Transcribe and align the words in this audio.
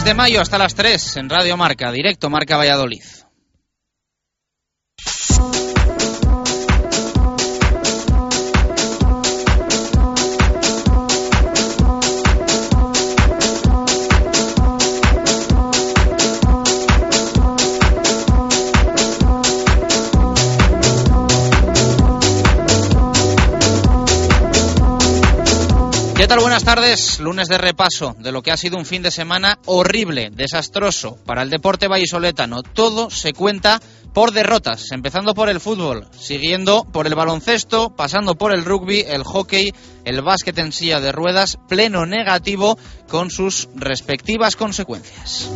6 0.00 0.04
de 0.06 0.14
mayo 0.14 0.40
hasta 0.40 0.56
las 0.56 0.74
3 0.74 1.18
en 1.18 1.28
Radio 1.28 1.58
Marca, 1.58 1.92
directo 1.92 2.30
Marca 2.30 2.56
Valladolid. 2.56 3.02
Tardes. 26.90 27.20
Lunes 27.20 27.48
de 27.48 27.58
repaso 27.58 28.16
de 28.18 28.32
lo 28.32 28.42
que 28.42 28.50
ha 28.50 28.56
sido 28.56 28.76
un 28.76 28.86
fin 28.86 29.02
de 29.02 29.10
semana 29.10 29.58
horrible, 29.66 30.30
desastroso 30.30 31.16
para 31.24 31.42
el 31.42 31.50
deporte 31.50 31.88
vallisoletano. 31.88 32.62
Todo 32.62 33.10
se 33.10 33.32
cuenta 33.32 33.80
por 34.12 34.32
derrotas, 34.32 34.90
empezando 34.90 35.34
por 35.34 35.48
el 35.48 35.60
fútbol, 35.60 36.08
siguiendo 36.18 36.84
por 36.84 37.06
el 37.06 37.14
baloncesto, 37.14 37.94
pasando 37.94 38.34
por 38.34 38.52
el 38.52 38.64
rugby, 38.64 39.04
el 39.06 39.22
hockey, 39.22 39.72
el 40.04 40.22
básquet 40.22 40.58
en 40.58 40.72
silla 40.72 41.00
de 41.00 41.12
ruedas, 41.12 41.58
pleno 41.68 42.06
negativo 42.06 42.78
con 43.08 43.30
sus 43.30 43.68
respectivas 43.76 44.56
consecuencias. 44.56 45.48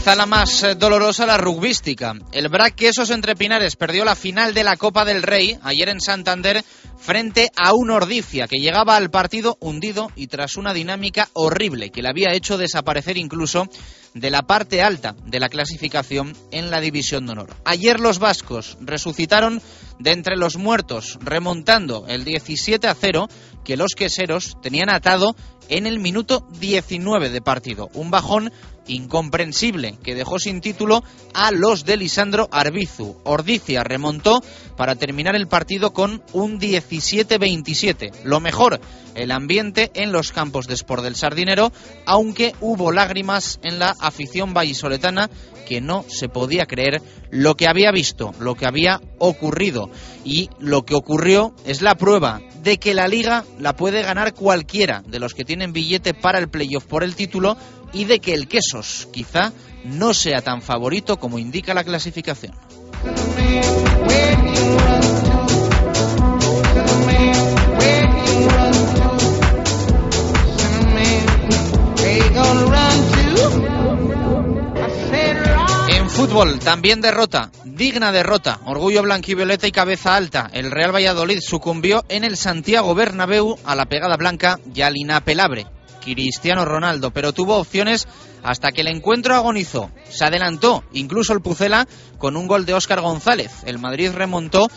Quizá 0.00 0.14
la 0.14 0.24
más 0.24 0.62
eh, 0.62 0.76
dolorosa, 0.76 1.26
la 1.26 1.36
rugbística. 1.36 2.14
El 2.32 2.48
Brac 2.48 2.74
Quesos 2.74 3.10
entre 3.10 3.36
Pinares 3.36 3.76
perdió 3.76 4.02
la 4.02 4.16
final 4.16 4.54
de 4.54 4.64
la 4.64 4.78
Copa 4.78 5.04
del 5.04 5.22
Rey 5.22 5.58
ayer 5.62 5.90
en 5.90 6.00
Santander 6.00 6.64
frente 6.96 7.50
a 7.54 7.74
un 7.74 7.90
Ordicia 7.90 8.48
que 8.48 8.60
llegaba 8.60 8.96
al 8.96 9.10
partido 9.10 9.58
hundido 9.60 10.10
y 10.16 10.28
tras 10.28 10.56
una 10.56 10.72
dinámica 10.72 11.28
horrible 11.34 11.90
que 11.90 12.00
le 12.00 12.08
había 12.08 12.32
hecho 12.32 12.56
desaparecer 12.56 13.18
incluso 13.18 13.68
de 14.14 14.30
la 14.30 14.40
parte 14.40 14.82
alta 14.82 15.14
de 15.26 15.38
la 15.38 15.50
clasificación 15.50 16.34
en 16.50 16.70
la 16.70 16.80
División 16.80 17.26
de 17.26 17.32
Honor. 17.32 17.54
Ayer 17.66 18.00
los 18.00 18.18
vascos 18.18 18.78
resucitaron 18.80 19.60
de 19.98 20.12
entre 20.12 20.36
los 20.36 20.56
muertos, 20.56 21.18
remontando 21.20 22.06
el 22.08 22.24
17 22.24 22.88
a 22.88 22.94
0 22.94 23.28
que 23.64 23.76
los 23.76 23.94
queseros 23.96 24.56
tenían 24.62 24.90
atado 24.90 25.34
en 25.68 25.86
el 25.86 26.00
minuto 26.00 26.46
19 26.58 27.30
de 27.30 27.40
partido. 27.40 27.88
Un 27.94 28.10
bajón 28.10 28.52
incomprensible 28.86 29.98
que 30.02 30.14
dejó 30.14 30.38
sin 30.38 30.60
título 30.60 31.02
a 31.32 31.50
los 31.52 31.84
de 31.84 31.96
Lisandro 31.96 32.48
Arbizu. 32.50 33.16
Ordicia 33.24 33.84
remontó 33.84 34.42
para 34.76 34.96
terminar 34.96 35.36
el 35.36 35.48
partido 35.48 35.92
con 35.92 36.22
un 36.32 36.58
17-27. 36.58 38.24
Lo 38.24 38.40
mejor, 38.40 38.80
el 39.14 39.30
ambiente 39.30 39.90
en 39.94 40.12
los 40.12 40.32
campos 40.32 40.66
de 40.66 40.74
Sport 40.74 41.04
del 41.04 41.16
Sardinero, 41.16 41.72
aunque 42.06 42.54
hubo 42.60 42.90
lágrimas 42.92 43.60
en 43.62 43.78
la 43.78 43.94
afición 44.00 44.52
vallisoletana 44.52 45.30
que 45.64 45.80
no 45.80 46.04
se 46.08 46.28
podía 46.28 46.66
creer 46.66 47.02
lo 47.30 47.54
que 47.56 47.68
había 47.68 47.92
visto, 47.92 48.32
lo 48.40 48.54
que 48.54 48.66
había 48.66 49.00
ocurrido. 49.18 49.90
Y 50.24 50.50
lo 50.58 50.84
que 50.84 50.94
ocurrió 50.94 51.54
es 51.64 51.82
la 51.82 51.94
prueba 51.94 52.40
de 52.62 52.78
que 52.78 52.94
la 52.94 53.08
liga 53.08 53.44
la 53.58 53.76
puede 53.76 54.02
ganar 54.02 54.34
cualquiera 54.34 55.02
de 55.06 55.18
los 55.18 55.34
que 55.34 55.44
tienen 55.44 55.72
billete 55.72 56.14
para 56.14 56.38
el 56.38 56.48
playoff 56.48 56.84
por 56.84 57.04
el 57.04 57.14
título 57.14 57.56
y 57.92 58.04
de 58.04 58.20
que 58.20 58.34
el 58.34 58.48
Quesos 58.48 59.08
quizá 59.12 59.52
no 59.84 60.14
sea 60.14 60.42
tan 60.42 60.62
favorito 60.62 61.18
como 61.18 61.38
indica 61.38 61.74
la 61.74 61.84
clasificación. 61.84 62.52
Fútbol, 76.20 76.58
también 76.58 77.00
derrota, 77.00 77.50
digna 77.64 78.12
derrota, 78.12 78.60
orgullo 78.66 79.02
blanquivioleta 79.02 79.66
y 79.66 79.72
cabeza 79.72 80.16
alta. 80.16 80.50
El 80.52 80.70
Real 80.70 80.94
Valladolid 80.94 81.38
sucumbió 81.40 82.04
en 82.10 82.24
el 82.24 82.36
Santiago 82.36 82.94
Bernabéu 82.94 83.56
a 83.64 83.74
la 83.74 83.86
pegada 83.86 84.18
blanca 84.18 84.60
y 84.74 84.82
al 84.82 84.98
inapelable 84.98 85.66
Cristiano 86.02 86.66
Ronaldo, 86.66 87.10
pero 87.10 87.32
tuvo 87.32 87.56
opciones 87.56 88.06
hasta 88.42 88.70
que 88.70 88.82
el 88.82 88.88
encuentro 88.88 89.34
agonizó. 89.34 89.90
Se 90.10 90.26
adelantó 90.26 90.84
incluso 90.92 91.32
el 91.32 91.40
Pucela 91.40 91.88
con 92.18 92.36
un 92.36 92.46
gol 92.46 92.66
de 92.66 92.74
Óscar 92.74 93.00
González. 93.00 93.52
El 93.64 93.78
Madrid 93.78 94.10
remontó 94.12 94.68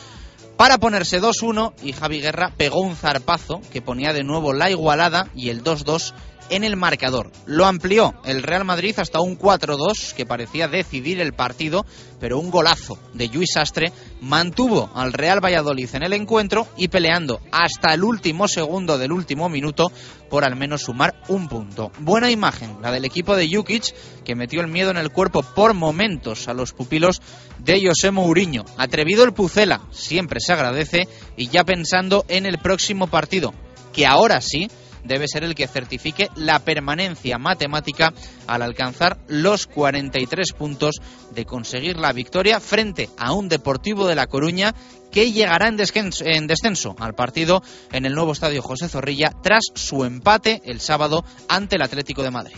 para 0.55 0.77
ponerse 0.77 1.21
2-1 1.21 1.73
y 1.83 1.91
Javi 1.91 2.21
Guerra 2.21 2.53
pegó 2.55 2.79
un 2.79 2.95
zarpazo 2.95 3.59
que 3.69 3.81
ponía 3.81 4.13
de 4.13 4.23
nuevo 4.23 4.53
la 4.53 4.69
igualada 4.69 5.27
y 5.35 5.49
el 5.49 5.61
2-2 5.61 6.13
en 6.55 6.63
el 6.63 6.75
marcador. 6.75 7.31
Lo 7.45 7.65
amplió 7.65 8.13
el 8.25 8.43
Real 8.43 8.63
Madrid 8.63 8.93
hasta 8.97 9.19
un 9.19 9.37
4-2 9.37 10.13
que 10.13 10.25
parecía 10.25 10.67
decidir 10.67 11.19
el 11.19 11.33
partido, 11.33 11.85
pero 12.19 12.39
un 12.39 12.51
golazo 12.51 12.99
de 13.13 13.27
Luis 13.27 13.53
Sastre 13.53 13.91
mantuvo 14.21 14.91
al 14.93 15.13
Real 15.13 15.43
Valladolid 15.43 15.89
en 15.93 16.03
el 16.03 16.13
encuentro 16.13 16.67
y 16.77 16.89
peleando 16.89 17.41
hasta 17.51 17.93
el 17.93 18.03
último 18.03 18.47
segundo 18.47 18.97
del 18.97 19.11
último 19.11 19.49
minuto 19.49 19.91
por 20.29 20.45
al 20.45 20.55
menos 20.55 20.83
sumar 20.83 21.15
un 21.27 21.47
punto. 21.47 21.91
Buena 21.99 22.29
imagen 22.29 22.77
la 22.81 22.91
del 22.91 23.05
equipo 23.05 23.35
de 23.35 23.49
Jukic 23.51 23.93
que 24.23 24.35
metió 24.35 24.61
el 24.61 24.67
miedo 24.67 24.91
en 24.91 24.97
el 24.97 25.11
cuerpo 25.11 25.41
por 25.41 25.73
momentos 25.73 26.47
a 26.47 26.53
los 26.53 26.73
pupilos 26.73 27.21
de 27.59 27.85
José 27.85 28.11
Mourinho. 28.11 28.63
Atrevido 28.77 29.23
el 29.23 29.33
Pucela, 29.33 29.81
siempre 29.91 30.39
se 30.39 30.53
agradece 30.53 31.07
y 31.35 31.47
ya 31.47 31.63
pensando 31.63 32.25
en 32.27 32.45
el 32.45 32.59
próximo 32.59 33.07
partido, 33.07 33.53
que 33.91 34.05
ahora 34.05 34.39
sí 34.41 34.69
debe 35.03 35.27
ser 35.27 35.43
el 35.43 35.55
que 35.55 35.67
certifique 35.67 36.29
la 36.35 36.59
permanencia 36.59 37.37
matemática 37.37 38.13
al 38.47 38.61
alcanzar 38.61 39.17
los 39.27 39.67
43 39.67 40.53
puntos 40.53 40.95
de 41.31 41.45
conseguir 41.45 41.97
la 41.97 42.13
victoria 42.13 42.59
frente 42.59 43.09
a 43.17 43.33
un 43.33 43.49
Deportivo 43.49 44.07
de 44.07 44.15
La 44.15 44.27
Coruña 44.27 44.73
que 45.11 45.31
llegará 45.31 45.67
en 45.67 45.77
descenso, 45.77 46.25
en 46.25 46.47
descenso, 46.47 46.95
al 46.99 47.13
partido 47.13 47.61
en 47.91 48.05
el 48.05 48.13
nuevo 48.13 48.31
estadio 48.31 48.61
José 48.61 48.89
Zorrilla 48.89 49.31
tras 49.43 49.63
su 49.75 50.05
empate 50.05 50.61
el 50.65 50.79
sábado 50.79 51.23
ante 51.47 51.75
el 51.75 51.83
Atlético 51.83 52.23
de 52.23 52.31
Madrid. 52.31 52.55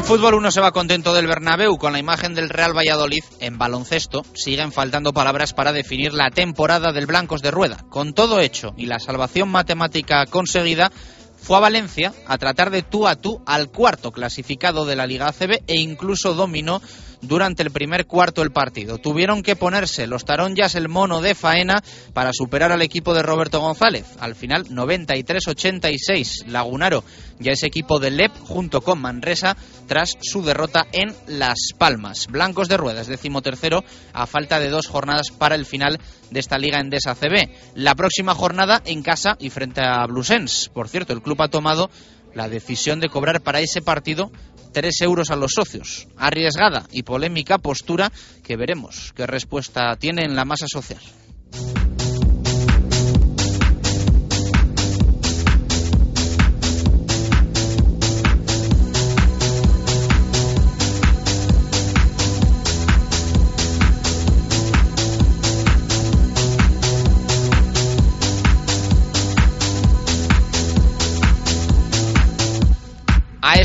En 0.00 0.06
fútbol 0.06 0.32
uno 0.32 0.50
se 0.50 0.62
va 0.62 0.72
contento 0.72 1.12
del 1.12 1.26
Bernabéu 1.26 1.76
con 1.76 1.92
la 1.92 1.98
imagen 1.98 2.34
del 2.34 2.48
Real 2.48 2.74
Valladolid, 2.74 3.22
en 3.38 3.58
baloncesto 3.58 4.24
siguen 4.32 4.72
faltando 4.72 5.12
palabras 5.12 5.52
para 5.52 5.74
definir 5.74 6.14
la 6.14 6.30
temporada 6.30 6.90
del 6.92 7.04
Blancos 7.04 7.42
de 7.42 7.50
Rueda. 7.50 7.84
Con 7.90 8.14
todo 8.14 8.40
hecho 8.40 8.72
y 8.78 8.86
la 8.86 8.98
salvación 8.98 9.50
matemática 9.50 10.24
conseguida, 10.24 10.90
fue 11.36 11.58
a 11.58 11.60
Valencia 11.60 12.14
a 12.26 12.38
tratar 12.38 12.70
de 12.70 12.82
tú 12.82 13.06
a 13.06 13.16
tú 13.16 13.42
al 13.44 13.70
cuarto 13.70 14.10
clasificado 14.10 14.86
de 14.86 14.96
la 14.96 15.06
Liga 15.06 15.28
ACB 15.28 15.64
e 15.66 15.76
incluso 15.76 16.32
dominó 16.32 16.80
durante 17.22 17.62
el 17.62 17.70
primer 17.70 18.06
cuarto 18.06 18.40
del 18.40 18.52
partido. 18.52 18.98
Tuvieron 18.98 19.42
que 19.42 19.56
ponerse 19.56 20.06
los 20.06 20.24
taronjas 20.24 20.74
el 20.74 20.88
mono 20.88 21.20
de 21.20 21.34
faena 21.34 21.82
para 22.12 22.32
superar 22.32 22.72
al 22.72 22.82
equipo 22.82 23.14
de 23.14 23.22
Roberto 23.22 23.60
González. 23.60 24.06
Al 24.18 24.34
final 24.34 24.66
93-86 24.68 26.46
Lagunaro 26.46 27.04
ya 27.38 27.52
ese 27.52 27.66
equipo 27.66 27.98
de 27.98 28.10
LEP 28.10 28.32
junto 28.44 28.82
con 28.82 29.00
Manresa 29.00 29.56
tras 29.86 30.16
su 30.20 30.42
derrota 30.42 30.86
en 30.92 31.14
Las 31.26 31.70
Palmas. 31.76 32.26
Blancos 32.28 32.68
de 32.68 32.76
ruedas, 32.76 33.06
decimotercero 33.06 33.82
a 34.12 34.26
falta 34.26 34.60
de 34.60 34.68
dos 34.68 34.86
jornadas 34.86 35.30
para 35.30 35.54
el 35.54 35.66
final 35.66 35.98
de 36.30 36.40
esta 36.40 36.58
Liga 36.58 36.80
Endesa 36.80 37.14
CB. 37.14 37.50
La 37.74 37.94
próxima 37.94 38.34
jornada 38.34 38.82
en 38.84 39.02
casa 39.02 39.36
y 39.40 39.50
frente 39.50 39.80
a 39.80 40.06
Blusens. 40.06 40.70
Por 40.72 40.88
cierto, 40.88 41.12
el 41.12 41.22
club 41.22 41.42
ha 41.42 41.48
tomado 41.48 41.90
la 42.34 42.48
decisión 42.48 43.00
de 43.00 43.08
cobrar 43.08 43.40
para 43.40 43.60
ese 43.60 43.82
partido 43.82 44.30
3 44.70 45.00
euros 45.02 45.30
a 45.30 45.36
los 45.36 45.52
socios. 45.54 46.08
Arriesgada 46.16 46.86
y 46.92 47.02
polémica 47.02 47.58
postura 47.58 48.10
que 48.42 48.56
veremos 48.56 49.12
qué 49.14 49.26
respuesta 49.26 49.96
tiene 49.96 50.24
en 50.24 50.36
la 50.36 50.44
masa 50.44 50.66
social. 50.68 51.00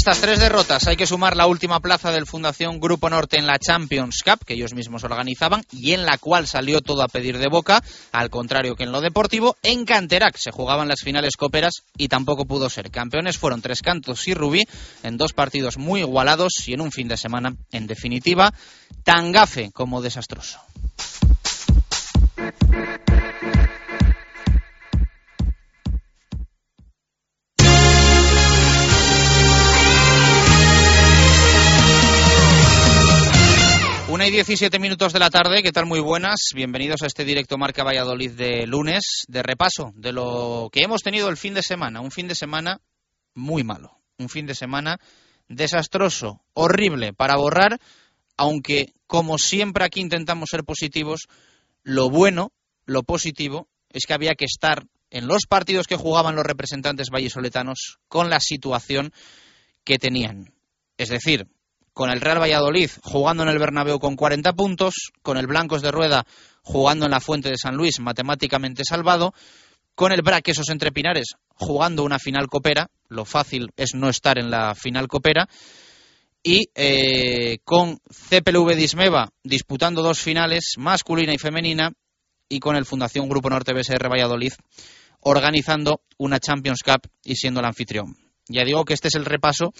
Estas 0.05 0.21
tres 0.21 0.39
derrotas 0.39 0.85
hay 0.85 0.97
que 0.97 1.07
sumar 1.07 1.35
la 1.35 1.47
última 1.47 1.79
plaza 1.79 2.11
del 2.11 2.27
Fundación 2.27 2.79
Grupo 2.79 3.09
Norte 3.09 3.39
en 3.39 3.47
la 3.47 3.57
Champions 3.57 4.21
Cup, 4.23 4.45
que 4.45 4.53
ellos 4.53 4.75
mismos 4.75 5.03
organizaban, 5.03 5.63
y 5.71 5.93
en 5.93 6.05
la 6.05 6.19
cual 6.19 6.45
salió 6.45 6.81
todo 6.81 7.01
a 7.01 7.07
pedir 7.07 7.39
de 7.39 7.47
boca, 7.47 7.81
al 8.11 8.29
contrario 8.29 8.75
que 8.75 8.83
en 8.83 8.91
lo 8.91 9.01
deportivo. 9.01 9.57
En 9.63 9.83
Canterac 9.83 10.37
se 10.37 10.51
jugaban 10.51 10.87
las 10.89 11.01
finales 11.01 11.35
coperas 11.35 11.85
y 11.97 12.07
tampoco 12.07 12.45
pudo 12.45 12.69
ser. 12.69 12.91
Campeones 12.91 13.39
fueron 13.39 13.63
Tres 13.63 13.81
Cantos 13.81 14.27
y 14.27 14.35
Rubí 14.35 14.61
en 15.01 15.17
dos 15.17 15.33
partidos 15.33 15.79
muy 15.79 16.01
igualados 16.01 16.53
y 16.67 16.73
en 16.73 16.81
un 16.81 16.91
fin 16.91 17.07
de 17.07 17.17
semana, 17.17 17.55
en 17.71 17.87
definitiva, 17.87 18.53
tan 19.03 19.31
gafe 19.31 19.71
como 19.71 20.03
desastroso. 20.03 20.59
Una 34.15 34.27
y 34.27 34.31
17 34.31 34.79
minutos 34.79 35.11
de 35.11 35.19
la 35.19 35.29
tarde, 35.29 35.61
¿qué 35.61 35.73
tal? 35.73 35.87
Muy 35.87 35.99
buenas. 35.99 36.51
Bienvenidos 36.55 37.01
a 37.01 37.05
este 37.05 37.25
directo 37.25 37.57
Marca 37.57 37.83
Valladolid 37.83 38.31
de 38.31 38.65
lunes, 38.65 39.25
de 39.27 39.43
repaso 39.43 39.91
de 39.93 40.13
lo 40.13 40.69
que 40.71 40.83
hemos 40.83 41.01
tenido 41.01 41.27
el 41.27 41.35
fin 41.35 41.53
de 41.53 41.61
semana. 41.61 41.99
Un 41.99 42.11
fin 42.11 42.29
de 42.29 42.33
semana 42.33 42.79
muy 43.33 43.65
malo. 43.65 43.99
Un 44.17 44.29
fin 44.29 44.45
de 44.45 44.55
semana 44.55 45.01
desastroso, 45.49 46.39
horrible 46.53 47.11
para 47.11 47.35
borrar, 47.35 47.77
aunque 48.37 48.93
como 49.05 49.37
siempre 49.37 49.83
aquí 49.83 49.99
intentamos 49.99 50.47
ser 50.49 50.63
positivos, 50.63 51.27
lo 51.83 52.09
bueno, 52.09 52.53
lo 52.85 53.03
positivo, 53.03 53.67
es 53.89 54.05
que 54.05 54.13
había 54.13 54.35
que 54.35 54.45
estar 54.45 54.85
en 55.09 55.27
los 55.27 55.45
partidos 55.45 55.87
que 55.87 55.97
jugaban 55.97 56.37
los 56.37 56.45
representantes 56.45 57.09
vallisoletanos 57.09 57.99
con 58.07 58.29
la 58.29 58.39
situación 58.39 59.11
que 59.83 59.99
tenían. 59.99 60.53
Es 60.97 61.09
decir, 61.09 61.49
con 61.95 62.09
el 62.09 62.19
Real 62.19 62.41
Valladolid 62.41 62.91
jugando 63.03 63.43
en 63.43 63.49
el 63.49 63.57
Bernabéu 63.57 63.99
con 63.99 64.17
40 64.17 64.51
puntos, 64.51 65.13
con 65.23 65.37
el 65.37 65.47
Blancos 65.47 65.81
de 65.81 65.91
Rueda 65.91 66.27
jugando 66.61 67.05
en 67.05 67.11
la 67.11 67.21
Fuente 67.21 67.49
de 67.49 67.57
San 67.57 67.77
Luis 67.77 68.01
matemáticamente 68.01 68.83
salvado, 68.83 69.33
con 69.95 70.11
el 70.11 70.21
Braquesos 70.21 70.69
entre 70.69 70.91
Pinares 70.91 71.35
jugando 71.55 72.03
una 72.03 72.19
final 72.19 72.47
copera, 72.47 72.89
lo 73.07 73.23
fácil 73.23 73.71
es 73.77 73.95
no 73.95 74.09
estar 74.09 74.37
en 74.37 74.51
la 74.51 74.75
final 74.75 75.07
copera, 75.07 75.47
y 76.43 76.65
eh, 76.75 77.59
con 77.63 77.97
CPLV 77.97 78.75
Dismeva 78.75 79.29
disputando 79.41 80.03
dos 80.03 80.19
finales, 80.19 80.73
masculina 80.77 81.33
y 81.33 81.37
femenina, 81.37 81.93
y 82.49 82.59
con 82.59 82.75
el 82.75 82.85
Fundación 82.85 83.29
Grupo 83.29 83.49
Norte 83.49 83.73
BSR 83.73 84.11
Valladolid 84.11 84.51
organizando 85.21 86.01
una 86.17 86.41
Champions 86.41 86.81
Cup 86.83 87.09
y 87.23 87.35
siendo 87.35 87.61
el 87.61 87.65
anfitrión. 87.65 88.17
Ya 88.49 88.65
digo 88.65 88.83
que 88.83 88.93
este 88.93 89.07
es 89.07 89.15
el 89.15 89.25
repaso 89.25 89.73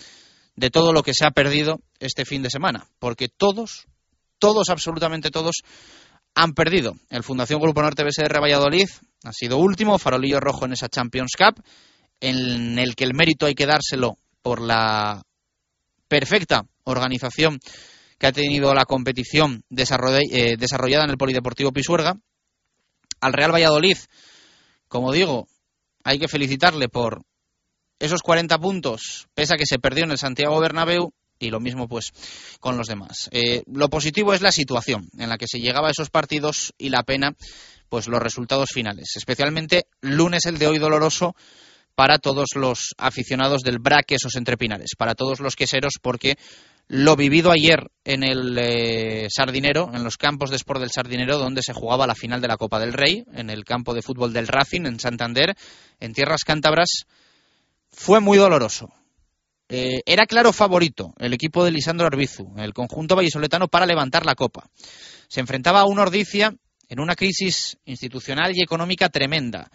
de 0.56 0.70
todo 0.70 0.94
lo 0.94 1.04
que 1.04 1.14
se 1.14 1.26
ha 1.26 1.32
perdido 1.32 1.80
este 2.00 2.26
fin 2.26 2.42
de 2.42 2.50
semana, 2.50 2.88
porque 3.00 3.28
todos, 3.28 3.88
todos, 4.40 4.70
absolutamente 4.70 5.32
todos, 5.32 5.64
han 6.34 6.54
perdido. 6.54 6.96
El 7.10 7.24
Fundación 7.24 7.62
Grupo 7.62 7.82
Norte 7.82 8.04
BSR 8.04 8.42
Valladolid 8.42 8.90
ha 9.24 9.34
sido 9.34 9.58
último, 9.58 9.98
farolillo 9.98 10.40
rojo 10.40 10.66
en 10.66 10.74
esa 10.74 10.90
Champions 10.90 11.34
Cup, 11.38 11.64
en 12.20 12.80
el 12.80 12.96
que 12.96 13.04
el 13.04 13.14
mérito 13.14 13.46
hay 13.46 13.56
que 13.56 13.66
dárselo 13.66 14.18
por 14.42 14.62
la 14.62 15.24
perfecta 16.08 16.66
organización 16.84 17.60
que 18.18 18.28
ha 18.28 18.32
tenido 18.32 18.74
la 18.74 18.86
competición 18.86 19.64
eh, 19.70 20.56
desarrollada 20.58 21.04
en 21.04 21.10
el 21.10 21.18
Polideportivo 21.18 21.72
Pisuerga. 21.72 22.16
Al 23.22 23.34
Real 23.34 23.54
Valladolid, 23.54 23.98
como 24.88 25.12
digo, 25.12 25.48
hay 26.04 26.20
que 26.20 26.28
felicitarle 26.28 26.88
por 26.88 27.24
esos 28.00 28.22
40 28.22 28.58
puntos, 28.60 29.28
pese 29.34 29.54
a 29.54 29.58
que 29.58 29.66
se 29.66 29.80
perdió 29.80 30.04
en 30.04 30.12
el 30.12 30.18
Santiago 30.18 30.60
Bernabéu, 30.60 31.14
y 31.40 31.50
lo 31.50 31.60
mismo 31.60 31.88
pues 31.88 32.14
con 32.60 32.78
los 32.78 32.88
demás. 32.88 33.30
Eh, 33.32 33.64
lo 33.68 33.90
positivo 33.90 34.34
es 34.34 34.42
la 34.42 34.52
situación 34.52 35.10
en 35.18 35.30
la 35.30 35.38
que 35.38 35.48
se 35.48 35.60
llegaba 35.60 35.90
a 35.90 35.92
esos 35.92 36.10
partidos 36.10 36.74
y 36.78 36.90
la 36.90 37.04
pena 37.04 37.36
pues 37.90 38.08
los 38.08 38.22
resultados 38.22 38.70
finales, 38.74 39.14
especialmente 39.16 39.88
lunes 40.02 40.46
el 40.46 40.58
de 40.58 40.68
hoy 40.68 40.80
doloroso 40.80 41.36
para 41.94 42.20
todos 42.20 42.50
los 42.56 42.94
aficionados 42.98 43.62
del 43.62 43.80
Braque 43.80 44.16
esos 44.16 44.36
entrepinares, 44.36 44.92
para 44.98 45.16
todos 45.16 45.40
los 45.40 45.56
queseros 45.56 45.94
porque 46.02 46.38
lo 46.88 47.16
vivido 47.16 47.52
ayer 47.52 47.90
en 48.04 48.24
el 48.24 48.58
eh, 48.60 49.28
Sardinero, 49.30 49.90
en 49.94 50.04
los 50.04 50.18
campos 50.18 50.52
de 50.52 50.58
Sport 50.58 50.82
del 50.82 50.92
Sardinero, 50.92 51.38
donde 51.38 51.64
se 51.64 51.74
jugaba 51.74 52.06
la 52.06 52.16
final 52.16 52.42
de 52.42 52.48
la 52.48 52.58
Copa 52.58 52.80
del 52.80 52.94
Rey, 52.94 53.24
en 53.34 53.50
el 53.50 53.66
campo 53.66 53.94
de 53.94 54.04
fútbol 54.04 54.34
del 54.34 54.48
Racing, 54.48 54.86
en 54.86 55.00
Santander, 55.00 55.56
en 56.00 56.14
tierras 56.14 56.44
cántabras, 56.44 57.06
fue 57.96 58.20
muy 58.20 58.38
doloroso. 58.38 58.92
Eh, 59.68 60.02
era 60.06 60.28
claro 60.28 60.54
favorito 60.54 61.14
el 61.18 61.34
equipo 61.34 61.64
de 61.64 61.72
Lisandro 61.72 62.06
Arbizu, 62.06 62.54
el 62.58 62.74
conjunto 62.74 63.16
vallisoletano, 63.16 63.68
para 63.68 63.86
levantar 63.86 64.26
la 64.26 64.36
copa. 64.36 64.70
Se 65.28 65.40
enfrentaba 65.40 65.82
a 65.82 65.86
una 65.86 66.04
Ordicia 66.04 66.54
en 66.88 67.00
una 67.00 67.16
crisis 67.16 67.78
institucional 67.86 68.52
y 68.56 68.62
económica 68.62 69.10
tremenda, 69.10 69.72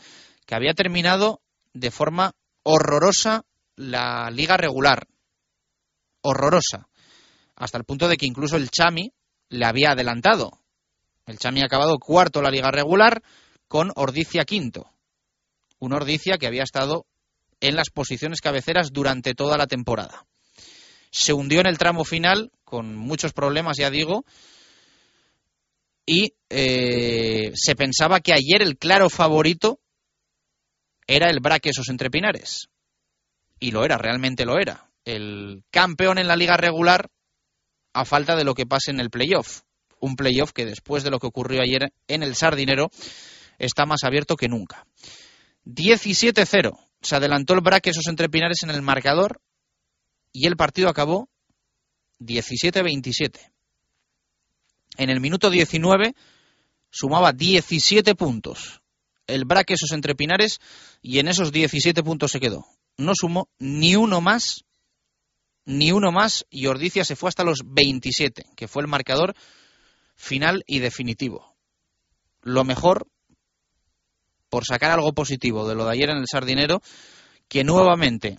que 0.47 0.55
había 0.55 0.75
terminado 0.75 1.41
de 1.73 1.91
forma 1.91 2.33
horrorosa 2.63 3.45
la 3.75 4.31
liga 4.31 4.57
regular. 4.57 5.09
Horrorosa. 6.23 6.87
hasta 7.57 7.79
el 7.79 7.85
punto 7.85 8.09
de 8.09 8.17
que 8.17 8.27
incluso 8.27 8.57
el 8.57 8.71
Chami 8.71 9.13
le 9.49 9.67
había 9.67 9.91
adelantado. 9.91 10.61
El 11.27 11.39
Chami 11.39 11.63
ha 11.63 11.67
acabado 11.67 11.99
cuarto 11.99 12.43
la 12.43 12.51
liga 12.51 12.71
regular 12.71 13.23
con 13.69 13.93
Ordicia 13.97 14.45
quinto. 14.45 14.91
Un 15.79 15.93
Ordicia 15.93 16.39
que 16.39 16.47
había 16.47 16.63
estado 16.63 17.07
en 17.61 17.77
las 17.77 17.91
posiciones 17.91 18.41
cabeceras 18.41 18.93
durante 18.93 19.35
toda 19.35 19.57
la 19.57 19.67
temporada. 19.67 20.27
Se 21.11 21.33
hundió 21.33 21.61
en 21.61 21.67
el 21.67 21.79
tramo 21.79 22.05
final 22.05 22.53
con 22.65 22.97
muchos 22.97 23.33
problemas, 23.33 23.77
ya 23.79 23.91
digo, 23.91 24.25
y 26.07 26.35
eh, 26.49 27.53
se 27.55 27.77
pensaba 27.77 28.21
que 28.21 28.33
ayer 28.33 28.63
el 28.63 28.77
claro 28.77 29.11
favorito 29.11 29.81
era 31.07 31.31
el 31.31 31.41
Braquesos 31.41 31.89
entre 31.89 32.11
Pinares. 32.11 32.69
Y 33.59 33.73
lo 33.73 33.85
era, 33.85 33.99
realmente 33.99 34.45
lo 34.45 34.59
era. 34.59 34.91
El 35.05 35.63
campeón 35.71 36.19
en 36.19 36.29
la 36.29 36.37
liga 36.37 36.57
regular 36.57 37.11
a 37.93 38.05
falta 38.05 38.37
de 38.37 38.45
lo 38.45 38.55
que 38.55 38.67
pase 38.67 38.91
en 38.91 39.01
el 39.01 39.11
playoff. 39.11 39.63
Un 39.99 40.17
playoff 40.17 40.53
que 40.53 40.65
después 40.65 41.05
de 41.05 41.11
lo 41.11 41.19
que 41.19 41.27
ocurrió 41.27 41.61
ayer 41.63 41.93
en 42.09 42.23
el 42.23 42.35
Sardinero 42.35 42.91
está 43.59 43.87
más 43.87 44.03
abierto 44.05 44.37
que 44.37 44.49
nunca. 44.49 44.87
17-0. 45.67 46.79
Se 47.03 47.17
adelantó 47.17 47.55
el 47.55 47.61
Braquesos 47.61 48.07
entre 48.07 48.29
Pinares 48.29 48.63
en 48.63 48.71
el 48.71 48.83
marcador 48.83 49.41
y 50.33 50.47
el 50.47 50.57
partido 50.57 50.89
acabó 50.89 51.29
17-27. 52.21 53.51
En 54.99 55.11
el 55.11 55.21
minuto 55.21 55.51
19 55.51 56.15
sumaba 56.91 57.33
17 57.33 58.15
puntos 58.15 58.81
el 59.35 59.45
Braquesos 59.45 59.93
entre 59.93 60.15
Pinares 60.15 60.61
y 61.03 61.19
en 61.19 61.29
esos 61.29 61.53
17 61.53 62.03
puntos 62.03 62.33
se 62.33 62.41
quedó. 62.41 62.67
No 62.97 63.13
sumó 63.15 63.49
ni 63.59 63.97
uno 63.97 64.21
más, 64.21 64.65
ni 65.65 65.93
uno 65.93 66.13
más 66.13 66.47
y 66.51 66.67
Ordicia 66.67 67.05
se 67.05 67.17
fue 67.17 67.29
hasta 67.29 67.45
los 67.45 67.61
27, 67.65 68.47
que 68.57 68.69
fue 68.69 68.83
el 68.83 68.89
marcador 68.89 69.35
final 70.17 70.65
y 70.67 70.81
definitivo. 70.81 71.57
Lo 72.43 72.65
mejor, 72.65 73.07
por 74.51 74.65
sacar 74.67 74.91
algo 74.91 75.15
positivo 75.15 75.67
de 75.67 75.75
lo 75.75 75.85
de 75.85 75.93
ayer 75.93 76.11
en 76.11 76.19
el 76.19 76.27
Sardinero, 76.31 76.83
que 77.49 77.65
nuevamente 77.65 78.39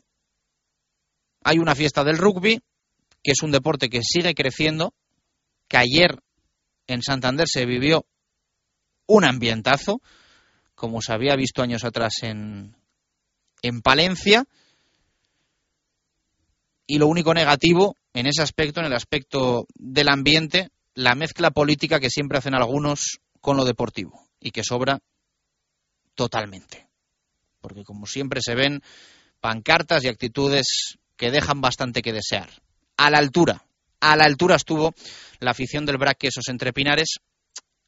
hay 1.43 1.57
una 1.57 1.73
fiesta 1.73 2.03
del 2.03 2.17
rugby, 2.17 2.61
que 3.23 3.31
es 3.31 3.41
un 3.41 3.51
deporte 3.51 3.89
que 3.89 4.01
sigue 4.03 4.35
creciendo, 4.35 4.93
que 5.67 5.77
ayer 5.77 6.19
en 6.87 7.01
Santander 7.01 7.47
se 7.47 7.65
vivió 7.65 8.05
un 9.07 9.25
ambientazo, 9.25 10.01
como 10.75 11.01
se 11.01 11.13
había 11.13 11.35
visto 11.35 11.61
años 11.61 11.83
atrás 11.83 12.13
en, 12.21 12.75
en 13.61 13.81
Palencia. 13.81 14.45
Y 16.85 16.97
lo 16.97 17.07
único 17.07 17.33
negativo 17.33 17.95
en 18.13 18.27
ese 18.27 18.41
aspecto, 18.41 18.81
en 18.81 18.87
el 18.87 18.93
aspecto 18.93 19.65
del 19.75 20.09
ambiente, 20.09 20.69
la 20.93 21.15
mezcla 21.15 21.51
política 21.51 21.99
que 21.99 22.09
siempre 22.09 22.37
hacen 22.37 22.53
algunos 22.53 23.19
con 23.39 23.57
lo 23.57 23.65
deportivo 23.65 24.27
y 24.39 24.51
que 24.51 24.63
sobra 24.63 24.99
totalmente. 26.15 26.87
Porque 27.61 27.83
como 27.83 28.05
siempre 28.05 28.41
se 28.43 28.55
ven 28.55 28.81
pancartas 29.39 30.03
y 30.03 30.07
actitudes 30.07 30.97
que 31.17 31.31
dejan 31.31 31.61
bastante 31.61 32.01
que 32.01 32.13
desear. 32.13 32.49
A 32.97 33.09
la 33.09 33.17
altura, 33.17 33.65
a 33.99 34.15
la 34.15 34.25
altura 34.25 34.55
estuvo 34.55 34.93
la 35.39 35.51
afición 35.51 35.85
del 35.85 35.97
BRAC 35.97 36.17
Quesos 36.17 36.47
entre 36.49 36.73
Pinares, 36.73 37.19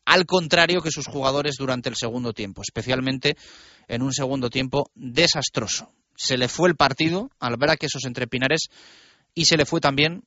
al 0.06 0.26
contrario 0.26 0.82
que 0.82 0.92
sus 0.92 1.08
jugadores 1.08 1.56
durante 1.58 1.90
el 1.90 1.96
segundo 1.96 2.34
tiempo, 2.34 2.62
especialmente 2.62 3.38
en 3.88 4.02
un 4.02 4.14
segundo 4.14 4.50
tiempo 4.50 4.92
desastroso. 4.96 5.92
Se 6.16 6.38
le 6.38 6.48
fue 6.48 6.70
el 6.70 6.76
partido 6.76 7.32
al 7.40 7.58
BRAC 7.58 7.80
Quesos 7.80 8.06
entre 8.06 8.28
Pinares 8.28 8.68
y 9.34 9.46
se 9.46 9.58
le 9.58 9.66
fue 9.66 9.80
también 9.80 10.24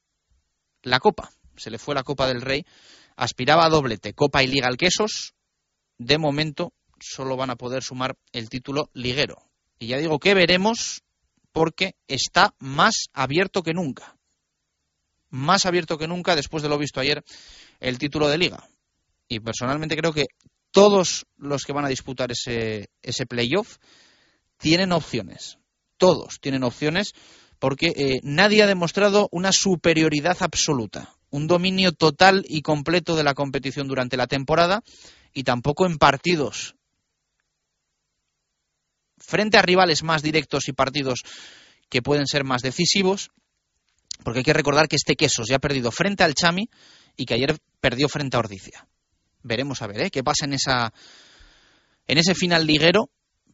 la 0.83 1.00
Copa. 1.00 1.31
Se 1.57 1.71
le 1.71 1.79
fue 1.79 1.95
la 1.95 2.03
Copa 2.03 2.26
del 2.26 2.43
Rey. 2.43 2.65
Aspiraba 3.17 3.65
a 3.65 3.71
doblete, 3.71 4.12
Copa 4.15 4.43
y 4.43 4.47
Liga 4.47 4.67
al 4.67 4.76
Quesos. 4.76 5.35
De 5.99 6.19
momento 6.19 6.73
solo 7.00 7.37
van 7.37 7.50
a 7.50 7.57
poder 7.57 7.83
sumar 7.83 8.17
el 8.33 8.49
título 8.49 8.91
liguero. 8.93 9.43
Y 9.79 9.88
ya 9.88 9.99
digo 9.99 10.19
que 10.19 10.35
veremos 10.35 11.03
porque 11.53 11.97
está 12.09 12.55
más 12.59 13.07
abierto 13.12 13.62
que 13.62 13.75
nunca. 13.75 14.17
Más 15.31 15.67
abierto 15.67 15.99
que 15.99 16.09
nunca 16.09 16.37
después 16.37 16.62
de 16.62 16.69
lo 16.69 16.79
visto 16.79 17.00
ayer 17.00 17.25
el 17.81 17.99
título 17.99 18.29
de 18.29 18.38
liga. 18.38 18.69
Y 19.29 19.41
personalmente 19.41 19.97
creo 19.97 20.12
que 20.12 20.26
todos 20.71 21.26
los 21.37 21.65
que 21.65 21.73
van 21.73 21.85
a 21.85 21.88
disputar 21.88 22.31
ese, 22.31 22.91
ese 23.03 23.26
playoff 23.26 23.79
tienen 24.59 24.93
opciones. 24.93 25.59
Todos 25.97 26.41
tienen 26.41 26.62
opciones 26.62 27.12
porque 27.59 27.93
eh, 27.97 28.21
nadie 28.23 28.62
ha 28.62 28.67
demostrado 28.67 29.29
una 29.33 29.53
superioridad 29.53 30.37
absoluta, 30.41 31.15
un 31.31 31.47
dominio 31.47 31.93
total 31.93 32.45
y 32.47 32.62
completo 32.62 33.17
de 33.17 33.25
la 33.25 33.35
competición 33.35 33.88
durante 33.88 34.17
la 34.17 34.26
temporada 34.26 34.83
y 35.33 35.45
tampoco 35.45 35.87
en 35.87 35.99
partidos 35.99 36.76
frente 39.26 39.59
a 39.59 39.62
rivales 39.62 40.02
más 40.02 40.23
directos 40.23 40.68
y 40.68 40.73
partidos 40.73 41.21
que 41.88 42.02
pueden 42.02 42.26
ser 42.26 42.45
más 42.45 42.62
decisivos, 42.62 43.30
porque 44.23 44.40
hay 44.40 44.45
que 44.45 44.52
recordar 44.52 44.88
que 44.88 44.97
este 44.97 45.16
Quesos 45.16 45.49
ya 45.49 45.56
ha 45.56 45.61
perdido 45.61 45.90
frente 45.90 46.25
al 46.25 46.35
Chami 46.35 46.68
y 47.16 47.26
que 47.26 47.35
ayer 47.35 47.56
perdió 47.80 48.09
frente 48.09 48.37
a 48.37 48.40
Ordicia. 48.40 48.87
Veremos 49.42 49.83
a 49.83 49.87
ver 49.87 50.02
¿eh? 50.02 50.11
qué 50.11 50.25
pasa 50.25 50.45
en 50.45 50.54
esa 50.54 50.92
en 52.09 52.18
ese 52.18 52.35
final 52.35 52.66
liguero, 52.66 53.11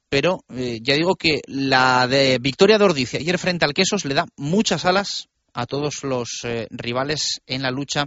pero 0.08 0.44
eh, 0.50 0.78
ya 0.82 0.94
digo 0.94 1.14
que 1.14 1.40
la 1.46 2.06
de 2.06 2.38
victoria 2.38 2.78
de 2.78 2.84
Ordicia 2.84 3.18
ayer 3.18 3.38
frente 3.38 3.64
al 3.64 3.74
Quesos 3.74 4.04
le 4.04 4.14
da 4.14 4.26
muchas 4.36 4.84
alas 4.84 5.28
a 5.54 5.66
todos 5.66 6.04
los 6.04 6.40
eh, 6.44 6.66
rivales 6.70 7.40
en 7.46 7.62
la 7.62 7.70
lucha 7.70 8.06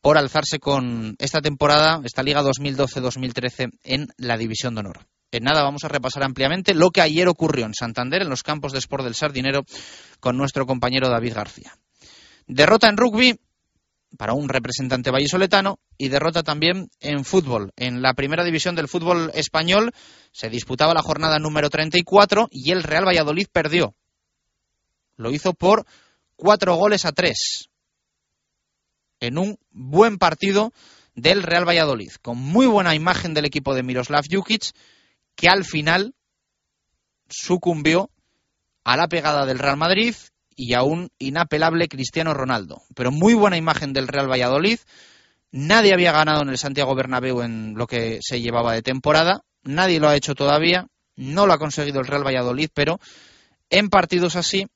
por 0.00 0.18
alzarse 0.18 0.58
con 0.58 1.16
esta 1.18 1.40
temporada, 1.40 2.00
esta 2.04 2.22
Liga 2.22 2.42
2012-2013 2.42 3.70
en 3.82 4.08
la 4.18 4.36
División 4.36 4.74
de 4.74 4.80
Honor. 4.80 5.15
En 5.32 5.44
nada, 5.44 5.62
vamos 5.62 5.84
a 5.84 5.88
repasar 5.88 6.22
ampliamente 6.22 6.74
lo 6.74 6.90
que 6.90 7.00
ayer 7.00 7.28
ocurrió 7.28 7.66
en 7.66 7.74
Santander, 7.74 8.22
en 8.22 8.28
los 8.28 8.42
campos 8.42 8.72
de 8.72 8.78
Sport 8.78 9.04
del 9.04 9.14
Sardinero, 9.14 9.64
con 10.20 10.36
nuestro 10.36 10.66
compañero 10.66 11.08
David 11.08 11.34
García. 11.34 11.76
Derrota 12.46 12.88
en 12.88 12.96
rugby 12.96 13.38
para 14.16 14.32
un 14.32 14.48
representante 14.48 15.10
vallisoletano 15.10 15.78
y 15.98 16.08
derrota 16.08 16.42
también 16.42 16.88
en 17.00 17.24
fútbol. 17.24 17.72
En 17.76 18.02
la 18.02 18.14
primera 18.14 18.44
división 18.44 18.74
del 18.74 18.88
fútbol 18.88 19.30
español 19.34 19.92
se 20.32 20.48
disputaba 20.48 20.94
la 20.94 21.02
jornada 21.02 21.38
número 21.38 21.70
34 21.70 22.48
y 22.50 22.70
el 22.70 22.82
Real 22.82 23.06
Valladolid 23.06 23.48
perdió. 23.50 23.94
Lo 25.16 25.30
hizo 25.32 25.54
por 25.54 25.86
cuatro 26.36 26.76
goles 26.76 27.04
a 27.04 27.12
tres. 27.12 27.68
En 29.20 29.38
un 29.38 29.58
buen 29.70 30.18
partido 30.18 30.72
del 31.14 31.42
Real 31.42 31.66
Valladolid, 31.66 32.12
con 32.22 32.38
muy 32.38 32.66
buena 32.66 32.94
imagen 32.94 33.32
del 33.32 33.46
equipo 33.46 33.74
de 33.74 33.82
Miroslav 33.82 34.24
Jukic 34.30 34.72
que 35.36 35.48
al 35.48 35.64
final 35.64 36.14
sucumbió 37.28 38.10
a 38.84 38.96
la 38.96 39.08
pegada 39.08 39.46
del 39.46 39.58
Real 39.58 39.76
Madrid 39.76 40.14
y 40.56 40.72
a 40.74 40.82
un 40.82 41.10
inapelable 41.18 41.88
Cristiano 41.88 42.32
Ronaldo. 42.34 42.82
Pero 42.94 43.12
muy 43.12 43.34
buena 43.34 43.56
imagen 43.56 43.92
del 43.92 44.08
Real 44.08 44.30
Valladolid. 44.30 44.78
Nadie 45.52 45.92
había 45.92 46.12
ganado 46.12 46.42
en 46.42 46.48
el 46.48 46.58
Santiago 46.58 46.94
Bernabéu 46.94 47.42
en 47.42 47.74
lo 47.74 47.86
que 47.86 48.18
se 48.22 48.40
llevaba 48.40 48.72
de 48.72 48.82
temporada. 48.82 49.42
Nadie 49.62 50.00
lo 50.00 50.08
ha 50.08 50.16
hecho 50.16 50.34
todavía. 50.34 50.86
No 51.14 51.46
lo 51.46 51.52
ha 51.52 51.58
conseguido 51.58 52.00
el 52.00 52.06
Real 52.06 52.26
Valladolid, 52.26 52.70
pero 52.72 52.98
en 53.70 53.88
partidos 53.88 54.36
así 54.36 54.66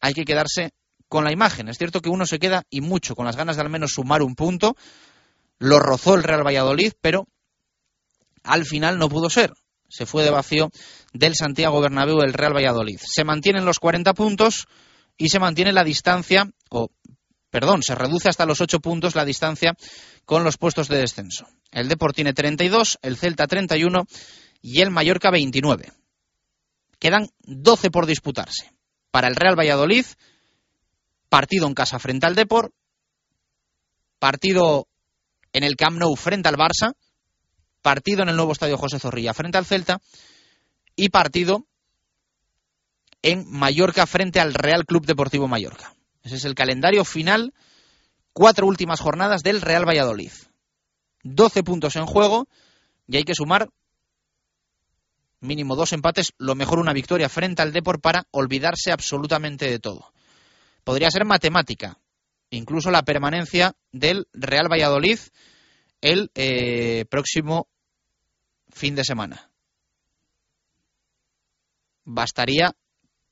hay 0.00 0.14
que 0.14 0.24
quedarse 0.24 0.72
con 1.08 1.24
la 1.24 1.32
imagen. 1.32 1.68
Es 1.68 1.78
cierto 1.78 2.00
que 2.00 2.08
uno 2.08 2.26
se 2.26 2.38
queda 2.38 2.64
y 2.70 2.80
mucho 2.80 3.16
con 3.16 3.26
las 3.26 3.36
ganas 3.36 3.56
de 3.56 3.62
al 3.62 3.70
menos 3.70 3.92
sumar 3.92 4.22
un 4.22 4.34
punto. 4.34 4.76
Lo 5.58 5.78
rozó 5.78 6.14
el 6.14 6.22
Real 6.22 6.46
Valladolid, 6.46 6.92
pero 7.00 7.26
al 8.42 8.64
final 8.64 8.98
no 8.98 9.08
pudo 9.08 9.28
ser 9.28 9.52
se 9.90 10.06
fue 10.06 10.24
de 10.24 10.30
vacío 10.30 10.70
del 11.12 11.34
Santiago 11.34 11.80
Bernabéu 11.80 12.22
el 12.22 12.32
Real 12.32 12.54
Valladolid. 12.54 12.98
Se 13.04 13.24
mantienen 13.24 13.64
los 13.64 13.78
40 13.78 14.14
puntos 14.14 14.66
y 15.18 15.28
se 15.28 15.38
mantiene 15.38 15.72
la 15.72 15.84
distancia, 15.84 16.48
o 16.70 16.88
perdón, 17.50 17.82
se 17.82 17.94
reduce 17.94 18.30
hasta 18.30 18.46
los 18.46 18.60
8 18.60 18.80
puntos 18.80 19.16
la 19.16 19.24
distancia 19.24 19.74
con 20.24 20.44
los 20.44 20.56
puestos 20.56 20.88
de 20.88 20.98
descenso. 20.98 21.46
El 21.70 21.88
Deport 21.88 22.14
tiene 22.14 22.32
32, 22.32 22.98
el 23.02 23.16
Celta 23.16 23.46
31 23.46 24.06
y 24.62 24.80
el 24.80 24.90
Mallorca 24.90 25.30
29. 25.30 25.92
Quedan 26.98 27.28
12 27.40 27.90
por 27.90 28.06
disputarse. 28.06 28.72
Para 29.10 29.28
el 29.28 29.34
Real 29.34 29.58
Valladolid, 29.58 30.06
partido 31.28 31.66
en 31.66 31.74
casa 31.74 31.98
frente 31.98 32.26
al 32.26 32.34
Deport, 32.34 32.72
partido 34.18 34.86
en 35.52 35.64
el 35.64 35.74
Camp 35.76 35.98
Nou 35.98 36.14
frente 36.14 36.46
al 36.46 36.56
Barça, 36.56 36.94
partido 37.82 38.22
en 38.22 38.28
el 38.28 38.36
nuevo 38.36 38.52
estadio 38.52 38.78
José 38.78 38.98
Zorrilla 38.98 39.34
frente 39.34 39.58
al 39.58 39.66
Celta 39.66 40.00
y 40.96 41.08
partido 41.08 41.66
en 43.22 43.50
Mallorca 43.50 44.06
frente 44.06 44.40
al 44.40 44.54
Real 44.54 44.86
Club 44.86 45.06
Deportivo 45.06 45.48
Mallorca. 45.48 45.94
Ese 46.22 46.36
es 46.36 46.44
el 46.44 46.54
calendario 46.54 47.04
final, 47.04 47.54
cuatro 48.32 48.66
últimas 48.66 49.00
jornadas 49.00 49.42
del 49.42 49.60
Real 49.60 49.86
Valladolid. 49.86 50.32
12 51.22 51.62
puntos 51.62 51.96
en 51.96 52.06
juego 52.06 52.48
y 53.06 53.16
hay 53.16 53.24
que 53.24 53.34
sumar 53.34 53.68
mínimo 55.40 55.74
dos 55.74 55.92
empates, 55.92 56.32
lo 56.38 56.54
mejor 56.54 56.78
una 56.78 56.92
victoria 56.92 57.28
frente 57.28 57.62
al 57.62 57.72
Depor 57.72 58.00
para 58.00 58.26
olvidarse 58.30 58.92
absolutamente 58.92 59.70
de 59.70 59.78
todo. 59.78 60.12
Podría 60.84 61.10
ser 61.10 61.24
matemática, 61.24 61.98
incluso 62.50 62.90
la 62.90 63.02
permanencia 63.02 63.74
del 63.92 64.28
Real 64.32 64.70
Valladolid 64.70 65.18
el 66.00 66.30
eh, 66.34 67.04
próximo 67.10 67.68
fin 68.70 68.94
de 68.94 69.04
semana. 69.04 69.50
Bastaría 72.04 72.74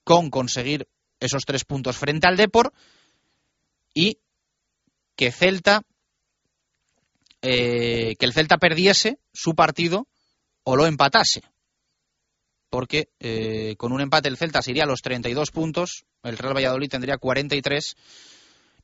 con 0.04 0.30
conseguir 0.30 0.88
esos 1.20 1.42
tres 1.44 1.64
puntos 1.64 1.96
frente 1.96 2.26
al 2.26 2.36
Depor 2.36 2.72
y 3.94 4.18
que 5.16 5.32
Celta 5.32 5.82
eh, 7.42 8.14
el 8.18 8.32
Celta 8.32 8.58
perdiese 8.58 9.18
su 9.32 9.54
partido 9.54 10.06
o 10.64 10.76
lo 10.76 10.86
empatase 10.86 11.42
porque 12.70 13.08
eh, 13.18 13.74
con 13.76 13.92
un 13.92 14.00
empate 14.00 14.28
el 14.28 14.36
Celta 14.36 14.62
se 14.62 14.72
iría 14.72 14.84
a 14.84 14.86
los 14.86 15.00
32 15.00 15.50
puntos, 15.50 16.04
el 16.22 16.36
Real 16.36 16.54
Valladolid 16.56 16.90
tendría 16.90 17.16
43, 17.16 17.96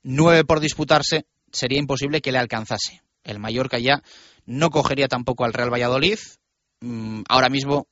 9 0.03 0.45
por 0.45 0.61
disputarse, 0.61 1.27
sería 1.53 1.79
imposible 1.79 2.21
que 2.21 2.33
le 2.33 2.39
alcanzase. 2.39 3.04
El 3.25 3.41
Mallorca 3.41 3.79
ya 3.79 4.03
no 4.47 4.71
cogería 4.71 5.09
tampoco 5.09 5.45
al 5.45 5.53
Real 5.53 5.73
Valladolid. 5.73 6.19
Mm, 6.81 7.23
ahora 7.29 7.49
mismo 7.49 7.89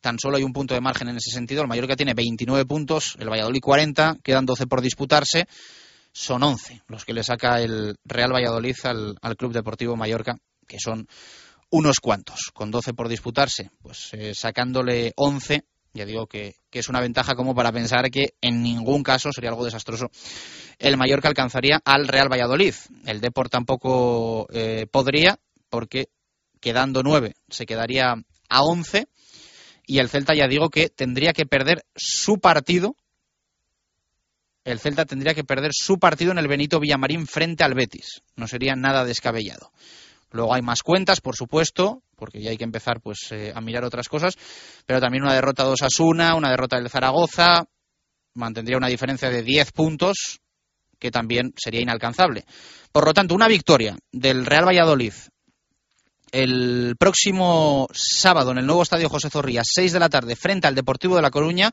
tan 0.00 0.18
solo 0.18 0.36
hay 0.36 0.44
un 0.44 0.52
punto 0.52 0.74
de 0.74 0.80
margen 0.80 1.08
en 1.08 1.16
ese 1.16 1.30
sentido. 1.30 1.62
El 1.62 1.68
Mallorca 1.68 1.96
tiene 1.96 2.14
29 2.14 2.64
puntos, 2.64 3.16
el 3.18 3.28
Valladolid 3.28 3.60
40, 3.60 4.18
quedan 4.22 4.46
12 4.46 4.66
por 4.66 4.80
disputarse. 4.80 5.46
Son 6.12 6.42
11 6.42 6.82
los 6.86 7.04
que 7.04 7.12
le 7.12 7.22
saca 7.22 7.60
el 7.60 7.96
Real 8.04 8.32
Valladolid 8.32 8.76
al, 8.84 9.36
Club 9.36 9.52
Deportivo 9.52 9.96
Mallorca, 9.96 10.38
que 10.66 10.78
son 10.78 11.06
unos 11.70 11.96
cuantos, 12.00 12.50
con 12.54 12.70
12 12.70 12.94
por 12.94 13.08
disputarse, 13.08 13.70
pues 13.82 14.10
eh, 14.12 14.32
sacándole 14.34 15.12
11, 15.16 15.64
ya 15.96 16.04
digo 16.04 16.26
que, 16.26 16.56
es 16.70 16.88
una 16.88 17.00
ventaja 17.00 17.34
como 17.34 17.54
para 17.54 17.72
pensar 17.72 18.10
que 18.10 18.34
en 18.42 18.62
ningún 18.62 19.02
caso 19.02 19.32
sería 19.32 19.50
algo 19.50 19.64
desastroso. 19.64 20.10
El 20.78 20.96
Mallorca 20.96 21.28
alcanzaría 21.28 21.80
al 21.84 22.06
Real 22.06 22.30
Valladolid. 22.30 22.74
El 23.06 23.20
Deport 23.20 23.50
tampoco 23.50 24.46
eh, 24.52 24.86
podría, 24.90 25.38
porque 25.70 26.10
quedando 26.60 27.02
9 27.02 27.34
se 27.48 27.64
quedaría 27.64 28.14
a 28.48 28.62
11. 28.62 29.08
Y 29.86 29.98
el 29.98 30.10
Celta, 30.10 30.34
ya 30.34 30.48
digo 30.48 30.68
que 30.68 30.88
tendría 30.90 31.32
que 31.32 31.46
perder 31.46 31.86
su 31.94 32.38
partido. 32.40 32.94
El 34.64 34.80
Celta 34.80 35.06
tendría 35.06 35.32
que 35.32 35.44
perder 35.44 35.70
su 35.72 35.98
partido 35.98 36.32
en 36.32 36.38
el 36.38 36.48
Benito 36.48 36.78
Villamarín 36.80 37.26
frente 37.26 37.64
al 37.64 37.74
Betis. 37.74 38.22
No 38.34 38.48
sería 38.48 38.74
nada 38.74 39.04
descabellado. 39.04 39.72
Luego 40.30 40.52
hay 40.52 40.60
más 40.60 40.82
cuentas, 40.82 41.20
por 41.20 41.36
supuesto, 41.36 42.02
porque 42.16 42.40
ya 42.40 42.50
hay 42.50 42.56
que 42.56 42.64
empezar 42.64 43.00
pues 43.00 43.18
eh, 43.30 43.52
a 43.54 43.60
mirar 43.60 43.84
otras 43.84 44.08
cosas, 44.08 44.34
pero 44.86 45.00
también 45.00 45.22
una 45.22 45.34
derrota 45.34 45.64
de 45.64 45.70
Osasuna, 45.70 46.34
una 46.34 46.50
derrota 46.50 46.76
del 46.76 46.90
Zaragoza, 46.90 47.64
mantendría 48.34 48.76
una 48.76 48.88
diferencia 48.88 49.30
de 49.30 49.42
10 49.42 49.72
puntos 49.72 50.40
que 50.98 51.10
también 51.10 51.52
sería 51.56 51.80
inalcanzable. 51.80 52.44
Por 52.90 53.04
lo 53.04 53.14
tanto, 53.14 53.34
una 53.34 53.48
victoria 53.48 53.96
del 54.10 54.46
Real 54.46 54.66
Valladolid 54.66 55.12
el 56.32 56.96
próximo 56.98 57.86
sábado 57.92 58.50
en 58.50 58.58
el 58.58 58.66
nuevo 58.66 58.82
estadio 58.82 59.08
José 59.08 59.30
Zorrilla, 59.30 59.62
6 59.64 59.92
de 59.92 60.00
la 60.00 60.08
tarde, 60.08 60.36
frente 60.36 60.66
al 60.66 60.74
Deportivo 60.74 61.16
de 61.16 61.22
La 61.22 61.30
Coruña, 61.30 61.70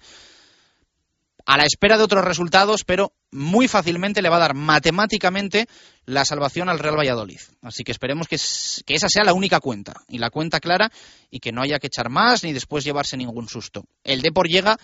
a 1.46 1.58
la 1.58 1.66
espera 1.66 1.98
de 1.98 2.04
otros 2.04 2.24
resultados, 2.24 2.84
pero 2.86 3.14
muy 3.32 3.68
fácilmente 3.68 4.22
le 4.22 4.30
va 4.30 4.38
a 4.38 4.42
dar 4.42 4.54
matemáticamente 4.54 5.68
la 6.06 6.26
salvación 6.26 6.70
al 6.70 6.80
Real 6.80 6.98
Valladolid. 6.98 7.40
Así 7.62 7.84
que 7.84 7.92
esperemos 7.92 8.28
que, 8.28 8.36
esa 8.36 9.10
sea 9.10 9.24
la 9.24 9.34
única 9.34 9.60
cuenta, 9.60 9.94
y 10.08 10.18
la 10.18 10.30
cuenta 10.30 10.60
clara, 10.60 10.92
y 11.30 11.40
que 11.40 11.52
no 11.52 11.62
haya 11.62 11.80
que 11.80 11.88
echar 11.88 12.10
más 12.10 12.44
ni 12.44 12.54
después 12.54 12.84
llevarse 12.84 13.18
ningún 13.18 13.48
susto. 13.48 13.86
El 14.04 14.22
Depor 14.22 14.48
llega, 14.48 14.78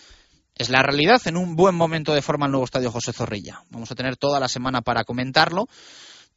es 0.55 0.69
la 0.69 0.81
realidad, 0.81 1.21
en 1.25 1.37
un 1.37 1.55
buen 1.55 1.75
momento 1.75 2.13
de 2.13 2.21
forma 2.21 2.45
al 2.45 2.51
nuevo 2.51 2.65
estadio 2.65 2.91
José 2.91 3.13
Zorrilla. 3.13 3.63
Vamos 3.69 3.91
a 3.91 3.95
tener 3.95 4.17
toda 4.17 4.39
la 4.39 4.47
semana 4.47 4.81
para 4.81 5.03
comentarlo 5.03 5.67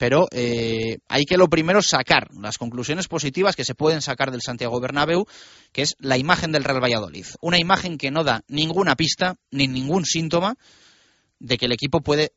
pero 0.03 0.27
eh, 0.33 0.99
hay 1.09 1.25
que 1.25 1.37
lo 1.37 1.49
primero 1.49 1.81
sacar 1.81 2.29
las 2.35 2.59
conclusiones 2.59 3.07
positivas 3.07 3.55
que 3.55 3.65
se 3.65 3.77
pueden 3.77 4.03
sacar 4.03 4.33
del 4.33 4.43
Santiago 4.43 4.81
Bernabéu, 4.81 5.27
que 5.71 5.83
es 5.83 5.95
la 6.01 6.19
imagen 6.19 6.51
del 6.51 6.65
Real 6.65 6.83
Valladolid. 6.83 7.27
Una 7.41 7.61
imagen 7.61 7.99
que 7.99 8.11
no 8.11 8.25
da 8.25 8.43
ninguna 8.49 8.97
pista 8.97 9.37
ni 9.53 9.69
ningún 9.69 10.05
síntoma 10.05 10.57
de 11.39 11.57
que 11.57 11.67
el 11.67 11.73
equipo 11.73 12.01
puede 12.01 12.33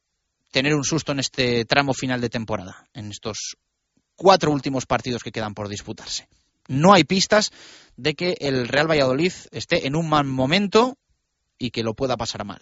tener 0.55 0.73
un 0.73 0.85
susto 0.85 1.11
en 1.11 1.19
este 1.19 1.65
tramo 1.65 1.93
final 1.93 2.21
de 2.21 2.29
temporada, 2.29 2.87
en 2.93 3.11
estos 3.11 3.57
cuatro 4.15 4.51
últimos 4.51 4.85
partidos 4.85 5.21
que 5.21 5.33
quedan 5.33 5.53
por 5.53 5.67
disputarse. 5.67 6.29
No 6.69 6.93
hay 6.93 7.03
pistas 7.03 7.51
de 7.97 8.13
que 8.13 8.37
el 8.39 8.69
Real 8.69 8.89
Valladolid 8.89 9.33
esté 9.51 9.85
en 9.85 9.97
un 9.97 10.07
mal 10.07 10.23
momento 10.23 10.97
y 11.57 11.71
que 11.71 11.83
lo 11.83 11.93
pueda 11.93 12.15
pasar 12.15 12.45
mal, 12.45 12.61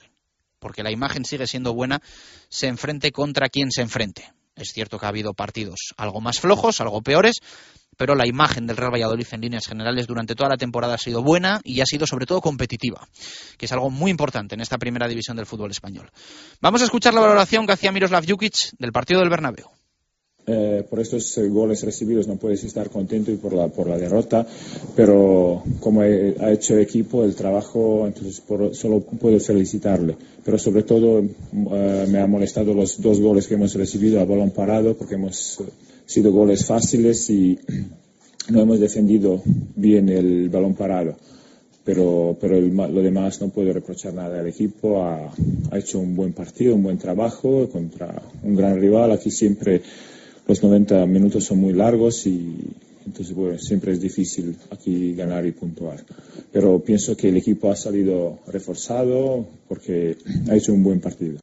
porque 0.58 0.82
la 0.82 0.90
imagen 0.90 1.24
sigue 1.24 1.46
siendo 1.46 1.76
buena, 1.76 2.02
se 2.50 2.66
enfrente 2.66 3.12
contra 3.12 3.48
quien 3.48 3.70
se 3.70 3.84
enfrente. 3.84 4.34
Es 4.56 4.70
cierto 4.74 4.98
que 4.98 5.06
ha 5.06 5.10
habido 5.10 5.36
partidos 5.36 5.94
algo 5.96 6.20
más 6.20 6.40
flojos, 6.40 6.82
algo 6.82 7.04
peores, 7.04 7.42
pero 7.98 8.16
la 8.16 8.28
imagen 8.28 8.68
del 8.68 8.78
Real 8.78 8.94
Valladolid 8.94 9.28
en 9.32 9.42
líneas 9.42 9.68
generales 9.68 10.08
durante 10.08 10.36
toda 10.36 10.50
la 10.50 10.58
temporada 10.58 10.96
ha 10.96 10.98
sido 10.98 11.24
buena 11.24 11.62
y 11.64 11.82
ha 11.82 11.86
sido 11.86 12.06
sobre 12.08 12.26
todo 12.26 12.42
competitiva, 12.42 13.08
que 13.58 13.66
es 13.66 13.72
algo 13.72 13.90
muy 13.90 14.12
importante 14.12 14.56
en 14.56 14.62
esta 14.62 14.78
primera 14.78 15.08
división 15.08 15.38
del 15.38 15.46
fútbol 15.46 15.72
español. 15.72 16.10
Vamos 16.62 16.82
a 16.82 16.86
escuchar 16.86 17.14
la 17.14 17.22
valoración 17.22 17.66
que 17.66 17.74
hacía 17.74 17.92
Miroslav 17.92 18.26
Jukic 18.28 18.78
del 18.78 18.92
partido 18.92 19.20
del 19.20 19.30
Bernabéu. 19.30 19.83
Eh, 20.46 20.84
por 20.90 21.00
estos 21.00 21.38
eh, 21.38 21.48
goles 21.48 21.84
recibidos 21.84 22.28
no 22.28 22.36
puedes 22.36 22.66
estar 22.66 22.90
contento 22.90 23.32
y 23.32 23.38
por 23.38 23.54
la, 23.54 23.70
por 23.70 23.88
la 23.88 23.98
derrota, 23.98 24.46
pero 24.94 25.64
como 25.80 26.02
ha 26.02 26.52
hecho 26.52 26.74
el 26.74 26.82
equipo 26.82 27.24
el 27.24 27.34
trabajo, 27.34 28.06
entonces 28.06 28.44
solo 28.74 29.00
puedo 29.00 29.40
felicitarle. 29.40 30.18
Pero 30.44 30.58
sobre 30.58 30.84
todo 30.84 31.20
eh, 31.22 32.08
me 32.10 32.20
ha 32.20 32.28
molestado 32.28 32.74
los 32.74 33.02
dos 33.02 33.22
goles 33.22 33.48
que 33.48 33.54
hemos 33.54 33.74
recibido 33.76 34.20
a 34.20 34.26
balón 34.26 34.52
parado 34.52 34.98
porque 34.98 35.16
hemos 35.16 35.64
sido 36.06 36.34
goles 36.34 36.66
fáciles 36.66 37.30
y 37.30 37.58
no 38.50 38.62
hemos 38.62 38.82
defendido 38.82 39.42
bien 39.78 40.10
el 40.10 40.50
balón 40.50 40.76
parado. 40.76 41.16
Pero, 41.86 42.38
pero 42.40 42.60
lo 42.62 43.02
demás 43.02 43.42
no 43.42 43.50
puedo 43.50 43.72
reprochar 43.74 44.14
nada 44.14 44.40
al 44.40 44.48
equipo. 44.48 45.02
Ha, 45.04 45.34
ha 45.72 45.78
hecho 45.78 46.00
un 46.00 46.16
buen 46.16 46.32
partido, 46.32 46.76
un 46.76 46.84
buen 46.84 46.98
trabajo 46.98 47.70
contra 47.70 48.22
un 48.42 48.56
gran 48.56 48.80
rival. 48.80 49.12
Aquí 49.12 49.30
siempre 49.30 49.82
los 50.48 50.64
90 50.64 51.06
minutos 51.06 51.46
son 51.46 51.60
muy 51.60 51.74
largos 51.74 52.26
y 52.28 52.76
entonces 53.06 53.36
bueno, 53.36 53.60
siempre 53.60 53.92
es 53.94 54.02
difícil 54.02 54.58
aquí 54.72 55.14
ganar 55.14 55.46
y 55.46 55.52
puntuar. 55.52 56.04
Pero 56.52 56.80
pienso 56.80 57.16
que 57.16 57.30
el 57.30 57.38
equipo 57.38 57.72
ha 57.72 57.76
salido 57.76 58.40
reforzado 58.48 59.48
porque 59.68 60.18
ha 60.50 60.56
hecho 60.56 60.74
un 60.74 60.84
buen 60.84 61.00
partido. 61.02 61.40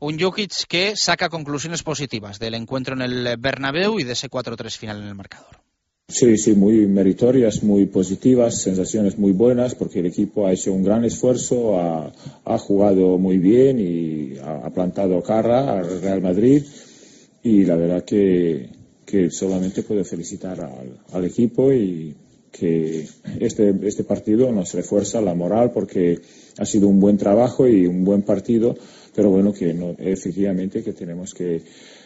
Un 0.00 0.18
Jokic 0.18 0.66
que 0.68 0.96
saca 0.96 1.28
conclusiones 1.28 1.82
positivas 1.82 2.38
del 2.38 2.54
encuentro 2.54 2.94
en 2.94 3.02
el 3.02 3.36
Bernabéu 3.38 4.00
y 4.00 4.04
de 4.04 4.12
ese 4.12 4.28
4-3 4.28 4.76
final 4.76 5.00
en 5.00 5.08
el 5.08 5.14
marcador. 5.14 5.60
Sí, 6.08 6.36
sí, 6.36 6.54
muy 6.54 6.86
meritorias, 6.86 7.62
muy 7.62 7.86
positivas, 7.86 8.60
sensaciones 8.60 9.16
muy 9.16 9.32
buenas, 9.32 9.74
porque 9.74 10.00
el 10.00 10.06
equipo 10.06 10.46
ha 10.46 10.52
hecho 10.52 10.72
un 10.72 10.82
gran 10.82 11.04
esfuerzo, 11.04 11.78
ha, 11.80 12.12
ha 12.44 12.58
jugado 12.58 13.16
muy 13.16 13.38
bien 13.38 13.78
y 13.78 14.38
ha, 14.38 14.66
ha 14.66 14.70
plantado 14.70 15.22
cara 15.22 15.78
al 15.78 16.02
Real 16.02 16.20
Madrid 16.20 16.64
y 17.42 17.64
la 17.64 17.76
verdad 17.76 18.04
que, 18.04 18.70
solamente 19.30 19.82
puedo 19.82 20.04
felicitar 20.04 20.60
al, 20.60 20.98
al, 21.12 21.24
equipo 21.26 21.70
y 21.70 22.16
que 22.50 23.06
este, 23.40 23.74
este 23.82 24.04
partido 24.04 24.50
nos 24.52 24.72
refuerza 24.72 25.20
la 25.20 25.34
moral 25.34 25.70
porque 25.70 26.18
ha 26.58 26.64
sido 26.64 26.88
un 26.88 26.98
buen 26.98 27.18
trabajo 27.18 27.68
y 27.68 27.86
un 27.86 28.04
buen 28.04 28.22
partido, 28.22 28.74
pero 29.14 29.30
bueno, 29.30 29.52
que 29.52 29.74
no, 29.74 29.96
efectivamente 29.98 30.82
que 30.82 30.92
tenemos 30.92 31.34
que 31.34 31.62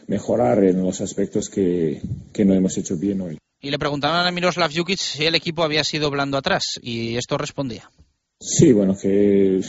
mejorar 0.09 0.65
en 0.65 0.83
los 0.83 1.01
aspectos 1.01 1.49
que, 1.49 2.01
que 2.33 2.45
no 2.45 2.55
hemos 2.55 2.77
hecho 2.79 2.97
bien 2.97 3.21
hoy. 3.21 3.39
Y 3.61 3.71
le 3.71 3.79
preguntaban 3.79 4.27
a 4.27 4.31
Miroslav 4.31 4.71
Jukic 4.73 4.99
si 4.99 5.25
el 5.25 5.35
equipo 5.35 5.65
había 5.65 5.85
sido 5.85 6.11
blando 6.11 6.37
atrás 6.37 6.79
y 6.83 7.17
esto 7.17 7.39
respondía. 7.39 7.91
Sí, 8.39 8.71
bueno, 8.75 8.95
que 8.95 9.61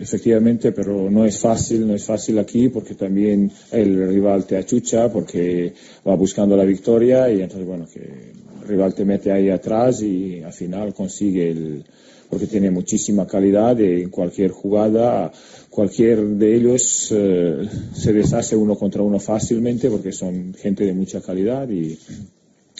efectivamente, 0.00 0.72
pero 0.72 1.10
no 1.10 1.26
es 1.26 1.38
fácil, 1.38 1.86
no 1.86 1.94
es 1.94 2.04
fácil 2.04 2.38
aquí 2.38 2.70
porque 2.70 2.94
también 2.94 3.52
el 3.72 4.08
rival 4.08 4.46
te 4.46 4.56
achucha 4.56 5.12
porque 5.12 5.74
va 6.06 6.16
buscando 6.16 6.56
la 6.56 6.64
victoria 6.64 7.30
y 7.30 7.42
entonces, 7.42 7.66
bueno, 7.66 7.86
que 7.86 8.00
el 8.00 8.68
rival 8.68 8.94
te 8.94 9.04
mete 9.04 9.30
ahí 9.30 9.50
atrás 9.50 10.00
y 10.02 10.42
al 10.42 10.54
final 10.54 10.94
consigue 10.94 11.50
el, 11.50 11.84
porque 12.30 12.46
tiene 12.46 12.70
muchísima 12.70 13.26
calidad 13.26 13.78
y 13.78 14.02
en 14.02 14.08
cualquier 14.08 14.50
jugada, 14.50 15.30
cualquier 15.68 16.24
de 16.24 16.56
ellos 16.56 17.12
eh, 17.14 17.68
se 17.92 18.12
deshace 18.14 18.56
uno 18.56 18.76
contra 18.76 19.02
uno 19.02 19.20
fácilmente 19.20 19.90
porque 19.90 20.10
son 20.10 20.54
gente 20.54 20.86
de 20.86 20.94
mucha 20.94 21.20
calidad 21.20 21.68
y 21.68 21.98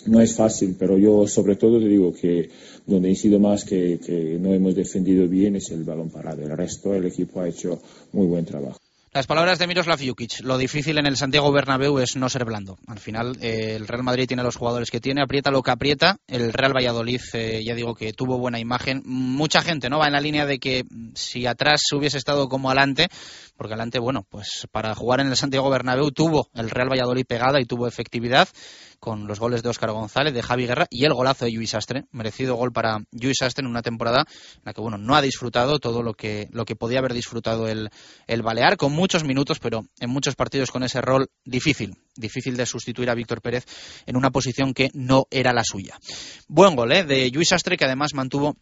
no 0.07 0.21
es 0.21 0.35
fácil, 0.35 0.75
pero 0.77 0.97
yo 0.97 1.27
sobre 1.27 1.55
todo 1.55 1.79
te 1.79 1.87
digo 1.87 2.13
que 2.13 2.49
donde 2.85 3.11
he 3.11 3.15
sido 3.15 3.39
más 3.39 3.63
que, 3.63 3.99
no 4.39 4.53
hemos 4.53 4.75
defendido 4.75 5.27
bien 5.27 5.55
es 5.55 5.71
el 5.71 5.83
balón 5.83 6.09
parado. 6.09 6.43
El 6.43 6.55
resto, 6.55 6.93
el 6.93 7.05
equipo 7.05 7.41
ha 7.41 7.49
hecho 7.49 7.81
muy 8.13 8.27
buen 8.27 8.45
trabajo. 8.45 8.79
Las 9.15 9.27
palabras 9.27 9.57
de 9.59 9.67
Miroslav 9.67 9.97
Jukic. 10.05 10.41
Lo 10.41 10.57
difícil 10.57 10.97
en 10.97 11.05
el 11.05 11.15
Santiago 11.15 11.49
Bernabéu 11.49 11.99
es 11.99 12.17
no 12.17 12.27
ser 12.27 12.43
blando. 12.43 12.77
Al 12.85 12.99
final, 12.99 13.37
eh, 13.39 13.77
el 13.77 13.87
Real 13.87 14.03
Madrid 14.03 14.27
tiene 14.27 14.43
los 14.43 14.57
jugadores 14.57 14.91
que 14.91 14.99
tiene, 14.99 15.21
aprieta 15.21 15.51
lo 15.51 15.63
que 15.63 15.71
aprieta. 15.71 16.17
El 16.27 16.51
Real 16.51 16.75
Valladolid, 16.75 17.21
eh, 17.31 17.63
ya 17.63 17.75
digo 17.75 17.95
que 17.95 18.11
tuvo 18.11 18.37
buena 18.37 18.59
imagen. 18.59 19.03
Mucha 19.05 19.61
gente 19.61 19.89
no 19.89 19.99
va 19.99 20.07
en 20.07 20.13
la 20.13 20.19
línea 20.19 20.45
de 20.45 20.59
que 20.59 20.83
si 21.13 21.45
atrás 21.45 21.83
hubiese 21.93 22.17
estado 22.17 22.49
como 22.49 22.69
adelante, 22.69 23.07
porque 23.55 23.75
adelante, 23.75 23.99
bueno, 23.99 24.25
pues 24.29 24.67
para 24.69 24.93
jugar 24.95 25.21
en 25.21 25.27
el 25.27 25.37
Santiago 25.37 25.69
Bernabéu 25.69 26.11
tuvo 26.11 26.49
el 26.53 26.69
Real 26.69 26.91
Valladolid 26.91 27.25
pegada 27.25 27.61
y 27.61 27.65
tuvo 27.65 27.87
efectividad 27.87 28.49
con 29.05 29.27
los 29.27 29.39
goles 29.39 29.61
de 29.61 29.69
Óscar 29.69 29.91
González, 29.91 30.33
de 30.33 30.41
Javi 30.41 30.65
Guerra 30.65 30.87
y 30.89 31.05
el 31.05 31.13
golazo 31.13 31.45
de 31.45 31.51
Luis 31.51 31.75
Astre, 31.75 32.05
merecido 32.11 32.55
gol 32.55 32.73
para 32.73 32.97
Luis 33.11 33.39
Astre 33.43 33.63
en 33.63 33.69
una 33.69 33.83
temporada 33.83 34.25
en 34.55 34.61
la 34.65 34.73
que 34.73 34.81
bueno, 34.81 34.97
no 34.97 35.15
ha 35.15 35.21
disfrutado 35.21 35.77
todo 35.77 36.01
lo 36.01 36.15
que, 36.15 36.49
lo 36.51 36.65
que 36.65 36.75
podía 36.75 36.97
haber 36.97 37.13
disfrutado 37.13 37.67
el, 37.67 37.91
el 38.25 38.41
Balear, 38.41 38.77
con 38.77 38.93
muchos 38.93 39.23
minutos, 39.23 39.59
pero 39.59 39.85
en 39.99 40.09
muchos 40.09 40.35
partidos 40.35 40.71
con 40.71 40.81
ese 40.81 41.01
rol 41.01 41.29
difícil, 41.43 41.95
difícil 42.15 42.57
de 42.57 42.65
sustituir 42.65 43.11
a 43.11 43.13
Víctor 43.13 43.43
Pérez 43.43 43.65
en 44.07 44.17
una 44.17 44.31
posición 44.31 44.73
que 44.73 44.89
no 44.95 45.27
era 45.29 45.53
la 45.53 45.63
suya. 45.63 45.99
Buen 46.47 46.75
gol 46.75 46.91
¿eh? 46.91 47.03
de 47.03 47.29
Luis 47.29 47.53
Astre, 47.53 47.77
que 47.77 47.85
además 47.85 48.15
mantuvo 48.15 48.57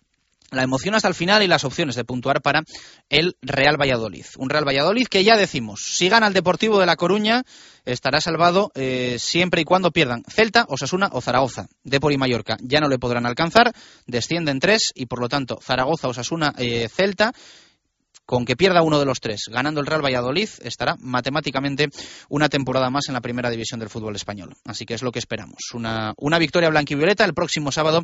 la 0.54 0.64
emoción 0.64 0.96
hasta 0.96 1.08
el 1.08 1.16
final 1.16 1.44
y 1.44 1.48
las 1.48 1.64
opciones 1.64 1.96
de 1.96 2.06
puntuar 2.06 2.42
para 2.42 2.64
el 3.10 3.36
Real 3.42 3.80
Valladolid. 3.80 4.26
Un 4.38 4.50
Real 4.50 4.68
Valladolid 4.68 5.08
que 5.08 5.24
ya 5.24 5.38
decimos, 5.38 5.82
si 5.86 6.10
gana 6.10 6.28
el 6.28 6.34
Deportivo 6.34 6.80
de 6.80 6.86
La 6.86 6.96
Coruña, 6.96 7.44
estará 7.86 8.22
salvado 8.22 8.72
eh, 8.76 9.18
siempre 9.20 9.62
y 9.62 9.66
cuando 9.66 9.92
pierdan 9.92 10.24
Celta, 10.28 10.66
Osasuna 10.70 11.10
o 11.12 11.22
Zaragoza. 11.22 11.68
Depor 11.84 12.14
y 12.14 12.18
Mallorca 12.18 12.58
ya 12.62 12.80
no 12.80 12.88
le 12.88 13.00
podrán 13.00 13.26
alcanzar, 13.26 13.74
descienden 14.08 14.60
tres 14.60 14.92
y 14.96 15.08
por 15.08 15.20
lo 15.20 15.30
tanto 15.30 15.60
Zaragoza, 15.62 16.08
Osasuna, 16.08 16.54
eh, 16.58 16.88
Celta 16.90 17.34
con 18.26 18.46
que 18.46 18.56
pierda 18.56 18.82
uno 18.82 19.00
de 19.00 19.06
los 19.06 19.20
tres, 19.20 19.44
ganando 19.52 19.82
el 19.82 19.88
Real 19.88 20.04
Valladolid, 20.04 20.50
estará 20.62 20.96
matemáticamente 21.00 21.90
una 22.30 22.50
temporada 22.50 22.90
más 22.90 23.08
en 23.08 23.14
la 23.14 23.22
primera 23.22 23.50
división 23.50 23.80
del 23.80 23.90
fútbol 23.90 24.16
español. 24.16 24.56
Así 24.66 24.86
que 24.86 24.94
es 24.94 25.04
lo 25.04 25.12
que 25.12 25.20
esperamos. 25.20 25.72
Una, 25.74 26.14
una 26.18 26.40
victoria 26.40 26.70
blanquivioleta 26.70 27.26
el 27.26 27.34
próximo 27.34 27.72
sábado 27.72 28.04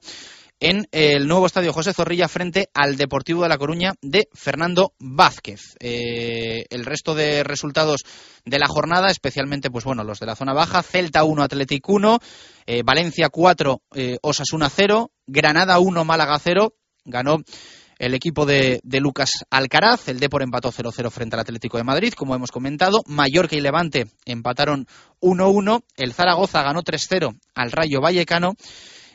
en 0.59 0.87
el 0.91 1.27
nuevo 1.27 1.45
estadio 1.45 1.71
José 1.71 1.93
Zorrilla 1.93 2.27
frente 2.27 2.69
al 2.73 2.97
Deportivo 2.97 3.43
de 3.43 3.49
La 3.49 3.57
Coruña 3.57 3.93
de 4.01 4.27
Fernando 4.33 4.93
Vázquez. 4.99 5.61
Eh, 5.79 6.65
el 6.69 6.85
resto 6.85 7.15
de 7.15 7.43
resultados 7.43 8.01
de 8.45 8.59
la 8.59 8.67
jornada, 8.67 9.07
especialmente 9.09 9.71
pues 9.71 9.85
bueno, 9.85 10.03
los 10.03 10.19
de 10.19 10.25
la 10.25 10.35
zona 10.35 10.53
baja, 10.53 10.83
Celta 10.83 11.23
1, 11.23 11.43
Athletic 11.43 11.87
1, 11.87 12.19
eh, 12.65 12.83
Valencia 12.83 13.29
4, 13.29 13.81
eh, 13.95 14.17
Osasuna 14.21 14.69
0, 14.69 15.11
Granada 15.27 15.79
1, 15.79 16.03
Málaga 16.03 16.37
0, 16.39 16.73
ganó 17.05 17.37
el 17.99 18.13
equipo 18.13 18.45
de, 18.45 18.81
Lucas 18.83 19.45
Alcaraz, 19.49 20.07
el 20.07 20.19
Depor 20.19 20.41
empató 20.41 20.71
0-0 20.71 21.11
frente 21.11 21.35
al 21.35 21.41
Atlético 21.41 21.77
de 21.77 21.83
Madrid, 21.83 22.13
como 22.13 22.33
hemos 22.33 22.49
comentado. 22.49 23.03
Mallorca 23.05 23.57
y 23.57 23.61
Levante 23.61 24.07
empataron 24.25 24.87
1-1. 25.21 25.83
El 25.97 26.13
Zaragoza 26.13 26.63
ganó 26.63 26.81
3-0 26.81 27.37
al 27.53 27.71
Rayo 27.71 27.99
Vallecano 27.99 28.55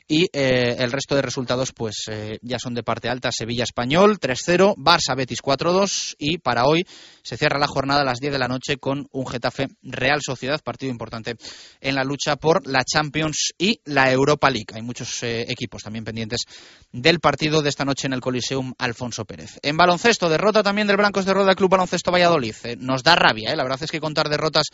y 0.06 0.26
eh, 0.32 0.76
el 0.78 0.92
resto 0.92 1.14
de 1.14 1.22
resultados 1.22 1.72
pues 1.72 2.04
eh, 2.10 2.38
ya 2.42 2.58
son 2.58 2.74
de 2.74 2.82
parte 2.82 3.08
alta. 3.08 3.30
Sevilla 3.32 3.64
Español 3.64 4.18
3-0, 4.20 4.74
Barça 4.76 5.16
Betis 5.16 5.42
4-2 5.42 6.16
y 6.18 6.38
para 6.38 6.66
hoy 6.66 6.86
se 7.22 7.36
cierra 7.36 7.58
la 7.58 7.66
jornada 7.66 8.02
a 8.02 8.04
las 8.04 8.18
10 8.18 8.32
de 8.32 8.38
la 8.38 8.48
noche 8.48 8.76
con 8.76 9.08
un 9.12 9.26
Getafe 9.26 9.68
Real 9.82 10.20
Sociedad, 10.20 10.60
partido 10.62 10.92
importante 10.92 11.36
en 11.80 11.94
la 11.94 12.04
lucha 12.04 12.36
por 12.36 12.66
la 12.66 12.84
Champions 12.84 13.54
y 13.58 13.80
la 13.84 14.12
Europa 14.12 14.50
League. 14.50 14.74
Hay 14.74 14.82
muchos 14.82 15.22
eh, 15.22 15.42
equipos 15.48 15.82
también 15.82 16.04
pendientes 16.04 16.42
del 16.92 17.20
partido 17.20 17.62
de 17.62 17.70
esta 17.70 17.84
noche 17.84 18.06
en 18.06 18.12
el 18.12 18.20
Coliseum 18.20 18.74
Alfonso 18.78 19.24
Pérez. 19.24 19.58
En 19.62 19.76
baloncesto, 19.76 20.28
derrota 20.28 20.62
también 20.62 20.86
del 20.86 20.98
Blancos 20.98 21.24
de 21.24 21.32
Roda 21.32 21.54
Club 21.54 21.70
Baloncesto 21.70 22.12
Valladolid. 22.12 22.54
nos 22.78 23.02
da 23.02 23.16
rabia, 23.16 23.54
la 23.56 23.62
verdad 23.62 23.82
es 23.82 23.90
que 23.90 24.00
contar 24.00 24.28
derrotas 24.28 24.66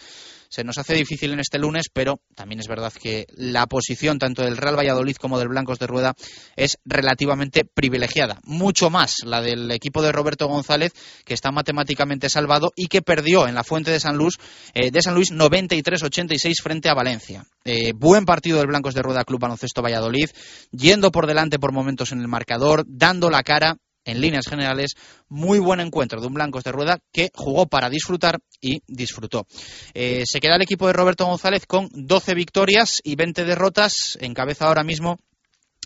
se 0.51 0.65
nos 0.65 0.79
hace 0.79 0.95
difícil 0.95 1.33
en 1.33 1.41
este 1.41 1.59
lunes, 1.59 1.87
pero 1.93 2.21
también 2.35 2.59
es 2.59 2.67
verdad 2.67 2.93
que 2.93 3.27
la 3.37 3.67
posición 3.67 4.19
tanto 4.19 4.43
del 4.43 4.57
Real 4.57 4.77
Valladolid 4.77 5.17
como 5.17 5.39
del 5.39 5.49
Blancos 5.49 5.79
de 5.79 5.87
Rueda 5.87 6.15
es 6.57 6.79
relativamente 6.85 7.65
privilegiada. 7.65 8.41
Mucho 8.43 8.91
más 8.91 9.19
la 9.25 9.41
del 9.41 9.71
equipo 9.71 10.03
de 10.03 10.11
Roberto 10.11 10.49
González, 10.49 10.93
que 11.25 11.35
está 11.35 11.53
matemáticamente 11.53 12.29
salvado 12.29 12.73
y 12.75 12.89
que 12.89 13.01
perdió 13.01 13.47
en 13.47 13.55
la 13.55 13.63
fuente 13.63 13.93
de 13.93 14.01
San 14.01 14.17
Luis, 14.17 14.35
eh, 14.75 14.91
de 14.91 15.03
San 15.03 15.15
Luis 15.15 15.33
93-86 15.33 16.55
frente 16.61 16.89
a 16.89 16.95
Valencia. 16.95 17.45
Eh, 17.65 17.93
buen 17.95 18.25
partido 18.25 18.59
del 18.59 18.67
Blancos 18.67 18.95
de 18.95 19.03
Rueda 19.03 19.25
Club 19.25 19.41
Baloncesto 19.41 19.83
Valladolid, 19.83 20.31
yendo 20.73 21.13
por 21.13 21.29
delante 21.29 21.61
por 21.61 21.73
momentos 21.73 22.11
en 22.11 22.21
el 22.21 22.29
marcador, 22.29 22.85
dando 22.89 23.31
la 23.31 23.45
cara 23.45 23.77
en 24.05 24.21
líneas 24.21 24.47
generales, 24.49 24.95
muy 25.29 25.59
buen 25.59 25.81
encuentro 25.81 26.21
de 26.21 26.27
un 26.27 26.35
Blancos 26.35 26.65
de 26.65 26.73
Rueda 26.73 26.99
que 27.13 27.31
jugó 27.35 27.67
para 27.67 27.91
disfrutar 27.91 28.39
y 28.61 28.83
disfrutó. 28.87 29.47
Eh, 29.95 30.25
se 30.27 30.41
queda 30.41 30.57
el 30.57 30.63
equipo 30.63 30.87
de 30.87 30.93
Roberto 30.93 31.27
González 31.27 31.67
con 31.67 31.89
12 31.93 32.35
victorias 32.35 33.01
y 33.05 33.17
20 33.17 33.45
derrotas. 33.45 34.19
Encabeza 34.21 34.67
ahora 34.67 34.85
mismo 34.85 35.19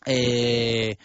eh, 0.06 0.96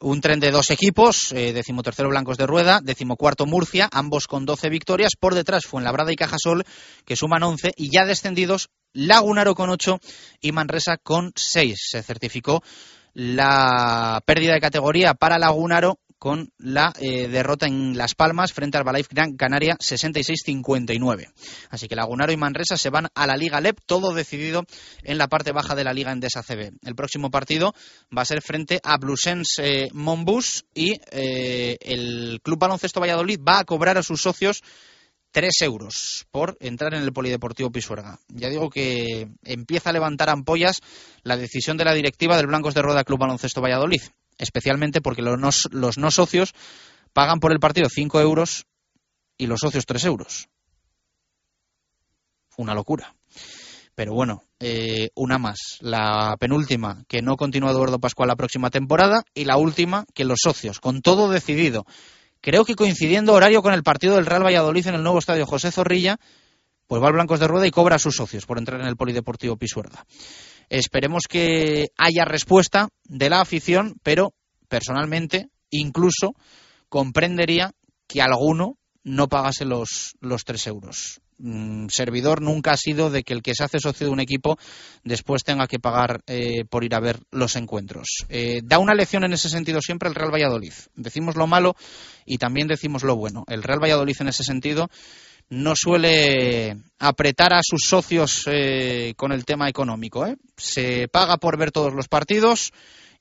un 0.00 0.20
tren 0.20 0.40
de 0.40 0.50
dos 0.50 0.70
equipos, 0.70 1.32
eh, 1.32 1.52
decimotercero 1.52 2.10
Blancos 2.10 2.36
de 2.36 2.46
Rueda, 2.46 2.80
decimocuarto 2.82 3.46
Murcia, 3.46 3.88
ambos 3.90 4.26
con 4.26 4.44
12 4.44 4.68
victorias. 4.68 5.12
Por 5.18 5.34
detrás 5.34 5.64
Fuenlabrada 5.64 6.12
y 6.12 6.16
Cajasol, 6.16 6.64
que 7.04 7.16
suman 7.16 7.42
11, 7.42 7.72
y 7.76 7.90
ya 7.90 8.04
descendidos 8.04 8.68
Lagunaro 8.92 9.54
con 9.54 9.70
8 9.70 9.98
y 10.40 10.52
Manresa 10.52 10.98
con 10.98 11.32
6. 11.34 11.78
Se 11.90 12.02
certificó 12.02 12.62
la 13.14 14.20
pérdida 14.26 14.54
de 14.54 14.60
categoría 14.60 15.14
para 15.14 15.38
Lagunaro 15.38 15.98
con 16.24 16.50
la 16.56 16.94
eh, 17.00 17.28
derrota 17.28 17.66
en 17.66 17.98
Las 17.98 18.14
Palmas 18.14 18.54
frente 18.54 18.78
al 18.78 18.84
Balaiz 18.84 19.08
Gran 19.10 19.36
Canaria 19.36 19.76
66-59. 19.76 21.30
Así 21.68 21.86
que 21.86 21.94
Lagunaro 21.94 22.32
y 22.32 22.38
Manresa 22.38 22.78
se 22.78 22.88
van 22.88 23.08
a 23.14 23.26
la 23.26 23.36
Liga 23.36 23.60
LEP, 23.60 23.80
todo 23.84 24.14
decidido 24.14 24.64
en 25.02 25.18
la 25.18 25.28
parte 25.28 25.52
baja 25.52 25.74
de 25.74 25.84
la 25.84 25.92
Liga 25.92 26.12
Endesa 26.12 26.42
CB. 26.42 26.78
El 26.82 26.94
próximo 26.94 27.30
partido 27.30 27.74
va 28.16 28.22
a 28.22 28.24
ser 28.24 28.40
frente 28.40 28.80
a 28.82 28.96
Blusens 28.96 29.58
eh, 29.58 29.90
Monbus 29.92 30.64
y 30.72 30.98
eh, 31.10 31.76
el 31.82 32.40
Club 32.42 32.58
Baloncesto 32.58 33.00
Valladolid 33.00 33.40
va 33.46 33.58
a 33.58 33.64
cobrar 33.64 33.98
a 33.98 34.02
sus 34.02 34.22
socios 34.22 34.62
3 35.32 35.52
euros 35.60 36.26
por 36.30 36.56
entrar 36.58 36.94
en 36.94 37.02
el 37.02 37.12
Polideportivo 37.12 37.70
Pisuerga. 37.70 38.18
Ya 38.28 38.48
digo 38.48 38.70
que 38.70 39.28
empieza 39.42 39.90
a 39.90 39.92
levantar 39.92 40.30
ampollas 40.30 40.80
la 41.22 41.36
decisión 41.36 41.76
de 41.76 41.84
la 41.84 41.92
directiva 41.92 42.38
del 42.38 42.46
Blancos 42.46 42.72
de 42.72 42.80
Rueda 42.80 43.04
Club 43.04 43.18
Baloncesto 43.18 43.60
Valladolid 43.60 44.00
especialmente 44.38 45.00
porque 45.00 45.22
los 45.22 45.38
no, 45.38 45.50
los 45.70 45.98
no 45.98 46.10
socios 46.10 46.54
pagan 47.12 47.40
por 47.40 47.52
el 47.52 47.60
partido 47.60 47.88
5 47.88 48.20
euros 48.20 48.66
y 49.38 49.46
los 49.46 49.60
socios 49.60 49.86
3 49.86 50.04
euros. 50.04 50.48
Una 52.56 52.74
locura. 52.74 53.14
Pero 53.94 54.12
bueno, 54.12 54.42
eh, 54.58 55.10
una 55.14 55.38
más. 55.38 55.78
La 55.80 56.36
penúltima, 56.38 57.04
que 57.08 57.22
no 57.22 57.36
continúa 57.36 57.70
Eduardo 57.70 58.00
Pascual 58.00 58.28
la 58.28 58.36
próxima 58.36 58.70
temporada. 58.70 59.22
Y 59.34 59.44
la 59.44 59.56
última, 59.56 60.04
que 60.14 60.24
los 60.24 60.40
socios, 60.42 60.80
con 60.80 61.00
todo 61.00 61.30
decidido, 61.30 61.84
creo 62.40 62.64
que 62.64 62.74
coincidiendo 62.74 63.32
horario 63.32 63.62
con 63.62 63.72
el 63.72 63.82
partido 63.82 64.16
del 64.16 64.26
Real 64.26 64.44
Valladolid 64.44 64.86
en 64.88 64.96
el 64.96 65.02
nuevo 65.02 65.18
estadio 65.18 65.46
José 65.46 65.70
Zorrilla, 65.70 66.18
pues 66.86 67.02
va 67.02 67.06
al 67.06 67.14
Blancos 67.14 67.40
de 67.40 67.48
Rueda 67.48 67.66
y 67.66 67.70
cobra 67.70 67.96
a 67.96 68.00
sus 68.00 68.16
socios 68.16 68.46
por 68.46 68.58
entrar 68.58 68.80
en 68.80 68.86
el 68.86 68.96
Polideportivo 68.96 69.56
Pisuerga. 69.56 70.04
Esperemos 70.68 71.24
que 71.28 71.88
haya 71.98 72.24
respuesta 72.24 72.88
de 73.04 73.30
la 73.30 73.40
afición, 73.40 73.96
pero 74.02 74.34
personalmente 74.68 75.48
incluso 75.70 76.34
comprendería 76.88 77.72
que 78.06 78.22
alguno 78.22 78.78
no 79.02 79.28
pagase 79.28 79.64
los, 79.64 80.14
los 80.20 80.44
3 80.44 80.66
euros. 80.68 81.20
Mm, 81.38 81.88
servidor 81.88 82.40
nunca 82.40 82.72
ha 82.72 82.76
sido 82.76 83.10
de 83.10 83.24
que 83.24 83.34
el 83.34 83.42
que 83.42 83.54
se 83.54 83.64
hace 83.64 83.80
socio 83.80 84.06
de 84.06 84.12
un 84.12 84.20
equipo 84.20 84.56
después 85.02 85.42
tenga 85.42 85.66
que 85.66 85.80
pagar 85.80 86.22
eh, 86.26 86.64
por 86.64 86.84
ir 86.84 86.94
a 86.94 87.00
ver 87.00 87.18
los 87.32 87.56
encuentros. 87.56 88.24
Eh, 88.28 88.60
da 88.62 88.78
una 88.78 88.94
lección 88.94 89.24
en 89.24 89.32
ese 89.32 89.48
sentido 89.48 89.80
siempre 89.80 90.08
el 90.08 90.14
Real 90.14 90.32
Valladolid. 90.32 90.72
Decimos 90.94 91.34
lo 91.34 91.46
malo 91.46 91.74
y 92.24 92.38
también 92.38 92.68
decimos 92.68 93.02
lo 93.02 93.16
bueno. 93.16 93.44
El 93.48 93.62
Real 93.62 93.82
Valladolid 93.82 94.16
en 94.20 94.28
ese 94.28 94.44
sentido 94.44 94.88
no 95.48 95.74
suele 95.76 96.76
apretar 96.98 97.52
a 97.52 97.60
sus 97.62 97.82
socios 97.86 98.44
eh, 98.46 99.14
con 99.16 99.32
el 99.32 99.44
tema 99.44 99.68
económico. 99.68 100.26
¿eh? 100.26 100.36
Se 100.56 101.08
paga 101.08 101.36
por 101.36 101.58
ver 101.58 101.70
todos 101.70 101.94
los 101.94 102.08
partidos 102.08 102.72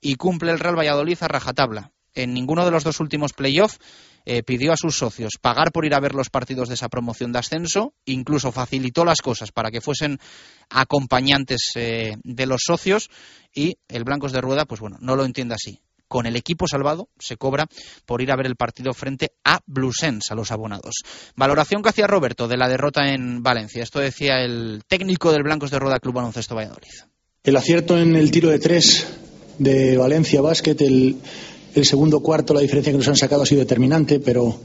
y 0.01 0.15
cumple 0.15 0.51
el 0.51 0.59
Real 0.59 0.77
Valladolid 0.77 1.17
a 1.21 1.27
rajatabla. 1.27 1.91
En 2.15 2.33
ninguno 2.33 2.63
de 2.63 2.71
los 2.71 2.83
dos 2.83 2.99
últimos 2.99 3.33
playoffs 3.33 3.79
eh, 4.25 4.43
pidió 4.43 4.71
a 4.71 4.77
sus 4.77 4.95
socios 4.95 5.33
pagar 5.41 5.71
por 5.71 5.85
ir 5.85 5.95
a 5.95 5.99
ver 5.99 6.13
los 6.13 6.29
partidos 6.29 6.69
de 6.69 6.75
esa 6.75 6.87
promoción 6.87 7.31
de 7.31 7.39
ascenso, 7.39 7.93
incluso 8.05 8.51
facilitó 8.51 9.03
las 9.03 9.21
cosas 9.21 9.51
para 9.51 9.71
que 9.71 9.81
fuesen 9.81 10.19
acompañantes 10.69 11.71
de 11.75 12.45
los 12.45 12.61
socios 12.65 13.09
y 13.53 13.77
el 13.87 14.03
Blancos 14.03 14.31
de 14.31 14.41
Rueda, 14.41 14.65
pues 14.65 14.79
bueno, 14.79 14.97
no 15.01 15.15
lo 15.15 15.25
entiende 15.25 15.55
así 15.55 15.81
con 16.13 16.27
el 16.27 16.35
equipo 16.35 16.67
salvado 16.67 17.09
se 17.17 17.37
cobra 17.37 17.65
por 18.05 18.21
ir 18.21 18.31
a 18.31 18.35
ver 18.35 18.45
el 18.45 18.55
partido 18.55 18.93
frente 18.93 19.31
a 19.43 19.61
Blusens, 19.65 20.29
a 20.29 20.35
los 20.35 20.51
abonados. 20.51 20.97
Valoración 21.35 21.81
que 21.81 21.89
hacía 21.89 22.05
Roberto 22.05 22.47
de 22.47 22.55
la 22.55 22.69
derrota 22.69 23.09
en 23.15 23.41
Valencia. 23.41 23.81
Esto 23.81 23.97
decía 23.97 24.43
el 24.43 24.83
técnico 24.87 25.31
del 25.31 25.41
Blancos 25.41 25.71
de 25.71 25.79
Roda 25.79 25.97
Club 25.97 26.13
Baloncesto 26.13 26.53
Valladolid. 26.53 26.91
El 27.43 27.57
acierto 27.57 27.97
en 27.97 28.15
el 28.15 28.29
tiro 28.29 28.49
de 28.49 28.59
tres 28.59 29.07
de 29.57 29.97
Valencia 29.97 30.39
Basket, 30.41 30.75
el, 30.81 31.17
el 31.73 31.83
segundo 31.83 32.19
cuarto, 32.19 32.53
la 32.53 32.59
diferencia 32.59 32.91
que 32.91 32.99
nos 32.99 33.07
han 33.07 33.15
sacado 33.15 33.41
ha 33.41 33.47
sido 33.47 33.61
determinante, 33.61 34.19
pero 34.19 34.59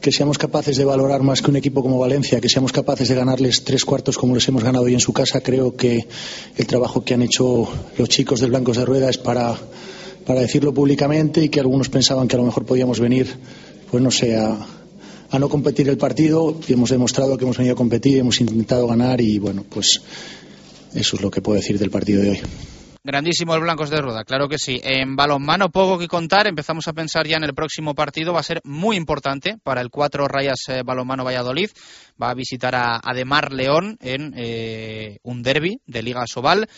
que 0.00 0.10
seamos 0.10 0.38
capaces 0.38 0.76
de 0.76 0.84
valorar 0.84 1.22
más 1.22 1.40
que 1.40 1.50
un 1.50 1.56
equipo 1.56 1.82
como 1.82 2.00
Valencia, 2.00 2.40
que 2.40 2.48
seamos 2.48 2.72
capaces 2.72 3.08
de 3.08 3.14
ganarles 3.14 3.62
tres 3.62 3.84
cuartos 3.84 4.18
como 4.18 4.34
les 4.34 4.48
hemos 4.48 4.64
ganado 4.64 4.86
hoy 4.86 4.94
en 4.94 5.00
su 5.00 5.12
casa, 5.12 5.40
creo 5.40 5.76
que 5.76 6.08
el 6.56 6.66
trabajo 6.66 7.04
que 7.04 7.14
han 7.14 7.22
hecho 7.22 7.68
los 7.96 8.08
chicos 8.08 8.40
del 8.40 8.50
Blancos 8.50 8.76
de 8.76 8.84
Rueda 8.84 9.08
es 9.08 9.18
para, 9.18 9.56
para 10.26 10.40
decirlo 10.40 10.72
públicamente 10.72 11.42
y 11.42 11.48
que 11.48 11.60
algunos 11.60 11.88
pensaban 11.88 12.28
que 12.28 12.36
a 12.36 12.38
lo 12.38 12.44
mejor 12.44 12.64
podíamos 12.64 13.00
venir, 13.00 13.28
pues 13.90 14.02
no 14.02 14.10
sé, 14.10 14.36
a, 14.36 14.58
no 15.38 15.48
competir 15.48 15.88
el 15.88 15.96
partido 15.96 16.58
y 16.66 16.72
hemos 16.72 16.90
demostrado 16.90 17.36
que 17.36 17.44
hemos 17.44 17.56
venido 17.56 17.74
a 17.74 17.76
competir, 17.76 18.18
hemos 18.18 18.40
intentado 18.40 18.86
ganar 18.86 19.20
y 19.20 19.38
bueno, 19.38 19.64
pues 19.68 20.00
eso 20.94 21.16
es 21.16 21.22
lo 21.22 21.30
que 21.30 21.40
puedo 21.40 21.56
decir 21.56 21.78
del 21.78 21.90
partido 21.90 22.22
de 22.22 22.30
hoy. 22.30 22.40
Grandísimo 23.02 23.54
el 23.54 23.62
Blancos 23.62 23.88
de 23.88 23.96
Rueda, 23.96 24.24
claro 24.24 24.46
que 24.46 24.58
sí. 24.58 24.78
En 24.84 25.16
balonmano 25.16 25.70
poco 25.70 25.98
que 25.98 26.06
contar, 26.06 26.46
empezamos 26.46 26.86
a 26.86 26.92
pensar 26.92 27.26
ya 27.26 27.38
en 27.38 27.44
el 27.44 27.54
próximo 27.54 27.94
partido, 27.94 28.34
va 28.34 28.40
a 28.40 28.42
ser 28.42 28.60
muy 28.62 28.96
importante 28.96 29.56
para 29.62 29.80
el 29.80 29.88
cuatro 29.88 30.28
Rayas 30.28 30.68
eh, 30.68 30.82
Balonmano 30.84 31.24
Valladolid. 31.24 31.70
Va 32.22 32.28
a 32.28 32.34
visitar 32.34 32.74
a 32.74 33.00
Ademar 33.02 33.54
León 33.54 33.96
en 34.02 34.34
eh, 34.36 35.18
un 35.22 35.42
derby 35.42 35.80
de 35.86 36.02
Liga 36.02 36.26
Sobal 36.26 36.68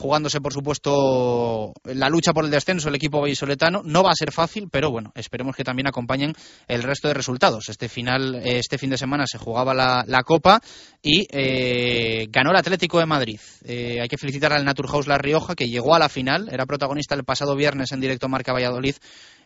jugándose, 0.00 0.40
por 0.40 0.52
supuesto, 0.52 1.72
la 1.84 2.08
lucha 2.08 2.32
por 2.32 2.44
el 2.44 2.50
descenso 2.50 2.88
el 2.88 2.94
equipo 2.94 3.20
vallisoletano. 3.20 3.82
No 3.84 4.02
va 4.02 4.10
a 4.10 4.16
ser 4.16 4.32
fácil, 4.32 4.68
pero 4.70 4.90
bueno, 4.90 5.12
esperemos 5.14 5.54
que 5.54 5.62
también 5.62 5.86
acompañen 5.86 6.32
el 6.66 6.82
resto 6.82 7.08
de 7.08 7.14
resultados. 7.14 7.68
Este 7.68 7.88
final, 7.88 8.36
eh, 8.36 8.58
este 8.58 8.78
fin 8.78 8.90
de 8.90 8.98
semana 8.98 9.26
se 9.26 9.38
jugaba 9.38 9.74
la, 9.74 10.22
Copa 10.24 10.60
y 11.02 11.26
eh, 11.30 12.26
ganó 12.30 12.50
el 12.50 12.56
Atlético 12.56 12.98
de 12.98 13.06
Madrid. 13.06 13.40
Eh, 13.64 13.98
hay 14.00 14.08
que 14.08 14.18
felicitar 14.18 14.52
al 14.52 14.64
Naturhaus 14.64 15.06
La 15.06 15.18
Rioja, 15.18 15.54
que 15.54 15.68
llegó 15.68 15.94
a 15.94 15.98
la 15.98 16.08
final, 16.08 16.48
era 16.50 16.66
protagonista 16.66 17.14
el 17.14 17.24
pasado 17.24 17.56
viernes 17.56 17.92
en 17.92 18.00
directo 18.00 18.28
Marca 18.28 18.52
Valladolid 18.52 18.96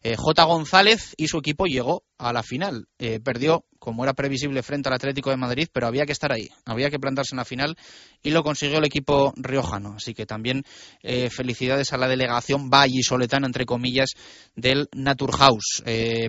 eh, 0.04 0.16
J. 0.16 0.44
González 0.44 1.14
y 1.16 1.28
su 1.28 1.38
equipo 1.38 1.64
llegó 1.64 2.04
a 2.18 2.34
la 2.34 2.42
final. 2.42 2.88
Eh, 2.98 3.20
perdió, 3.20 3.64
como 3.78 4.04
era 4.04 4.12
previsible, 4.12 4.62
frente 4.62 4.90
al 4.90 4.94
Atlético 4.94 5.30
de 5.30 5.38
Madrid, 5.38 5.66
pero 5.72 5.86
había 5.86 6.04
que 6.04 6.12
estar 6.12 6.30
ahí, 6.30 6.50
había 6.66 6.90
que 6.90 6.98
plantarse 6.98 7.34
en 7.34 7.38
la 7.38 7.46
final 7.46 7.76
y 8.22 8.30
lo 8.30 8.42
consiguió 8.42 8.78
el 8.78 8.84
equipo 8.84 9.32
riojano. 9.36 9.94
Así 9.96 10.12
que 10.12 10.26
también 10.26 10.62
eh, 11.02 11.30
felicidades 11.30 11.94
a 11.94 11.96
la 11.96 12.06
delegación 12.06 12.68
vallisoletana, 12.68 13.46
entre 13.46 13.64
comillas, 13.64 14.10
del 14.54 14.88
Naturhaus. 14.94 15.82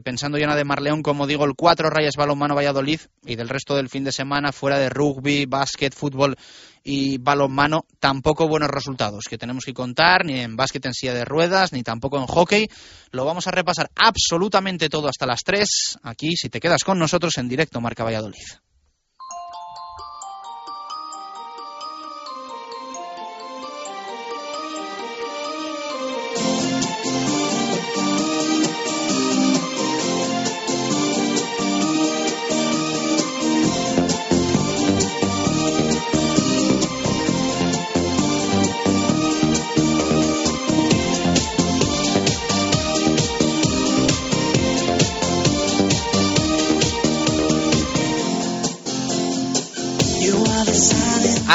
pensando 0.06 0.38
ya 0.38 0.46
en 0.46 0.56
de 0.56 0.64
Marleón, 0.64 1.04
como 1.04 1.28
digo, 1.28 1.44
el 1.44 1.56
cuatro 1.56 1.90
rayas 1.90 2.16
balonmano 2.16 2.56
Valladolid 2.56 3.02
y 3.26 3.36
del 3.36 3.50
resto 3.50 3.76
del 3.76 3.90
fin 3.90 4.06
de 4.06 4.14
semana, 4.14 4.54
fuera 4.54 4.80
de 4.80 4.90
rugby, 4.90 5.46
básquet, 5.48 5.94
fútbol 5.94 6.38
y 6.88 7.18
balonmano 7.18 7.86
tampoco 8.00 8.48
buenos 8.48 8.70
resultados 8.70 9.26
que 9.28 9.40
tenemos 9.40 9.66
que 9.66 9.74
contar, 9.74 10.24
ni 10.24 10.40
en 10.40 10.56
básquet 10.56 10.86
en 10.86 10.94
silla 10.94 11.16
de 11.16 11.26
ruedas, 11.26 11.74
ni 11.74 11.82
tampoco 11.82 12.18
en 12.20 12.28
hockey. 12.28 12.68
Lo 13.12 13.26
vamos 13.26 13.48
a 13.48 13.52
repasar 13.52 13.90
absolutamente 13.96 14.88
todo 14.88 15.08
hasta 15.08 15.26
las 15.26 15.42
3, 15.44 15.68
aquí 16.04 16.38
si 16.38 16.50
te 16.50 16.60
quedas 16.60 16.84
con 16.84 17.00
nosotros 17.00 17.38
en 17.40 17.50
directo 17.50 17.82
Marca 17.82 18.04
Valladolid. 18.04 18.65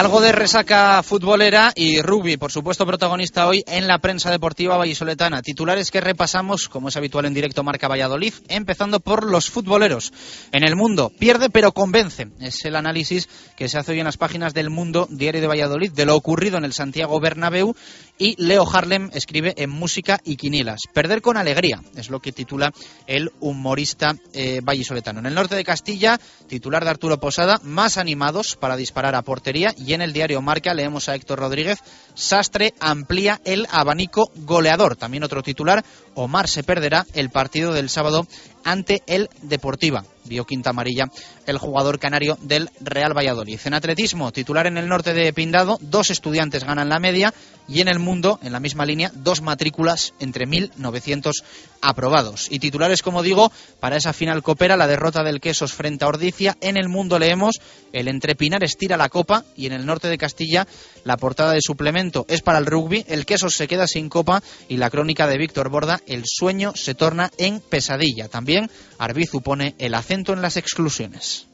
Algo 0.00 0.22
de 0.22 0.32
resaca 0.32 1.02
futbolera 1.02 1.74
y 1.76 2.00
rugby, 2.00 2.38
por 2.38 2.50
supuesto, 2.50 2.86
protagonista 2.86 3.46
hoy 3.46 3.62
en 3.66 3.86
la 3.86 3.98
prensa 3.98 4.30
deportiva 4.30 4.78
vallisoletana. 4.78 5.42
Titulares 5.42 5.90
que 5.90 6.00
repasamos, 6.00 6.70
como 6.70 6.88
es 6.88 6.96
habitual 6.96 7.26
en 7.26 7.34
directo 7.34 7.62
Marca 7.62 7.86
Valladolid, 7.86 8.32
empezando 8.48 9.00
por 9.00 9.30
los 9.30 9.50
futboleros. 9.50 10.14
En 10.52 10.64
el 10.64 10.74
mundo, 10.74 11.12
pierde 11.18 11.50
pero 11.50 11.72
convence. 11.72 12.28
Es 12.40 12.64
el 12.64 12.76
análisis 12.76 13.28
que 13.58 13.68
se 13.68 13.76
hace 13.76 13.92
hoy 13.92 13.98
en 13.98 14.06
las 14.06 14.16
páginas 14.16 14.54
del 14.54 14.70
Mundo, 14.70 15.06
Diario 15.10 15.42
de 15.42 15.46
Valladolid, 15.46 15.92
de 15.92 16.06
lo 16.06 16.16
ocurrido 16.16 16.56
en 16.56 16.64
el 16.64 16.72
Santiago 16.72 17.20
Bernabéu 17.20 17.76
y 18.16 18.36
Leo 18.42 18.66
Harlem 18.70 19.10
escribe 19.12 19.54
en 19.58 19.68
Música 19.68 20.18
y 20.24 20.36
Quinilas. 20.36 20.80
Perder 20.94 21.20
con 21.20 21.36
alegría 21.36 21.82
es 21.96 22.08
lo 22.08 22.20
que 22.20 22.32
titula 22.32 22.72
el 23.06 23.32
humorista 23.40 24.16
eh, 24.32 24.60
vallisoletano. 24.62 25.20
En 25.20 25.26
el 25.26 25.34
norte 25.34 25.56
de 25.56 25.64
Castilla, 25.64 26.18
titular 26.46 26.84
de 26.84 26.90
Arturo 26.90 27.20
Posada, 27.20 27.60
más 27.64 27.98
animados 27.98 28.56
para 28.56 28.76
disparar 28.76 29.14
a 29.14 29.22
portería. 29.22 29.74
En 29.94 30.02
el 30.02 30.12
diario 30.12 30.42
Marca 30.42 30.74
leemos 30.74 31.08
a 31.08 31.14
Héctor 31.14 31.38
Rodríguez, 31.38 31.78
Sastre 32.14 32.74
amplía 32.80 33.40
el 33.44 33.66
abanico 33.70 34.30
goleador. 34.36 34.96
También 34.96 35.24
otro 35.24 35.42
titular, 35.42 35.84
Omar 36.14 36.48
se 36.48 36.62
perderá 36.62 37.06
el 37.14 37.30
partido 37.30 37.72
del 37.72 37.88
sábado 37.88 38.26
ante 38.64 39.02
el 39.06 39.28
Deportiva. 39.42 40.04
Vio 40.24 40.44
quinta 40.44 40.70
amarilla 40.70 41.10
el 41.46 41.58
jugador 41.58 41.98
canario 41.98 42.38
del 42.42 42.70
Real 42.80 43.16
Valladolid. 43.16 43.60
En 43.64 43.74
atletismo, 43.74 44.32
titular 44.32 44.66
en 44.66 44.76
el 44.76 44.88
norte 44.88 45.14
de 45.14 45.32
Pindado, 45.32 45.78
dos 45.80 46.10
estudiantes 46.10 46.64
ganan 46.64 46.88
la 46.88 47.00
media 47.00 47.34
y 47.68 47.80
en 47.80 47.88
el 47.88 47.98
mundo, 47.98 48.38
en 48.42 48.52
la 48.52 48.60
misma 48.60 48.84
línea, 48.84 49.12
dos 49.14 49.42
matrículas 49.42 50.12
entre 50.18 50.46
1.900 50.46 51.32
aprobados. 51.80 52.48
Y 52.50 52.58
titulares, 52.58 53.02
como 53.02 53.22
digo, 53.22 53.52
para 53.78 53.96
esa 53.96 54.12
final 54.12 54.42
copera, 54.42 54.76
la 54.76 54.86
derrota 54.86 55.22
del 55.22 55.40
Quesos 55.40 55.72
frente 55.72 56.04
a 56.04 56.08
Ordicia. 56.08 56.56
En 56.60 56.76
el 56.76 56.88
mundo 56.88 57.18
leemos, 57.18 57.60
el 57.92 58.08
Entrepinar 58.08 58.64
estira 58.64 58.96
la 58.96 59.08
copa 59.08 59.44
y 59.56 59.66
en 59.66 59.72
el 59.72 59.86
norte 59.86 60.08
de 60.08 60.18
Castilla, 60.18 60.66
la 61.04 61.16
portada 61.16 61.52
de 61.52 61.60
suplemento 61.62 62.26
es 62.28 62.42
para 62.42 62.58
el 62.58 62.66
rugby, 62.66 63.04
el 63.08 63.24
Quesos 63.24 63.54
se 63.54 63.68
queda 63.68 63.86
sin 63.86 64.08
copa 64.08 64.42
y 64.68 64.76
la 64.76 64.90
crónica 64.90 65.26
de 65.26 65.38
Víctor 65.38 65.70
Borda, 65.70 66.00
el 66.06 66.24
sueño 66.26 66.72
se 66.74 66.94
torna 66.94 67.30
en 67.38 67.60
pesadilla. 67.60 68.28
También 68.28 68.70
Arbizu 68.98 69.42
pone 69.42 69.74
el 69.78 69.94
acento 70.10 70.32
en 70.32 70.42
las 70.42 70.56
exclusiones. 70.56 71.49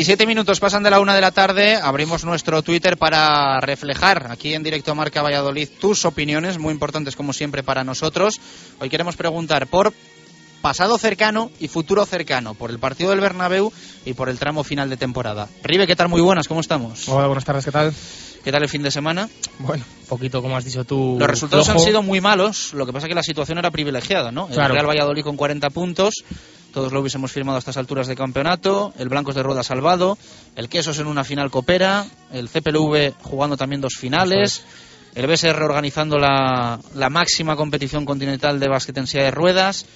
Siete 0.00 0.26
minutos 0.26 0.58
pasan 0.58 0.82
de 0.82 0.90
la 0.90 1.00
una 1.00 1.14
de 1.14 1.20
la 1.20 1.30
tarde. 1.30 1.76
Abrimos 1.76 2.24
nuestro 2.24 2.62
Twitter 2.62 2.96
para 2.96 3.60
reflejar 3.60 4.32
aquí 4.32 4.54
en 4.54 4.62
directo 4.62 4.94
Marca 4.94 5.22
Valladolid 5.22 5.68
tus 5.78 6.04
opiniones, 6.06 6.58
muy 6.58 6.72
importantes 6.72 7.14
como 7.14 7.32
siempre 7.32 7.62
para 7.62 7.84
nosotros. 7.84 8.40
Hoy 8.80 8.88
queremos 8.88 9.16
preguntar 9.16 9.66
por 9.66 9.92
pasado 10.62 10.96
cercano 10.96 11.50
y 11.60 11.68
futuro 11.68 12.06
cercano, 12.06 12.54
por 12.54 12.70
el 12.70 12.78
partido 12.78 13.10
del 13.10 13.20
Bernabéu 13.20 13.70
y 14.04 14.14
por 14.14 14.28
el 14.28 14.38
tramo 14.38 14.64
final 14.64 14.88
de 14.88 14.96
temporada. 14.96 15.48
Ribe, 15.62 15.86
¿qué 15.86 15.94
tal? 15.94 16.08
Muy 16.08 16.22
buenas, 16.22 16.48
¿cómo 16.48 16.60
estamos? 16.60 17.08
Hola, 17.08 17.26
buenas 17.26 17.44
tardes, 17.44 17.64
¿qué 17.64 17.72
tal? 17.72 17.92
¿Qué 18.42 18.50
tal 18.50 18.62
el 18.62 18.68
fin 18.68 18.82
de 18.82 18.90
semana? 18.90 19.28
Bueno, 19.58 19.84
un 20.00 20.06
poquito 20.06 20.42
como 20.42 20.56
has 20.56 20.64
dicho 20.64 20.84
tú. 20.84 21.16
Los 21.18 21.28
resultados 21.28 21.68
han 21.68 21.78
sido 21.78 22.02
muy 22.02 22.20
malos, 22.20 22.72
lo 22.72 22.86
que 22.86 22.92
pasa 22.92 23.06
es 23.06 23.08
que 23.10 23.14
la 23.14 23.22
situación 23.22 23.58
era 23.58 23.70
privilegiada, 23.70 24.32
¿no? 24.32 24.48
El 24.48 24.56
Real 24.56 24.88
Valladolid 24.88 25.22
con 25.22 25.36
40 25.36 25.70
puntos, 25.70 26.24
todos 26.72 26.92
lo 26.92 27.00
hubiésemos 27.00 27.30
firmado 27.30 27.56
a 27.56 27.58
estas 27.58 27.76
alturas 27.76 28.06
de 28.06 28.16
campeonato, 28.16 28.92
el 28.98 29.08
Blancos 29.08 29.34
de 29.34 29.42
Rueda 29.42 29.62
salvado, 29.62 30.18
el 30.56 30.68
Quesos 30.68 30.98
en 30.98 31.06
una 31.06 31.24
final 31.24 31.50
coopera, 31.50 32.06
el 32.32 32.48
CPLV 32.48 33.14
jugando 33.22 33.56
también 33.56 33.80
dos 33.80 33.94
finales, 33.96 34.64
el 35.14 35.26
BSR 35.26 35.62
organizando 35.62 36.18
la, 36.18 36.80
la 36.94 37.10
máxima 37.10 37.54
competición 37.54 38.04
continental 38.04 38.58
de 38.58 38.68
básquet 38.68 38.96
en 38.96 39.06
silla 39.06 39.24
de 39.24 39.30
ruedas. 39.30 39.86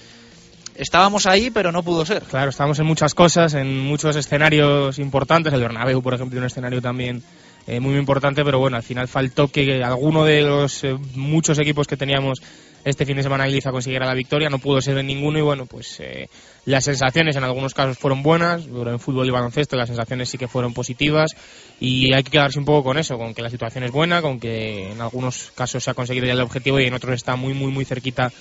Estábamos 0.75 1.25
ahí, 1.25 1.49
pero 1.49 1.71
no 1.71 1.81
pudo 1.81 2.05
ser. 2.05 2.21
Claro, 2.21 2.51
estábamos 2.51 2.77
en 2.77 2.85
muchas 2.85 3.15
cosas, 3.15 3.55
en 3.55 3.79
muchos 3.79 4.15
escenarios 4.15 4.99
importantes. 4.99 5.51
El 5.51 5.61
Bernabéu, 5.61 6.03
por 6.03 6.13
ejemplo, 6.13 6.39
un 6.39 6.45
escenario 6.45 6.83
también 6.83 7.23
eh, 7.65 7.79
muy, 7.79 7.91
muy 7.91 7.99
importante, 7.99 8.45
pero 8.45 8.59
bueno, 8.59 8.77
al 8.77 8.83
final 8.83 9.07
faltó 9.07 9.47
que 9.47 9.83
alguno 9.83 10.23
de 10.23 10.41
los 10.41 10.83
eh, 10.83 10.95
muchos 11.15 11.57
equipos 11.57 11.87
que 11.87 11.97
teníamos 11.97 12.41
este 12.83 13.05
fin 13.05 13.17
de 13.17 13.23
semana 13.23 13.45
en 13.45 13.51
Liza 13.51 13.71
consiguiera 13.71 14.05
la 14.05 14.13
victoria, 14.13 14.49
no 14.49 14.59
pudo 14.59 14.81
ser 14.81 14.97
en 14.97 15.07
ninguno 15.07 15.39
y 15.39 15.41
bueno, 15.41 15.65
pues 15.65 15.99
eh, 15.99 16.29
las 16.65 16.85
sensaciones 16.85 17.35
en 17.35 17.43
algunos 17.43 17.73
casos 17.73 17.97
fueron 17.97 18.23
buenas, 18.23 18.63
pero 18.63 18.91
en 18.91 18.99
fútbol 18.99 19.27
y 19.27 19.31
baloncesto 19.31 19.75
las 19.75 19.87
sensaciones 19.87 20.29
sí 20.29 20.37
que 20.37 20.47
fueron 20.47 20.73
positivas 20.73 21.31
y 21.79 22.13
hay 22.13 22.23
que 22.23 22.31
quedarse 22.31 22.59
un 22.59 22.65
poco 22.65 22.83
con 22.83 22.97
eso, 22.97 23.17
con 23.17 23.33
que 23.33 23.41
la 23.41 23.49
situación 23.49 23.83
es 23.83 23.91
buena, 23.91 24.21
con 24.21 24.39
que 24.39 24.91
en 24.91 25.01
algunos 25.01 25.51
casos 25.55 25.83
se 25.83 25.91
ha 25.91 25.93
conseguido 25.93 26.25
ya 26.25 26.33
el 26.33 26.41
objetivo 26.41 26.79
y 26.79 26.85
en 26.85 26.93
otros 26.93 27.15
está 27.15 27.35
muy, 27.35 27.53
muy, 27.53 27.71
muy 27.71 27.85
cerquita 27.85 28.31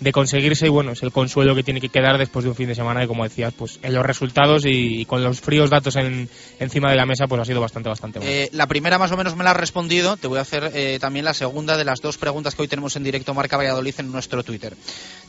de 0.00 0.12
conseguirse 0.12 0.66
y 0.66 0.68
bueno, 0.68 0.92
es 0.92 1.02
el 1.02 1.12
consuelo 1.12 1.54
que 1.54 1.62
tiene 1.62 1.80
que 1.80 1.88
quedar 1.88 2.18
después 2.18 2.44
de 2.44 2.50
un 2.50 2.56
fin 2.56 2.68
de 2.68 2.74
semana 2.74 3.04
y 3.04 3.06
como 3.06 3.24
decías, 3.24 3.54
pues 3.54 3.78
en 3.82 3.94
los 3.94 4.04
resultados 4.04 4.64
y, 4.66 5.04
con 5.06 5.24
los 5.24 5.40
fríos 5.40 5.70
datos 5.70 5.96
en, 5.96 6.28
encima 6.60 6.90
de 6.90 6.96
la 6.96 7.06
mesa 7.06 7.26
pues 7.26 7.40
ha 7.40 7.44
sido 7.44 7.60
bastante, 7.60 7.88
bastante 7.88 8.18
bueno. 8.18 8.32
Eh, 8.32 8.50
la 8.52 8.66
primera 8.66 8.98
más 8.98 9.10
o 9.12 9.16
menos 9.16 9.36
me 9.36 9.44
la 9.44 9.52
has 9.52 9.56
respondido, 9.56 10.16
te 10.16 10.26
voy 10.26 10.38
a 10.38 10.42
hacer 10.42 10.70
eh, 10.74 10.98
también 11.00 11.24
la 11.24 11.34
segunda 11.34 11.76
de 11.76 11.84
las 11.84 12.00
dos 12.00 12.18
preguntas 12.18 12.54
que 12.54 12.62
hoy 12.62 12.68
tenemos 12.68 12.94
en 12.96 13.04
directo 13.04 13.32
Marca 13.32 13.56
Valladolid 13.56 13.94
en 13.98 14.12
nuestro 14.12 14.42
Twitter. 14.42 14.76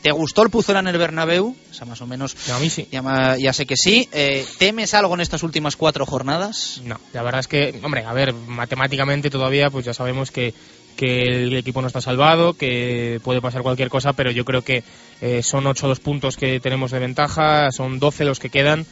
¿Te 0.02 0.12
gustó 0.12 0.44
el 0.44 0.50
Puzola 0.50 0.80
en 0.80 0.88
el 0.88 0.98
Bernabéu? 0.98 1.56
O 1.70 1.74
sea, 1.74 1.86
más 1.86 2.02
o 2.02 2.08
menos... 2.08 2.36
a 2.50 2.60
mí 2.60 2.70
sí. 2.70 2.88
Ya, 2.92 3.36
ya 3.38 3.54
sé 3.54 3.66
que 3.66 3.76
sí. 3.76 4.08
Eh, 4.12 4.46
¿Temes 4.58 4.94
algo 4.94 5.14
en 5.14 5.22
estas 5.22 5.44
últimas 5.44 5.76
cuatro 5.76 6.06
jornadas? 6.06 6.82
No, 6.84 7.00
la 7.14 7.24
verdad 7.24 7.40
es 7.40 7.48
que, 7.48 7.80
hombre, 7.84 8.04
a 8.04 8.14
ver, 8.14 8.34
matemáticamente 8.34 9.30
todavía 9.30 9.70
pues 9.70 9.86
ya 9.86 9.94
sabemos 9.94 10.32
que 10.32 10.54
que 10.98 11.24
el 11.44 11.56
equipo 11.56 11.82
no 11.82 11.88
está 11.88 12.02
salvado, 12.02 12.54
que 12.56 13.22
puede 13.24 13.40
pasar 13.40 13.62
cualquier 13.62 13.88
cosa, 13.88 14.12
pero 14.12 14.32
yo 14.32 14.44
creo 14.44 14.64
que 14.64 14.84
eh, 15.22 15.42
son 15.44 15.66
8 15.66 15.88
los 15.88 16.02
puntos 16.02 16.36
que 16.36 16.60
tenemos 16.60 16.92
de 16.92 17.00
ventaja, 17.00 17.72
son 17.72 18.00
12 18.00 18.26
los 18.26 18.40
que 18.40 18.50
quedan. 18.50 18.86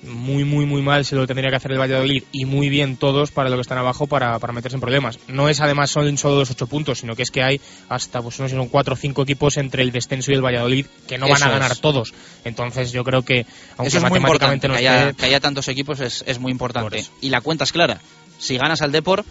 Muy, 0.00 0.44
muy, 0.44 0.64
muy 0.64 0.80
mal 0.80 1.04
se 1.04 1.16
lo 1.16 1.26
tendría 1.26 1.50
que 1.50 1.56
hacer 1.56 1.72
el 1.72 1.80
Valladolid 1.80 2.22
y 2.30 2.44
muy 2.44 2.68
bien 2.68 2.96
todos 2.96 3.32
para 3.32 3.50
lo 3.50 3.56
que 3.56 3.62
están 3.62 3.78
abajo 3.78 4.06
para, 4.06 4.38
para 4.38 4.52
meterse 4.52 4.76
en 4.76 4.80
problemas. 4.80 5.18
No 5.26 5.48
es 5.48 5.60
además 5.60 5.90
son 5.90 6.16
solo 6.16 6.38
los 6.38 6.50
8 6.52 6.68
puntos, 6.68 7.00
sino 7.00 7.16
que 7.16 7.24
es 7.24 7.32
que 7.32 7.42
hay 7.42 7.60
hasta, 7.88 8.22
pues 8.22 8.38
no 8.38 8.48
sé, 8.48 8.54
son 8.54 8.68
4 8.68 8.94
o 8.94 8.96
5 8.96 9.22
equipos 9.22 9.56
entre 9.56 9.82
el 9.82 9.90
descenso 9.90 10.30
y 10.30 10.34
el 10.34 10.44
Valladolid 10.44 10.86
que 11.08 11.18
no 11.18 11.28
van 11.28 11.42
a 11.42 11.50
ganar 11.50 11.76
todos. 11.78 12.14
Entonces 12.44 12.92
yo 12.92 13.02
creo 13.02 13.22
que, 13.22 13.44
aunque 13.76 13.88
Eso 13.88 13.96
es 13.96 14.02
matemáticamente 14.04 14.68
no 14.68 14.74
que, 14.74 14.78
haya, 14.78 15.12
que 15.12 15.26
haya 15.26 15.40
tantos 15.40 15.66
equipos 15.66 15.98
es, 15.98 16.22
es 16.28 16.38
muy 16.38 16.52
importante. 16.52 17.04
Y 17.20 17.30
la 17.30 17.40
cuenta 17.40 17.64
es 17.64 17.72
clara. 17.72 18.00
Si 18.38 18.56
ganas 18.56 18.82
al 18.82 18.92
Deport, 18.92 19.26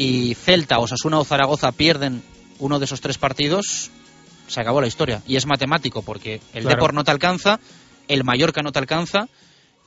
y 0.00 0.36
Celta, 0.36 0.78
Osasuna 0.78 1.18
o 1.18 1.24
Zaragoza 1.24 1.72
pierden 1.72 2.22
uno 2.60 2.78
de 2.78 2.84
esos 2.84 3.00
tres 3.00 3.18
partidos, 3.18 3.90
se 4.46 4.60
acabó 4.60 4.80
la 4.80 4.86
historia. 4.86 5.24
Y 5.26 5.34
es 5.34 5.44
matemático, 5.44 6.02
porque 6.02 6.40
el 6.54 6.62
Depor 6.62 6.94
no 6.94 7.02
te 7.02 7.10
alcanza, 7.10 7.58
el 8.06 8.22
Mallorca 8.22 8.62
no 8.62 8.70
te 8.70 8.78
alcanza, 8.78 9.26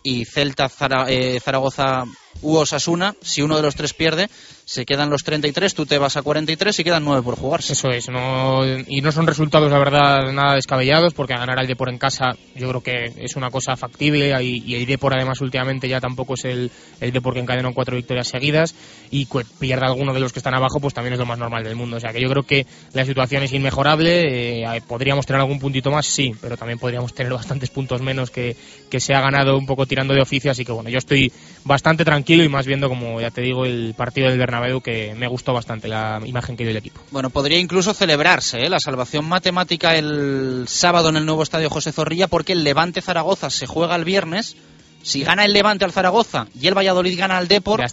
y 0.03 0.25
Celta, 0.25 0.69
eh, 1.07 1.39
Zaragoza 1.39 2.03
u 2.41 2.57
Osasuna, 2.57 3.15
si 3.21 3.41
uno 3.41 3.55
de 3.55 3.61
los 3.61 3.75
tres 3.75 3.93
pierde, 3.93 4.29
se 4.71 4.85
quedan 4.85 5.09
los 5.09 5.25
33, 5.25 5.73
tú 5.73 5.85
te 5.85 5.97
vas 5.97 6.15
a 6.15 6.21
43 6.21 6.79
y 6.79 6.83
quedan 6.85 7.03
9 7.03 7.23
por 7.23 7.35
jugarse. 7.35 7.73
Eso 7.73 7.89
es, 7.89 8.07
no, 8.07 8.61
y 8.65 9.01
no 9.01 9.11
son 9.11 9.27
resultados, 9.27 9.69
la 9.69 9.77
verdad, 9.77 10.31
nada 10.31 10.55
descabellados, 10.55 11.13
porque 11.13 11.33
ganar 11.33 11.59
al 11.59 11.67
Depor 11.67 11.89
en 11.89 11.97
casa 11.97 12.37
yo 12.55 12.69
creo 12.69 12.81
que 12.81 13.11
es 13.17 13.35
una 13.35 13.49
cosa 13.49 13.75
factible, 13.75 14.33
y, 14.41 14.73
el 14.73 14.85
Depor 14.85 15.13
además 15.13 15.41
últimamente 15.41 15.89
ya 15.89 15.99
tampoco 15.99 16.35
es 16.35 16.45
el, 16.45 16.71
el 17.01 17.11
Depor 17.11 17.33
que 17.33 17.41
encadenó 17.41 17.73
cuatro 17.73 17.97
victorias 17.97 18.29
seguidas, 18.29 18.73
y 19.09 19.25
que 19.25 19.41
pierda 19.59 19.87
alguno 19.87 20.13
de 20.13 20.21
los 20.21 20.31
que 20.31 20.39
están 20.39 20.53
abajo, 20.53 20.79
pues 20.79 20.93
también 20.93 21.15
es 21.15 21.19
lo 21.19 21.25
más 21.25 21.37
normal 21.37 21.65
del 21.65 21.75
mundo. 21.75 21.97
O 21.97 21.99
sea 21.99 22.13
que 22.13 22.21
yo 22.21 22.29
creo 22.29 22.43
que 22.43 22.65
la 22.93 23.03
situación 23.03 23.43
es 23.43 23.51
inmejorable, 23.51 24.63
eh, 24.63 24.81
podríamos 24.87 25.25
tener 25.25 25.41
algún 25.41 25.59
puntito 25.59 25.91
más, 25.91 26.05
sí, 26.05 26.31
pero 26.39 26.55
también 26.55 26.79
podríamos 26.79 27.13
tener 27.13 27.33
bastantes 27.33 27.69
puntos 27.71 28.01
menos 28.01 28.31
que, 28.31 28.55
que 28.89 29.01
se 29.01 29.13
ha 29.13 29.19
ganado 29.19 29.57
un 29.57 29.65
poco 29.65 29.85
tirando 29.85 30.13
de 30.13 30.21
oficio, 30.21 30.49
así 30.49 30.63
que 30.63 30.71
bueno, 30.71 30.89
yo 30.89 30.97
estoy 30.97 31.29
bastante 31.63 32.05
tranquilo 32.05 32.43
y 32.43 32.49
más 32.49 32.65
viendo, 32.65 32.89
como 32.89 33.19
ya 33.21 33.31
te 33.31 33.41
digo, 33.41 33.65
el 33.65 33.93
partido 33.95 34.29
del 34.29 34.37
Bernabéu 34.37 34.81
que 34.81 35.13
me 35.15 35.27
gustó 35.27 35.53
bastante 35.53 35.87
la 35.87 36.19
imagen 36.25 36.55
que 36.57 36.63
dio 36.63 36.71
el 36.71 36.77
equipo. 36.77 37.01
Bueno, 37.11 37.29
podría 37.29 37.59
incluso 37.59 37.93
celebrarse 37.93 38.63
¿eh? 38.65 38.69
la 38.69 38.79
salvación 38.79 39.25
matemática 39.25 39.95
el 39.95 40.65
sábado 40.67 41.09
en 41.09 41.17
el 41.17 41.25
nuevo 41.25 41.43
estadio 41.43 41.69
José 41.69 41.91
Zorrilla 41.91 42.27
porque 42.27 42.53
el 42.53 42.63
Levante 42.63 43.01
Zaragoza 43.01 43.49
se 43.49 43.67
juega 43.67 43.95
el 43.95 44.05
viernes. 44.05 44.55
Si 45.03 45.23
gana 45.23 45.45
el 45.45 45.53
Levante 45.53 45.85
al 45.85 45.91
Zaragoza 45.91 46.47
y 46.59 46.67
el 46.67 46.77
Valladolid 46.77 47.17
gana 47.17 47.37
al 47.37 47.47
Depor, 47.47 47.83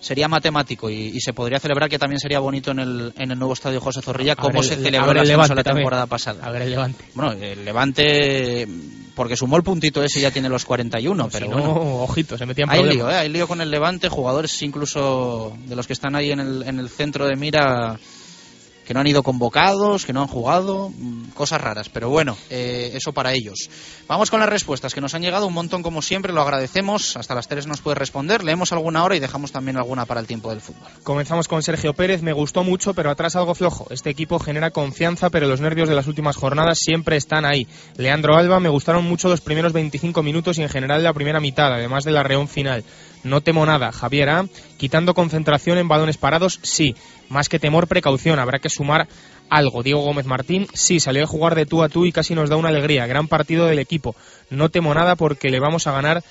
sería 0.00 0.28
matemático 0.28 0.90
y, 0.90 1.18
se 1.20 1.32
podría 1.32 1.60
celebrar 1.60 1.88
que 1.88 1.98
también 1.98 2.20
sería 2.20 2.38
bonito 2.38 2.70
en 2.70 2.80
el, 2.80 3.12
en 3.16 3.30
el 3.30 3.38
nuevo 3.38 3.54
estadio 3.54 3.80
José 3.80 4.02
Zorrilla 4.02 4.36
como 4.36 4.62
se 4.62 4.76
celebró 4.76 5.12
la, 5.12 5.24
la 5.24 5.62
temporada 5.62 6.06
pasada. 6.06 6.44
A 6.44 6.50
ver 6.50 6.62
el 6.62 6.70
Levante. 6.70 7.04
Bueno, 7.14 7.32
el 7.32 7.64
Levante 7.64 8.66
porque 9.20 9.36
sumó 9.36 9.58
el 9.58 9.62
puntito 9.62 10.02
ese 10.02 10.18
y 10.18 10.22
ya 10.22 10.30
tiene 10.30 10.48
los 10.48 10.64
41, 10.64 11.28
pero 11.30 11.50
bueno. 11.50 11.74
ojito, 12.04 12.38
se 12.38 12.46
metían 12.46 12.70
hay 12.70 12.82
lío, 12.84 13.10
¿eh? 13.10 13.16
hay 13.16 13.28
lío 13.28 13.46
con 13.46 13.60
el 13.60 13.70
Levante, 13.70 14.08
jugadores 14.08 14.62
incluso 14.62 15.54
de 15.66 15.76
los 15.76 15.86
que 15.86 15.92
están 15.92 16.16
ahí 16.16 16.32
en 16.32 16.40
el, 16.40 16.62
en 16.62 16.78
el 16.78 16.88
centro 16.88 17.26
de 17.26 17.36
mira 17.36 18.00
que 18.90 18.94
no 18.94 19.02
han 19.02 19.06
ido 19.06 19.22
convocados, 19.22 20.04
que 20.04 20.12
no 20.12 20.20
han 20.20 20.26
jugado, 20.26 20.90
mm, 20.90 21.28
cosas 21.34 21.60
raras, 21.60 21.88
pero 21.88 22.08
bueno, 22.08 22.36
eh, 22.50 22.90
eso 22.94 23.12
para 23.12 23.32
ellos. 23.32 23.70
Vamos 24.08 24.32
con 24.32 24.40
las 24.40 24.48
respuestas 24.48 24.94
que 24.94 25.00
nos 25.00 25.14
han 25.14 25.22
llegado 25.22 25.46
un 25.46 25.54
montón 25.54 25.84
como 25.84 26.02
siempre, 26.02 26.32
lo 26.32 26.42
agradecemos, 26.42 27.16
hasta 27.16 27.36
las 27.36 27.46
tres 27.46 27.68
nos 27.68 27.82
puede 27.82 27.94
responder, 27.94 28.42
leemos 28.42 28.72
alguna 28.72 29.04
hora 29.04 29.14
y 29.14 29.20
dejamos 29.20 29.52
también 29.52 29.76
alguna 29.76 30.06
para 30.06 30.18
el 30.18 30.26
tiempo 30.26 30.50
del 30.50 30.60
fútbol. 30.60 30.88
Comenzamos 31.04 31.46
con 31.46 31.62
Sergio 31.62 31.94
Pérez, 31.94 32.22
me 32.22 32.32
gustó 32.32 32.64
mucho, 32.64 32.92
pero 32.92 33.12
atrás 33.12 33.36
algo 33.36 33.54
flojo. 33.54 33.86
Este 33.90 34.10
equipo 34.10 34.40
genera 34.40 34.72
confianza, 34.72 35.30
pero 35.30 35.46
los 35.46 35.60
nervios 35.60 35.88
de 35.88 35.94
las 35.94 36.08
últimas 36.08 36.34
jornadas 36.34 36.78
siempre 36.80 37.16
están 37.16 37.44
ahí. 37.44 37.68
Leandro 37.96 38.34
Alba, 38.36 38.58
me 38.58 38.70
gustaron 38.70 39.04
mucho 39.04 39.28
los 39.28 39.40
primeros 39.40 39.72
25 39.72 40.20
minutos 40.24 40.58
y 40.58 40.62
en 40.62 40.68
general 40.68 41.04
la 41.04 41.12
primera 41.12 41.38
mitad, 41.38 41.72
además 41.72 42.02
de 42.02 42.10
la 42.10 42.24
reón 42.24 42.48
final. 42.48 42.82
No 43.22 43.40
temo 43.40 43.66
nada, 43.66 43.92
Javier 43.92 44.28
A. 44.30 44.46
Quitando 44.76 45.14
concentración 45.14 45.78
en 45.78 45.88
balones 45.88 46.16
parados, 46.16 46.58
sí. 46.62 46.94
Más 47.28 47.48
que 47.48 47.58
temor, 47.58 47.86
precaución. 47.86 48.38
Habrá 48.38 48.58
que 48.58 48.70
sumar 48.70 49.08
algo. 49.50 49.82
Diego 49.82 50.00
Gómez 50.00 50.26
Martín, 50.26 50.66
sí, 50.72 51.00
salió 51.00 51.24
a 51.24 51.26
jugar 51.26 51.54
de 51.54 51.66
tú 51.66 51.82
a 51.82 51.88
tú 51.88 52.06
y 52.06 52.12
casi 52.12 52.34
nos 52.34 52.48
da 52.48 52.56
una 52.56 52.68
alegría. 52.68 53.06
Gran 53.06 53.28
partido 53.28 53.66
del 53.66 53.78
equipo. 53.78 54.16
No 54.48 54.70
temo 54.70 54.94
nada 54.94 55.16
porque 55.16 55.50
le 55.50 55.60
vamos 55.60 55.86
a 55.86 55.92
ganar 55.92 56.22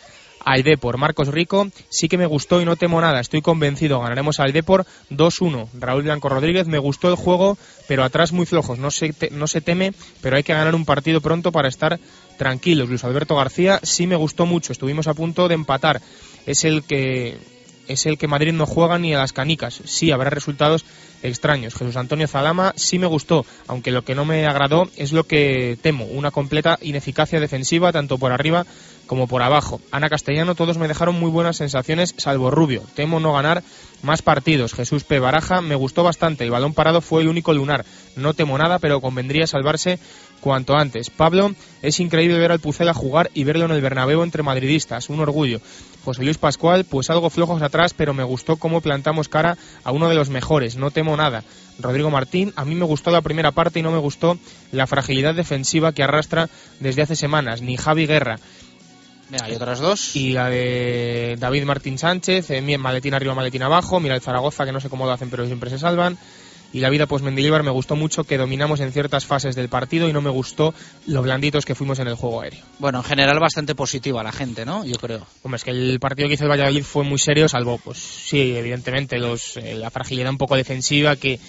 al 0.43 0.63
Depor. 0.63 0.97
Marcos 0.97 1.27
Rico, 1.27 1.67
sí 1.89 2.07
que 2.07 2.17
me 2.17 2.25
gustó 2.25 2.61
y 2.61 2.65
no 2.65 2.75
temo 2.75 3.01
nada, 3.01 3.19
estoy 3.19 3.41
convencido, 3.41 3.99
ganaremos 3.99 4.39
al 4.39 4.53
Depor 4.53 4.85
2-1. 5.11 5.67
Raúl 5.73 6.03
Blanco 6.03 6.29
Rodríguez, 6.29 6.67
me 6.67 6.79
gustó 6.79 7.09
el 7.09 7.15
juego, 7.15 7.57
pero 7.87 8.03
atrás 8.03 8.31
muy 8.31 8.45
flojos, 8.45 8.79
no 8.79 8.91
se, 8.91 9.13
no 9.31 9.47
se 9.47 9.61
teme, 9.61 9.93
pero 10.21 10.37
hay 10.37 10.43
que 10.43 10.53
ganar 10.53 10.75
un 10.75 10.85
partido 10.85 11.21
pronto 11.21 11.51
para 11.51 11.67
estar 11.67 11.99
tranquilos. 12.37 12.89
Luis 12.89 13.03
Alberto 13.03 13.35
García, 13.35 13.79
sí 13.83 14.07
me 14.07 14.15
gustó 14.15 14.45
mucho, 14.45 14.71
estuvimos 14.71 15.07
a 15.07 15.13
punto 15.13 15.47
de 15.47 15.55
empatar 15.55 16.01
es 16.45 16.63
el 16.63 16.83
que 16.83 17.37
es 17.87 18.05
el 18.05 18.17
que 18.19 18.27
Madrid 18.27 18.53
no 18.53 18.67
juega 18.67 18.99
ni 18.99 19.13
a 19.15 19.17
las 19.17 19.33
canicas. 19.33 19.81
Sí, 19.83 20.11
habrá 20.11 20.29
resultados 20.29 20.85
extraños. 21.23 21.73
Jesús 21.73 21.95
Antonio 21.95 22.27
Zalama 22.27 22.73
sí 22.75 22.99
me 22.99 23.07
gustó, 23.07 23.45
aunque 23.67 23.91
lo 23.91 24.03
que 24.03 24.15
no 24.15 24.25
me 24.25 24.45
agradó 24.45 24.87
es 24.95 25.11
lo 25.11 25.23
que 25.25 25.77
temo, 25.81 26.05
una 26.05 26.31
completa 26.31 26.77
ineficacia 26.81 27.39
defensiva 27.39 27.91
tanto 27.91 28.17
por 28.17 28.31
arriba 28.31 28.65
como 29.07 29.27
por 29.27 29.41
abajo. 29.41 29.81
Ana 29.91 30.07
Castellano, 30.07 30.53
todos 30.53 30.77
me 30.77 30.87
dejaron 30.87 31.19
muy 31.19 31.31
buenas 31.31 31.57
sensaciones, 31.57 32.13
salvo 32.17 32.51
Rubio. 32.51 32.83
Temo 32.93 33.19
no 33.19 33.33
ganar 33.33 33.63
más 34.03 34.21
partidos. 34.21 34.73
Jesús 34.73 35.03
P. 35.03 35.17
Baraja, 35.17 35.61
me 35.61 35.73
gustó 35.73 36.03
bastante. 36.03 36.43
El 36.43 36.51
balón 36.51 36.75
parado 36.75 37.01
fue 37.01 37.23
el 37.23 37.27
único 37.27 37.51
lunar. 37.53 37.85
No 38.15 38.35
temo 38.35 38.55
nada, 38.59 38.77
pero 38.77 39.01
convendría 39.01 39.47
salvarse 39.47 39.97
cuanto 40.39 40.75
antes. 40.75 41.09
Pablo, 41.09 41.53
es 41.81 41.99
increíble 41.99 42.39
ver 42.39 42.51
al 42.51 42.59
Pucela 42.59 42.93
jugar 42.93 43.29
y 43.33 43.43
verlo 43.43 43.65
en 43.65 43.71
el 43.71 43.81
Bernabéu 43.81 44.23
entre 44.23 44.43
madridistas. 44.43 45.09
Un 45.09 45.19
orgullo. 45.19 45.61
José 46.03 46.23
Luis 46.23 46.37
Pascual, 46.37 46.85
pues 46.85 47.09
algo 47.09 47.29
flojos 47.29 47.61
atrás, 47.61 47.93
pero 47.93 48.13
me 48.13 48.23
gustó 48.23 48.55
cómo 48.55 48.81
plantamos 48.81 49.29
cara 49.29 49.57
a 49.83 49.91
uno 49.91 50.09
de 50.09 50.15
los 50.15 50.29
mejores. 50.29 50.75
No 50.75 50.91
temo 50.91 51.15
nada. 51.17 51.43
Rodrigo 51.79 52.09
Martín, 52.09 52.53
a 52.55 52.65
mí 52.65 52.75
me 52.75 52.85
gustó 52.85 53.11
la 53.11 53.21
primera 53.21 53.51
parte 53.51 53.79
y 53.79 53.83
no 53.83 53.91
me 53.91 53.97
gustó 53.97 54.37
la 54.71 54.87
fragilidad 54.87 55.35
defensiva 55.35 55.93
que 55.93 56.03
arrastra 56.03 56.49
desde 56.79 57.01
hace 57.01 57.15
semanas. 57.15 57.61
Ni 57.61 57.77
Javi 57.77 58.05
Guerra 58.05 58.37
hay 59.41 59.53
otras 59.53 59.79
dos. 59.79 60.15
Y 60.15 60.31
la 60.31 60.49
de 60.49 61.35
David 61.39 61.63
Martín 61.63 61.97
Sánchez, 61.97 62.49
eh, 62.49 62.77
maletín 62.77 63.13
arriba, 63.13 63.35
maletín 63.35 63.63
abajo. 63.63 63.99
Mira 63.99 64.15
el 64.15 64.21
Zaragoza, 64.21 64.65
que 64.65 64.71
no 64.71 64.79
sé 64.79 64.89
cómo 64.89 65.05
lo 65.05 65.11
hacen, 65.11 65.29
pero 65.29 65.45
siempre 65.45 65.69
se 65.69 65.77
salvan. 65.77 66.17
Y 66.71 66.79
la 66.79 66.89
vida 66.89 67.07
pues 67.07 67.23
Mendilibar 67.23 67.63
me 67.63 67.71
gustó 67.71 67.95
mucho 67.95 68.23
que 68.23 68.37
dominamos 68.37 68.79
en 68.79 68.91
ciertas 68.91 69.25
fases 69.25 69.55
del 69.55 69.69
partido 69.69 70.07
y 70.07 70.13
no 70.13 70.21
me 70.21 70.29
gustó 70.29 70.73
lo 71.07 71.21
blanditos 71.21 71.65
que 71.65 71.75
fuimos 71.75 71.99
en 71.99 72.07
el 72.07 72.15
juego 72.15 72.41
aéreo. 72.41 72.63
Bueno, 72.77 72.99
en 72.99 73.03
general 73.03 73.39
bastante 73.39 73.75
positiva 73.75 74.23
la 74.23 74.31
gente, 74.31 74.65
¿no? 74.65 74.85
Yo 74.85 74.95
creo. 74.95 75.25
Hombre, 75.43 75.57
es 75.57 75.63
que 75.63 75.71
el 75.71 75.99
partido 75.99 76.27
que 76.27 76.35
hizo 76.35 76.43
el 76.43 76.51
Valladolid 76.51 76.83
fue 76.83 77.03
muy 77.03 77.17
serio, 77.17 77.49
salvo, 77.49 77.79
pues 77.79 77.97
sí, 77.97 78.55
evidentemente, 78.55 79.17
los, 79.17 79.57
eh, 79.57 79.75
la 79.75 79.89
fragilidad 79.89 80.29
un 80.29 80.37
poco 80.37 80.55
defensiva 80.55 81.15
que 81.15 81.39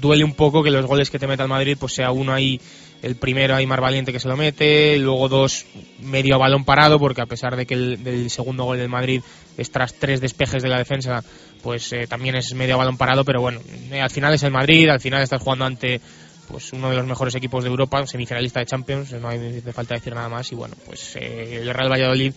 duele 0.00 0.24
un 0.24 0.34
poco 0.34 0.62
que 0.62 0.70
los 0.70 0.86
goles 0.86 1.10
que 1.10 1.18
te 1.18 1.26
meta 1.26 1.44
el 1.44 1.48
Madrid 1.48 1.76
pues 1.80 1.94
sea 1.94 2.10
uno 2.10 2.32
ahí 2.32 2.60
el 3.02 3.16
primero 3.16 3.56
Aymar 3.56 3.80
Valiente 3.80 4.12
que 4.12 4.20
se 4.20 4.28
lo 4.28 4.36
mete, 4.36 4.96
luego 4.98 5.28
dos 5.28 5.66
medio 6.00 6.38
balón 6.38 6.64
parado, 6.64 7.00
porque 7.00 7.20
a 7.20 7.26
pesar 7.26 7.56
de 7.56 7.66
que 7.66 7.74
el 7.74 8.04
del 8.04 8.30
segundo 8.30 8.64
gol 8.64 8.78
del 8.78 8.88
Madrid 8.88 9.22
es 9.58 9.70
tras 9.72 9.94
tres 9.94 10.20
despejes 10.20 10.62
de 10.62 10.68
la 10.68 10.78
defensa, 10.78 11.24
pues 11.62 11.92
eh, 11.92 12.06
también 12.06 12.36
es 12.36 12.54
medio 12.54 12.78
balón 12.78 12.96
parado, 12.96 13.24
pero 13.24 13.40
bueno, 13.40 13.60
eh, 13.90 14.00
al 14.00 14.10
final 14.10 14.34
es 14.34 14.42
el 14.42 14.50
Madrid, 14.50 14.88
al 14.88 15.00
final 15.00 15.22
estás 15.22 15.42
jugando 15.42 15.64
ante 15.64 16.00
pues 16.48 16.72
uno 16.72 16.90
de 16.90 16.96
los 16.96 17.06
mejores 17.06 17.34
equipos 17.34 17.64
de 17.64 17.70
Europa, 17.70 18.06
semifinalista 18.06 18.60
de 18.60 18.66
Champions, 18.66 19.12
no 19.12 19.28
hay 19.28 19.62
falta 19.72 19.94
decir 19.94 20.14
nada 20.14 20.28
más, 20.28 20.50
y 20.52 20.54
bueno, 20.54 20.74
pues 20.84 21.16
eh, 21.16 21.60
el 21.62 21.72
Real 21.72 21.90
Valladolid 21.90 22.34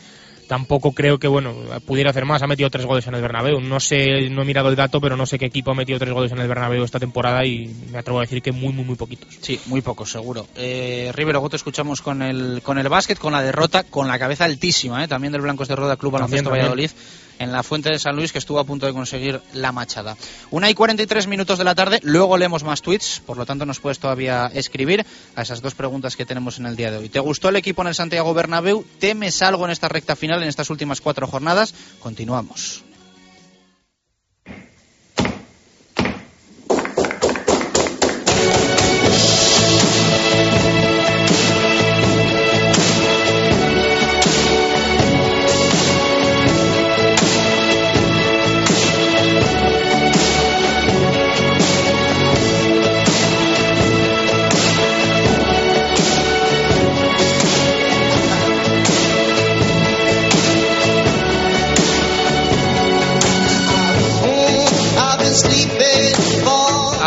tampoco 0.47 0.91
creo 0.91 1.17
que 1.17 1.27
bueno 1.27 1.53
pudiera 1.85 2.11
hacer 2.11 2.25
más. 2.25 2.41
Ha 2.41 2.47
metido 2.47 2.69
tres 2.69 2.85
goles 2.85 3.05
en 3.07 3.15
el 3.15 3.21
Bernabéu. 3.21 3.59
No 3.59 3.79
sé, 3.79 4.29
no 4.29 4.43
he 4.43 4.45
mirado 4.45 4.69
el 4.69 4.75
dato, 4.75 5.01
pero 5.01 5.17
no 5.17 5.25
sé 5.25 5.39
qué 5.39 5.45
equipo 5.45 5.71
ha 5.71 5.75
metido 5.75 5.99
tres 5.99 6.13
goles 6.13 6.31
en 6.31 6.39
el 6.39 6.47
Bernabéu 6.47 6.83
esta 6.83 6.99
temporada 6.99 7.45
y 7.45 7.67
me 7.91 7.97
atrevo 7.97 8.19
a 8.19 8.21
decir 8.21 8.41
que 8.41 8.51
muy, 8.51 8.73
muy, 8.73 8.85
muy 8.85 8.95
poquitos. 8.95 9.27
Sí, 9.41 9.59
muy 9.65 9.81
pocos, 9.81 10.11
seguro. 10.11 10.47
Eh, 10.55 11.11
River, 11.13 11.33
luego 11.33 11.49
te 11.49 11.55
escuchamos 11.55 12.01
con 12.01 12.21
el, 12.21 12.61
con 12.63 12.77
el 12.77 12.87
básquet, 12.89 13.17
con 13.17 13.33
la 13.33 13.41
derrota, 13.41 13.83
con 13.83 14.07
la 14.07 14.19
cabeza 14.19 14.45
altísima, 14.45 15.03
¿eh? 15.03 15.07
también 15.07 15.33
del 15.33 15.41
Blancos 15.41 15.67
de 15.67 15.75
Roda 15.75 15.97
Club 15.97 16.13
Baloncesto 16.13 16.49
Valladolid 16.49 16.91
en 17.39 17.51
la 17.51 17.63
Fuente 17.63 17.89
de 17.89 17.99
San 17.99 18.15
Luis, 18.15 18.31
que 18.31 18.37
estuvo 18.37 18.59
a 18.59 18.63
punto 18.63 18.85
de 18.85 18.93
conseguir 18.93 19.41
la 19.53 19.71
machada. 19.71 20.17
Una 20.51 20.69
y 20.69 20.73
43 20.73 21.27
minutos 21.27 21.57
de 21.57 21.63
la 21.63 21.75
tarde, 21.75 21.99
luego 22.03 22.37
leemos 22.37 22.63
más 22.63 22.81
tweets, 22.81 23.21
por 23.25 23.37
lo 23.37 23.45
tanto 23.45 23.65
nos 23.65 23.79
puedes 23.79 23.99
todavía 23.99 24.49
escribir 24.53 25.05
a 25.35 25.41
esas 25.41 25.61
dos 25.61 25.75
preguntas 25.75 26.15
que 26.15 26.25
tenemos 26.25 26.59
en 26.59 26.65
el 26.65 26.75
día 26.75 26.91
de 26.91 26.97
hoy. 26.97 27.09
¿Te 27.09 27.19
gustó 27.19 27.49
el 27.49 27.55
equipo 27.55 27.81
en 27.81 27.89
el 27.89 27.95
Santiago 27.95 28.33
Bernabéu? 28.33 28.85
¿Temes 28.99 29.41
algo 29.41 29.65
en 29.65 29.71
esta 29.71 29.89
recta 29.89 30.15
final, 30.15 30.41
en 30.41 30.49
estas 30.49 30.69
últimas 30.69 31.01
cuatro 31.01 31.27
jornadas? 31.27 31.73
Continuamos. 31.99 32.83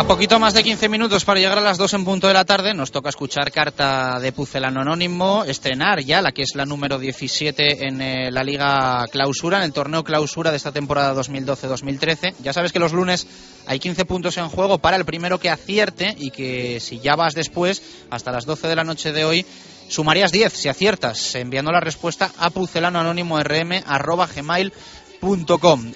Poquito 0.09 0.39
más 0.39 0.55
de 0.55 0.63
15 0.63 0.89
minutos 0.89 1.23
para 1.23 1.39
llegar 1.39 1.59
a 1.59 1.61
las 1.61 1.77
2 1.77 1.93
en 1.93 2.03
punto 2.03 2.27
de 2.27 2.33
la 2.33 2.43
tarde. 2.43 2.73
Nos 2.73 2.91
toca 2.91 3.09
escuchar 3.09 3.51
carta 3.51 4.19
de 4.19 4.31
Pucelano 4.31 4.81
Anónimo, 4.81 5.43
estrenar 5.43 6.01
ya 6.01 6.23
la 6.23 6.31
que 6.31 6.41
es 6.41 6.55
la 6.55 6.65
número 6.65 6.97
17 6.97 7.85
en 7.85 8.01
eh, 8.01 8.31
la 8.31 8.43
Liga 8.43 9.05
Clausura, 9.11 9.59
en 9.59 9.65
el 9.65 9.71
torneo 9.71 10.03
Clausura 10.03 10.49
de 10.49 10.57
esta 10.57 10.71
temporada 10.71 11.13
2012-2013. 11.13 12.33
Ya 12.41 12.53
sabes 12.53 12.71
que 12.71 12.79
los 12.79 12.91
lunes 12.91 13.27
hay 13.67 13.77
15 13.77 14.05
puntos 14.05 14.37
en 14.37 14.49
juego 14.49 14.79
para 14.79 14.97
el 14.97 15.05
primero 15.05 15.39
que 15.39 15.51
acierte 15.51 16.15
y 16.17 16.31
que 16.31 16.79
si 16.79 16.99
ya 16.99 17.15
vas 17.15 17.35
después, 17.35 17.83
hasta 18.09 18.31
las 18.31 18.47
12 18.47 18.67
de 18.67 18.75
la 18.75 18.83
noche 18.83 19.11
de 19.11 19.25
hoy, 19.25 19.45
sumarías 19.89 20.31
10 20.31 20.51
si 20.51 20.69
aciertas, 20.69 21.35
enviando 21.35 21.71
la 21.71 21.81
respuesta 21.81 22.31
a 22.39 22.49
pucelanoanónimo.rm.gmail.com 22.49 24.98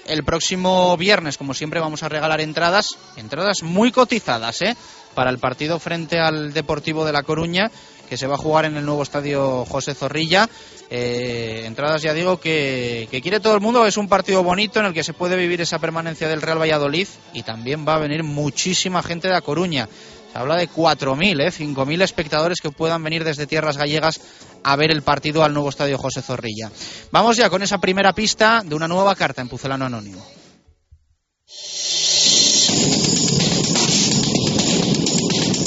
el 0.06 0.24
próximo 0.24 0.96
viernes, 0.96 1.38
como 1.38 1.54
siempre, 1.54 1.80
vamos 1.80 2.02
a 2.02 2.08
regalar 2.08 2.40
entradas, 2.40 2.98
entradas 3.16 3.62
muy 3.62 3.90
cotizadas, 3.90 4.62
¿eh? 4.62 4.76
Para 5.14 5.30
el 5.30 5.38
partido 5.38 5.78
frente 5.78 6.18
al 6.18 6.52
Deportivo 6.52 7.04
de 7.04 7.12
La 7.12 7.22
Coruña, 7.22 7.70
que 8.08 8.16
se 8.16 8.26
va 8.26 8.34
a 8.34 8.38
jugar 8.38 8.64
en 8.66 8.76
el 8.76 8.84
nuevo 8.84 9.02
estadio 9.02 9.64
José 9.64 9.94
Zorrilla. 9.94 10.48
Eh, 10.90 11.62
entradas, 11.64 12.02
ya 12.02 12.12
digo, 12.12 12.38
que, 12.38 13.08
que, 13.10 13.22
quiere 13.22 13.40
todo 13.40 13.54
el 13.54 13.60
mundo. 13.60 13.86
Es 13.86 13.96
un 13.96 14.08
partido 14.08 14.42
bonito 14.42 14.80
en 14.80 14.86
el 14.86 14.92
que 14.92 15.04
se 15.04 15.14
puede 15.14 15.36
vivir 15.36 15.60
esa 15.60 15.78
permanencia 15.78 16.28
del 16.28 16.42
Real 16.42 16.60
Valladolid 16.60 17.08
y 17.32 17.42
también 17.42 17.86
va 17.86 17.94
a 17.94 18.00
venir 18.00 18.22
muchísima 18.22 19.02
gente 19.02 19.28
de 19.28 19.34
La 19.34 19.40
Coruña. 19.40 19.88
Se 20.34 20.40
habla 20.40 20.56
de 20.56 20.68
4.000, 20.68 21.42
¿eh? 21.42 21.52
5.000 21.52 22.02
espectadores 22.02 22.60
que 22.60 22.70
puedan 22.70 23.04
venir 23.04 23.22
desde 23.22 23.46
tierras 23.46 23.76
gallegas 23.76 24.20
a 24.64 24.74
ver 24.74 24.90
el 24.90 25.02
partido 25.02 25.44
al 25.44 25.54
nuevo 25.54 25.68
estadio 25.68 25.96
José 25.96 26.22
Zorrilla. 26.22 26.72
Vamos 27.12 27.36
ya 27.36 27.48
con 27.48 27.62
esa 27.62 27.78
primera 27.78 28.12
pista 28.14 28.60
de 28.64 28.74
una 28.74 28.88
nueva 28.88 29.14
carta 29.14 29.42
en 29.42 29.48
Pucelano 29.48 29.84
Anónimo. 29.84 30.26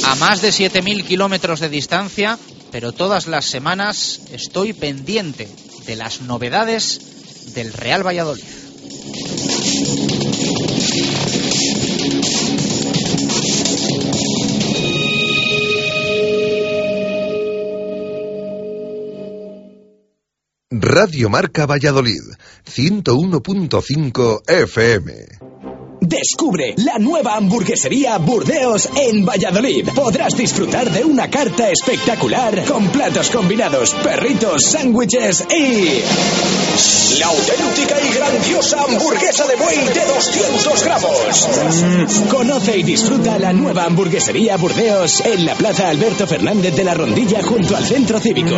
A 0.04 0.16
más 0.16 0.42
de 0.42 0.50
7.000 0.50 1.06
kilómetros 1.06 1.62
de 1.62 1.70
distancia, 1.70 2.38
pero 2.70 2.92
todas 2.92 3.28
las 3.28 3.46
semanas 3.46 4.20
estoy 4.34 4.74
pendiente 4.74 5.48
de 5.86 5.96
las 5.96 6.20
novedades 6.20 7.54
del 7.54 7.72
Real 7.72 8.06
Valladolid. 8.06 8.44
Radio 20.70 21.30
Marca 21.30 21.66
Valladolid, 21.66 22.24
101.5 22.66 24.42
FM. 24.46 25.14
Descubre 26.02 26.74
la 26.76 27.00
nueva 27.00 27.38
hamburguesería 27.38 28.18
Burdeos 28.18 28.90
en 28.94 29.26
Valladolid. 29.26 29.88
Podrás 29.96 30.36
disfrutar 30.36 30.92
de 30.92 31.06
una 31.06 31.30
carta 31.30 31.72
espectacular 31.72 32.66
con 32.66 32.90
platos 32.90 33.32
combinados, 33.32 33.94
perritos, 34.04 34.64
sándwiches 34.64 35.46
y... 35.50 36.02
La 37.22 37.28
auténtica 37.28 38.02
y 38.02 38.14
grandiosa 38.14 38.84
hamburguesa 38.84 39.48
de 39.48 39.56
buey 39.56 39.78
de 39.78 40.06
200 40.06 40.84
gramos. 40.84 42.30
Conoce 42.30 42.78
y 42.78 42.84
disfruta 42.84 43.40
la 43.40 43.54
nueva 43.54 43.86
hamburguesería 43.86 44.58
Burdeos 44.58 45.22
en 45.22 45.46
la 45.46 45.56
Plaza 45.56 45.88
Alberto 45.88 46.28
Fernández 46.28 46.76
de 46.76 46.84
la 46.84 46.94
Rondilla 46.94 47.42
junto 47.42 47.74
al 47.74 47.86
Centro 47.86 48.20
Cívico. 48.20 48.58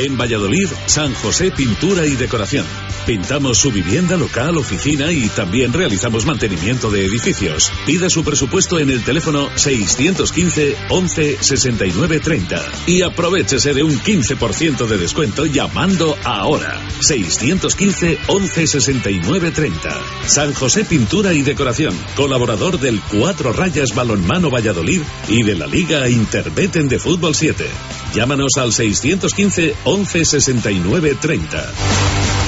En 0.00 0.16
Valladolid, 0.16 0.68
San 0.86 1.12
José 1.12 1.50
Pintura 1.50 2.06
y 2.06 2.14
Decoración. 2.14 2.64
Pintamos 3.08 3.56
su 3.56 3.72
vivienda, 3.72 4.18
local, 4.18 4.58
oficina 4.58 5.10
y 5.10 5.30
también 5.30 5.72
realizamos 5.72 6.26
mantenimiento 6.26 6.90
de 6.90 7.06
edificios. 7.06 7.72
Pida 7.86 8.10
su 8.10 8.22
presupuesto 8.22 8.78
en 8.78 8.90
el 8.90 9.02
teléfono 9.02 9.48
615 9.54 10.76
11 10.90 11.38
69 11.40 12.20
30 12.20 12.62
y 12.86 13.00
aprovechese 13.00 13.72
de 13.72 13.82
un 13.82 13.98
15% 13.98 14.86
de 14.86 14.98
descuento 14.98 15.46
llamando 15.46 16.18
ahora. 16.22 16.78
615 17.00 18.18
11 18.26 18.66
69 18.66 19.52
30. 19.52 19.88
San 20.26 20.52
José 20.52 20.84
Pintura 20.84 21.32
y 21.32 21.40
Decoración, 21.40 21.96
colaborador 22.14 22.78
del 22.78 23.00
Cuatro 23.00 23.54
Rayas 23.54 23.94
Balonmano 23.94 24.50
Valladolid 24.50 25.00
y 25.28 25.44
de 25.44 25.54
la 25.54 25.66
Liga 25.66 26.10
Interbeten 26.10 26.90
de 26.90 26.98
Fútbol 26.98 27.34
7. 27.34 27.64
Llámanos 28.12 28.52
al 28.58 28.70
615 28.70 29.74
11 29.84 30.24
69 30.26 31.16
30. 31.18 32.47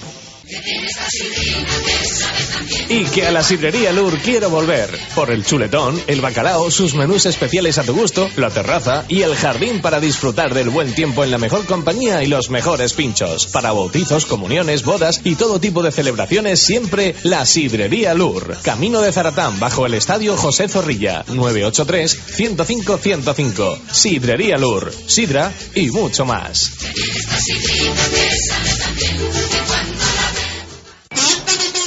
Y 2.89 3.05
que 3.05 3.25
a 3.25 3.31
la 3.31 3.41
sidrería 3.41 3.93
Lur 3.93 4.17
quiero 4.19 4.49
volver. 4.49 4.89
Por 5.15 5.31
el 5.31 5.45
chuletón, 5.45 5.97
el 6.07 6.19
bacalao, 6.19 6.69
sus 6.69 6.93
menús 6.93 7.25
especiales 7.25 7.77
a 7.77 7.83
tu 7.83 7.93
gusto, 7.93 8.29
la 8.35 8.49
terraza 8.49 9.05
y 9.07 9.21
el 9.21 9.33
jardín 9.35 9.79
para 9.81 10.01
disfrutar 10.01 10.53
del 10.53 10.69
buen 10.69 10.93
tiempo 10.93 11.23
en 11.23 11.31
la 11.31 11.37
mejor 11.37 11.65
compañía 11.65 12.21
y 12.23 12.27
los 12.27 12.49
mejores 12.49 12.91
pinchos. 12.93 13.47
Para 13.47 13.71
bautizos, 13.71 14.25
comuniones, 14.25 14.83
bodas 14.83 15.21
y 15.23 15.35
todo 15.35 15.61
tipo 15.61 15.83
de 15.83 15.91
celebraciones, 15.91 16.61
siempre 16.61 17.15
la 17.23 17.45
sidrería 17.45 18.13
Lur. 18.13 18.57
Camino 18.61 18.99
de 19.01 19.13
Zaratán, 19.13 19.59
bajo 19.59 19.85
el 19.85 19.93
estadio 19.93 20.35
José 20.35 20.67
Zorrilla. 20.67 21.23
983-105-105. 21.27 23.79
Sidrería 23.91 24.57
Lur. 24.57 24.91
Sidra 25.07 25.53
y 25.75 25.91
mucho 25.91 26.25
más. 26.25 26.71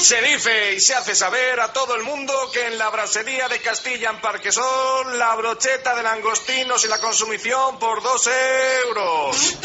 Se 0.05 0.21
dice 0.21 0.75
y 0.77 0.81
se 0.81 0.93
hace 0.93 1.15
saber 1.15 1.59
a 1.61 1.73
todo 1.73 1.95
el 1.95 2.03
mundo 2.03 2.35
que 2.53 2.67
en 2.67 2.77
la 2.77 2.91
brasería 2.91 3.49
de 3.49 3.59
Castilla 3.61 4.11
en 4.11 4.21
Parquesol 4.21 5.19
la 5.19 5.35
brocheta 5.35 5.95
de 5.95 6.03
langostinos 6.03 6.85
y 6.85 6.89
la 6.89 6.99
consumición 6.99 7.79
por 7.79 8.03
dos 8.03 8.29
euros. 8.87 9.57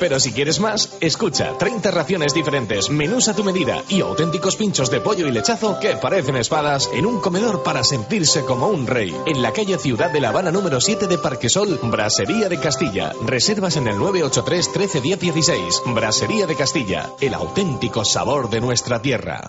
Pero 0.00 0.18
si 0.18 0.32
quieres 0.32 0.58
más, 0.58 0.96
escucha 1.00 1.56
30 1.56 1.92
raciones 1.92 2.34
diferentes, 2.34 2.90
menús 2.90 3.28
a 3.28 3.36
tu 3.36 3.44
medida 3.44 3.80
y 3.88 4.00
auténticos 4.00 4.56
pinchos 4.56 4.90
de 4.90 4.98
pollo 4.98 5.28
y 5.28 5.30
lechazo 5.30 5.78
que 5.78 5.94
parecen 5.94 6.34
espadas 6.34 6.90
en 6.92 7.06
un 7.06 7.20
comedor 7.20 7.62
para 7.62 7.84
sentirse 7.84 8.44
como 8.44 8.66
un 8.66 8.88
rey. 8.88 9.16
En 9.26 9.40
la 9.40 9.52
calle 9.52 9.78
Ciudad 9.78 10.10
de 10.10 10.20
La 10.20 10.30
Habana 10.30 10.50
número 10.50 10.80
7 10.80 11.06
de 11.06 11.18
Parquesol, 11.18 11.78
Brasería 11.84 12.48
de 12.48 12.58
Castilla. 12.58 13.12
Reservas 13.24 13.76
en 13.76 13.86
el 13.86 13.98
983 13.98 14.72
13 14.72 15.00
16. 15.00 15.82
Brasería 15.86 16.48
de 16.48 16.56
Castilla, 16.56 17.08
el 17.20 17.34
auténtico 17.34 18.04
sabor 18.04 18.50
de 18.50 18.60
nuestra 18.60 19.00
tierra. 19.00 19.48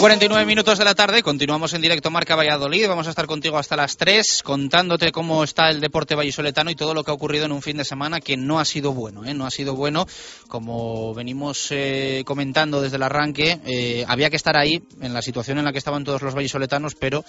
49 0.00 0.46
minutos 0.46 0.78
de 0.78 0.84
la 0.86 0.94
tarde, 0.94 1.22
continuamos 1.22 1.74
en 1.74 1.82
directo 1.82 2.10
Marca 2.10 2.34
Valladolid. 2.34 2.88
Vamos 2.88 3.06
a 3.06 3.10
estar 3.10 3.26
contigo 3.26 3.58
hasta 3.58 3.76
las 3.76 3.98
3 3.98 4.42
contándote 4.42 5.12
cómo 5.12 5.44
está 5.44 5.68
el 5.68 5.78
deporte 5.78 6.14
vallisoletano 6.14 6.70
y 6.70 6.74
todo 6.74 6.94
lo 6.94 7.04
que 7.04 7.10
ha 7.10 7.14
ocurrido 7.14 7.44
en 7.44 7.52
un 7.52 7.60
fin 7.60 7.76
de 7.76 7.84
semana 7.84 8.18
que 8.18 8.38
no 8.38 8.58
ha 8.58 8.64
sido 8.64 8.94
bueno. 8.94 9.26
¿eh? 9.26 9.34
No 9.34 9.44
ha 9.44 9.50
sido 9.50 9.74
bueno, 9.74 10.06
como 10.48 11.12
venimos 11.12 11.68
eh, 11.70 12.22
comentando 12.24 12.80
desde 12.80 12.96
el 12.96 13.02
arranque. 13.02 13.60
eh, 13.66 14.06
había 14.08 14.30
que 14.30 14.36
estar 14.36 14.56
ahí 14.56 14.82
en 15.02 15.12
la 15.12 15.20
situación 15.20 15.58
en 15.58 15.66
la 15.66 15.72
que 15.72 15.78
estaban 15.78 16.02
todos 16.02 16.22
los 16.22 16.34
vallisoletanos, 16.34 16.94
pero 16.94 17.22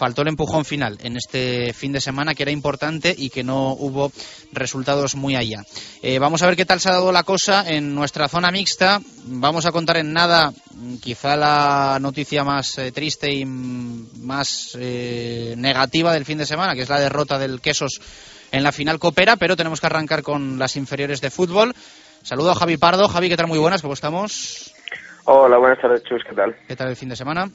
faltó 0.00 0.22
el 0.22 0.28
empujón 0.28 0.64
final 0.64 0.96
en 1.02 1.18
este 1.18 1.74
fin 1.74 1.92
de 1.92 2.00
semana 2.00 2.34
que 2.34 2.44
era 2.44 2.50
importante 2.50 3.14
y 3.14 3.28
que 3.28 3.44
no 3.44 3.72
hubo 3.72 4.10
resultados 4.50 5.14
muy 5.14 5.36
allá. 5.36 5.62
Eh, 6.02 6.18
vamos 6.18 6.42
a 6.42 6.46
ver 6.46 6.56
qué 6.56 6.64
tal 6.64 6.80
se 6.80 6.88
ha 6.88 6.92
dado 6.92 7.12
la 7.12 7.22
cosa 7.22 7.68
en 7.68 7.94
nuestra 7.94 8.26
zona 8.26 8.50
mixta. 8.50 9.02
Vamos 9.26 9.66
a 9.66 9.72
contar 9.72 9.98
en 9.98 10.14
nada 10.14 10.52
mm, 10.74 10.96
quizá 11.02 11.36
la 11.36 11.98
noticia 12.00 12.44
más 12.44 12.78
eh, 12.78 12.92
triste 12.92 13.30
y 13.30 13.44
más 13.44 14.74
eh, 14.80 15.52
negativa 15.58 16.14
del 16.14 16.24
fin 16.24 16.38
de 16.38 16.46
semana, 16.46 16.74
que 16.74 16.80
es 16.80 16.88
la 16.88 16.98
derrota 16.98 17.38
del 17.38 17.60
Quesos 17.60 18.00
en 18.52 18.62
la 18.62 18.72
final 18.72 18.98
Copera, 18.98 19.36
pero 19.36 19.54
tenemos 19.54 19.82
que 19.82 19.86
arrancar 19.86 20.22
con 20.22 20.58
las 20.58 20.76
inferiores 20.76 21.20
de 21.20 21.30
fútbol. 21.30 21.74
Saludo 22.22 22.52
a 22.52 22.54
Javi 22.54 22.78
Pardo. 22.78 23.06
Javi, 23.06 23.28
¿qué 23.28 23.36
tal? 23.36 23.48
Muy 23.48 23.58
buenas, 23.58 23.82
¿cómo 23.82 23.92
estamos? 23.92 24.72
Hola, 25.24 25.58
buenas 25.58 25.78
tardes, 25.78 26.02
Chus, 26.04 26.22
¿qué 26.26 26.34
tal? 26.34 26.56
¿Qué 26.66 26.74
tal 26.74 26.88
el 26.88 26.96
fin 26.96 27.10
de 27.10 27.16
semana? 27.16 27.50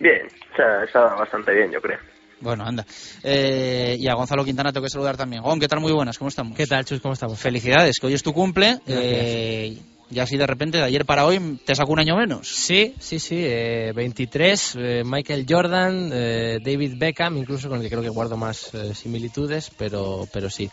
Bien, 0.00 0.26
o 0.52 0.56
sea, 0.56 0.84
está 0.84 1.14
bastante 1.14 1.52
bien, 1.54 1.70
yo 1.72 1.80
creo. 1.80 1.98
Bueno, 2.40 2.64
anda. 2.66 2.84
Eh, 3.22 3.96
y 3.98 4.06
a 4.08 4.14
Gonzalo 4.14 4.44
Quintana 4.44 4.72
tengo 4.72 4.84
que 4.84 4.90
saludar 4.90 5.16
también. 5.16 5.42
Gon, 5.42 5.58
¿qué 5.60 5.68
tal? 5.68 5.80
Muy 5.80 5.92
buenas, 5.92 6.18
¿cómo 6.18 6.28
estamos? 6.28 6.56
¿Qué 6.56 6.66
tal, 6.66 6.84
Chus? 6.84 7.00
¿Cómo 7.00 7.14
estamos? 7.14 7.38
Felicidades, 7.38 7.96
que 8.00 8.06
hoy 8.06 8.14
es 8.14 8.22
tu 8.22 8.32
cumple. 8.32 8.80
Eh, 8.86 9.78
y 10.10 10.18
así 10.18 10.36
de 10.36 10.46
repente, 10.46 10.78
de 10.78 10.84
ayer 10.84 11.06
para 11.06 11.24
hoy, 11.24 11.58
te 11.64 11.74
sacó 11.74 11.92
un 11.92 12.00
año 12.00 12.16
menos. 12.16 12.46
Sí, 12.48 12.94
sí, 12.98 13.18
sí. 13.18 13.38
eh, 13.40 13.92
23, 13.94 14.76
eh, 14.78 15.02
Michael 15.04 15.46
Jordan, 15.48 16.10
eh, 16.12 16.58
David 16.62 16.94
Beckham, 16.98 17.38
incluso 17.38 17.68
con 17.68 17.78
el 17.78 17.84
que 17.84 17.90
creo 17.90 18.02
que 18.02 18.10
guardo 18.10 18.36
más 18.36 18.74
eh, 18.74 18.94
similitudes, 18.94 19.70
pero, 19.78 20.28
pero 20.32 20.50
sí. 20.50 20.70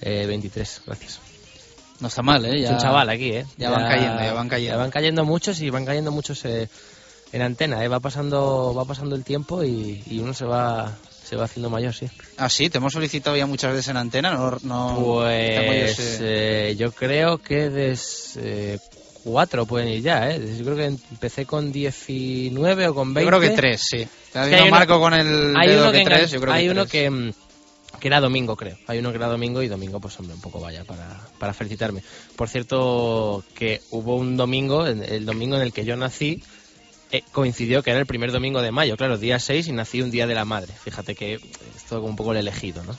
Eh, 0.00 0.26
23, 0.26 0.82
gracias. 0.86 1.20
No 2.00 2.08
está 2.08 2.22
mal, 2.22 2.44
¿eh? 2.44 2.56
Es 2.56 2.62
Ya, 2.68 2.72
un 2.72 2.78
chaval 2.78 3.08
aquí, 3.08 3.30
¿eh? 3.32 3.46
Ya, 3.56 3.70
van 3.70 3.88
cayendo, 3.88 4.22
ya 4.22 4.32
van 4.34 4.48
cayendo. 4.48 4.74
Ya 4.74 4.78
van 4.78 4.90
cayendo 4.90 5.24
muchos 5.24 5.60
y 5.62 5.70
van 5.70 5.84
cayendo 5.84 6.12
muchos 6.12 6.44
eh, 6.44 6.68
en 7.32 7.42
antena, 7.42 7.84
¿eh? 7.84 7.88
Va 7.88 8.00
pasando, 8.00 8.72
va 8.74 8.84
pasando 8.84 9.14
el 9.16 9.24
tiempo 9.24 9.62
y, 9.64 10.02
y 10.06 10.18
uno 10.20 10.32
se 10.34 10.44
va, 10.44 10.96
se 11.24 11.36
va 11.36 11.44
haciendo 11.44 11.68
mayor, 11.70 11.94
sí. 11.94 12.06
Ah, 12.36 12.48
sí, 12.48 12.70
te 12.70 12.78
hemos 12.78 12.92
solicitado 12.92 13.36
ya 13.36 13.46
muchas 13.46 13.72
veces 13.72 13.88
en 13.88 13.96
antena. 13.98 14.32
No, 14.32 14.50
no 14.62 14.94
tengo 14.94 15.24
yo 15.24 15.26
Pues 15.66 16.18
eh, 16.22 16.74
yo 16.78 16.92
creo 16.92 17.38
que 17.38 17.68
des, 17.70 18.38
eh, 18.40 18.78
cuatro 19.24 19.66
pueden 19.66 19.88
ir 19.88 20.02
ya, 20.02 20.30
¿eh? 20.30 20.56
Yo 20.58 20.64
creo 20.64 20.76
que 20.76 20.84
empecé 20.86 21.44
con 21.44 21.70
19 21.72 22.88
o 22.88 22.94
con 22.94 23.12
20. 23.12 23.24
Yo 23.30 23.38
creo 23.38 23.50
que 23.50 23.56
tres, 23.56 23.82
sí. 23.90 24.06
Hay 24.34 24.54
uno- 24.54 24.70
Marco 24.70 25.00
con 25.00 25.14
el 25.14 25.54
hay 25.56 25.68
dedo 25.68 25.82
uno 25.82 25.92
que 25.92 25.98
que, 25.98 26.04
tres, 26.04 26.30
yo 26.30 26.40
creo 26.40 26.52
hay 26.54 26.64
que 26.66 26.70
uno 26.70 26.82
tres. 26.86 26.92
que, 26.92 27.10
mm, 27.10 27.32
que 28.00 28.08
era 28.08 28.20
domingo, 28.20 28.56
creo. 28.56 28.76
Hay 28.86 28.98
uno 29.00 29.10
que 29.10 29.16
era 29.16 29.26
domingo 29.26 29.62
y 29.62 29.68
domingo, 29.68 29.98
pues 30.00 30.18
hombre, 30.20 30.34
un 30.34 30.40
poco 30.40 30.60
vaya 30.60 30.84
para, 30.84 31.20
para 31.38 31.52
felicitarme. 31.52 32.02
Por 32.36 32.48
cierto, 32.48 33.44
que 33.54 33.80
hubo 33.90 34.16
un 34.16 34.36
domingo, 34.36 34.86
el 34.86 35.26
domingo 35.26 35.56
en 35.56 35.62
el 35.62 35.72
que 35.72 35.84
yo 35.84 35.96
nací, 35.96 36.42
eh, 37.10 37.22
coincidió 37.32 37.82
que 37.82 37.90
era 37.90 38.00
el 38.00 38.06
primer 38.06 38.32
domingo 38.32 38.60
de 38.62 38.70
mayo, 38.70 38.96
claro, 38.96 39.18
día 39.18 39.38
6 39.38 39.68
y 39.68 39.72
nací 39.72 40.02
un 40.02 40.10
día 40.10 40.26
de 40.26 40.34
la 40.34 40.44
madre. 40.44 40.72
Fíjate 40.72 41.14
que 41.14 41.34
es 41.34 41.84
todo 41.88 42.00
como 42.00 42.10
un 42.10 42.16
poco 42.16 42.32
el 42.32 42.38
elegido, 42.38 42.82
¿no? 42.84 42.96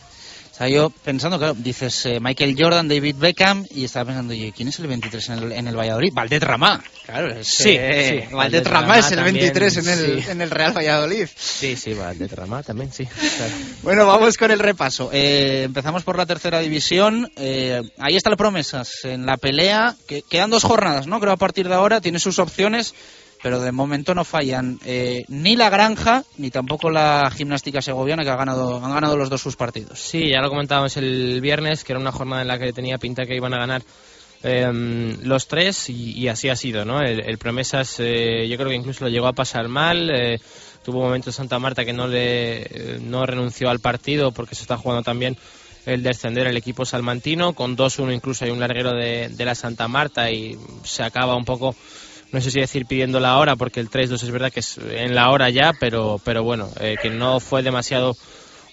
Sea, 0.60 0.68
yo 0.68 0.90
pensando, 0.90 1.38
claro, 1.38 1.54
dices 1.54 2.06
eh, 2.06 2.20
Michael 2.20 2.54
Jordan, 2.60 2.90
David 2.90 3.16
Beckham, 3.18 3.66
y 3.72 3.86
estaba 3.86 4.08
pensando, 4.08 4.34
oye, 4.34 4.52
¿quién 4.54 4.68
es 4.68 4.78
el 4.80 4.88
23 4.88 5.30
en 5.30 5.40
el, 5.40 5.52
en 5.54 5.68
el 5.70 5.78
Valladolid? 5.78 6.12
Valdet 6.14 6.44
Ramá. 6.44 6.84
Claro, 7.06 7.32
es, 7.32 7.48
Sí, 7.48 7.78
eh, 7.80 8.28
sí, 8.28 8.36
Valdet 8.36 8.66
Valdet 8.66 8.68
Ramá 8.68 8.82
Ramá 8.82 9.00
es 9.00 9.12
el 9.12 9.16
también, 9.16 9.36
23 9.36 9.78
en 9.78 9.88
el, 9.88 10.24
sí. 10.24 10.30
en 10.32 10.42
el 10.42 10.52
Real 10.52 10.76
Valladolid. 10.76 11.30
Sí, 11.34 11.78
sí, 11.78 11.94
va, 11.94 12.14
de 12.14 12.28
trama 12.28 12.62
también, 12.62 12.92
sí. 12.92 13.06
claro. 13.06 13.54
Bueno, 13.84 14.06
vamos 14.06 14.38
con 14.38 14.52
el 14.52 14.60
repaso. 14.60 15.10
Eh, 15.14 15.64
empezamos 15.64 16.04
por 16.04 16.18
la 16.18 16.26
tercera 16.26 16.60
división. 16.60 17.32
Ahí 17.38 18.18
está 18.18 18.30
el 18.30 18.36
Promesas 18.36 19.06
en 19.06 19.26
la 19.26 19.38
pelea. 19.38 19.96
Que, 20.08 20.24
quedan 20.24 20.50
dos 20.50 20.66
jornadas, 20.66 21.08
¿no? 21.08 21.22
Creo 21.22 21.32
a 21.32 21.38
partir 21.38 21.70
de 21.70 21.76
ahora 21.76 22.02
tiene 22.02 22.20
sus 22.20 22.38
opciones, 22.38 22.96
pero 23.42 23.60
de 23.60 23.72
momento 23.72 24.14
no 24.14 24.24
fallan 24.24 24.80
eh, 24.86 25.24
ni 25.28 25.56
la 25.56 25.70
Granja 25.70 26.24
ni 26.38 26.50
tampoco 26.50 26.90
la 26.90 27.32
Gimnástica 27.36 27.82
Segoviana 27.82 28.24
que 28.24 28.30
ha 28.30 28.36
ganado, 28.36 28.84
han 28.84 28.94
ganado 28.94 29.18
los 29.18 29.30
dos 29.30 29.42
sus 29.42 29.56
partidos. 29.56 30.00
Sí, 30.00 30.30
ya 30.30 30.42
lo 30.42 30.50
comentábamos 30.50 30.98
el 30.98 31.40
viernes, 31.42 31.84
que 31.84 31.94
era 31.94 32.00
una 32.00 32.12
jornada 32.12 32.42
en 32.42 32.48
la 32.48 32.60
que 32.60 32.74
tenía 32.74 32.98
pinta 32.98 33.26
que 33.26 33.36
iban 33.36 33.54
a 33.54 33.60
ganar 33.60 33.82
eh, 34.44 35.18
los 35.24 35.48
tres 35.48 35.90
y, 35.90 36.14
y 36.18 36.28
así 36.28 36.50
ha 36.50 36.56
sido, 36.56 36.86
¿no? 36.86 37.02
El, 37.02 37.22
el 37.22 37.38
Promesas 37.38 37.96
eh, 38.00 38.48
yo 38.50 38.58
creo 38.58 38.70
que 38.70 38.76
incluso 38.76 39.04
lo 39.04 39.10
llegó 39.10 39.28
a 39.28 39.34
pasar 39.34 39.68
mal, 39.68 40.10
eh, 40.10 40.40
tuvo 40.84 41.02
momentos 41.02 41.36
Santa 41.36 41.60
Marta 41.60 41.86
que 41.86 41.94
no 41.94 42.08
le 42.08 42.62
eh, 42.62 43.00
no 43.02 43.26
renunció 43.26 43.70
al 43.70 43.80
partido 43.80 44.32
porque 44.32 44.56
se 44.56 44.62
está 44.62 44.78
jugando 44.78 45.04
también 45.04 45.38
el 45.86 46.04
descender 46.04 46.48
el 46.48 46.58
equipo 46.58 46.86
salmantino, 46.86 47.54
con 47.54 47.76
2-1 47.76 48.14
incluso 48.14 48.46
hay 48.46 48.52
un 48.52 48.60
larguero 48.60 48.94
de, 48.94 49.30
de 49.30 49.46
la 49.46 49.56
Santa 49.56 49.88
Marta 49.88 50.30
y 50.32 50.58
se 50.84 51.04
acaba 51.04 51.36
un 51.36 51.46
poco 51.46 51.76
no 52.32 52.42
sé 52.42 52.52
si 52.52 52.60
decir 52.60 52.86
pidiendo 52.86 53.20
la 53.20 53.38
hora, 53.38 53.56
porque 53.56 53.80
el 53.80 53.90
3-2 53.90 54.24
es 54.24 54.32
verdad 54.32 54.52
que 54.52 54.60
es 54.60 54.78
en 54.78 55.16
la 55.16 55.32
hora 55.32 55.50
ya, 55.50 55.74
pero, 55.80 56.22
pero 56.24 56.44
bueno, 56.44 56.70
eh, 56.80 56.96
que 57.02 57.10
no 57.10 57.40
fue 57.40 57.64
demasiado 57.64 58.16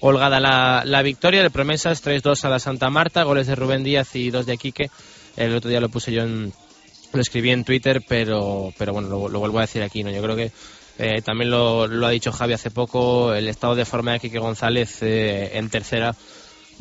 holgada 0.00 0.40
la, 0.40 0.82
la 0.84 1.02
victoria. 1.02 1.42
De 1.42 1.50
promesas 1.50 2.04
3-2 2.04 2.44
a 2.44 2.48
la 2.50 2.58
Santa 2.58 2.90
Marta, 2.90 3.22
goles 3.22 3.46
de 3.46 3.54
Rubén 3.54 3.84
Díaz 3.84 4.14
y 4.14 4.30
dos 4.30 4.46
de 4.46 4.58
Quique. 4.58 4.90
El 5.36 5.54
otro 5.54 5.70
día 5.70 5.80
lo 5.80 5.88
puse 5.88 6.12
yo 6.12 6.22
en, 6.22 6.52
lo 7.12 7.20
escribí 7.20 7.50
en 7.50 7.64
Twitter, 7.64 8.02
pero, 8.06 8.72
pero 8.76 8.92
bueno, 8.92 9.28
lo, 9.28 9.38
vuelvo 9.38 9.58
a 9.58 9.62
decir 9.62 9.82
aquí. 9.82 10.02
no 10.02 10.10
Yo 10.10 10.22
creo 10.22 10.36
que 10.36 10.52
eh, 10.98 11.22
también 11.22 11.50
lo, 11.50 11.86
lo 11.86 12.06
ha 12.06 12.10
dicho 12.10 12.32
Javi 12.32 12.54
hace 12.54 12.70
poco, 12.70 13.34
el 13.34 13.48
estado 13.48 13.74
de 13.74 13.84
forma 13.84 14.12
de 14.12 14.20
Quique 14.20 14.38
González 14.38 15.02
eh, 15.02 15.56
en 15.58 15.68
tercera 15.68 16.14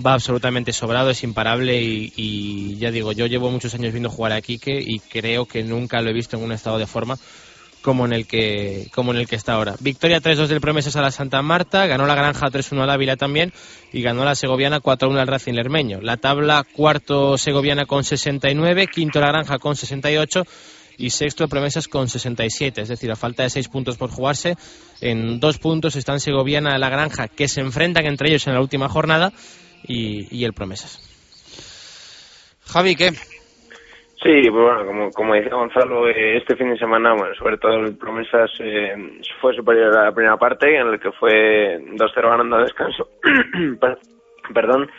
va 0.03 0.13
absolutamente 0.13 0.73
sobrado, 0.73 1.09
es 1.09 1.23
imparable 1.23 1.81
y, 1.81 2.77
ya 2.77 2.91
digo, 2.91 3.11
yo 3.11 3.25
llevo 3.27 3.51
muchos 3.51 3.73
años 3.73 3.93
viendo 3.93 4.09
jugar 4.09 4.33
a 4.33 4.41
Quique 4.41 4.81
y 4.85 4.99
creo 4.99 5.45
que 5.45 5.63
nunca 5.63 6.01
lo 6.01 6.09
he 6.09 6.13
visto 6.13 6.37
en 6.37 6.43
un 6.43 6.51
estado 6.51 6.77
de 6.77 6.87
forma 6.87 7.17
como 7.81 8.05
en 8.05 8.13
el 8.13 8.25
que 8.25 8.87
como 8.95 9.11
en 9.11 9.19
el 9.19 9.27
que 9.27 9.35
está 9.35 9.53
ahora. 9.53 9.75
Victoria 9.79 10.19
3-2 10.19 10.47
del 10.47 10.59
Promesas 10.59 10.95
a 10.95 11.01
la 11.01 11.11
Santa 11.11 11.41
Marta, 11.43 11.85
ganó 11.85 12.07
la 12.07 12.15
Granja 12.15 12.47
3-1 12.47 12.81
al 12.81 12.89
Ávila 12.89 13.15
también 13.15 13.53
y 13.93 14.01
ganó 14.01 14.25
la 14.25 14.33
Segoviana 14.33 14.81
4-1 14.81 15.19
al 15.19 15.27
Racing 15.27 15.53
Lermeño. 15.53 16.01
La 16.01 16.17
tabla 16.17 16.65
cuarto 16.73 17.37
Segoviana 17.37 17.85
con 17.85 18.03
69, 18.03 18.87
quinto 18.87 19.21
la 19.21 19.27
Granja 19.27 19.59
con 19.59 19.75
68 19.75 20.45
y 20.97 21.11
sexto 21.11 21.47
Promesas 21.47 21.87
con 21.87 22.09
67, 22.09 22.81
es 22.81 22.87
decir, 22.87 23.11
a 23.11 23.15
falta 23.15 23.43
de 23.43 23.49
seis 23.49 23.67
puntos 23.67 23.97
por 23.97 24.09
jugarse, 24.09 24.55
en 25.01 25.39
dos 25.39 25.57
puntos 25.59 25.95
están 25.95 26.19
Segoviana 26.19 26.75
y 26.75 26.79
la 26.79 26.89
Granja 26.89 27.27
que 27.27 27.47
se 27.47 27.61
enfrentan 27.61 28.05
entre 28.05 28.29
ellos 28.29 28.47
en 28.47 28.53
la 28.53 28.61
última 28.61 28.89
jornada 28.89 29.31
y, 29.87 30.27
y 30.31 30.45
el 30.45 30.53
Promesas. 30.53 31.01
Javi, 32.67 32.95
¿qué? 32.95 33.09
Sí, 34.23 34.49
pues 34.49 34.63
bueno, 34.63 34.85
como, 34.85 35.11
como 35.11 35.33
decía 35.35 35.53
Gonzalo, 35.53 36.07
eh, 36.09 36.37
este 36.37 36.55
fin 36.55 36.71
de 36.71 36.77
semana, 36.79 37.13
bueno, 37.13 37.35
sobre 37.35 37.57
todo 37.57 37.73
el 37.75 37.95
Promesas 37.97 38.49
eh, 38.59 38.93
fue 39.39 39.53
superior 39.55 39.95
a 39.95 40.05
la 40.05 40.11
primera 40.11 40.37
parte, 40.37 40.75
en 40.75 40.87
el 40.87 40.99
que 40.99 41.11
fue 41.11 41.77
2-0 41.79 42.29
ganando 42.29 42.55
a 42.55 42.63
descanso, 42.63 43.07
Per- 43.79 43.97
perdón, 44.53 44.89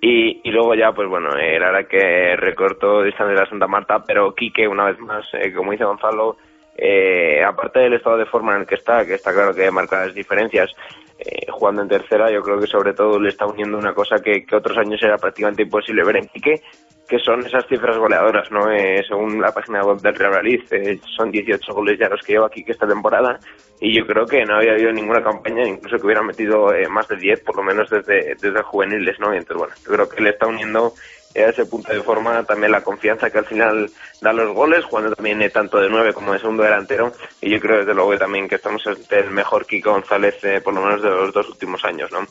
y, 0.00 0.40
y 0.48 0.52
luego 0.52 0.74
ya, 0.76 0.92
pues 0.92 1.08
bueno, 1.08 1.30
eh, 1.36 1.58
la 1.58 1.84
que 1.84 2.36
recortó 2.36 3.02
distancia 3.02 3.34
de 3.34 3.40
la 3.40 3.48
Santa 3.50 3.66
Marta, 3.66 4.04
pero 4.06 4.32
Quique, 4.34 4.68
una 4.68 4.84
vez 4.84 4.98
más, 5.00 5.26
eh, 5.32 5.52
como 5.52 5.72
dice 5.72 5.84
Gonzalo, 5.84 6.36
eh, 6.76 7.42
aparte 7.44 7.80
del 7.80 7.94
estado 7.94 8.16
de 8.18 8.26
forma 8.26 8.54
en 8.54 8.60
el 8.60 8.66
que 8.68 8.76
está, 8.76 9.04
que 9.04 9.14
está 9.14 9.32
claro 9.32 9.52
que 9.54 9.68
marca 9.72 10.06
las 10.06 10.14
diferencias, 10.14 10.70
eh, 11.18 11.46
jugando 11.50 11.82
en 11.82 11.88
tercera, 11.88 12.30
yo 12.30 12.42
creo 12.42 12.60
que 12.60 12.66
sobre 12.66 12.94
todo 12.94 13.18
le 13.18 13.30
está 13.30 13.46
uniendo 13.46 13.76
una 13.76 13.92
cosa 13.92 14.16
que, 14.22 14.44
otros 14.52 14.78
años 14.78 15.02
era 15.02 15.16
prácticamente 15.16 15.62
imposible 15.62 16.04
ver 16.04 16.16
en 16.16 16.28
Quique, 16.28 16.62
que 17.08 17.18
son 17.18 17.44
esas 17.44 17.66
cifras 17.66 17.96
goleadoras, 17.96 18.50
¿no? 18.52 18.70
Eh, 18.70 19.02
según 19.08 19.40
la 19.40 19.50
página 19.50 19.82
web 19.82 19.98
del 19.98 20.14
Real 20.14 20.32
Madrid, 20.32 20.60
eh, 20.70 21.00
son 21.16 21.30
18 21.30 21.72
goles 21.72 21.98
ya 21.98 22.08
los 22.08 22.20
que 22.20 22.34
lleva 22.34 22.46
aquí 22.46 22.62
esta 22.66 22.86
temporada 22.86 23.40
y 23.80 23.96
yo 23.96 24.06
creo 24.06 24.26
que 24.26 24.44
no 24.44 24.56
había 24.56 24.72
habido 24.72 24.92
ninguna 24.92 25.22
campaña, 25.22 25.66
incluso 25.66 25.96
que 25.96 26.06
hubiera 26.06 26.22
metido 26.22 26.72
eh, 26.74 26.86
más 26.88 27.08
de 27.08 27.16
10, 27.16 27.40
por 27.40 27.56
lo 27.56 27.62
menos 27.62 27.88
desde, 27.88 28.34
desde 28.34 28.62
juveniles, 28.62 29.18
¿no? 29.18 29.32
Entonces, 29.32 29.56
bueno, 29.56 29.74
yo 29.84 29.92
creo 29.92 30.08
que 30.08 30.22
le 30.22 30.30
está 30.30 30.46
uniendo 30.46 30.92
ese 31.34 31.66
punto 31.66 31.92
de 31.92 32.02
forma 32.02 32.42
también 32.44 32.72
la 32.72 32.82
confianza 32.82 33.30
que 33.30 33.38
al 33.38 33.44
final 33.44 33.90
da 34.20 34.32
los 34.32 34.54
goles, 34.54 34.84
jugando 34.84 35.14
también 35.14 35.40
eh, 35.42 35.50
tanto 35.50 35.78
de 35.78 35.88
9 35.88 36.12
como 36.12 36.32
de 36.32 36.38
segundo 36.38 36.62
delantero 36.62 37.12
y 37.40 37.50
yo 37.50 37.60
creo 37.60 37.78
desde 37.78 37.94
luego 37.94 38.16
también 38.16 38.48
que 38.48 38.56
estamos 38.56 38.86
ante 38.86 39.20
el 39.20 39.30
mejor 39.30 39.66
Kiko 39.66 39.92
González, 39.92 40.42
eh, 40.42 40.60
por 40.62 40.74
lo 40.74 40.80
menos 40.80 41.02
de 41.02 41.10
los 41.10 41.32
dos 41.32 41.48
últimos 41.48 41.84
años, 41.84 42.10
¿no? 42.10 42.26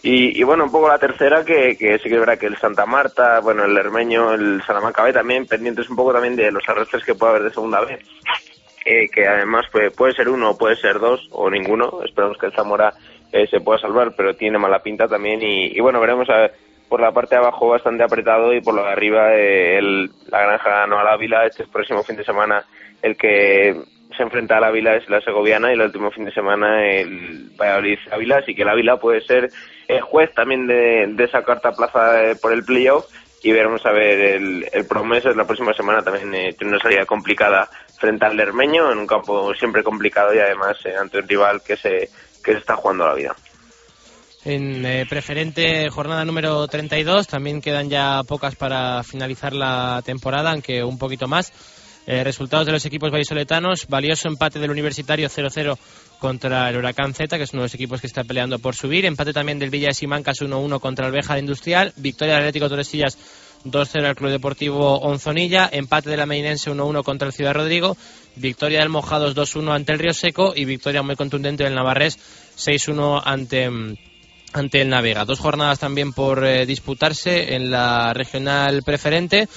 Y, 0.00 0.38
y, 0.38 0.44
bueno, 0.44 0.64
un 0.64 0.70
poco 0.70 0.88
la 0.88 0.98
tercera, 0.98 1.44
que, 1.44 1.76
que 1.76 1.98
sí 1.98 2.08
que 2.08 2.14
es 2.14 2.20
verdad 2.20 2.38
que 2.38 2.46
el 2.46 2.56
Santa 2.56 2.86
Marta, 2.86 3.40
bueno, 3.40 3.64
el 3.64 3.76
Hermeño, 3.76 4.32
el 4.32 4.62
Salamanca 4.64 5.02
B 5.02 5.12
también, 5.12 5.46
pendientes 5.46 5.90
un 5.90 5.96
poco 5.96 6.12
también 6.12 6.36
de 6.36 6.52
los 6.52 6.62
arrastres 6.68 7.04
que 7.04 7.16
puede 7.16 7.32
haber 7.32 7.44
de 7.44 7.54
segunda 7.54 7.80
vez. 7.80 7.98
Eh, 8.84 9.08
que 9.12 9.26
además 9.26 9.66
puede, 9.72 9.90
puede 9.90 10.14
ser 10.14 10.28
uno, 10.28 10.56
puede 10.56 10.76
ser 10.76 11.00
dos 11.00 11.26
o 11.32 11.50
ninguno. 11.50 12.00
Esperamos 12.04 12.38
que 12.38 12.46
el 12.46 12.52
Zamora 12.52 12.94
eh, 13.32 13.46
se 13.48 13.60
pueda 13.60 13.80
salvar, 13.80 14.14
pero 14.16 14.36
tiene 14.36 14.56
mala 14.56 14.82
pinta 14.82 15.08
también. 15.08 15.42
Y, 15.42 15.76
y 15.76 15.80
bueno, 15.80 16.00
veremos 16.00 16.30
a, 16.30 16.48
por 16.88 17.00
la 17.00 17.12
parte 17.12 17.34
de 17.34 17.42
abajo 17.42 17.68
bastante 17.68 18.02
apretado 18.02 18.52
y 18.52 18.60
por 18.60 18.74
lo 18.74 18.84
de 18.84 18.90
arriba 18.90 19.34
eh, 19.34 19.78
el, 19.78 20.10
la 20.28 20.42
Granja 20.42 20.86
no 20.86 20.98
al 20.98 21.08
Ávila 21.08 21.46
este 21.46 21.66
próximo 21.66 22.02
fin 22.02 22.16
de 22.16 22.24
semana 22.24 22.64
el 23.02 23.16
que 23.16 23.76
se 24.16 24.22
enfrenta 24.22 24.56
al 24.56 24.64
Ávila 24.64 24.96
es 24.96 25.08
la 25.08 25.20
Segoviana 25.20 25.70
y 25.70 25.74
el 25.74 25.82
último 25.82 26.10
fin 26.10 26.24
de 26.24 26.32
semana 26.32 26.84
el 26.86 27.50
Valladolid 27.60 27.98
Ávila, 28.10 28.38
así 28.38 28.54
que 28.54 28.62
el 28.62 28.68
Ávila 28.68 28.96
puede 28.96 29.20
ser 29.20 29.50
el 29.86 30.00
juez 30.00 30.32
también 30.34 30.66
de, 30.66 31.06
de 31.08 31.24
esa 31.24 31.42
cuarta 31.42 31.72
plaza 31.72 32.24
eh, 32.24 32.36
por 32.36 32.52
el 32.52 32.64
playoff 32.64 33.06
y 33.42 33.52
veremos 33.52 33.84
a 33.86 33.92
ver 33.92 34.18
el, 34.18 34.66
el 34.72 34.86
Promesas 34.86 35.36
la 35.36 35.46
próxima 35.46 35.72
semana 35.74 36.02
también 36.02 36.34
eh, 36.34 36.54
tiene 36.54 36.72
una 36.72 36.82
salida 36.82 37.06
complicada 37.06 37.68
frente 37.98 38.24
al 38.24 38.36
Lermeño 38.36 38.90
en 38.92 38.98
un 38.98 39.06
campo 39.06 39.54
siempre 39.54 39.82
complicado 39.82 40.34
y 40.34 40.38
además 40.38 40.76
eh, 40.84 40.94
ante 40.96 41.18
un 41.18 41.28
rival 41.28 41.62
que 41.64 41.76
se, 41.76 42.08
que 42.42 42.52
se 42.52 42.58
está 42.58 42.76
jugando 42.76 43.06
la 43.06 43.14
vida. 43.14 43.36
En 44.44 44.84
eh, 44.86 45.04
preferente 45.08 45.88
jornada 45.90 46.24
número 46.24 46.66
32 46.68 47.26
también 47.26 47.60
quedan 47.60 47.90
ya 47.90 48.22
pocas 48.22 48.54
para 48.54 49.02
finalizar 49.02 49.52
la 49.52 50.00
temporada, 50.04 50.52
aunque 50.52 50.82
un 50.84 50.98
poquito 50.98 51.26
más. 51.26 51.52
Eh, 52.06 52.24
resultados 52.24 52.64
de 52.64 52.72
los 52.72 52.86
equipos 52.86 53.10
vallisoletanos, 53.10 53.86
valioso 53.86 54.28
empate 54.28 54.58
del 54.58 54.70
Universitario 54.70 55.28
0-0 55.28 55.76
contra 56.18 56.70
el 56.70 56.78
Huracán 56.78 57.12
Z, 57.12 57.36
que 57.36 57.44
es 57.44 57.52
uno 57.52 57.62
de 57.62 57.66
los 57.66 57.74
equipos 57.74 58.00
que 58.00 58.06
está 58.06 58.24
peleando 58.24 58.58
por 58.58 58.74
subir, 58.74 59.04
empate 59.04 59.34
también 59.34 59.58
del 59.58 59.68
Villa 59.68 59.88
de 59.88 59.94
Simancas 59.94 60.40
1-1 60.40 60.80
contra 60.80 61.06
el 61.06 61.12
Beja 61.12 61.38
Industrial, 61.38 61.92
victoria 61.96 62.34
del 62.34 62.44
Atlético 62.44 62.70
Torresillas 62.70 63.18
2-0 63.64 64.06
al 64.06 64.16
Club 64.16 64.30
Deportivo 64.30 64.98
Onzonilla, 65.00 65.68
empate 65.70 66.10
de 66.10 66.16
la 66.16 66.26
Meinense 66.26 66.70
1-1 66.70 67.02
contra 67.02 67.26
el 67.26 67.34
Ciudad 67.34 67.54
Rodrigo, 67.54 67.96
victoria 68.36 68.80
del 68.80 68.88
Mojados 68.88 69.34
2-1 69.34 69.74
ante 69.74 69.92
el 69.92 69.98
Río 69.98 70.14
Seco. 70.14 70.52
Y 70.54 70.64
victoria 70.64 71.02
muy 71.02 71.16
contundente 71.16 71.64
del 71.64 71.74
Navarrés 71.74 72.18
6-1 72.56 73.22
ante 73.24 73.68
mm, 73.68 73.96
ante 74.52 74.80
el 74.80 74.88
Navega. 74.88 75.24
Dos 75.24 75.40
jornadas 75.40 75.78
también 75.78 76.12
por 76.12 76.44
eh, 76.44 76.66
disputarse 76.66 77.54
en 77.54 77.70
la 77.70 78.12
regional 78.14 78.82
preferente. 78.82 79.48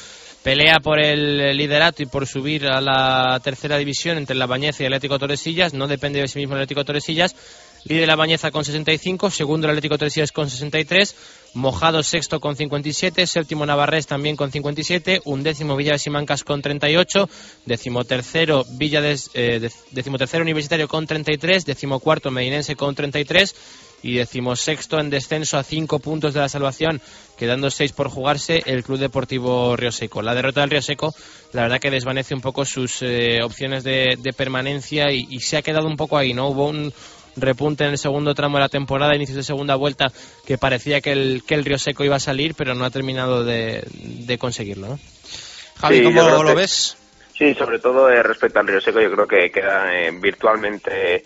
Pelea 0.43 0.79
por 0.79 0.99
el 0.99 1.55
liderato 1.55 2.01
y 2.01 2.07
por 2.07 2.25
subir 2.25 2.65
a 2.65 2.81
la 2.81 3.39
tercera 3.43 3.77
división 3.77 4.17
entre 4.17 4.35
la 4.35 4.47
Bañeza 4.47 4.81
y 4.81 4.87
Atlético 4.87 5.19
Torresillas. 5.19 5.75
No 5.75 5.87
depende 5.87 6.19
de 6.19 6.27
sí 6.27 6.39
mismo 6.39 6.55
el 6.55 6.61
Atlético 6.61 6.83
Torresillas. 6.83 7.35
Líder 7.83 8.07
la 8.07 8.15
Bañeza 8.15 8.49
con 8.51 8.65
65, 8.65 9.29
segundo 9.29 9.65
el 9.65 9.71
Atlético 9.71 9.97
Torresillas 9.97 10.31
con 10.31 10.49
63, 10.49 11.15
Mojado 11.53 12.01
sexto 12.01 12.39
con 12.39 12.55
57, 12.55 13.27
séptimo 13.27 13.65
Navarrés 13.65 14.07
también 14.07 14.35
con 14.35 14.51
57, 14.51 15.21
undécimo 15.25 15.75
Villa 15.75 15.93
de 15.93 15.99
Simancas 15.99 16.43
con 16.43 16.61
38, 16.61 17.27
decimotercero 17.65 18.65
Villa 18.77 19.01
de, 19.01 19.19
eh, 19.33 19.69
decimotercero 19.91 20.43
Universitario 20.43 20.87
con 20.87 21.07
33, 21.07 21.65
decimocuarto 21.65 22.31
Medinense 22.31 22.75
con 22.75 22.95
33 22.95 23.55
y 24.03 24.15
decimosexto 24.15 24.99
en 24.99 25.09
descenso 25.09 25.57
a 25.57 25.63
cinco 25.63 25.99
puntos 25.99 26.33
de 26.33 26.39
la 26.39 26.49
salvación, 26.49 27.01
quedando 27.37 27.69
seis 27.69 27.91
por 27.93 28.09
jugarse 28.09 28.61
el 28.65 28.83
Club 28.83 28.99
Deportivo 28.99 29.75
Río 29.75 29.91
Seco. 29.91 30.21
La 30.21 30.35
derrota 30.35 30.61
del 30.61 30.69
Río 30.71 30.81
Seco, 30.81 31.13
la 31.53 31.63
verdad 31.63 31.79
que 31.79 31.91
desvanece 31.91 32.33
un 32.33 32.41
poco 32.41 32.65
sus 32.65 33.01
eh, 33.01 33.39
opciones 33.43 33.83
de, 33.83 34.17
de 34.19 34.33
permanencia 34.33 35.11
y, 35.11 35.27
y, 35.29 35.39
se 35.39 35.57
ha 35.57 35.61
quedado 35.61 35.87
un 35.87 35.97
poco 35.97 36.17
ahí, 36.17 36.33
¿no? 36.33 36.47
Hubo 36.49 36.67
un 36.69 36.93
repunte 37.37 37.85
en 37.85 37.91
el 37.91 37.97
segundo 37.97 38.35
tramo 38.35 38.57
de 38.57 38.61
la 38.63 38.69
temporada, 38.69 39.15
inicios 39.15 39.37
de 39.37 39.43
segunda 39.43 39.75
vuelta, 39.75 40.11
que 40.45 40.57
parecía 40.57 40.99
que 40.99 41.11
el, 41.13 41.43
que 41.47 41.55
el 41.55 41.63
Río 41.63 41.77
Seco 41.77 42.03
iba 42.03 42.17
a 42.17 42.19
salir, 42.19 42.55
pero 42.55 42.75
no 42.75 42.83
ha 42.85 42.89
terminado 42.89 43.43
de, 43.45 43.83
de 43.93 44.37
conseguirlo, 44.37 44.87
¿no? 44.87 44.99
Javi, 45.79 45.97
Sí, 45.99 46.03
¿cómo 46.03 46.21
lo 46.43 46.43
que- 46.49 46.55
ves? 46.55 46.97
Sí, 47.37 47.55
sobre 47.55 47.79
todo 47.79 48.07
eh, 48.09 48.21
respecto 48.21 48.59
al 48.59 48.67
Río 48.67 48.81
Seco, 48.81 49.01
yo 49.01 49.11
creo 49.11 49.27
que 49.27 49.49
queda 49.51 49.91
eh, 49.97 50.11
virtualmente 50.11 51.23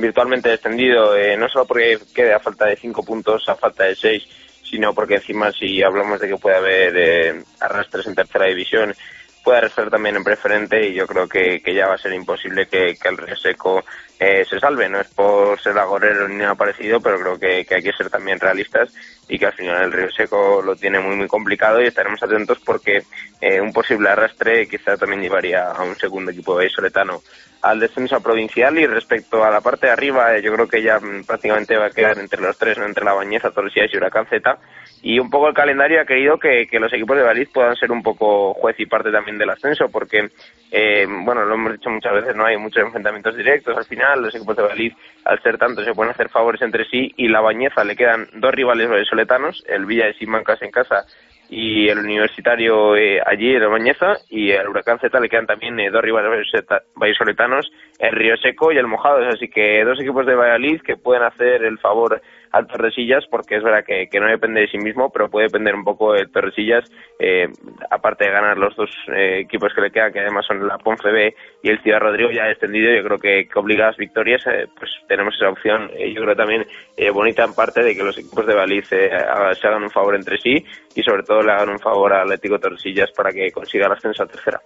virtualmente 0.00 0.48
descendido, 0.48 1.16
eh, 1.16 1.36
no 1.36 1.48
solo 1.48 1.66
porque 1.66 1.98
quede 2.14 2.34
a 2.34 2.40
falta 2.40 2.66
de 2.66 2.76
cinco 2.76 3.04
puntos, 3.04 3.48
a 3.48 3.54
falta 3.54 3.84
de 3.84 3.94
seis, 3.94 4.26
sino 4.62 4.94
porque 4.94 5.16
encima 5.16 5.52
si 5.52 5.82
hablamos 5.82 6.20
de 6.20 6.28
que 6.28 6.36
puede 6.36 6.56
haber 6.56 6.96
eh, 6.96 7.42
arrastres 7.60 8.06
en 8.06 8.14
tercera 8.14 8.46
división, 8.46 8.94
puede 9.42 9.58
arrastrar 9.58 9.88
también 9.88 10.16
en 10.16 10.24
preferente 10.24 10.88
y 10.88 10.94
yo 10.94 11.06
creo 11.06 11.26
que, 11.26 11.62
que 11.62 11.74
ya 11.74 11.86
va 11.86 11.94
a 11.94 11.98
ser 11.98 12.12
imposible 12.12 12.66
que, 12.66 12.96
que 13.00 13.08
el 13.08 13.16
Río 13.16 13.34
Seco 13.34 13.82
eh, 14.18 14.44
se 14.44 14.60
salve. 14.60 14.90
No 14.90 15.00
es 15.00 15.08
por 15.08 15.58
ser 15.60 15.78
agorero 15.78 16.28
ni 16.28 16.36
nada 16.36 16.54
parecido, 16.54 17.00
pero 17.00 17.18
creo 17.18 17.38
que, 17.38 17.64
que 17.64 17.76
hay 17.76 17.82
que 17.82 17.92
ser 17.92 18.10
también 18.10 18.38
realistas 18.38 18.92
y 19.26 19.38
que 19.38 19.46
al 19.46 19.54
final 19.54 19.84
el 19.84 19.92
Río 19.92 20.10
Seco 20.10 20.60
lo 20.60 20.76
tiene 20.76 21.00
muy 21.00 21.16
muy 21.16 21.28
complicado 21.28 21.80
y 21.80 21.86
estaremos 21.86 22.22
atentos 22.22 22.58
porque 22.64 23.04
eh, 23.40 23.60
un 23.60 23.72
posible 23.72 24.10
arrastre 24.10 24.68
quizá 24.68 24.96
también 24.98 25.22
llevaría 25.22 25.70
a 25.70 25.82
un 25.82 25.96
segundo 25.96 26.30
equipo 26.30 26.58
de 26.58 26.68
soletano 26.68 27.22
al 27.62 27.80
descenso 27.80 28.20
provincial 28.20 28.78
y 28.78 28.86
respecto 28.86 29.44
a 29.44 29.50
la 29.50 29.60
parte 29.60 29.86
de 29.86 29.92
arriba 29.92 30.36
eh, 30.36 30.42
yo 30.42 30.52
creo 30.52 30.68
que 30.68 30.82
ya 30.82 30.98
mm, 31.00 31.24
prácticamente 31.24 31.76
va 31.76 31.86
a 31.86 31.90
quedar 31.90 32.18
entre 32.18 32.40
los 32.40 32.56
tres, 32.56 32.78
¿no? 32.78 32.84
entre 32.84 33.04
la 33.04 33.14
Bañeza, 33.14 33.50
Torresías 33.50 33.92
y 33.92 33.96
Huracán 33.96 34.26
Z 34.26 34.58
y 35.02 35.18
un 35.18 35.30
poco 35.30 35.48
el 35.48 35.54
calendario 35.54 36.00
ha 36.00 36.04
querido 36.04 36.38
que, 36.38 36.66
que 36.66 36.78
los 36.78 36.92
equipos 36.92 37.16
de 37.16 37.22
Baliz 37.22 37.48
puedan 37.52 37.76
ser 37.76 37.90
un 37.90 38.02
poco 38.02 38.54
juez 38.54 38.78
y 38.78 38.86
parte 38.86 39.10
también 39.10 39.38
del 39.38 39.50
ascenso 39.50 39.88
porque 39.88 40.28
eh, 40.70 41.06
bueno, 41.08 41.44
lo 41.44 41.54
hemos 41.54 41.72
dicho 41.72 41.90
muchas 41.90 42.12
veces, 42.12 42.36
no 42.36 42.44
hay 42.44 42.56
muchos 42.56 42.82
enfrentamientos 42.82 43.36
directos 43.36 43.76
al 43.76 43.84
final, 43.84 44.22
los 44.22 44.34
equipos 44.34 44.56
de 44.56 44.62
Baliz 44.62 44.94
al 45.24 45.42
ser 45.42 45.58
tantos 45.58 45.84
se 45.84 45.94
pueden 45.94 46.12
hacer 46.12 46.28
favores 46.28 46.62
entre 46.62 46.84
sí 46.84 47.12
y 47.16 47.28
la 47.28 47.40
Bañeza 47.40 47.84
le 47.84 47.96
quedan 47.96 48.28
dos 48.34 48.52
rivales 48.52 48.88
vallisoletanos, 48.88 49.64
el 49.66 49.84
Villa 49.84 50.06
de 50.06 50.14
Simancas 50.14 50.62
en 50.62 50.70
casa 50.70 51.04
y 51.48 51.88
el 51.88 51.98
Universitario 51.98 52.96
eh, 52.96 53.20
allí 53.24 53.54
en 53.54 53.70
Bañeza 53.70 54.18
y 54.28 54.52
al 54.52 54.68
Huracán 54.68 54.98
Z 54.98 55.18
le 55.18 55.28
quedan 55.28 55.46
también 55.46 55.78
eh, 55.80 55.90
dos 55.90 56.02
rivales 56.02 56.46
vallisoletanos, 56.94 57.70
el 57.98 58.12
Río 58.12 58.36
Seco 58.36 58.70
y 58.70 58.76
el 58.76 58.86
Mojados, 58.86 59.34
así 59.34 59.48
que 59.48 59.84
dos 59.84 59.98
equipos 60.00 60.26
de 60.26 60.34
Valladolid 60.34 60.82
que 60.82 60.96
pueden 60.96 61.22
hacer 61.22 61.64
el 61.64 61.78
favor 61.78 62.20
al 62.52 62.66
Torresillas 62.66 63.24
porque 63.30 63.56
es 63.56 63.62
verdad 63.62 63.84
que, 63.84 64.08
que 64.08 64.20
no 64.20 64.26
depende 64.26 64.60
de 64.60 64.68
sí 64.68 64.78
mismo, 64.78 65.10
pero 65.10 65.28
puede 65.28 65.46
depender 65.46 65.74
un 65.74 65.84
poco 65.84 66.14
el 66.14 66.30
Torresillas, 66.30 66.84
eh, 67.18 67.48
aparte 67.90 68.24
de 68.24 68.32
ganar 68.32 68.56
los 68.58 68.74
dos 68.76 68.90
eh, 69.14 69.40
equipos 69.40 69.72
que 69.74 69.80
le 69.80 69.90
quedan, 69.90 70.12
que 70.12 70.20
además 70.20 70.46
son 70.46 70.66
la 70.66 70.78
Ponce 70.78 71.10
B 71.10 71.34
y 71.62 71.70
el 71.70 71.82
Ciudad 71.82 72.00
Rodrigo 72.00 72.30
ya 72.30 72.48
extendido, 72.50 72.94
yo 72.94 73.04
creo 73.04 73.18
que, 73.18 73.48
que 73.48 73.58
obligadas 73.58 73.96
victorias, 73.96 74.42
eh, 74.46 74.66
pues 74.78 74.90
tenemos 75.08 75.34
esa 75.34 75.48
opción, 75.48 75.90
eh, 75.96 76.12
yo 76.14 76.22
creo 76.22 76.36
también 76.36 76.66
eh, 76.96 77.10
bonita 77.10 77.44
en 77.44 77.54
parte 77.54 77.82
de 77.82 77.94
que 77.94 78.02
los 78.02 78.16
equipos 78.18 78.46
de 78.46 78.54
Baliz 78.54 78.86
se 78.88 79.10
hagan 79.12 79.82
un 79.82 79.90
favor 79.90 80.14
entre 80.14 80.38
sí 80.38 80.64
y 80.94 81.02
sobre 81.02 81.22
todo 81.22 81.42
le 81.42 81.52
hagan 81.52 81.70
un 81.70 81.78
favor 81.78 82.12
al 82.12 82.22
Atlético 82.22 82.58
Torresillas 82.58 83.10
para 83.16 83.30
que 83.30 83.50
consiga 83.50 83.86
el 83.86 83.92
ascenso 83.92 84.22
a 84.22 84.26
tercera. 84.26 84.60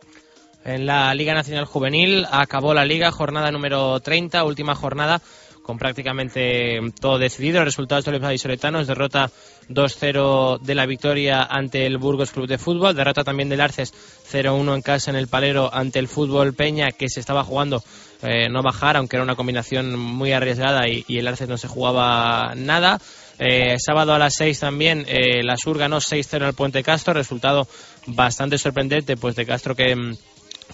En 0.64 0.86
la 0.86 1.12
Liga 1.14 1.34
Nacional 1.34 1.64
Juvenil 1.64 2.24
acabó 2.30 2.72
la 2.72 2.84
liga, 2.84 3.10
jornada 3.10 3.50
número 3.50 3.98
30, 3.98 4.44
última 4.44 4.76
jornada 4.76 5.20
con 5.62 5.78
prácticamente 5.78 6.80
todo 7.00 7.18
decidido. 7.18 7.64
Resultados 7.64 8.04
de 8.04 8.12
los 8.12 8.20
vallisoletanos, 8.20 8.86
derrota 8.86 9.30
2-0 9.68 10.60
de 10.60 10.74
la 10.74 10.86
victoria 10.86 11.42
ante 11.42 11.86
el 11.86 11.98
Burgos 11.98 12.30
Club 12.30 12.46
de 12.46 12.58
Fútbol, 12.58 12.94
derrota 12.94 13.24
también 13.24 13.48
del 13.48 13.60
Arces 13.60 13.94
0-1 14.30 14.74
en 14.74 14.82
casa 14.82 15.10
en 15.10 15.16
el 15.16 15.28
Palero 15.28 15.72
ante 15.72 15.98
el 15.98 16.08
Fútbol 16.08 16.54
Peña 16.54 16.92
que 16.92 17.08
se 17.08 17.20
estaba 17.20 17.44
jugando 17.44 17.82
eh, 18.22 18.48
no 18.48 18.62
bajar, 18.62 18.96
aunque 18.96 19.16
era 19.16 19.24
una 19.24 19.36
combinación 19.36 19.98
muy 19.98 20.32
arriesgada 20.32 20.88
y, 20.88 21.04
y 21.08 21.18
el 21.18 21.28
Arces 21.28 21.48
no 21.48 21.58
se 21.58 21.68
jugaba 21.68 22.54
nada. 22.56 23.00
Eh, 23.38 23.76
sábado 23.78 24.14
a 24.14 24.18
las 24.18 24.34
6 24.36 24.60
también 24.60 25.04
eh, 25.08 25.42
la 25.42 25.56
Sur 25.56 25.78
ganó 25.78 25.98
6-0 25.98 26.42
al 26.42 26.54
Puente 26.54 26.82
Castro, 26.82 27.14
resultado 27.14 27.66
bastante 28.06 28.58
sorprendente 28.58 29.16
pues 29.16 29.34
de 29.34 29.46
Castro 29.46 29.74
que, 29.74 29.96
mm, 29.96 30.16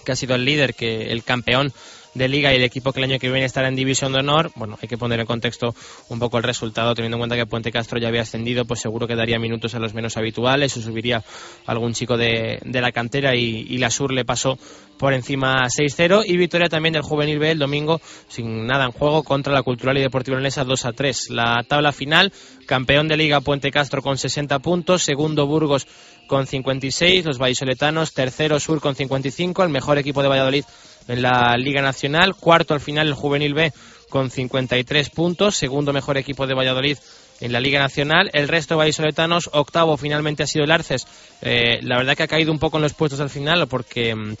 que 0.05 0.11
ha 0.11 0.15
sido 0.15 0.35
el 0.35 0.45
líder, 0.45 0.75
que 0.75 1.11
el 1.11 1.23
campeón 1.23 1.73
de 2.13 2.27
liga 2.27 2.51
y 2.51 2.57
el 2.57 2.63
equipo 2.63 2.91
que 2.91 2.99
el 2.99 3.11
año 3.11 3.19
que 3.19 3.29
viene 3.29 3.45
estará 3.45 3.67
en 3.67 3.75
división 3.75 4.13
de 4.13 4.19
honor, 4.19 4.51
bueno, 4.55 4.77
hay 4.81 4.87
que 4.87 4.97
poner 4.97 5.19
en 5.19 5.25
contexto 5.25 5.75
un 6.09 6.19
poco 6.19 6.37
el 6.37 6.43
resultado, 6.43 6.93
teniendo 6.95 7.17
en 7.17 7.21
cuenta 7.21 7.35
que 7.35 7.45
Puente 7.45 7.71
Castro 7.71 7.99
ya 7.99 8.07
había 8.07 8.21
ascendido, 8.21 8.65
pues 8.65 8.79
seguro 8.79 9.07
que 9.07 9.15
daría 9.15 9.39
minutos 9.39 9.75
a 9.75 9.79
los 9.79 9.93
menos 9.93 10.17
habituales, 10.17 10.75
o 10.77 10.81
subiría 10.81 11.23
algún 11.65 11.93
chico 11.93 12.17
de, 12.17 12.59
de 12.63 12.81
la 12.81 12.91
cantera 12.91 13.35
y, 13.35 13.65
y 13.69 13.77
la 13.77 13.89
Sur 13.89 14.11
le 14.11 14.25
pasó 14.25 14.57
por 14.97 15.13
encima 15.13 15.63
6-0 15.63 16.23
y 16.27 16.35
victoria 16.35 16.67
también 16.67 16.93
del 16.93 17.01
Juvenil 17.01 17.39
B 17.39 17.51
el 17.51 17.59
domingo 17.59 18.01
sin 18.27 18.67
nada 18.67 18.85
en 18.85 18.91
juego 18.91 19.23
contra 19.23 19.53
la 19.53 19.63
Cultural 19.63 19.97
y 19.97 20.01
Deportiva 20.01 20.35
Leonesa 20.35 20.65
2-3. 20.65 21.29
La 21.29 21.63
tabla 21.67 21.93
final, 21.93 22.33
campeón 22.65 23.07
de 23.07 23.15
liga 23.15 23.39
Puente 23.39 23.71
Castro 23.71 24.01
con 24.01 24.17
60 24.17 24.59
puntos, 24.59 25.03
segundo 25.03 25.47
Burgos 25.47 25.87
con 26.27 26.45
56, 26.45 27.25
los 27.25 27.39
vallisoletanos, 27.39 28.13
tercero 28.13 28.59
Sur 28.59 28.81
con 28.81 28.93
55, 28.93 29.63
el 29.63 29.69
mejor 29.69 29.97
equipo 29.97 30.21
de 30.21 30.27
Valladolid 30.27 30.65
en 31.09 31.21
la 31.21 31.57
Liga 31.57 31.81
Nacional, 31.81 32.35
cuarto 32.35 32.73
al 32.73 32.79
final 32.79 33.07
el 33.07 33.13
Juvenil 33.13 33.53
B 33.53 33.73
con 34.09 34.29
53 34.29 35.09
puntos, 35.09 35.57
segundo 35.57 35.91
mejor 35.91 36.17
equipo 36.17 36.47
de 36.47 36.53
Valladolid 36.53 36.97
en 37.41 37.51
la 37.51 37.59
Liga 37.59 37.79
Nacional, 37.79 38.29
el 38.33 38.47
resto 38.47 38.75
de 38.75 38.79
vallisoletanos, 38.79 39.49
octavo 39.53 39.97
finalmente 39.97 40.43
ha 40.43 40.47
sido 40.47 40.65
el 40.65 40.71
Arces, 40.71 41.07
Eh, 41.41 41.79
la 41.83 41.97
verdad 41.97 42.15
que 42.15 42.23
ha 42.23 42.27
caído 42.27 42.51
un 42.51 42.59
poco 42.59 42.77
en 42.77 42.83
los 42.83 42.93
puestos 42.93 43.19
al 43.21 43.29
final 43.29 43.67
porque 43.67 44.13
mm, 44.13 44.35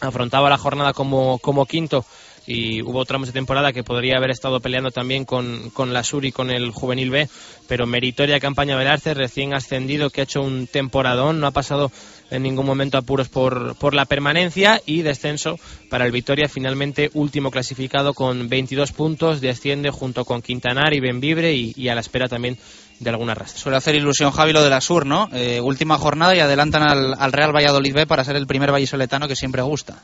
afrontaba 0.00 0.48
la 0.48 0.58
jornada 0.58 0.92
como, 0.92 1.38
como 1.38 1.66
quinto 1.66 2.04
y 2.46 2.82
hubo 2.82 3.04
tramos 3.04 3.28
de 3.28 3.32
temporada 3.32 3.72
que 3.72 3.84
podría 3.84 4.16
haber 4.16 4.30
estado 4.30 4.60
peleando 4.60 4.90
también 4.90 5.24
con, 5.24 5.70
con 5.70 5.92
la 5.92 6.04
Sur 6.04 6.24
y 6.24 6.32
con 6.32 6.50
el 6.50 6.70
Juvenil 6.70 7.10
B, 7.10 7.28
pero 7.68 7.86
meritoria 7.86 8.40
campaña 8.40 8.78
del 8.78 8.88
Arce, 8.88 9.14
recién 9.14 9.54
ascendido, 9.54 10.10
que 10.10 10.20
ha 10.20 10.24
hecho 10.24 10.42
un 10.42 10.66
temporadón, 10.66 11.40
no 11.40 11.46
ha 11.46 11.50
pasado 11.50 11.90
en 12.30 12.42
ningún 12.42 12.66
momento 12.66 12.98
apuros 12.98 13.28
por, 13.28 13.76
por 13.76 13.94
la 13.94 14.04
permanencia 14.04 14.80
y 14.84 15.02
descenso 15.02 15.58
para 15.90 16.04
el 16.06 16.12
Victoria, 16.12 16.48
finalmente 16.48 17.10
último 17.14 17.50
clasificado 17.50 18.14
con 18.14 18.48
22 18.48 18.92
puntos, 18.92 19.40
desciende 19.40 19.90
junto 19.90 20.24
con 20.24 20.42
Quintanar 20.42 20.94
y 20.94 21.00
Benvibre 21.00 21.54
y, 21.54 21.72
y 21.76 21.88
a 21.88 21.94
la 21.94 22.00
espera 22.00 22.28
también 22.28 22.58
de 22.98 23.10
alguna 23.10 23.34
rastra. 23.34 23.60
Suele 23.60 23.76
hacer 23.76 23.94
ilusión 23.94 24.30
Javi 24.30 24.52
lo 24.52 24.62
de 24.62 24.70
la 24.70 24.80
Sur, 24.80 25.06
¿no? 25.06 25.28
Eh, 25.32 25.60
última 25.60 25.98
jornada 25.98 26.34
y 26.34 26.40
adelantan 26.40 26.82
al, 26.82 27.14
al 27.18 27.32
Real 27.32 27.54
Valladolid 27.54 27.94
B 27.94 28.06
para 28.06 28.24
ser 28.24 28.36
el 28.36 28.46
primer 28.46 28.72
vallisoletano 28.72 29.28
que 29.28 29.36
siempre 29.36 29.62
gusta. 29.62 30.02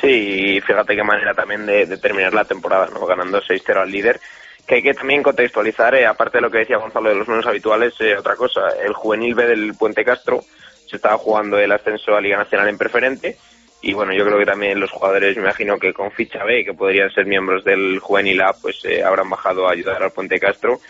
Sí, 0.00 0.60
fíjate 0.60 0.94
qué 0.94 1.02
manera 1.02 1.34
también 1.34 1.66
de, 1.66 1.86
de 1.86 1.96
terminar 1.96 2.34
la 2.34 2.44
temporada, 2.44 2.88
¿no? 2.92 3.06
Ganando 3.06 3.40
6-0 3.40 3.76
al 3.76 3.90
líder 3.90 4.20
que 4.66 4.76
hay 4.76 4.82
que 4.82 4.94
también 4.94 5.22
contextualizar, 5.22 5.94
eh, 5.94 6.06
aparte 6.06 6.38
de 6.38 6.42
lo 6.42 6.50
que 6.50 6.58
decía 6.58 6.78
Gonzalo 6.78 7.08
de 7.08 7.14
los 7.14 7.28
menos 7.28 7.46
habituales, 7.46 7.94
eh, 8.00 8.16
otra 8.16 8.34
cosa. 8.34 8.60
El 8.84 8.92
juvenil 8.94 9.34
B 9.34 9.46
del 9.46 9.74
Puente 9.74 10.04
Castro 10.04 10.42
se 10.88 10.96
estaba 10.96 11.16
jugando 11.18 11.58
el 11.58 11.70
ascenso 11.70 12.16
a 12.16 12.20
Liga 12.20 12.36
Nacional 12.36 12.68
en 12.68 12.78
preferente. 12.78 13.36
Y 13.82 13.92
bueno, 13.92 14.12
yo 14.12 14.24
creo 14.24 14.38
que 14.38 14.46
también 14.46 14.80
los 14.80 14.90
jugadores, 14.90 15.36
me 15.36 15.42
imagino 15.42 15.78
que 15.78 15.92
con 15.92 16.10
ficha 16.10 16.42
B, 16.42 16.64
que 16.64 16.74
podrían 16.74 17.10
ser 17.12 17.26
miembros 17.26 17.62
del 17.62 18.00
juvenil 18.00 18.40
A, 18.40 18.52
pues 18.54 18.84
eh, 18.84 19.04
habrán 19.04 19.30
bajado 19.30 19.68
a 19.68 19.72
ayudar 19.72 20.02
al 20.02 20.10
Puente 20.10 20.40
Castro 20.40 20.80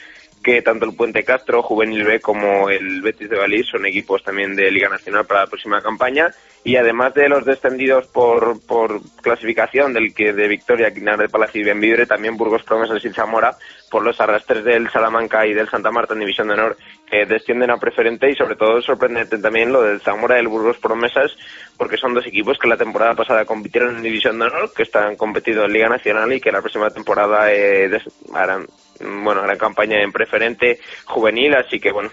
que 0.47 0.62
tanto 0.62 0.84
el 0.84 0.94
Puente 0.94 1.24
Castro, 1.24 1.61
Juvenil 1.61 2.05
B 2.05 2.20
como 2.20 2.70
el 2.70 3.03
Betis 3.03 3.28
de 3.28 3.36
Valís 3.36 3.66
son 3.66 3.84
equipos 3.84 4.22
también 4.22 4.55
de 4.55 4.70
Liga 4.70 4.88
Nacional 4.88 5.26
para 5.26 5.40
la 5.40 5.47
próxima 5.49 5.82
campaña. 5.82 6.30
Y 6.62 6.76
además 6.76 7.14
de 7.14 7.28
los 7.28 7.44
descendidos 7.44 8.07
por, 8.07 8.64
por 8.64 9.01
clasificación 9.22 9.92
del 9.92 10.14
que 10.14 10.32
de 10.32 10.47
Victoria, 10.47 10.94
Quinar 10.94 11.18
de 11.18 11.28
Palacio 11.28 11.61
y 11.61 11.64
Benvibre, 11.64 12.07
también 12.07 12.36
Burgos 12.36 12.62
Promesas 12.62 13.05
y 13.05 13.11
Zamora 13.11 13.57
por 13.90 14.05
los 14.05 14.20
arrastres 14.20 14.62
del 14.62 14.88
Salamanca 14.88 15.44
y 15.49 15.53
del 15.53 15.68
Santa 15.68 15.90
Marta 15.90 16.14
en 16.14 16.20
División 16.20 16.47
de 16.47 16.55
Honor 16.55 16.76
que 17.11 17.26
descienden 17.26 17.72
a 17.72 17.78
preferente. 17.78 18.30
Y 18.30 18.36
sobre 18.36 18.55
todo 18.55 18.80
sorprendente 18.80 19.38
también 19.38 19.72
lo 19.72 19.82
del 19.82 20.01
Zamora 20.01 20.36
y 20.36 20.42
el 20.42 20.49
Burgos 20.49 20.78
Promesas 20.78 21.36
porque 21.76 21.97
son 21.97 22.14
dos 22.14 22.24
equipos 22.24 22.57
que 22.57 22.68
la 22.68 22.76
temporada 22.76 23.14
pasada 23.14 23.44
compitieron 23.44 23.97
en 23.97 24.03
División 24.03 24.38
de 24.38 24.47
Honor, 24.47 24.72
que 24.72 24.84
están 24.84 25.16
competido 25.16 25.64
en 25.64 25.72
Liga 25.72 25.88
Nacional 25.88 26.32
y 26.32 26.40
que 26.40 26.53
la 26.53 26.61
próxima 26.61 26.88
temporada 26.90 27.53
eh, 27.53 27.90
harán 28.32 28.66
bueno, 29.01 29.42
gran 29.42 29.59
campaña 29.59 30.03
en 30.03 30.12
preferente 30.12 30.80
juvenil, 31.05 31.55
así 31.55 31.78
que 31.78 31.92
bueno, 31.92 32.11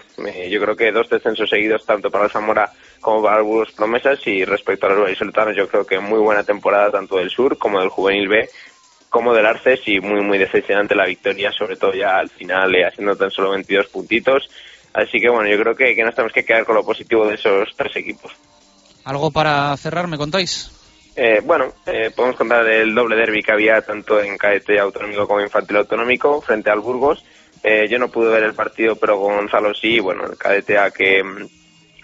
yo 0.48 0.60
creo 0.60 0.76
que 0.76 0.92
dos 0.92 1.08
descensos 1.08 1.48
seguidos 1.48 1.84
tanto 1.84 2.10
para 2.10 2.28
Zamora 2.28 2.70
como 3.00 3.22
para 3.22 3.42
los 3.42 3.72
Promesas 3.72 4.18
y 4.26 4.44
respecto 4.44 4.86
a 4.86 4.90
los 4.90 5.04
vallisoletanos 5.04 5.56
yo 5.56 5.68
creo 5.68 5.86
que 5.86 5.98
muy 5.98 6.18
buena 6.18 6.44
temporada 6.44 6.90
tanto 6.90 7.16
del 7.16 7.30
Sur 7.30 7.58
como 7.58 7.80
del 7.80 7.88
Juvenil 7.88 8.28
B 8.28 8.48
como 9.08 9.32
del 9.32 9.46
Arces 9.46 9.80
y 9.86 10.00
muy 10.00 10.22
muy 10.22 10.38
decepcionante 10.38 10.94
la 10.94 11.06
victoria, 11.06 11.52
sobre 11.52 11.76
todo 11.76 11.92
ya 11.94 12.18
al 12.18 12.30
final 12.30 12.74
eh, 12.74 12.84
haciendo 12.84 13.14
tan 13.14 13.30
solo 13.30 13.50
22 13.50 13.86
puntitos, 13.86 14.50
así 14.92 15.20
que 15.20 15.30
bueno, 15.30 15.48
yo 15.48 15.56
creo 15.60 15.76
que, 15.76 15.94
que 15.94 16.02
nos 16.02 16.14
tenemos 16.14 16.32
que 16.32 16.44
quedar 16.44 16.64
con 16.64 16.74
lo 16.74 16.84
positivo 16.84 17.26
de 17.26 17.36
esos 17.36 17.68
tres 17.76 17.94
equipos. 17.96 18.32
¿Algo 19.04 19.30
para 19.30 19.76
cerrar, 19.76 20.08
me 20.08 20.16
contáis? 20.16 20.73
Eh, 21.16 21.40
bueno, 21.44 21.72
eh, 21.86 22.10
podemos 22.14 22.36
contar 22.36 22.66
el 22.66 22.94
doble 22.94 23.16
derby 23.16 23.42
que 23.42 23.52
había 23.52 23.80
tanto 23.82 24.20
en 24.20 24.36
cadete 24.36 24.78
autonómico 24.80 25.28
como 25.28 25.40
infantil 25.40 25.76
autonómico 25.76 26.40
frente 26.40 26.70
al 26.70 26.80
Burgos. 26.80 27.24
Eh, 27.62 27.86
yo 27.88 27.98
no 27.98 28.10
pude 28.10 28.30
ver 28.30 28.42
el 28.42 28.54
partido, 28.54 28.96
pero 28.96 29.16
Gonzalo 29.18 29.72
sí. 29.74 30.00
Bueno, 30.00 30.24
el 30.26 30.36
cadete 30.36 30.76
que, 30.96 31.22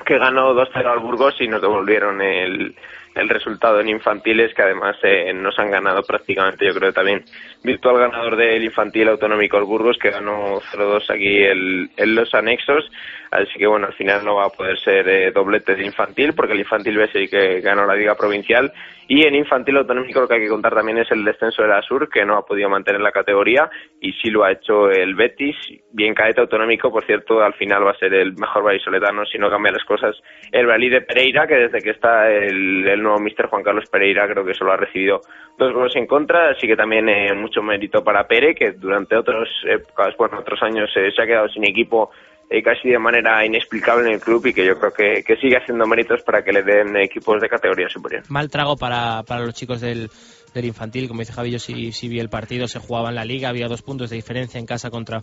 que 0.07 0.19
ganó 0.19 0.55
2-0 0.55 0.87
al 0.87 1.01
Burgos 1.01 1.35
y 1.41 1.49
nos 1.49 1.61
devolvieron 1.61 2.21
el, 2.23 2.75
el 3.15 3.29
resultado 3.29 3.81
en 3.81 3.89
infantiles, 3.89 4.55
que 4.55 4.63
además 4.63 4.97
eh, 5.03 5.33
nos 5.35 5.59
han 5.59 5.71
ganado 5.71 6.03
prácticamente, 6.03 6.67
yo 6.67 6.75
creo 6.75 6.93
también, 6.93 7.25
virtual 7.63 7.99
ganador 7.99 8.37
del 8.37 8.65
infantil 8.65 9.09
autonómico 9.09 9.59
el 9.59 9.65
Burgos, 9.65 9.99
que 9.99 10.11
ganó 10.11 10.61
0-2 10.61 11.11
aquí 11.11 11.43
el, 11.43 11.91
en 11.97 12.15
los 12.15 12.35
anexos. 12.35 12.91
Así 13.31 13.59
que 13.59 13.67
bueno, 13.67 13.87
al 13.87 13.95
final 13.95 14.25
no 14.25 14.37
va 14.37 14.47
a 14.47 14.51
poder 14.51 14.79
ser 14.81 15.09
eh, 15.09 15.31
doblete 15.31 15.77
de 15.77 15.87
infantil, 15.87 16.33
porque 16.35 16.55
el 16.55 16.61
infantil 16.61 16.97
B 16.97 17.09
sí 17.13 17.29
que 17.29 17.61
ganó 17.61 17.87
la 17.87 17.95
liga 17.95 18.17
provincial. 18.17 18.73
Y 19.07 19.27
en 19.27 19.35
infantil 19.35 19.77
autonómico 19.77 20.21
lo 20.21 20.29
que 20.29 20.35
hay 20.35 20.41
que 20.41 20.49
contar 20.49 20.75
también 20.75 20.99
es 20.99 21.11
el 21.11 21.25
descenso 21.25 21.63
de 21.63 21.69
la 21.69 21.83
Sur, 21.83 22.09
que 22.09 22.25
no 22.25 22.37
ha 22.37 22.47
podido 22.47 22.69
mantener 22.69 23.01
la 23.01 23.11
categoría, 23.11 23.69
y 24.01 24.13
sí 24.15 24.31
lo 24.31 24.45
ha 24.45 24.53
hecho 24.53 24.89
el 24.91 25.15
Betis. 25.15 25.57
Bien 25.93 26.15
cadete 26.15 26.41
autonómico, 26.41 26.93
por 26.93 27.05
cierto, 27.05 27.43
al 27.43 27.55
final 27.55 27.87
va 27.87 27.91
a 27.91 27.99
ser 27.99 28.15
el 28.15 28.35
mejor 28.35 28.63
vallisoletano 28.63 29.25
si 29.27 29.39
no 29.39 29.51
cambia 29.51 29.73
las 29.73 29.85
cosas. 29.85 30.17
El 30.53 30.67
Bralí 30.67 30.89
de 30.89 31.01
Pereira, 31.03 31.47
que 31.47 31.57
desde 31.57 31.81
que 31.81 31.91
está 31.91 32.31
el, 32.31 32.87
el 32.87 33.03
nuevo 33.03 33.19
mister 33.19 33.47
Juan 33.47 33.65
Carlos 33.65 33.89
Pereira, 33.91 34.29
creo 34.29 34.45
que 34.45 34.55
solo 34.55 34.73
ha 34.73 34.77
recibido 34.77 35.21
dos 35.59 35.73
goles 35.73 35.95
en 35.97 36.07
contra, 36.07 36.51
así 36.51 36.67
que 36.67 36.77
también 36.77 37.09
eh, 37.09 37.35
mucho 37.51 37.63
mérito 37.63 38.05
para 38.05 38.27
Pere, 38.29 38.55
que 38.55 38.73
durante 38.73 39.17
otros 39.17 39.49
épocas, 39.69 40.15
bueno, 40.17 40.39
otros 40.39 40.63
años 40.63 40.89
eh, 40.95 41.11
se 41.15 41.23
ha 41.23 41.27
quedado 41.27 41.49
sin 41.49 41.65
equipo 41.65 42.11
eh, 42.49 42.63
casi 42.63 42.89
de 42.89 42.99
manera 42.99 43.45
inexplicable 43.45 44.09
en 44.09 44.15
el 44.15 44.21
club 44.21 44.47
y 44.47 44.55
que 44.55 44.65
yo 44.65 44.79
creo 44.79 44.93
que, 44.93 45.25
que 45.25 45.37
sigue 45.37 45.57
haciendo 45.57 45.85
méritos 45.87 46.23
para 46.23 46.43
que 46.43 46.53
le 46.53 46.63
den 46.63 46.97
equipos 46.97 47.41
de 47.41 47.49
categoría 47.49 47.89
superior. 47.89 48.23
Mal 48.29 48.49
trago 48.49 48.77
para, 48.77 49.25
para 49.25 49.45
los 49.45 49.55
chicos 49.55 49.81
del, 49.81 50.09
del 50.55 50.65
infantil, 50.65 51.09
como 51.09 51.21
dice 51.21 51.33
Javi, 51.33 51.51
yo 51.51 51.59
sí, 51.59 52.09
vi 52.09 52.21
el 52.21 52.29
partido, 52.29 52.69
se 52.69 52.79
jugaba 52.79 53.09
en 53.09 53.17
la 53.17 53.25
liga, 53.25 53.49
había 53.49 53.67
dos 53.67 53.83
puntos 53.83 54.11
de 54.11 54.17
diferencia 54.17 54.61
en 54.61 54.67
casa 54.67 54.91
contra, 54.91 55.23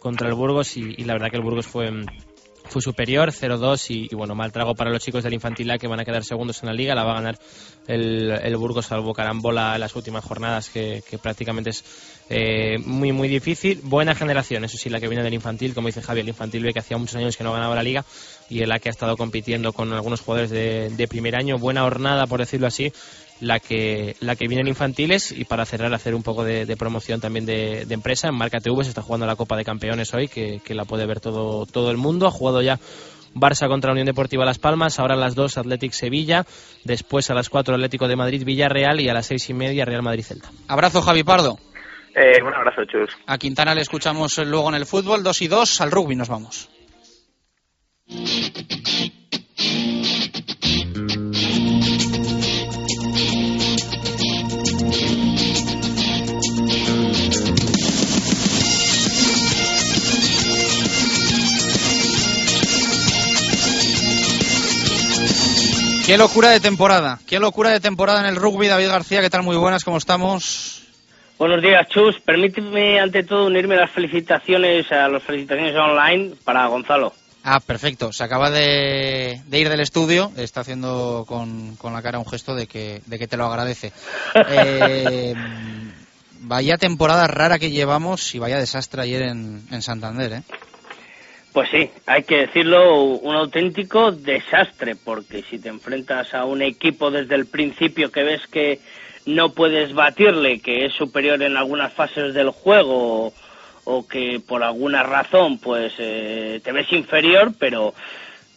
contra 0.00 0.28
el 0.28 0.34
Burgos 0.34 0.76
y, 0.78 0.94
y 0.96 1.04
la 1.04 1.12
verdad 1.12 1.30
que 1.30 1.36
el 1.36 1.42
Burgos 1.42 1.66
fue 1.66 1.90
fue 2.68 2.82
superior, 2.82 3.30
0-2 3.30 3.90
y, 3.90 4.08
y, 4.10 4.14
bueno, 4.14 4.34
mal 4.34 4.52
trago 4.52 4.74
para 4.74 4.90
los 4.90 5.02
chicos 5.02 5.24
del 5.24 5.34
Infantil 5.34 5.70
A 5.70 5.78
que 5.78 5.86
van 5.86 6.00
a 6.00 6.04
quedar 6.04 6.24
segundos 6.24 6.62
en 6.62 6.68
la 6.68 6.74
liga, 6.74 6.94
la 6.94 7.04
va 7.04 7.12
a 7.12 7.14
ganar 7.14 7.38
el, 7.86 8.30
el 8.30 8.56
Burgos 8.56 8.86
salvo 8.86 9.14
carambola 9.14 9.74
en 9.74 9.80
las 9.80 9.96
últimas 9.96 10.24
jornadas 10.24 10.68
que, 10.68 11.02
prácticamente 11.22 11.70
es 11.70 11.84
eh, 12.30 12.78
muy 12.84 13.12
muy 13.12 13.28
difícil, 13.28 13.80
buena 13.82 14.14
generación, 14.14 14.64
eso 14.64 14.76
sí, 14.76 14.90
la 14.90 15.00
que 15.00 15.08
viene 15.08 15.24
del 15.24 15.34
Infantil, 15.34 15.74
como 15.74 15.88
dice 15.88 16.02
Javier, 16.02 16.24
el 16.24 16.28
Infantil 16.28 16.62
B 16.62 16.72
que 16.72 16.80
hacía 16.80 16.98
muchos 16.98 17.16
años 17.16 17.36
que 17.36 17.44
no 17.44 17.52
ganaba 17.52 17.74
la 17.74 17.82
liga 17.82 18.04
y 18.50 18.60
el 18.60 18.70
A 18.70 18.78
que 18.78 18.90
ha 18.90 18.92
estado 18.92 19.16
compitiendo 19.16 19.72
con 19.72 19.92
algunos 19.92 20.20
jugadores 20.20 20.50
de, 20.50 20.90
de 20.90 21.08
primer 21.08 21.36
año, 21.36 21.58
buena 21.58 21.84
hornada 21.84 22.26
por 22.26 22.40
decirlo 22.40 22.66
así, 22.66 22.92
la 23.40 23.60
que 23.60 24.16
la 24.20 24.36
que 24.36 24.48
viene 24.48 24.62
en 24.62 24.68
infantiles 24.68 25.32
y 25.32 25.44
para 25.44 25.64
cerrar 25.64 25.92
hacer 25.94 26.14
un 26.14 26.22
poco 26.22 26.44
de, 26.44 26.66
de 26.66 26.76
promoción 26.76 27.20
también 27.20 27.46
de, 27.46 27.84
de, 27.86 27.94
empresa. 27.94 28.28
En 28.28 28.34
Marca 28.34 28.60
TV 28.60 28.82
se 28.84 28.90
está 28.90 29.02
jugando 29.02 29.26
la 29.26 29.36
Copa 29.36 29.56
de 29.56 29.64
Campeones 29.64 30.12
hoy 30.14 30.28
que, 30.28 30.60
que, 30.64 30.74
la 30.74 30.84
puede 30.84 31.06
ver 31.06 31.20
todo 31.20 31.66
todo 31.66 31.90
el 31.90 31.96
mundo. 31.96 32.26
Ha 32.26 32.30
jugado 32.30 32.62
ya 32.62 32.78
Barça 33.34 33.68
contra 33.68 33.92
Unión 33.92 34.06
Deportiva 34.06 34.44
Las 34.44 34.58
Palmas 34.58 34.98
ahora 34.98 35.14
a 35.14 35.18
las 35.18 35.34
2 35.34 35.58
Athletic 35.58 35.92
Sevilla 35.92 36.44
después 36.84 37.30
a 37.30 37.34
las 37.34 37.48
4 37.48 37.74
Atlético 37.74 38.08
de 38.08 38.16
Madrid 38.16 38.44
Villarreal 38.44 39.00
y 39.00 39.08
a 39.08 39.14
las 39.14 39.26
seis 39.26 39.48
y 39.50 39.54
media 39.54 39.84
Real 39.84 40.02
Madrid 40.02 40.24
Celta. 40.24 40.50
Abrazo 40.66 41.02
Javi 41.02 41.22
Pardo. 41.22 41.58
Eh, 42.14 42.42
un 42.42 42.54
abrazo 42.54 42.84
chus. 42.84 43.16
A 43.26 43.38
Quintana 43.38 43.74
le 43.74 43.82
escuchamos 43.82 44.38
luego 44.38 44.68
en 44.70 44.74
el 44.74 44.86
fútbol 44.86 45.22
2 45.22 45.42
y 45.42 45.48
2 45.48 45.80
al 45.82 45.90
rugby 45.90 46.16
nos 46.16 46.28
vamos 46.28 46.68
Qué 66.08 66.16
locura 66.16 66.48
de 66.48 66.58
temporada, 66.58 67.18
qué 67.26 67.38
locura 67.38 67.68
de 67.68 67.80
temporada 67.80 68.20
en 68.20 68.26
el 68.28 68.36
rugby. 68.36 68.66
David 68.66 68.88
García, 68.88 69.20
¿qué 69.20 69.28
tal? 69.28 69.42
Muy 69.42 69.58
buenas, 69.58 69.84
¿cómo 69.84 69.98
estamos? 69.98 70.82
Buenos 71.38 71.60
días, 71.60 71.86
Chus. 71.90 72.18
Permíteme 72.24 72.98
ante 72.98 73.24
todo 73.24 73.44
unirme 73.44 73.74
a 73.74 73.80
las 73.80 73.90
felicitaciones, 73.90 74.90
a 74.90 75.06
las 75.08 75.22
felicitaciones 75.22 75.76
online 75.76 76.32
para 76.44 76.64
Gonzalo. 76.64 77.12
Ah, 77.44 77.60
perfecto. 77.60 78.10
Se 78.10 78.24
acaba 78.24 78.50
de, 78.50 79.42
de 79.44 79.58
ir 79.58 79.68
del 79.68 79.80
estudio. 79.80 80.32
Está 80.38 80.62
haciendo 80.62 81.26
con, 81.28 81.76
con, 81.76 81.92
la 81.92 82.00
cara 82.00 82.18
un 82.18 82.26
gesto 82.26 82.54
de 82.54 82.66
que, 82.66 83.02
de 83.04 83.18
que 83.18 83.28
te 83.28 83.36
lo 83.36 83.44
agradece. 83.44 83.92
Eh, 84.48 85.34
vaya 86.40 86.78
temporada 86.78 87.26
rara 87.26 87.58
que 87.58 87.70
llevamos 87.70 88.34
y 88.34 88.38
vaya 88.38 88.56
desastre 88.56 89.02
ayer 89.02 89.20
en, 89.24 89.62
en 89.70 89.82
Santander, 89.82 90.32
¿eh? 90.32 90.42
Pues 91.52 91.70
sí, 91.70 91.90
hay 92.06 92.22
que 92.24 92.46
decirlo, 92.46 93.02
un 93.02 93.34
auténtico 93.34 94.12
desastre, 94.12 94.94
porque 94.96 95.42
si 95.42 95.58
te 95.58 95.68
enfrentas 95.68 96.34
a 96.34 96.44
un 96.44 96.62
equipo 96.62 97.10
desde 97.10 97.34
el 97.34 97.46
principio 97.46 98.12
que 98.12 98.22
ves 98.22 98.46
que 98.46 98.80
no 99.26 99.50
puedes 99.50 99.94
batirle, 99.94 100.60
que 100.60 100.86
es 100.86 100.94
superior 100.94 101.42
en 101.42 101.56
algunas 101.56 101.92
fases 101.92 102.34
del 102.34 102.50
juego, 102.50 103.32
o, 103.84 104.06
que 104.06 104.40
por 104.46 104.62
alguna 104.62 105.02
razón 105.02 105.58
pues 105.58 105.94
eh, 105.98 106.60
te 106.62 106.72
ves 106.72 106.92
inferior, 106.92 107.52
pero 107.58 107.94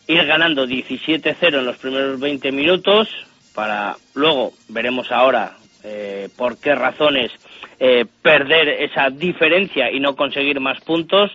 ir 0.07 0.25
ganando 0.25 0.67
17-0 0.67 1.59
en 1.59 1.65
los 1.65 1.77
primeros 1.77 2.19
20 2.19 2.51
minutos, 2.51 3.07
para 3.55 3.95
luego 4.13 4.51
veremos 4.67 5.11
ahora 5.11 5.57
eh, 5.83 6.29
por 6.37 6.59
qué 6.59 6.75
razones 6.75 7.31
eh, 7.79 8.05
perder 8.21 8.69
esa 8.69 9.09
diferencia 9.09 9.89
y 9.89 9.99
no 9.99 10.15
conseguir 10.15 10.59
más 10.59 10.79
puntos, 10.81 11.31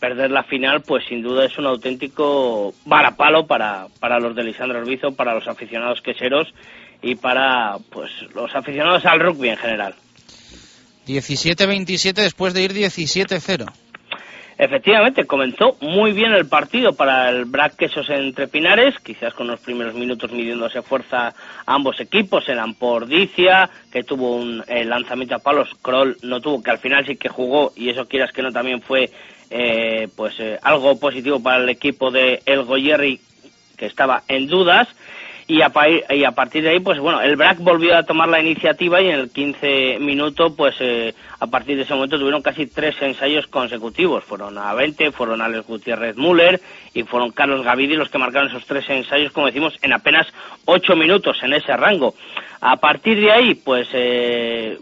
perder 0.00 0.30
la 0.30 0.42
final, 0.42 0.82
pues 0.82 1.04
sin 1.06 1.22
duda 1.22 1.44
es 1.44 1.56
un 1.58 1.66
auténtico 1.66 2.74
varapalo 2.86 3.46
para, 3.46 3.86
para 4.00 4.18
los 4.18 4.34
de 4.34 4.42
Lisandro 4.42 4.78
Orbizo, 4.80 5.12
para 5.12 5.34
los 5.34 5.46
aficionados 5.46 6.00
queseros 6.00 6.48
y 7.02 7.14
para 7.14 7.76
pues 7.90 8.10
los 8.34 8.54
aficionados 8.54 9.04
al 9.04 9.20
rugby 9.20 9.50
en 9.50 9.56
general. 9.58 9.94
17-27 11.06 12.14
después 12.14 12.54
de 12.54 12.62
ir 12.62 12.72
17-0. 12.72 13.70
Efectivamente, 14.62 15.24
comenzó 15.24 15.78
muy 15.80 16.12
bien 16.12 16.32
el 16.32 16.46
partido 16.46 16.92
para 16.92 17.30
el 17.30 17.46
Brac 17.46 17.76
Quesos 17.76 18.10
entre 18.10 18.46
Pinares, 18.46 18.94
quizás 19.02 19.32
con 19.32 19.46
los 19.46 19.58
primeros 19.58 19.94
minutos 19.94 20.30
midiéndose 20.32 20.82
fuerza 20.82 21.32
ambos 21.64 21.98
equipos, 21.98 22.46
el 22.46 22.58
Ampordicia, 22.58 23.70
que 23.90 24.02
tuvo 24.02 24.36
un 24.36 24.62
lanzamiento 24.68 25.36
a 25.36 25.38
palos, 25.38 25.70
Kroll 25.80 26.18
no 26.22 26.42
tuvo, 26.42 26.62
que 26.62 26.72
al 26.72 26.78
final 26.78 27.06
sí 27.06 27.16
que 27.16 27.30
jugó, 27.30 27.72
y 27.74 27.88
eso 27.88 28.06
quieras 28.06 28.32
que 28.32 28.42
no 28.42 28.52
también 28.52 28.82
fue 28.82 29.10
eh, 29.50 30.08
pues 30.16 30.38
eh, 30.38 30.58
algo 30.62 30.98
positivo 30.98 31.42
para 31.42 31.62
el 31.62 31.68
equipo 31.68 32.10
de 32.10 32.42
El 32.46 32.62
Goyerri, 32.64 33.20
que 33.76 33.86
estaba 33.86 34.22
en 34.28 34.46
dudas, 34.46 34.88
y 35.50 35.62
a, 35.62 35.72
y 36.10 36.22
a 36.22 36.30
partir 36.30 36.62
de 36.62 36.70
ahí, 36.70 36.78
pues 36.78 37.00
bueno, 37.00 37.20
el 37.20 37.34
BRAC 37.34 37.58
volvió 37.58 37.96
a 37.96 38.04
tomar 38.04 38.28
la 38.28 38.40
iniciativa 38.40 39.02
y 39.02 39.08
en 39.08 39.18
el 39.18 39.30
15 39.30 39.98
minuto, 39.98 40.54
pues 40.54 40.76
eh, 40.78 41.12
a 41.40 41.46
partir 41.48 41.76
de 41.76 41.82
ese 41.82 41.92
momento 41.92 42.20
tuvieron 42.20 42.40
casi 42.40 42.66
tres 42.66 42.94
ensayos 43.02 43.48
consecutivos. 43.48 44.22
Fueron 44.22 44.56
a 44.58 44.72
20, 44.74 45.10
fueron 45.10 45.42
Alex 45.42 45.66
Gutiérrez 45.66 46.16
Müller 46.16 46.60
y 46.94 47.02
fueron 47.02 47.32
Carlos 47.32 47.64
Gavidi 47.64 47.96
los 47.96 48.10
que 48.10 48.18
marcaron 48.18 48.48
esos 48.48 48.64
tres 48.64 48.88
ensayos, 48.90 49.32
como 49.32 49.46
decimos, 49.46 49.76
en 49.82 49.92
apenas 49.92 50.28
ocho 50.66 50.94
minutos 50.94 51.38
en 51.42 51.52
ese 51.52 51.76
rango. 51.76 52.14
A 52.60 52.76
partir 52.76 53.18
de 53.18 53.32
ahí, 53.32 53.54
pues 53.56 53.88
eh, 53.92 54.78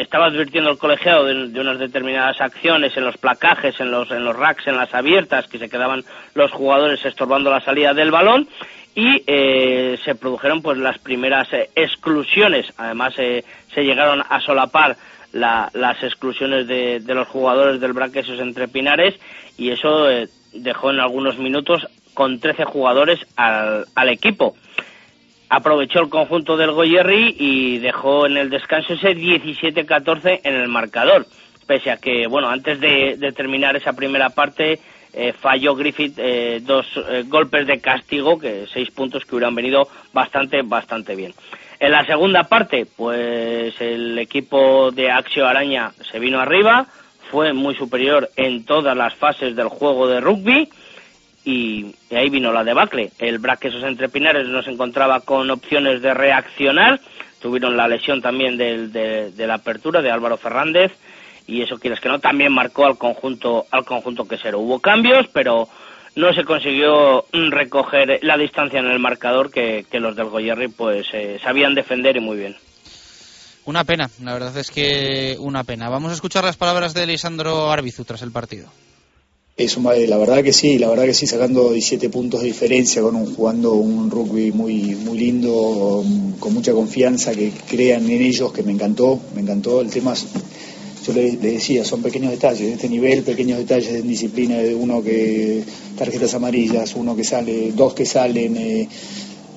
estaba 0.00 0.26
advirtiendo 0.26 0.70
el 0.70 0.78
colegiado 0.78 1.24
de, 1.24 1.60
unas 1.60 1.78
determinadas 1.78 2.40
acciones 2.40 2.96
en 2.96 3.04
los 3.04 3.16
placajes, 3.16 3.78
en 3.80 3.90
los, 3.90 4.10
en 4.10 4.24
los 4.24 4.36
racks, 4.36 4.66
en 4.66 4.76
las 4.76 4.92
abiertas, 4.94 5.46
que 5.46 5.58
se 5.58 5.68
quedaban 5.68 6.04
los 6.34 6.50
jugadores 6.50 7.04
estorbando 7.04 7.50
la 7.50 7.60
salida 7.60 7.94
del 7.94 8.10
balón 8.10 8.48
y 8.94 9.22
eh, 9.26 9.98
se 10.04 10.14
produjeron 10.14 10.62
pues 10.62 10.78
las 10.78 10.98
primeras 10.98 11.52
eh, 11.52 11.70
exclusiones. 11.74 12.66
Además 12.76 13.14
se 13.14 13.82
llegaron 13.82 14.22
a 14.28 14.40
solapar 14.40 14.96
las 15.32 16.02
exclusiones 16.02 16.66
de, 16.66 17.02
los 17.06 17.28
jugadores 17.28 17.80
del 17.80 17.92
Braquesos 17.92 18.40
entre 18.40 18.68
Pinares 18.68 19.14
y 19.56 19.70
eso 19.70 20.06
dejó 20.52 20.90
en 20.90 21.00
algunos 21.00 21.38
minutos 21.38 21.86
con 22.14 22.40
13 22.40 22.64
jugadores 22.64 23.20
al, 23.36 23.84
al 23.94 24.08
equipo 24.08 24.56
aprovechó 25.50 26.00
el 26.00 26.08
conjunto 26.08 26.56
del 26.56 26.70
Goyerri 26.70 27.34
y 27.36 27.78
dejó 27.78 28.24
en 28.26 28.36
el 28.36 28.48
descanso 28.48 28.94
ese 28.94 29.16
17-14 29.16 30.40
en 30.44 30.54
el 30.54 30.68
marcador. 30.68 31.26
Pese 31.66 31.90
a 31.90 31.96
que, 31.96 32.26
bueno, 32.28 32.48
antes 32.48 32.80
de, 32.80 33.32
terminar 33.36 33.76
esa 33.76 33.92
primera 33.92 34.30
parte, 34.30 34.78
eh, 35.12 35.32
falló 35.32 35.74
Griffith 35.74 36.14
eh, 36.18 36.60
dos 36.62 36.86
eh, 36.96 37.24
golpes 37.26 37.66
de 37.66 37.80
castigo, 37.80 38.38
que 38.38 38.66
seis 38.72 38.90
puntos 38.92 39.24
que 39.24 39.34
hubieran 39.34 39.54
venido 39.54 39.88
bastante, 40.12 40.62
bastante 40.62 41.16
bien. 41.16 41.34
En 41.80 41.92
la 41.92 42.06
segunda 42.06 42.44
parte, 42.44 42.86
pues 42.86 43.74
el 43.80 44.18
equipo 44.18 44.92
de 44.92 45.10
Axio 45.10 45.48
Araña 45.48 45.92
se 46.10 46.20
vino 46.20 46.38
arriba, 46.38 46.86
fue 47.30 47.52
muy 47.52 47.74
superior 47.74 48.30
en 48.36 48.64
todas 48.64 48.96
las 48.96 49.14
fases 49.14 49.56
del 49.56 49.68
juego 49.68 50.06
de 50.06 50.20
rugby 50.20 50.68
y, 51.44 51.94
ahí 52.10 52.28
vino 52.28 52.52
la 52.52 52.64
debacle. 52.64 53.10
El 53.18 53.38
Braquesos 53.38 53.82
entre 53.82 54.08
Pinares 54.08 54.46
no 54.48 54.62
se 54.62 54.70
encontraba 54.70 55.20
con 55.20 55.50
opciones 55.50 56.02
de 56.02 56.14
reaccionar, 56.14 57.00
tuvieron 57.40 57.76
la 57.76 57.88
lesión 57.88 58.20
también 58.20 58.56
de, 58.56 59.32
la 59.36 59.54
apertura 59.54 60.02
de 60.02 60.10
Álvaro 60.10 60.36
Fernández 60.36 60.92
y 61.46 61.62
eso 61.62 61.78
quieres 61.78 62.00
que 62.00 62.08
no 62.08 62.18
también 62.18 62.52
marcó 62.52 62.86
al 62.86 62.98
conjunto 62.98 63.66
al 63.70 63.84
conjunto 63.84 64.28
quesero. 64.28 64.60
Hubo 64.60 64.78
cambios, 64.78 65.26
pero 65.32 65.68
no 66.14 66.32
se 66.32 66.44
consiguió 66.44 67.24
recoger 67.32 68.20
la 68.22 68.36
distancia 68.36 68.78
en 68.78 68.86
el 68.86 68.98
marcador 68.98 69.50
que, 69.50 69.86
los 69.92 70.14
del 70.14 70.28
Goyerri 70.28 70.68
pues 70.68 71.06
eh, 71.12 71.38
sabían 71.42 71.74
defender 71.74 72.16
y 72.16 72.20
muy 72.20 72.36
bien. 72.36 72.56
Una 73.64 73.84
pena, 73.84 74.10
la 74.22 74.32
verdad 74.32 74.56
es 74.56 74.70
que 74.70 75.36
una 75.38 75.64
pena. 75.64 75.88
Vamos 75.88 76.10
a 76.10 76.14
escuchar 76.14 76.44
las 76.44 76.56
palabras 76.56 76.94
de 76.94 77.06
Lisandro 77.06 77.70
Arbizu 77.70 78.04
tras 78.04 78.22
el 78.22 78.32
partido. 78.32 78.68
Eso, 79.56 79.82
la 79.82 80.16
verdad 80.16 80.42
que 80.42 80.54
sí, 80.54 80.78
la 80.78 80.88
verdad 80.88 81.04
que 81.04 81.12
sí, 81.12 81.26
sacando 81.26 81.72
17 81.72 82.08
puntos 82.08 82.40
de 82.40 82.46
diferencia, 82.46 83.02
con 83.02 83.14
un, 83.14 83.34
jugando 83.34 83.74
un 83.74 84.10
rugby 84.10 84.52
muy, 84.52 84.94
muy 84.94 85.18
lindo, 85.18 86.02
con 86.38 86.54
mucha 86.54 86.72
confianza, 86.72 87.32
que 87.32 87.52
crean 87.68 88.08
en 88.08 88.22
ellos, 88.22 88.52
que 88.52 88.62
me 88.62 88.72
encantó, 88.72 89.20
me 89.34 89.42
encantó. 89.42 89.82
El 89.82 89.90
tema, 89.90 90.14
yo 91.06 91.12
le, 91.12 91.32
decía, 91.32 91.84
son 91.84 92.00
pequeños 92.00 92.30
detalles, 92.30 92.60
de 92.60 92.72
este 92.72 92.88
nivel, 92.88 93.22
pequeños 93.22 93.58
detalles 93.58 93.92
en 93.92 94.08
disciplina, 94.08 94.56
de 94.56 94.74
uno 94.74 95.02
que, 95.02 95.62
tarjetas 95.96 96.32
amarillas, 96.32 96.94
uno 96.96 97.14
que 97.14 97.24
sale, 97.24 97.72
dos 97.72 97.92
que 97.92 98.06
salen, 98.06 98.56
eh, 98.56 98.88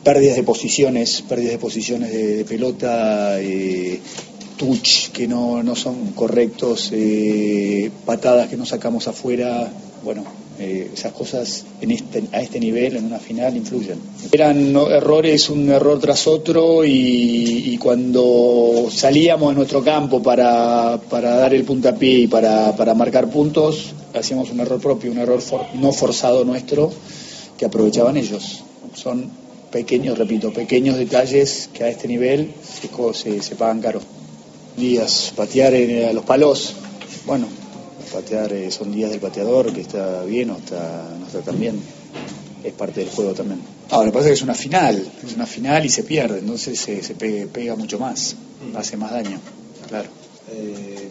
pérdidas 0.03 0.35
de 0.35 0.43
posiciones, 0.43 1.21
pérdidas 1.21 1.53
de 1.53 1.59
posiciones 1.59 2.11
de, 2.11 2.43
pelota, 2.43 3.41
eh, 3.41 3.99
touch 4.63 5.09
que 5.11 5.27
no, 5.27 5.61
no 5.61 5.75
son 5.75 6.11
correctos, 6.13 6.89
eh, 6.93 7.91
patadas 8.05 8.47
que 8.47 8.55
no 8.55 8.65
sacamos 8.65 9.07
afuera, 9.07 9.69
bueno, 10.03 10.23
eh, 10.59 10.91
esas 10.93 11.11
cosas 11.13 11.65
en 11.81 11.91
este, 11.91 12.23
a 12.31 12.41
este 12.41 12.59
nivel, 12.59 12.95
en 12.95 13.05
una 13.05 13.19
final, 13.19 13.57
influyen. 13.57 13.99
Eran 14.31 14.75
errores, 14.75 15.49
un 15.49 15.69
error 15.69 15.99
tras 15.99 16.27
otro, 16.27 16.85
y, 16.85 17.77
cuando 17.81 18.87
salíamos 18.89 19.49
de 19.49 19.55
nuestro 19.55 19.83
campo 19.83 20.23
para, 20.23 20.97
para 21.09 21.35
dar 21.35 21.53
el 21.53 21.65
puntapié 21.65 22.19
y 22.19 22.27
para, 22.27 22.73
para, 22.77 22.93
marcar 22.93 23.29
puntos, 23.29 23.93
hacíamos 24.13 24.51
un 24.51 24.61
error 24.61 24.79
propio, 24.79 25.11
un 25.11 25.17
error 25.17 25.41
no 25.73 25.91
forzado 25.91 26.45
nuestro, 26.45 26.93
que 27.57 27.65
aprovechaban 27.65 28.15
ellos. 28.15 28.63
Son 28.93 29.29
pequeños, 29.69 30.17
repito, 30.17 30.53
pequeños 30.53 30.97
detalles 30.97 31.69
que 31.73 31.83
a 31.83 31.89
este 31.89 32.07
nivel 32.07 32.53
se, 33.13 33.41
se, 33.41 33.55
pagan 33.55 33.81
caro. 33.81 33.99
Días, 34.77 35.33
patear 35.35 35.73
en, 35.73 36.09
a 36.09 36.13
los 36.13 36.25
palos, 36.25 36.75
bueno, 37.25 37.47
patear 38.11 38.53
eh, 38.53 38.71
son 38.71 38.91
días 38.91 39.11
del 39.11 39.19
pateador, 39.19 39.73
que 39.73 39.81
está 39.81 40.23
bien 40.23 40.49
o 40.51 40.57
está, 40.57 41.15
no 41.19 41.25
está 41.25 41.41
tan 41.41 41.59
bien. 41.59 41.79
Es 42.63 42.73
parte 42.73 43.01
del 43.01 43.09
juego 43.09 43.33
también. 43.33 43.61
Ahora, 43.89 44.11
pasa 44.11 44.27
que 44.27 44.33
es 44.33 44.41
una 44.41 44.55
final, 44.55 45.05
es 45.25 45.33
una 45.35 45.45
final 45.45 45.85
y 45.85 45.89
se 45.89 46.03
pierde, 46.03 46.39
entonces 46.39 46.79
se, 46.79 47.15
pega, 47.15 47.75
mucho 47.75 47.99
más, 47.99 48.35
mm. 48.71 48.77
hace 48.77 48.97
más 48.97 49.11
daño, 49.11 49.39
claro. 49.87 50.09
Eh, 50.51 51.09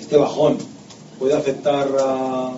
este 0.00 0.16
bajón 0.16 0.56
puede 1.18 1.34
afectar 1.34 1.88
a 2.00 2.52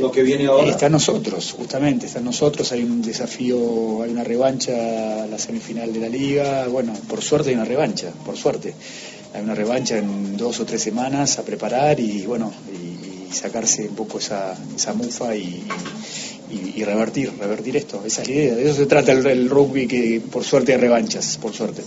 lo 0.00 0.10
que 0.10 0.22
viene 0.22 0.46
ahora. 0.46 0.68
Está 0.68 0.86
en 0.86 0.92
nosotros, 0.92 1.54
justamente, 1.56 2.06
está 2.06 2.18
en 2.18 2.24
nosotros, 2.24 2.72
hay 2.72 2.82
un 2.82 3.00
desafío, 3.02 4.02
hay 4.02 4.10
una 4.10 4.24
revancha 4.24 5.26
la 5.26 5.38
semifinal 5.38 5.92
de 5.92 6.00
la 6.00 6.08
liga, 6.08 6.66
bueno, 6.66 6.92
por 7.08 7.22
suerte 7.22 7.50
hay 7.50 7.54
una 7.54 7.64
revancha, 7.64 8.10
por 8.24 8.36
suerte. 8.36 8.74
Hay 9.34 9.42
una 9.42 9.54
revancha 9.54 9.98
en 9.98 10.36
dos 10.36 10.60
o 10.60 10.66
tres 10.66 10.82
semanas 10.82 11.38
a 11.38 11.44
preparar 11.44 12.00
y 12.00 12.26
bueno, 12.26 12.52
y 12.72 13.32
sacarse 13.32 13.88
un 13.88 13.96
poco 13.96 14.18
esa, 14.18 14.56
esa 14.74 14.94
mufa 14.94 15.34
y, 15.34 15.66
y, 16.50 16.84
revertir, 16.84 17.32
revertir 17.38 17.76
esto. 17.76 18.02
Esa 18.04 18.22
es 18.22 18.28
la 18.28 18.34
idea. 18.34 18.54
De 18.54 18.64
eso 18.64 18.74
se 18.74 18.86
trata 18.86 19.12
el, 19.12 19.50
rugby, 19.50 19.86
que 19.86 20.20
por 20.32 20.44
suerte 20.44 20.72
hay 20.72 20.80
revanchas, 20.80 21.38
por 21.38 21.52
suerte. 21.52 21.82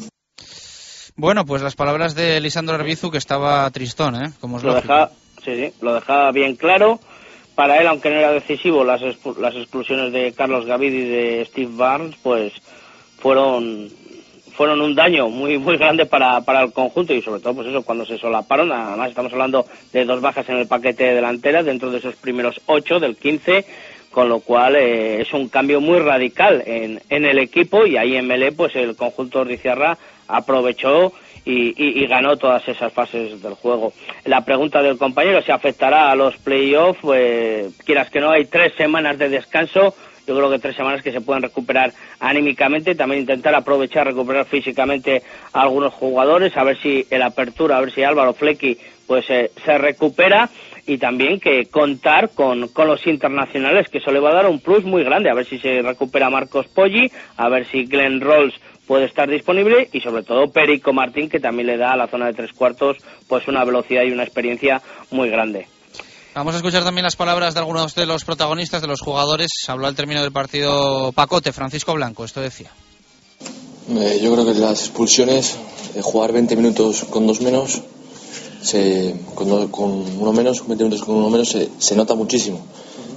Bueno, 1.16 1.46
pues 1.46 1.62
las 1.62 1.76
palabras 1.76 2.16
de 2.16 2.40
Lisandro 2.40 2.76
Arbizu, 2.76 3.12
que 3.12 3.18
estaba 3.18 3.70
tristón, 3.72 4.16
¿eh? 4.16 4.32
Como 4.40 4.58
es 4.58 4.64
lo 4.64 4.76
deja, 4.76 5.12
sí, 5.44 5.56
sí, 5.56 5.74
lo 5.82 5.94
dejaba 5.96 6.32
bien 6.32 6.56
claro. 6.56 7.00
Para 7.56 7.78
él, 7.82 7.88
aunque 7.88 8.10
no 8.10 8.16
era 8.16 8.32
decisivo, 8.32 8.86
las, 8.86 9.02
las 9.02 9.56
exclusiones 9.56 10.14
de 10.14 10.32
Carlos 10.32 10.66
Gavid 10.66 10.94
y 10.94 11.10
de 11.10 11.46
Steve 11.46 11.72
Barnes, 11.76 12.16
pues 12.24 12.54
fueron 13.18 13.90
fueron 14.60 14.82
un 14.82 14.94
daño 14.94 15.30
muy 15.30 15.58
muy 15.58 15.78
grande 15.78 16.06
para, 16.06 16.42
para 16.42 16.64
el 16.64 16.74
conjunto 16.74 17.14
y 17.14 17.22
sobre 17.22 17.40
todo 17.40 17.54
pues 17.54 17.70
eso 17.70 17.82
cuando 17.82 18.06
se 18.06 18.18
solaparon 18.18 18.70
además 18.74 19.08
estamos 19.08 19.32
hablando 19.32 19.66
de 19.94 20.04
dos 20.04 20.20
bajas 20.20 20.50
en 20.50 20.58
el 20.58 20.68
paquete 20.68 21.06
de 21.06 21.16
delantera 21.16 21.64
dentro 21.64 21.90
de 21.90 22.00
esos 22.00 22.18
primeros 22.18 22.60
ocho 22.66 23.00
del 23.00 23.16
15 23.16 23.64
con 24.12 24.28
lo 24.28 24.42
cual 24.42 24.76
eh, 24.76 25.22
es 25.22 25.32
un 25.32 25.48
cambio 25.48 25.80
muy 25.80 26.00
radical 26.00 26.62
en, 26.66 27.02
en 27.08 27.24
el 27.24 27.40
equipo 27.40 27.86
y 27.86 27.96
ahí 27.96 28.18
en 28.18 28.28
Melé 28.28 28.52
pues 28.52 28.76
el 28.76 28.98
conjunto 28.98 29.46
Ricciarra 29.46 29.98
aprovechó 30.28 31.14
y, 31.46 32.06
ganó 32.06 32.38
todas 32.38 32.68
esas 32.68 32.94
fases 32.94 33.42
del 33.42 33.54
juego. 33.56 33.94
La 34.26 34.46
pregunta 34.46 34.84
del 34.84 34.98
compañero, 34.98 35.42
¿se 35.42 35.52
afectará 35.52 36.12
a 36.12 36.16
los 36.16 36.38
playoffs? 36.38 37.00
Pues, 37.02 37.76
quieras 37.86 38.12
que 38.12 38.20
no, 38.20 38.30
hay 38.30 38.46
tres 38.46 38.74
semanas 38.76 39.18
de 39.18 39.30
descanso 39.30 39.96
yo 40.30 40.36
creo 40.36 40.52
que 40.52 40.60
tres 40.60 40.76
semanas 40.76 41.02
que 41.02 41.12
se 41.12 41.22
pueden 41.22 41.42
recuperar 41.42 41.92
anímicamente, 42.20 42.94
también 42.94 43.22
intentar 43.22 43.56
aprovechar, 43.56 44.06
recuperar 44.06 44.46
físicamente 44.46 45.24
a 45.54 45.64
algunos 45.64 45.92
jugadores, 45.92 46.56
a 46.56 46.64
ver 46.64 46.78
si 46.78 47.04
el 47.10 47.24
apertura, 47.24 47.78
a 47.78 47.80
ver 47.80 47.92
si 47.92 48.04
Álvaro 48.04 48.34
Flecky 48.34 48.78
pues 49.08 49.28
eh, 49.32 49.50
se 49.66 49.80
recupera 49.80 50.48
y 50.86 51.00
también 51.00 51.40
que 51.40 51.66
contar 51.66 52.30
con, 52.36 52.68
con 52.68 52.88
los 52.88 53.08
internacionales, 53.08 53.90
que 53.90 53.98
eso 53.98 54.12
le 54.12 54.20
va 54.20 54.30
a 54.30 54.36
dar 54.36 54.46
un 54.46 54.60
plus 54.60 54.84
muy 54.84 55.04
grande, 55.04 55.32
a 55.32 55.34
ver 55.34 55.48
si 55.48 55.58
se 55.58 55.82
recupera 55.82 56.30
Marcos 56.30 56.68
Poggi, 56.68 57.12
a 57.36 57.50
ver 57.50 57.66
si 57.66 57.86
Glenn 57.86 58.22
Rolls 58.22 58.54
puede 58.86 59.06
estar 59.06 59.28
disponible 59.28 59.90
y 59.92 60.00
sobre 60.00 60.22
todo 60.22 60.52
Perico 60.52 60.94
Martín, 60.94 61.28
que 61.28 61.40
también 61.40 61.66
le 61.66 61.78
da 61.78 61.94
a 61.94 61.98
la 61.98 62.06
zona 62.06 62.28
de 62.28 62.34
tres 62.34 62.54
cuartos 62.54 62.98
pues 63.28 63.48
una 63.48 63.66
velocidad 63.66 64.04
y 64.04 64.12
una 64.12 64.26
experiencia 64.26 64.80
muy 65.10 65.32
grande. 65.32 65.66
Vamos 66.40 66.54
a 66.54 66.60
escuchar 66.60 66.86
también 66.86 67.04
las 67.04 67.18
palabras 67.18 67.54
de 67.54 67.60
algunos 67.60 67.94
de 67.96 68.06
los 68.06 68.24
protagonistas, 68.24 68.82
de 68.82 68.88
los 68.88 69.02
jugadores. 69.02 69.50
Habló 69.68 69.88
al 69.88 69.96
término 69.98 70.22
del 70.22 70.32
partido 70.32 71.12
Pacote, 71.12 71.52
Francisco 71.52 71.94
Blanco, 71.94 72.24
esto 72.24 72.40
decía. 72.40 72.72
Eh, 73.90 74.22
yo 74.24 74.32
creo 74.32 74.46
que 74.46 74.54
las 74.54 74.84
expulsiones, 74.84 75.58
eh, 75.96 76.02
jugar 76.02 76.32
20 76.32 76.56
minutos 76.56 77.04
con 77.10 77.28
dos 77.28 77.42
menos, 77.42 77.82
con, 79.36 79.84
uno 80.18 80.32
menos, 80.32 80.66
20 80.66 80.86
minutos 80.86 81.06
con 81.06 81.18
uno 81.18 81.30
menos, 81.30 81.58
se, 81.78 81.96
nota 81.98 82.16
muchísimo. 82.16 82.62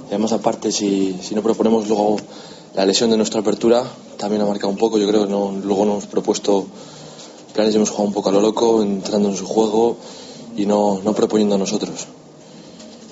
Y 0.07 0.09
además, 0.09 0.33
aparte, 0.33 0.73
si, 0.73 1.17
si, 1.23 1.33
no 1.33 1.41
proponemos 1.41 1.87
luego 1.87 2.17
la 2.75 2.85
lesión 2.85 3.09
de 3.09 3.15
nuestra 3.15 3.39
apertura, 3.39 3.85
también 4.17 4.41
ha 4.41 4.45
marcado 4.45 4.67
un 4.67 4.77
poco. 4.77 4.97
Yo 4.97 5.07
creo 5.07 5.27
que 5.27 5.31
no, 5.31 5.53
luego 5.63 5.85
nos 5.85 5.93
hemos 5.93 6.07
propuesto 6.07 6.67
planes 7.53 7.73
y 7.73 7.77
hemos 7.77 7.89
jugado 7.89 8.07
un 8.09 8.13
poco 8.13 8.27
a 8.27 8.31
lo 8.33 8.41
loco, 8.41 8.83
entrando 8.83 9.29
en 9.29 9.37
su 9.37 9.45
juego 9.45 9.95
y 10.57 10.65
no, 10.65 10.99
no 11.01 11.13
proponiendo 11.13 11.55
a 11.55 11.57
nosotros. 11.57 12.05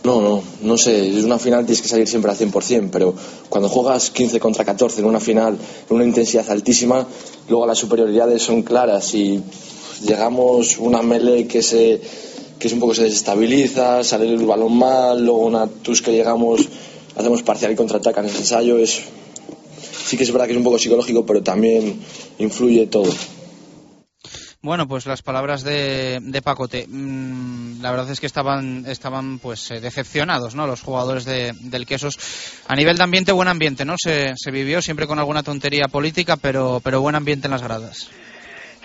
No, 0.03 0.19
no, 0.19 0.41
no 0.63 0.77
sé, 0.77 1.15
es 1.15 1.23
una 1.23 1.37
final 1.37 1.65
tienes 1.65 1.81
que 1.83 1.87
salir 1.87 2.07
siempre 2.07 2.31
al 2.31 2.37
100%, 2.37 2.89
pero 2.91 3.13
cuando 3.49 3.69
juegas 3.69 4.09
15 4.09 4.39
contra 4.39 4.65
14 4.65 4.99
en 4.99 5.05
una 5.05 5.19
final, 5.19 5.57
en 5.89 5.95
una 5.95 6.03
intensidad 6.03 6.49
altísima, 6.49 7.05
luego 7.47 7.67
las 7.67 7.77
superioridades 7.77 8.41
son 8.41 8.63
claras 8.63 9.13
y 9.13 9.43
llegamos 10.03 10.79
una 10.79 11.03
melee 11.03 11.45
que 11.45 11.61
se 11.61 12.01
que 12.57 12.67
es 12.67 12.73
un 12.73 12.79
poco 12.79 12.93
se 12.93 13.03
desestabiliza, 13.03 14.03
sale 14.03 14.27
el 14.27 14.45
balón 14.45 14.77
mal, 14.77 15.23
luego 15.23 15.39
una 15.39 15.65
tus 15.67 16.01
que 16.01 16.11
llegamos, 16.11 16.61
hacemos 17.15 17.41
parcial 17.41 17.71
y 17.71 17.75
contraataca 17.75 18.21
en 18.21 18.29
el 18.29 18.35
ensayo, 18.35 18.77
es 18.77 19.01
sí 20.05 20.15
que 20.15 20.23
es 20.23 20.31
verdad 20.31 20.45
que 20.45 20.51
es 20.51 20.57
un 20.57 20.63
poco 20.63 20.77
psicológico, 20.77 21.25
pero 21.25 21.41
también 21.41 21.99
influye 22.37 22.85
todo. 22.85 23.09
Bueno, 24.63 24.87
pues 24.87 25.07
las 25.07 25.23
palabras 25.23 25.63
de, 25.63 26.19
de 26.21 26.41
Pacote. 26.43 26.85
Mm, 26.87 27.81
la 27.81 27.89
verdad 27.89 28.11
es 28.11 28.19
que 28.19 28.27
estaban, 28.27 28.85
estaban 28.85 29.39
pues 29.39 29.71
eh, 29.71 29.79
decepcionados, 29.81 30.53
¿no? 30.53 30.67
Los 30.67 30.83
jugadores 30.83 31.25
de, 31.25 31.53
del 31.61 31.87
Quesos. 31.87 32.19
A 32.67 32.75
nivel 32.75 32.95
de 32.95 33.03
ambiente, 33.03 33.31
buen 33.31 33.47
ambiente, 33.47 33.85
¿no? 33.85 33.95
Se, 33.97 34.33
se 34.35 34.51
vivió 34.51 34.79
siempre 34.83 35.07
con 35.07 35.17
alguna 35.17 35.41
tontería 35.41 35.87
política, 35.91 36.37
pero, 36.37 36.79
pero 36.83 37.01
buen 37.01 37.15
ambiente 37.15 37.47
en 37.47 37.51
las 37.51 37.63
gradas. 37.63 38.11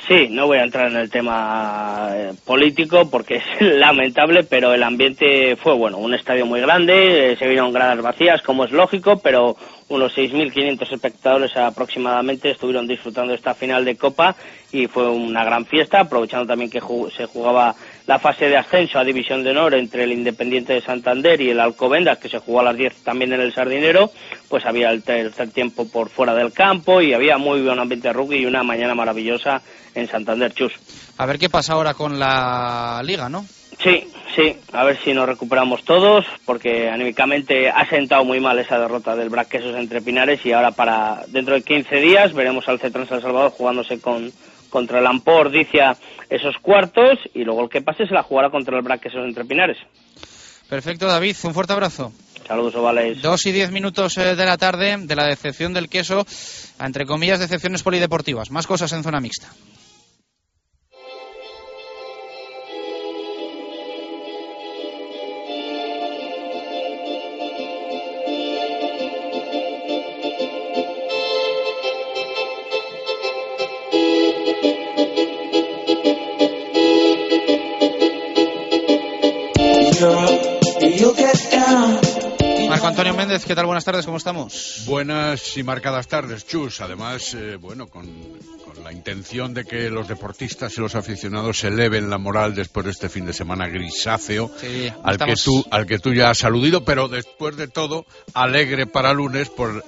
Sí, 0.08 0.28
no 0.30 0.46
voy 0.46 0.58
a 0.58 0.62
entrar 0.62 0.88
en 0.88 0.96
el 0.96 1.10
tema 1.10 2.10
eh, 2.14 2.32
político 2.44 3.10
porque 3.10 3.36
es 3.36 3.44
lamentable, 3.60 4.44
pero 4.44 4.72
el 4.72 4.82
ambiente 4.82 5.56
fue 5.56 5.74
bueno. 5.74 5.98
Un 5.98 6.14
estadio 6.14 6.46
muy 6.46 6.60
grande, 6.60 7.32
eh, 7.32 7.36
se 7.36 7.48
vieron 7.48 7.72
gradas 7.72 8.00
vacías, 8.00 8.40
como 8.40 8.64
es 8.64 8.70
lógico, 8.70 9.18
pero 9.18 9.56
unos 9.88 10.16
6.500 10.16 10.92
espectadores 10.92 11.56
aproximadamente 11.56 12.50
estuvieron 12.50 12.88
disfrutando 12.88 13.34
esta 13.34 13.54
final 13.54 13.84
de 13.84 13.96
Copa 13.96 14.34
y 14.72 14.88
fue 14.88 15.08
una 15.08 15.44
gran 15.44 15.64
fiesta, 15.64 16.00
aprovechando 16.00 16.46
también 16.46 16.70
que 16.70 16.80
se 17.16 17.26
jugaba 17.26 17.74
la 18.06 18.18
fase 18.18 18.48
de 18.48 18.56
ascenso 18.56 18.98
a 18.98 19.04
División 19.04 19.44
de 19.44 19.50
Honor 19.50 19.74
entre 19.74 20.04
el 20.04 20.12
Independiente 20.12 20.72
de 20.72 20.82
Santander 20.82 21.40
y 21.40 21.50
el 21.50 21.60
Alcobendas, 21.60 22.18
que 22.18 22.28
se 22.28 22.38
jugó 22.38 22.60
a 22.60 22.64
las 22.64 22.76
10 22.76 23.04
también 23.04 23.32
en 23.32 23.40
el 23.40 23.54
Sardinero, 23.54 24.10
pues 24.48 24.66
había 24.66 24.90
el 24.90 25.02
tercer 25.02 25.50
tiempo 25.50 25.88
por 25.88 26.08
fuera 26.08 26.34
del 26.34 26.52
campo 26.52 27.00
y 27.00 27.14
había 27.14 27.38
muy 27.38 27.62
buen 27.62 27.78
ambiente 27.78 28.08
de 28.08 28.14
rugby 28.14 28.38
y 28.38 28.46
una 28.46 28.64
mañana 28.64 28.94
maravillosa 28.94 29.62
en 29.94 30.08
Santander, 30.08 30.52
Chus. 30.52 30.72
A 31.16 31.26
ver 31.26 31.38
qué 31.38 31.48
pasa 31.48 31.74
ahora 31.74 31.94
con 31.94 32.18
la 32.18 33.00
liga, 33.04 33.28
¿no? 33.28 33.46
Sí, 33.82 34.08
sí, 34.34 34.56
a 34.72 34.84
ver 34.84 34.98
si 35.02 35.12
nos 35.12 35.26
recuperamos 35.26 35.84
todos, 35.84 36.24
porque 36.44 36.88
anímicamente 36.88 37.68
ha 37.68 37.88
sentado 37.88 38.24
muy 38.24 38.40
mal 38.40 38.58
esa 38.58 38.78
derrota 38.78 39.14
del 39.14 39.28
Braquesos 39.28 39.76
entre 39.76 40.00
Pinares 40.00 40.44
y 40.44 40.52
ahora 40.52 40.70
para 40.72 41.24
dentro 41.28 41.54
de 41.54 41.62
15 41.62 41.96
días 41.96 42.32
veremos 42.32 42.68
al 42.68 42.80
Cetrán 42.80 43.08
San 43.08 43.20
Salvador 43.20 43.50
jugándose 43.50 44.00
con 44.00 44.32
contra 44.70 44.98
el 44.98 45.06
Ampor, 45.06 45.50
Dicia, 45.50 45.96
esos 46.28 46.56
cuartos 46.60 47.18
y 47.34 47.44
luego 47.44 47.62
el 47.62 47.70
que 47.70 47.82
pase 47.82 48.06
se 48.06 48.12
la 48.12 48.22
jugará 48.22 48.50
contra 48.50 48.76
el 48.76 48.82
Braquesos 48.82 49.24
entre 49.24 49.44
Pinares. 49.44 49.78
Perfecto, 50.68 51.06
David, 51.06 51.36
un 51.44 51.54
fuerte 51.54 51.72
abrazo. 51.72 52.12
Saludos, 52.46 52.74
Ovales. 52.74 53.22
Dos 53.22 53.46
y 53.46 53.52
diez 53.52 53.70
minutos 53.70 54.18
eh, 54.18 54.36
de 54.36 54.44
la 54.44 54.56
tarde 54.56 54.96
de 54.98 55.16
la 55.16 55.26
decepción 55.26 55.72
del 55.72 55.88
queso, 55.88 56.26
entre 56.80 57.06
comillas, 57.06 57.40
decepciones 57.40 57.82
polideportivas. 57.82 58.50
Más 58.50 58.66
cosas 58.66 58.92
en 58.92 59.02
zona 59.02 59.20
mixta. 59.20 59.48
Méndez, 83.26 83.44
¿qué 83.44 83.56
tal? 83.56 83.66
Buenas 83.66 83.84
tardes, 83.84 84.06
¿cómo 84.06 84.18
estamos? 84.18 84.84
Buenas 84.86 85.56
y 85.56 85.64
marcadas 85.64 86.06
tardes, 86.06 86.46
Chus. 86.46 86.80
Además, 86.80 87.34
eh, 87.34 87.56
bueno, 87.56 87.88
con, 87.88 88.06
con, 88.64 88.84
la 88.84 88.92
intención 88.92 89.52
de 89.52 89.64
que 89.64 89.90
los 89.90 90.06
deportistas 90.06 90.78
y 90.78 90.80
los 90.80 90.94
aficionados 90.94 91.58
se 91.58 91.66
eleven 91.66 92.08
la 92.08 92.18
moral 92.18 92.54
después 92.54 92.86
de 92.86 92.92
este 92.92 93.08
fin 93.08 93.26
de 93.26 93.32
semana 93.32 93.66
grisáceo, 93.66 94.48
sí, 94.60 94.92
al, 95.02 95.14
estamos... 95.14 95.34
que 95.34 95.44
tú, 95.44 95.64
al 95.72 95.86
que 95.86 95.98
tú 95.98 96.14
ya 96.14 96.30
has 96.30 96.44
aludido, 96.44 96.84
pero 96.84 97.08
después 97.08 97.56
de 97.56 97.66
todo, 97.66 98.06
alegre 98.32 98.86
para 98.86 99.12
lunes 99.12 99.48
por 99.48 99.84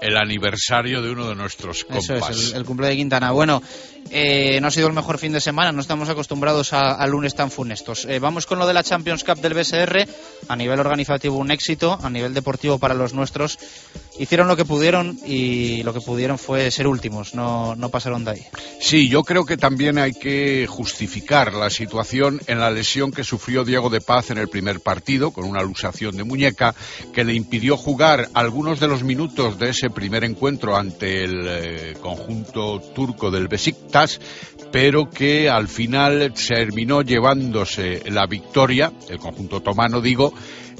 el 0.00 0.16
aniversario 0.16 1.02
de 1.02 1.10
uno 1.10 1.28
de 1.28 1.34
nuestros 1.34 1.84
compas. 1.84 2.04
Eso 2.04 2.16
es, 2.16 2.50
el, 2.52 2.58
el 2.58 2.64
cumple 2.64 2.88
de 2.88 2.96
Quintana. 2.96 3.32
Bueno, 3.32 3.62
eh, 4.10 4.58
no 4.60 4.68
ha 4.68 4.70
sido 4.70 4.86
el 4.86 4.92
mejor 4.92 5.18
fin 5.18 5.32
de 5.32 5.40
semana, 5.40 5.72
no 5.72 5.80
estamos 5.80 6.08
acostumbrados 6.08 6.72
a, 6.72 6.92
a 6.92 7.06
lunes 7.06 7.34
tan 7.34 7.50
funestos. 7.50 8.04
Eh, 8.06 8.18
vamos 8.18 8.46
con 8.46 8.58
lo 8.58 8.66
de 8.66 8.74
la 8.74 8.82
Champions 8.82 9.24
Cup 9.24 9.40
del 9.40 9.54
BSR. 9.54 10.06
A 10.48 10.56
nivel 10.56 10.80
organizativo 10.80 11.36
un 11.36 11.50
éxito, 11.50 11.98
a 12.02 12.10
nivel 12.10 12.34
deportivo 12.34 12.78
para 12.78 12.94
los 12.94 13.12
nuestros. 13.12 13.58
Hicieron 14.18 14.48
lo 14.48 14.56
que 14.56 14.64
pudieron 14.64 15.18
y 15.24 15.82
lo 15.82 15.94
que 15.94 16.00
pudieron 16.00 16.38
fue 16.38 16.70
ser 16.70 16.86
últimos, 16.86 17.34
no, 17.34 17.76
no 17.76 17.88
pasaron 17.88 18.24
de 18.24 18.32
ahí. 18.32 18.46
Sí, 18.80 19.08
yo 19.08 19.22
creo 19.22 19.44
que 19.44 19.56
también 19.56 19.98
hay 19.98 20.12
que 20.12 20.66
justificar 20.68 21.54
la 21.54 21.70
situación 21.70 22.40
en 22.46 22.58
la 22.58 22.70
lesión 22.70 23.12
que 23.12 23.24
sufrió 23.24 23.64
Diego 23.64 23.90
de 23.90 24.00
Paz 24.00 24.30
en 24.30 24.38
el 24.38 24.48
primer 24.48 24.80
partido, 24.80 25.30
con 25.30 25.44
una 25.44 25.62
luxación 25.62 26.16
de 26.16 26.24
muñeca 26.24 26.74
que 27.12 27.24
le 27.24 27.34
impidió 27.34 27.76
jugar 27.76 28.28
algunos 28.34 28.80
de 28.80 28.88
los 28.88 29.02
minutos 29.02 29.58
de 29.58 29.70
ese 29.70 29.90
primer 29.90 30.24
encuentro 30.24 30.76
ante 30.76 31.24
el 31.24 31.46
eh, 31.46 31.94
conjunto 32.00 32.80
turco 32.94 33.30
del 33.30 33.48
Besiktas, 33.48 34.20
pero 34.72 35.08
que 35.08 35.48
al 35.48 35.68
final 35.68 36.32
terminó 36.34 37.02
llevándose 37.02 38.02
la 38.10 38.26
victoria, 38.26 38.92
el 39.08 39.18
conjunto 39.18 39.56
otomano 39.56 40.00
digo, 40.00 40.32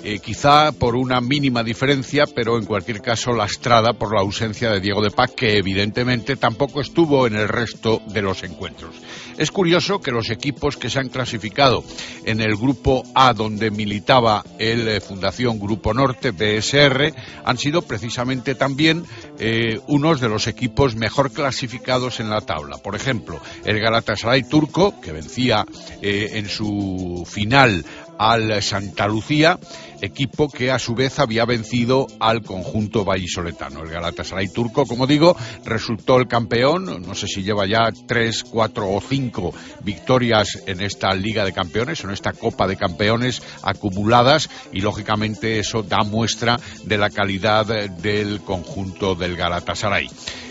eh, 0.03 0.19
quizá 0.21 0.73
por 0.73 0.97
una 0.97 1.21
mínima 1.21 1.63
diferencia, 1.63 2.25
pero 2.27 2.59
en 2.59 2.65
cualquier 2.65 3.01
caso 3.01 3.33
lastrada 3.33 3.93
por 3.93 4.15
la 4.15 4.21
ausencia 4.21 4.71
de 4.71 4.81
Diego 4.81 5.03
de 5.03 5.11
Paz, 5.11 5.33
que 5.37 5.59
evidentemente 5.59 6.37
tampoco 6.37 6.81
estuvo 6.81 7.27
en 7.27 7.37
el 7.37 7.49
resto 7.49 8.01
de 8.07 8.23
los 8.23 8.43
encuentros. 8.43 8.95
Es 9.39 9.53
curioso 9.53 10.01
que 10.01 10.11
los 10.11 10.31
equipos 10.31 10.77
que 10.77 10.91
se 10.91 10.99
han 10.99 11.11
clasificado 11.11 11.85
en 12.25 12.41
el 12.41 12.57
grupo 12.57 13.05
A, 13.15 13.33
donde 13.33 13.71
militaba 13.71 14.45
el 14.59 14.89
eh, 14.89 15.01
Fundación 15.01 15.61
Grupo 15.61 15.95
Norte, 15.95 16.33
BSR, 16.33 17.15
han 17.45 17.57
sido 17.57 17.83
precisamente 17.83 18.57
también 18.57 19.05
eh, 19.39 19.79
unos 19.87 20.21
de 20.21 20.29
los 20.29 20.49
equipos 20.49 20.97
mejor 20.97 21.31
clasificados 21.31 22.19
en 22.19 22.31
la 22.31 22.41
tabla. 22.41 22.79
Por 22.79 22.97
ejemplo, 22.97 23.41
el 23.65 23.79
Galatasaray 23.79 24.43
turco, 24.43 25.01
que 25.01 25.13
vencía 25.13 25.65
eh, 26.03 26.31
en 26.33 26.49
su 26.49 27.25
final 27.25 27.85
al 28.19 28.63
Santa 28.63 29.07
Lucía, 29.07 29.59
equipo 30.01 30.49
que 30.49 30.71
a 30.71 30.79
su 30.79 30.95
vez 30.95 31.19
había 31.19 31.45
vencido 31.45 32.07
al 32.21 32.43
conjunto 32.43 33.05
vallisoletano. 33.05 33.83
El 33.83 33.91
Galatasaray 33.91 34.49
turco, 34.49 34.87
como 34.87 35.07
digo, 35.07 35.37
resultó 35.65 36.19
el 36.19 36.29
campeón, 36.29 37.03
no 37.03 37.15
sé 37.15 37.27
si 37.27 37.43
lleva 37.43 37.67
ya 37.67 37.91
tres, 38.07 38.45
cuatro 38.45 38.91
o 38.91 39.01
cinco 39.01 39.55
victorias 39.83 40.63
en 40.67 40.81
esta 40.81 41.15
Liga 41.15 41.45
de 41.45 41.53
Campeones, 41.53 42.05
en 42.05 42.11
esta 42.11 42.33
Copa 42.33 42.67
de 42.67 42.77
Campeones 42.77 43.43
acumuladas 43.63 44.51
y 44.73 44.81
lógicamente 44.81 45.59
eso 45.59 45.83
da 45.83 45.99
muestra 46.05 46.59
de 46.85 46.99
la 46.99 47.11
calidad 47.11 47.67
del 47.67 48.41
conjunto 48.41 49.15
del 49.15 49.37
Galatasaray. 49.37 50.09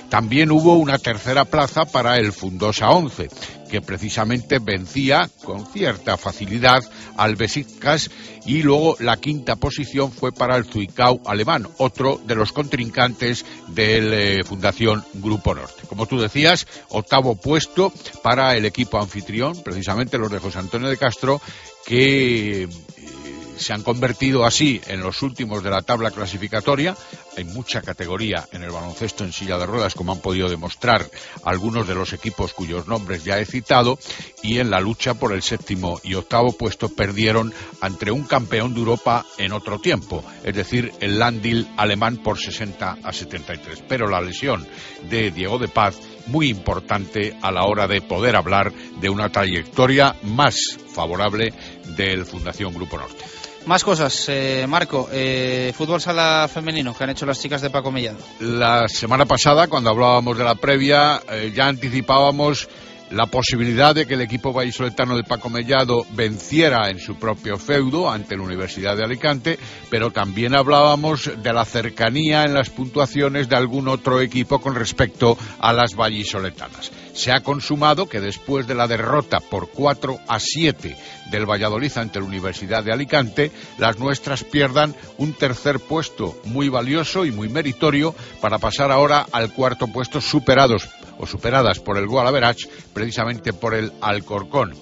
También 0.09 0.51
hubo 0.51 0.75
una 0.75 0.97
tercera 0.97 1.45
plaza 1.45 1.85
para 1.85 2.17
el 2.17 2.31
Fundosa 2.31 2.89
11, 2.89 3.27
que 3.69 3.81
precisamente 3.81 4.59
vencía 4.59 5.29
con 5.43 5.65
cierta 5.65 6.15
facilidad 6.15 6.81
al 7.17 7.35
Besiktas 7.35 8.09
y 8.45 8.63
luego 8.63 8.95
la 8.99 9.17
quinta 9.17 9.57
posición 9.57 10.11
fue 10.11 10.31
para 10.31 10.55
el 10.55 10.65
Zuicao 10.65 11.19
alemán, 11.25 11.67
otro 11.77 12.21
de 12.25 12.35
los 12.35 12.53
contrincantes 12.53 13.45
del 13.67 14.13
eh, 14.13 14.43
Fundación 14.45 15.03
Grupo 15.15 15.53
Norte. 15.53 15.83
Como 15.89 16.05
tú 16.05 16.19
decías, 16.19 16.67
octavo 16.89 17.35
puesto 17.35 17.91
para 18.23 18.55
el 18.55 18.65
equipo 18.65 18.99
anfitrión, 18.99 19.61
precisamente 19.61 20.17
los 20.17 20.31
de 20.31 20.39
José 20.39 20.59
Antonio 20.59 20.87
de 20.87 20.97
Castro, 20.97 21.41
que 21.85 22.69
se 23.57 23.73
han 23.73 23.83
convertido 23.83 24.45
así 24.45 24.81
en 24.87 25.01
los 25.01 25.21
últimos 25.21 25.63
de 25.63 25.69
la 25.69 25.81
tabla 25.81 26.11
clasificatoria. 26.11 26.95
Hay 27.37 27.43
mucha 27.43 27.81
categoría 27.81 28.47
en 28.51 28.63
el 28.63 28.71
baloncesto 28.71 29.23
en 29.23 29.33
silla 29.33 29.57
de 29.57 29.65
ruedas, 29.65 29.93
como 29.93 30.11
han 30.11 30.19
podido 30.19 30.49
demostrar 30.49 31.09
algunos 31.43 31.87
de 31.87 31.95
los 31.95 32.13
equipos 32.13 32.53
cuyos 32.53 32.87
nombres 32.87 33.23
ya 33.23 33.39
he 33.39 33.45
citado, 33.45 33.99
y 34.43 34.59
en 34.59 34.69
la 34.69 34.79
lucha 34.79 35.15
por 35.15 35.33
el 35.33 35.41
séptimo 35.41 35.99
y 36.03 36.15
octavo 36.15 36.51
puesto 36.57 36.89
perdieron 36.89 37.53
ante 37.81 38.11
un 38.11 38.23
campeón 38.23 38.73
de 38.73 38.79
Europa 38.79 39.25
en 39.37 39.53
otro 39.53 39.79
tiempo, 39.79 40.23
es 40.43 40.55
decir, 40.55 40.93
el 40.99 41.19
Landil 41.19 41.67
alemán 41.77 42.17
por 42.17 42.39
60 42.39 42.97
a 43.03 43.13
73. 43.13 43.83
Pero 43.87 44.07
la 44.07 44.21
lesión 44.21 44.67
de 45.09 45.31
Diego 45.31 45.59
de 45.59 45.67
Paz 45.67 45.99
muy 46.27 46.49
importante 46.49 47.37
a 47.41 47.51
la 47.51 47.65
hora 47.65 47.87
de 47.87 48.01
poder 48.01 48.35
hablar 48.35 48.71
de 48.73 49.09
una 49.09 49.29
trayectoria 49.29 50.15
más 50.23 50.55
favorable 50.93 51.53
del 51.95 52.25
Fundación 52.25 52.73
Grupo 52.73 52.97
Norte. 52.97 53.23
Más 53.67 53.83
cosas, 53.83 54.29
eh, 54.29 54.65
Marco. 54.65 55.09
Eh, 55.11 55.73
fútbol 55.75 55.99
sala 55.99 56.49
femenino 56.51 56.95
que 56.95 57.03
han 57.03 57.09
hecho 57.09 57.25
las 57.25 57.41
chicas 57.41 57.61
de 57.61 57.69
Paco 57.69 57.91
Mellado. 57.91 58.17
La 58.39 58.87
semana 58.87 59.25
pasada, 59.25 59.67
cuando 59.67 59.89
hablábamos 59.89 60.37
de 60.37 60.45
la 60.45 60.55
previa, 60.55 61.21
eh, 61.29 61.51
ya 61.53 61.67
anticipábamos 61.67 62.69
la 63.11 63.25
posibilidad 63.25 63.93
de 63.93 64.05
que 64.05 64.13
el 64.13 64.21
equipo 64.21 64.53
vallisoletano 64.53 65.17
de 65.17 65.23
Paco 65.23 65.49
Mellado 65.49 66.05
venciera 66.11 66.89
en 66.89 66.99
su 66.99 67.15
propio 67.15 67.57
feudo 67.57 68.09
ante 68.09 68.37
la 68.37 68.43
Universidad 68.43 68.95
de 68.95 69.03
Alicante, 69.03 69.59
pero 69.89 70.11
también 70.11 70.55
hablábamos 70.55 71.29
de 71.41 71.53
la 71.53 71.65
cercanía 71.65 72.43
en 72.43 72.53
las 72.53 72.69
puntuaciones 72.69 73.49
de 73.49 73.57
algún 73.57 73.89
otro 73.89 74.21
equipo 74.21 74.59
con 74.59 74.75
respecto 74.75 75.37
a 75.59 75.73
las 75.73 75.93
vallisoletanas. 75.93 76.91
Se 77.17 77.31
ha 77.31 77.41
consumado 77.41 78.07
que 78.07 78.21
después 78.21 78.67
de 78.67 78.75
la 78.75 78.87
derrota 78.87 79.39
por 79.39 79.69
4 79.71 80.19
a 80.27 80.39
7 80.39 80.95
del 81.31 81.49
Valladolid 81.49 81.91
ante 81.97 82.19
la 82.19 82.25
Universidad 82.25 82.83
de 82.83 82.93
Alicante, 82.93 83.51
las 83.79 83.97
nuestras 83.97 84.43
pierdan 84.43 84.95
un 85.17 85.33
tercer 85.33 85.79
puesto 85.79 86.39
muy 86.45 86.69
valioso 86.69 87.25
y 87.25 87.31
muy 87.31 87.49
meritorio 87.49 88.13
para 88.39 88.59
pasar 88.59 88.91
ahora 88.91 89.25
al 89.31 89.51
cuarto 89.51 89.87
puesto 89.87 90.21
superados 90.21 90.87
o 91.17 91.25
superadas 91.25 91.79
por 91.79 91.97
el 91.97 92.05
Guadalajara, 92.05 92.55
precisamente 92.93 93.51
por 93.51 93.73
el 93.73 93.91
Alcorcón 93.99 94.75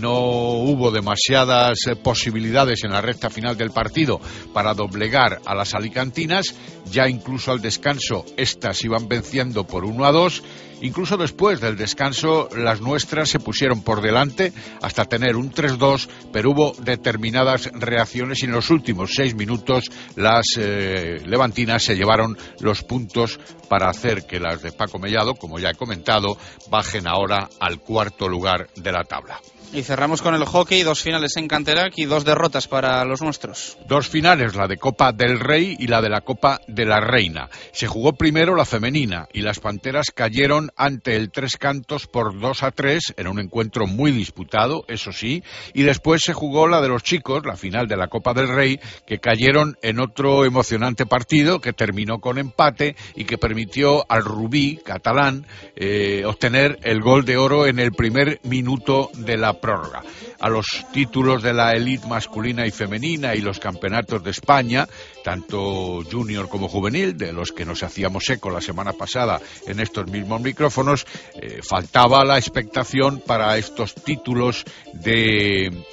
no 0.00 0.18
hubo 0.18 0.90
demasiadas 0.90 1.78
eh, 1.86 1.96
posibilidades 1.96 2.84
en 2.84 2.92
la 2.92 3.00
recta 3.00 3.30
final 3.30 3.56
del 3.56 3.70
partido 3.70 4.20
para 4.52 4.74
doblegar 4.74 5.40
a 5.44 5.54
las 5.54 5.74
alicantinas, 5.74 6.54
ya 6.90 7.08
incluso 7.08 7.52
al 7.52 7.60
descanso 7.60 8.24
estas 8.36 8.82
iban 8.84 9.08
venciendo 9.08 9.66
por 9.66 9.84
1 9.84 10.04
a 10.04 10.12
2 10.12 10.42
Incluso 10.80 11.16
después 11.16 11.60
del 11.60 11.76
descanso, 11.76 12.48
las 12.56 12.80
nuestras 12.80 13.28
se 13.28 13.40
pusieron 13.40 13.82
por 13.82 14.00
delante 14.00 14.52
hasta 14.80 15.04
tener 15.04 15.36
un 15.36 15.52
3-2, 15.52 16.08
pero 16.32 16.50
hubo 16.50 16.72
determinadas 16.78 17.70
reacciones 17.72 18.42
y 18.42 18.46
en 18.46 18.52
los 18.52 18.70
últimos 18.70 19.10
seis 19.14 19.34
minutos 19.34 19.84
las 20.14 20.44
eh, 20.56 21.20
levantinas 21.26 21.82
se 21.82 21.96
llevaron 21.96 22.38
los 22.60 22.84
puntos 22.84 23.40
para 23.68 23.90
hacer 23.90 24.24
que 24.26 24.38
las 24.38 24.62
de 24.62 24.72
Paco 24.72 24.98
Mellado, 24.98 25.34
como 25.34 25.58
ya 25.58 25.70
he 25.70 25.74
comentado, 25.74 26.38
bajen 26.70 27.08
ahora 27.08 27.48
al 27.58 27.80
cuarto 27.80 28.28
lugar 28.28 28.68
de 28.76 28.92
la 28.92 29.02
tabla. 29.02 29.40
Y 29.70 29.82
cerramos 29.82 30.22
con 30.22 30.34
el 30.34 30.46
hockey, 30.46 30.82
dos 30.82 31.02
finales 31.02 31.36
en 31.36 31.46
Canterac 31.46 31.92
y 31.96 32.06
dos 32.06 32.24
derrotas 32.24 32.66
para 32.66 33.04
los 33.04 33.20
nuestros. 33.20 33.76
Dos 33.86 34.08
finales, 34.08 34.54
la 34.54 34.66
de 34.66 34.78
Copa 34.78 35.12
del 35.12 35.38
Rey 35.38 35.76
y 35.78 35.88
la 35.88 36.00
de 36.00 36.08
la 36.08 36.22
Copa 36.22 36.58
de 36.66 36.86
la 36.86 37.00
Reina. 37.00 37.50
Se 37.72 37.86
jugó 37.86 38.14
primero 38.14 38.56
la 38.56 38.64
femenina 38.64 39.28
y 39.30 39.42
las 39.42 39.60
Panteras 39.60 40.06
cayeron 40.14 40.70
ante 40.74 41.16
el 41.16 41.30
Tres 41.30 41.58
Cantos 41.58 42.06
por 42.06 42.40
2 42.40 42.62
a 42.62 42.70
3 42.70 43.14
en 43.18 43.28
un 43.28 43.40
encuentro 43.40 43.86
muy 43.86 44.10
disputado, 44.10 44.84
eso 44.88 45.12
sí, 45.12 45.44
y 45.74 45.82
después 45.82 46.22
se 46.24 46.32
jugó 46.32 46.66
la 46.66 46.80
de 46.80 46.88
los 46.88 47.02
chicos, 47.02 47.44
la 47.44 47.56
final 47.56 47.86
de 47.88 47.98
la 47.98 48.08
Copa 48.08 48.32
del 48.32 48.48
Rey, 48.48 48.80
que 49.06 49.18
cayeron 49.18 49.76
en 49.82 50.00
otro 50.00 50.46
emocionante 50.46 51.04
partido 51.04 51.60
que 51.60 51.74
terminó 51.74 52.20
con 52.20 52.38
empate 52.38 52.96
y 53.14 53.24
que 53.26 53.36
permitió 53.36 54.10
al 54.10 54.24
Rubí 54.24 54.78
catalán 54.82 55.46
eh, 55.76 56.24
obtener 56.24 56.78
el 56.84 57.00
gol 57.02 57.26
de 57.26 57.36
oro 57.36 57.66
en 57.66 57.78
el 57.78 57.92
primer 57.92 58.40
minuto 58.44 59.10
de 59.14 59.36
la 59.36 59.57
prórroga. 59.60 60.02
A 60.40 60.48
los 60.48 60.66
títulos 60.92 61.42
de 61.42 61.52
la 61.52 61.72
elite 61.72 62.06
masculina 62.06 62.66
y 62.66 62.70
femenina 62.70 63.34
y 63.34 63.40
los 63.40 63.58
campeonatos 63.58 64.22
de 64.22 64.30
España, 64.30 64.88
tanto 65.24 66.02
junior 66.10 66.48
como 66.48 66.68
juvenil, 66.68 67.16
de 67.16 67.32
los 67.32 67.52
que 67.52 67.64
nos 67.64 67.82
hacíamos 67.82 68.28
eco 68.30 68.50
la 68.50 68.60
semana 68.60 68.92
pasada 68.92 69.40
en 69.66 69.80
estos 69.80 70.06
mismos 70.06 70.40
micrófonos, 70.40 71.06
eh, 71.34 71.60
faltaba 71.62 72.24
la 72.24 72.38
expectación 72.38 73.22
para 73.26 73.56
estos 73.58 73.94
títulos 73.94 74.64
de, 74.94 75.84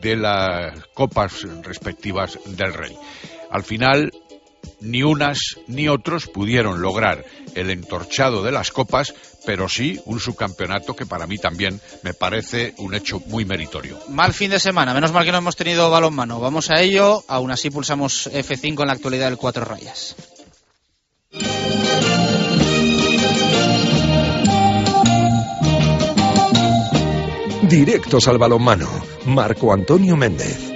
de 0.00 0.16
las 0.16 0.84
copas 0.94 1.42
respectivas 1.62 2.38
del 2.46 2.74
Rey. 2.74 2.96
Al 3.50 3.64
final, 3.64 4.12
ni 4.80 5.02
unas 5.02 5.38
ni 5.66 5.88
otros 5.88 6.26
pudieron 6.26 6.80
lograr 6.80 7.24
el 7.54 7.70
entorchado 7.70 8.42
de 8.42 8.52
las 8.52 8.70
copas, 8.70 9.14
pero 9.44 9.68
sí 9.68 10.00
un 10.06 10.20
subcampeonato 10.20 10.94
que 10.94 11.06
para 11.06 11.26
mí 11.26 11.38
también 11.38 11.80
me 12.02 12.14
parece 12.14 12.74
un 12.78 12.94
hecho 12.94 13.20
muy 13.26 13.44
meritorio. 13.44 13.98
Mal 14.08 14.32
fin 14.32 14.50
de 14.50 14.60
semana, 14.60 14.94
menos 14.94 15.12
mal 15.12 15.24
que 15.24 15.32
no 15.32 15.38
hemos 15.38 15.56
tenido 15.56 15.90
balonmano. 15.90 16.40
Vamos 16.40 16.70
a 16.70 16.80
ello, 16.80 17.24
aún 17.28 17.50
así 17.50 17.70
pulsamos 17.70 18.30
F5 18.32 18.80
en 18.80 18.86
la 18.86 18.92
actualidad 18.92 19.26
del 19.26 19.38
Cuatro 19.38 19.64
Rayas. 19.64 20.16
Directos 27.70 28.26
al 28.26 28.38
balonmano. 28.38 28.88
Marco 29.26 29.72
Antonio 29.72 30.16
Méndez. 30.16 30.69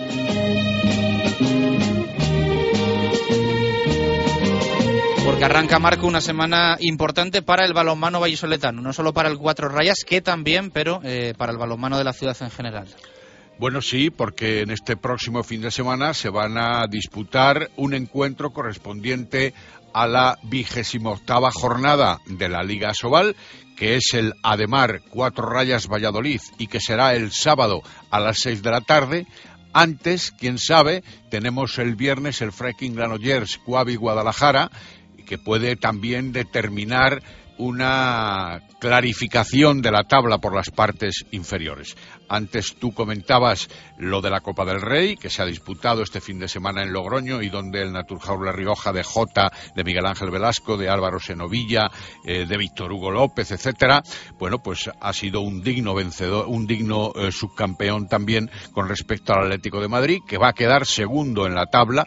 Arranca 5.45 5.78
Marco 5.78 6.07
una 6.07 6.22
semana 6.22 6.78
importante 6.80 7.42
para 7.42 7.66
el 7.66 7.74
balonmano 7.74 8.18
vallisoletano, 8.18 8.80
no 8.80 8.95
solo 8.95 9.12
para 9.12 9.28
el 9.28 9.36
Cuatro 9.36 9.68
Rayas, 9.68 9.99
que 10.07 10.22
también, 10.22 10.70
pero 10.70 11.03
eh, 11.05 11.34
para 11.36 11.53
el 11.53 11.59
balonmano 11.59 11.99
de 11.99 12.05
la 12.05 12.14
ciudad 12.14 12.34
en 12.40 12.51
general. 12.51 12.86
Bueno, 13.59 13.82
sí, 13.82 14.09
porque 14.09 14.62
en 14.62 14.70
este 14.70 14.97
próximo 14.97 15.42
fin 15.42 15.61
de 15.61 15.70
semana 15.70 16.14
se 16.14 16.30
van 16.30 16.57
a 16.57 16.86
disputar 16.88 17.68
un 17.76 17.92
encuentro 17.92 18.53
correspondiente 18.55 19.53
a 19.92 20.07
la 20.07 20.38
vigésima 20.45 21.11
octava 21.11 21.51
jornada 21.53 22.20
de 22.24 22.49
la 22.49 22.62
Liga 22.62 22.95
Sobal, 22.95 23.36
que 23.76 23.97
es 23.97 24.14
el 24.14 24.32
Ademar 24.42 25.03
Cuatro 25.11 25.47
Rayas 25.47 25.88
Valladolid 25.88 26.40
y 26.57 26.68
que 26.68 26.80
será 26.80 27.14
el 27.14 27.32
sábado 27.32 27.82
a 28.11 28.18
las 28.18 28.38
seis 28.38 28.62
de 28.62 28.70
la 28.70 28.80
tarde. 28.80 29.26
Antes, 29.74 30.30
quién 30.30 30.57
sabe, 30.57 31.05
tenemos 31.30 31.78
el 31.78 31.97
viernes 31.97 32.40
el 32.40 32.53
Freaking 32.53 32.95
Granollers 32.95 33.59
Cuavi 33.59 33.97
Guadalajara 33.97 34.70
que 35.25 35.39
puede 35.39 35.77
también 35.77 36.33
determinar 36.33 37.22
una 37.57 38.62
clarificación 38.81 39.81
de 39.81 39.93
la 39.93 40.05
tabla 40.05 40.39
por 40.39 40.55
las 40.55 40.70
partes 40.70 41.25
inferiores. 41.31 41.97
Antes 42.29 42.75
tú 42.77 42.93
comentabas 42.93 43.68
lo 43.97 44.20
de 44.20 44.31
la 44.31 44.41
Copa 44.41 44.64
del 44.64 44.81
Rey, 44.81 45.16
que 45.16 45.31
se 45.31 45.43
ha 45.43 45.47
disputado 45.47 46.03
este 46.03 46.20
fin 46.20 46.39
de 46.39 46.49
semana 46.49 46.83
en 46.83 46.93
Logroño 46.93 47.43
y 47.43 47.49
donde 47.49 47.83
el 47.83 47.93
Naturjaula 47.93 48.51
Rioja 48.51 48.93
de 48.93 49.05
Jota, 49.05 49.53
de 49.77 49.85
Miguel 49.85 50.07
Ángel 50.07 50.31
Velasco, 50.31 50.77
de 50.77 50.89
Álvaro 50.89 51.20
Senovilla, 51.20 51.91
eh, 52.25 52.47
de 52.47 52.57
Víctor 52.57 52.93
Hugo 52.93 53.11
López, 53.11 53.53
etcétera, 53.53 54.03
bueno, 54.39 54.62
pues 54.62 54.91
ha 55.01 55.12
sido 55.12 55.41
un 55.41 55.62
digno 55.62 55.95
vencedor, 55.95 56.47
un 56.49 56.66
digno 56.66 57.12
eh, 57.14 57.31
subcampeón 57.31 58.09
también 58.09 58.51
con 58.72 58.89
respecto 58.89 59.33
al 59.33 59.45
Atlético 59.45 59.81
de 59.81 59.89
Madrid, 59.89 60.18
que 60.27 60.39
va 60.39 60.49
a 60.49 60.55
quedar 60.55 60.87
segundo 60.87 61.47
en 61.47 61.55
la 61.55 61.66
tabla 61.66 62.07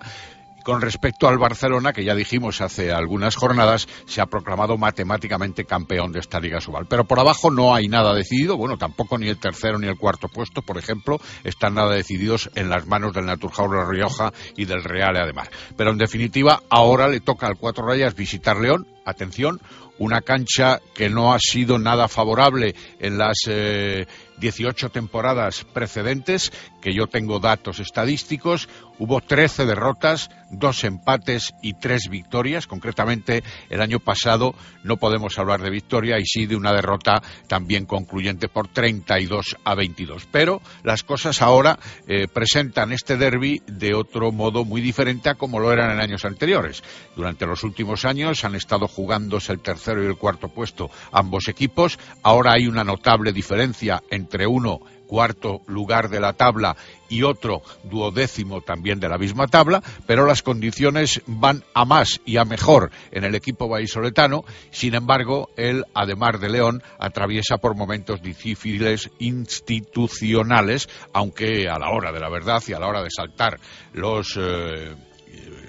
con 0.68 0.82
respecto 0.82 1.30
al 1.30 1.38
Barcelona, 1.38 1.94
que 1.94 2.04
ya 2.04 2.14
dijimos 2.14 2.60
hace 2.60 2.92
algunas 2.92 3.38
jornadas, 3.38 3.88
se 4.06 4.20
ha 4.20 4.26
proclamado 4.26 4.78
matemáticamente 4.78 5.64
campeón 5.64 6.12
de 6.12 6.20
esta 6.20 6.42
Liga 6.42 6.60
Subal. 6.60 6.88
Pero 6.90 7.06
por 7.06 7.22
abajo 7.22 7.50
no 7.50 7.74
hay 7.74 7.88
nada 7.88 8.14
decidido, 8.14 8.58
bueno, 8.58 8.76
tampoco 8.78 9.18
ni 9.18 9.30
el 9.30 9.40
tercero 9.40 9.80
ni 9.80 9.88
el 9.88 9.98
cuarto 9.98 10.28
puesto, 10.28 10.62
por 10.62 10.78
ejemplo, 10.78 11.22
están 11.46 11.76
nada 11.76 11.94
decididos 11.94 12.50
en 12.56 12.70
las 12.70 12.86
manos 12.86 13.14
del 13.14 13.28
Naturjaula 13.28 13.86
Rioja 13.90 14.34
y 14.58 14.66
del 14.66 14.84
Real 14.84 15.16
Ademar. 15.16 15.50
Pero 15.78 15.92
en 15.92 15.98
definitiva, 16.00 16.62
ahora 16.70 17.08
le 17.08 17.22
toca 17.22 17.48
al 17.48 17.56
Cuatro 17.56 17.88
Rayas 17.88 18.14
visitar 18.14 18.58
León, 18.58 18.86
atención, 19.06 19.62
una 20.00 20.20
cancha 20.20 20.82
que 20.94 21.10
no 21.10 21.34
ha 21.34 21.40
sido 21.40 21.80
nada 21.80 22.10
favorable 22.10 22.76
en 23.00 23.18
las 23.18 23.38
eh, 23.48 24.06
18 24.38 24.90
temporadas 24.90 25.66
precedentes, 25.74 26.52
que 26.82 26.94
yo 26.94 27.08
tengo 27.08 27.40
datos 27.40 27.80
estadísticos, 27.80 28.70
hubo 29.00 29.22
13 29.22 29.66
derrotas, 29.66 30.30
dos 30.50 30.84
empates 30.84 31.54
y 31.62 31.74
tres 31.74 32.10
victorias. 32.10 32.68
Concretamente, 32.68 33.44
el 33.70 33.82
año 33.82 34.00
pasado 34.00 34.56
no 34.84 34.98
podemos 34.98 35.38
hablar 35.38 35.62
de 35.62 35.70
victoria 35.70 36.20
y 36.20 36.26
sí 36.26 36.46
de 36.46 36.56
una 36.56 36.74
derrota 36.74 37.22
también 37.48 37.86
concluyente 37.86 38.48
por 38.48 38.68
32 38.68 39.58
a 39.64 39.76
22. 39.76 40.28
Pero 40.32 40.62
las 40.84 41.04
cosas 41.04 41.42
ahora 41.42 41.78
eh, 42.08 42.28
presentan 42.28 42.92
este 42.92 43.18
derby 43.18 43.62
de 43.68 43.94
otro 43.94 44.32
modo 44.32 44.64
muy 44.66 44.82
diferente 44.82 45.30
a 45.30 45.36
como 45.36 45.60
lo 45.60 45.72
eran 45.72 45.92
en 45.92 46.00
años 46.00 46.26
anteriores. 46.26 46.84
Durante 47.16 47.46
los 47.46 47.64
últimos 47.64 48.06
años 48.06 48.44
han 48.44 48.56
estado 48.56 48.88
jugándose 48.88 49.52
el 49.52 49.60
tercero 49.60 50.04
y 50.04 50.08
el 50.08 50.18
cuarto 50.18 50.50
puesto 50.50 50.90
ambos 51.12 51.48
equipos. 51.48 52.00
Ahora 52.24 52.54
hay 52.54 52.68
una 52.68 52.84
notable 52.84 53.32
diferencia 53.34 54.02
entre 54.10 54.27
uno 54.48 54.82
cuarto 55.08 55.62
lugar 55.68 56.10
de 56.10 56.20
la 56.20 56.34
tabla 56.34 56.76
y 57.10 57.24
otro 57.24 57.62
duodécimo 57.84 58.62
también 58.62 59.00
de 59.00 59.10
la 59.10 59.18
misma 59.18 59.48
tabla, 59.48 59.82
pero 60.06 60.26
las 60.26 60.44
condiciones 60.44 61.22
van 61.26 61.64
a 61.74 61.86
más 61.86 62.20
y 62.26 62.38
a 62.38 62.46
mejor 62.46 62.92
en 63.12 63.24
el 63.24 63.34
equipo 63.34 63.70
vallisoletano. 63.70 64.44
Sin 64.70 64.94
embargo, 64.94 65.50
él, 65.56 65.86
además 65.94 66.40
de 66.42 66.50
León, 66.50 66.84
atraviesa 67.00 67.58
por 67.58 67.76
momentos 67.76 68.22
difíciles 68.22 69.10
institucionales, 69.20 70.90
aunque 71.14 71.70
a 71.70 71.80
la 71.80 71.90
hora 71.90 72.12
de 72.12 72.20
la 72.20 72.30
verdad 72.30 72.62
y 72.68 72.74
a 72.74 72.80
la 72.80 72.88
hora 72.88 73.02
de 73.02 73.10
saltar 73.10 73.60
los 73.94 74.38
eh, 74.38 74.94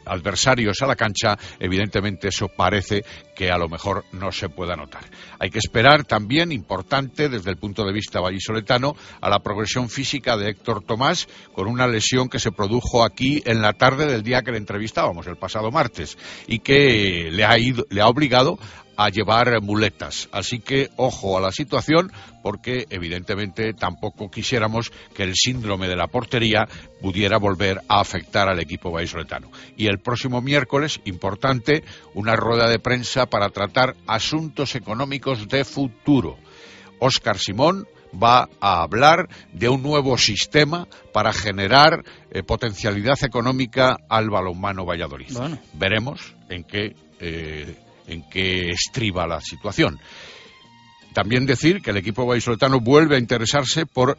adversarios 0.09 0.81
a 0.83 0.87
la 0.87 0.97
cancha, 0.97 1.37
evidentemente 1.59 2.29
eso 2.29 2.49
parece 2.49 3.05
que 3.35 3.51
a 3.51 3.59
lo 3.59 3.69
mejor 3.69 4.05
no 4.13 4.33
se 4.33 4.49
pueda 4.49 4.75
notar. 4.75 5.05
Hay 5.39 5.51
que 5.51 5.59
esperar 5.59 6.05
también, 6.05 6.51
importante 6.51 7.29
desde 7.29 7.51
el 7.51 7.57
punto 7.57 7.85
de 7.85 7.93
vista 7.93 8.21
vallisoletano, 8.21 8.95
a 9.21 9.29
la 9.29 9.39
progresión 9.41 9.89
física 9.89 10.37
de 10.37 10.51
Héctor 10.51 10.85
Tomás 10.85 11.29
con 11.53 11.69
una 11.69 11.87
lesión 11.87 12.29
que 12.29 12.41
se 12.41 12.53
produjo 12.53 13.05
aquí 13.05 13.43
en 13.47 13.63
la 13.63 13.73
tarde 13.73 14.07
del 14.07 14.23
día 14.23 14.43
que 14.43 14.53
le 14.53 14.59
entrevistábamos, 14.59 15.27
el 15.27 15.37
pasado 15.37 15.71
martes, 15.71 16.19
y 16.47 16.61
que 16.61 17.31
le 17.31 17.45
ha, 17.45 17.59
ido, 17.59 17.87
le 17.91 18.01
ha 18.01 18.09
obligado 18.09 18.59
a 18.99 19.11
llevar 19.11 19.63
muletas. 19.63 20.29
Así 20.33 20.59
que 20.59 20.91
ojo 20.97 21.39
a 21.39 21.41
la 21.41 21.53
situación 21.53 22.13
porque 22.43 22.85
evidentemente 22.91 23.73
tampoco 23.73 24.29
quisiéramos 24.29 24.91
que 25.15 25.23
el 25.23 25.35
síndrome 25.37 25.87
de 25.87 25.95
la 25.95 26.09
portería 26.09 26.69
pudiera 27.01 27.39
volver 27.39 27.81
a 27.89 28.01
afectar 28.01 28.49
al 28.49 28.59
equipo 28.59 28.91
vallisoletano. 28.91 29.53
Y 29.77 29.87
el 29.87 30.01
próximo 30.01 30.43
miércoles, 30.43 31.01
importante, 31.05 31.85
una 32.15 32.35
rueda 32.35 32.69
de 32.69 32.81
prensa 32.81 33.27
para 33.27 33.51
tratar 33.51 33.95
asuntos 34.09 34.75
económicos 34.75 35.47
de 35.47 35.65
futuro. 35.65 36.37
Óscar 36.99 37.39
Simón 37.39 37.87
va 38.13 38.49
a 38.61 38.83
hablar 38.83 39.29
de 39.53 39.69
un 39.69 39.81
nuevo 39.81 40.19
sistema 40.19 40.89
para 41.13 41.33
generar 41.33 42.03
eh, 42.33 42.43
potencialidad 42.43 43.23
económica 43.23 43.97
al 44.09 44.29
balonmano 44.29 44.85
Valladolid. 44.85 45.39
Veremos 45.75 46.35
en 46.49 46.65
qué 46.65 46.97
eh, 47.21 47.77
en 48.09 48.29
qué 48.29 48.71
estriba 48.71 49.27
la 49.27 49.41
situación. 49.41 49.99
También 51.13 51.47
decir 51.47 51.81
que 51.81 51.91
el 51.91 51.97
equipo 51.97 52.27
vallisoletano 52.27 52.81
vuelve 52.81 53.17
a 53.17 53.19
interesarse 53.19 53.87
por 53.87 54.19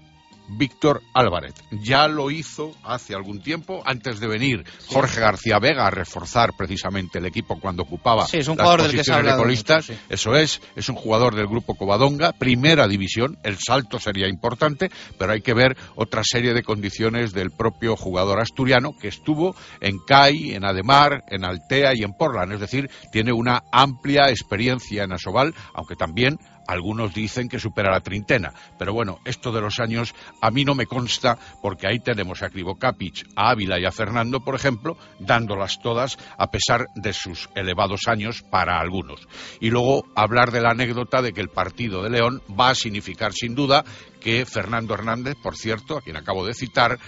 Víctor 0.50 1.02
Álvarez. 1.14 1.54
Ya 1.72 2.08
lo 2.08 2.32
hizo 2.32 2.74
hace 2.84 3.16
algún 3.16 3.42
tiempo, 3.42 3.82
antes 3.86 4.20
de 4.20 4.28
venir 4.28 4.64
Jorge 4.88 5.20
García 5.20 5.60
Vega 5.60 5.88
a 5.88 5.92
reforzar 5.92 6.54
precisamente 6.58 7.20
el 7.20 7.26
equipo 7.26 7.60
cuando 7.60 7.84
ocupaba 7.84 8.26
sí, 8.28 8.38
es 8.38 8.48
un 8.48 8.58
las 8.58 8.66
jugador 8.66 8.82
del 8.84 8.92
que 8.92 8.98
posiciones 8.98 9.32
de 9.32 9.38
colistas. 9.38 9.86
sí. 9.86 9.94
Eso 10.10 10.36
es, 10.36 10.62
es 10.76 10.90
un 10.90 10.96
jugador 10.96 11.36
del 11.36 11.48
grupo 11.48 11.76
Covadonga, 11.76 12.34
primera 12.34 12.88
división, 12.88 13.38
el 13.44 13.58
salto 13.58 14.00
sería 14.00 14.28
importante, 14.28 14.90
pero 15.18 15.34
hay 15.34 15.42
que 15.42 15.54
ver 15.54 15.78
otra 15.96 16.24
serie 16.24 16.54
de 16.54 16.64
condiciones 16.64 17.32
del 17.34 17.52
propio 17.52 17.96
jugador 17.96 18.42
asturiano 18.42 18.94
que 19.00 19.08
estuvo 19.08 19.56
en 19.82 20.00
CAI, 20.00 20.54
en 20.56 20.66
Ademar, 20.66 21.24
en 21.30 21.46
Altea 21.46 21.94
y 21.96 22.04
en 22.04 22.14
Portland, 22.14 22.54
es 22.54 22.60
decir, 22.60 22.90
tiene 23.12 23.32
una 23.32 23.64
amplia 23.72 24.30
experiencia 24.30 25.04
en 25.04 25.14
Asobal, 25.14 25.54
aunque 25.74 25.96
también 25.96 26.38
algunos 26.70 27.14
dicen 27.14 27.50
que 27.50 27.60
supera 27.60 27.92
la 27.92 28.02
treintena, 28.02 28.54
pero 28.78 28.94
bueno, 28.94 29.20
esto 29.26 29.52
de 29.52 29.60
los 29.60 29.80
años 29.80 30.14
a 30.40 30.52
mí 30.52 30.64
no 30.66 30.76
me 30.76 30.86
consta 30.86 31.38
porque 31.62 31.88
ahí 31.88 32.00
tenemos 32.00 32.44
a 32.44 32.50
Krivokapic, 32.50 33.28
a 33.36 33.50
Ávila 33.50 33.80
y 33.80 33.86
a 33.86 33.92
Fernando, 33.92 34.42
por 34.42 34.54
ejemplo, 34.54 34.96
dándolas 35.20 35.80
todas 35.82 36.20
a 36.38 36.52
pesar 36.52 36.88
de 36.94 37.14
sus 37.14 37.50
elevados 37.56 38.02
años 38.08 38.44
para 38.44 38.80
algunos. 38.80 39.28
Y 39.60 39.72
luego 39.72 40.06
hablar 40.16 40.52
de 40.52 40.62
la 40.62 40.72
anécdota 40.72 41.24
de 41.24 41.34
que 41.34 41.42
el 41.42 41.50
partido 41.50 42.04
de 42.04 42.12
León 42.12 42.44
va 42.48 42.70
a 42.70 42.76
significar 42.76 43.34
sin 43.34 43.56
duda 43.56 43.84
que 44.22 44.46
Fernando 44.46 44.94
Hernández, 44.94 45.36
por 45.42 45.58
cierto, 45.58 45.98
a 45.98 46.02
quien 46.02 46.18
acabo 46.18 46.46
de 46.46 46.54
citar, 46.54 47.00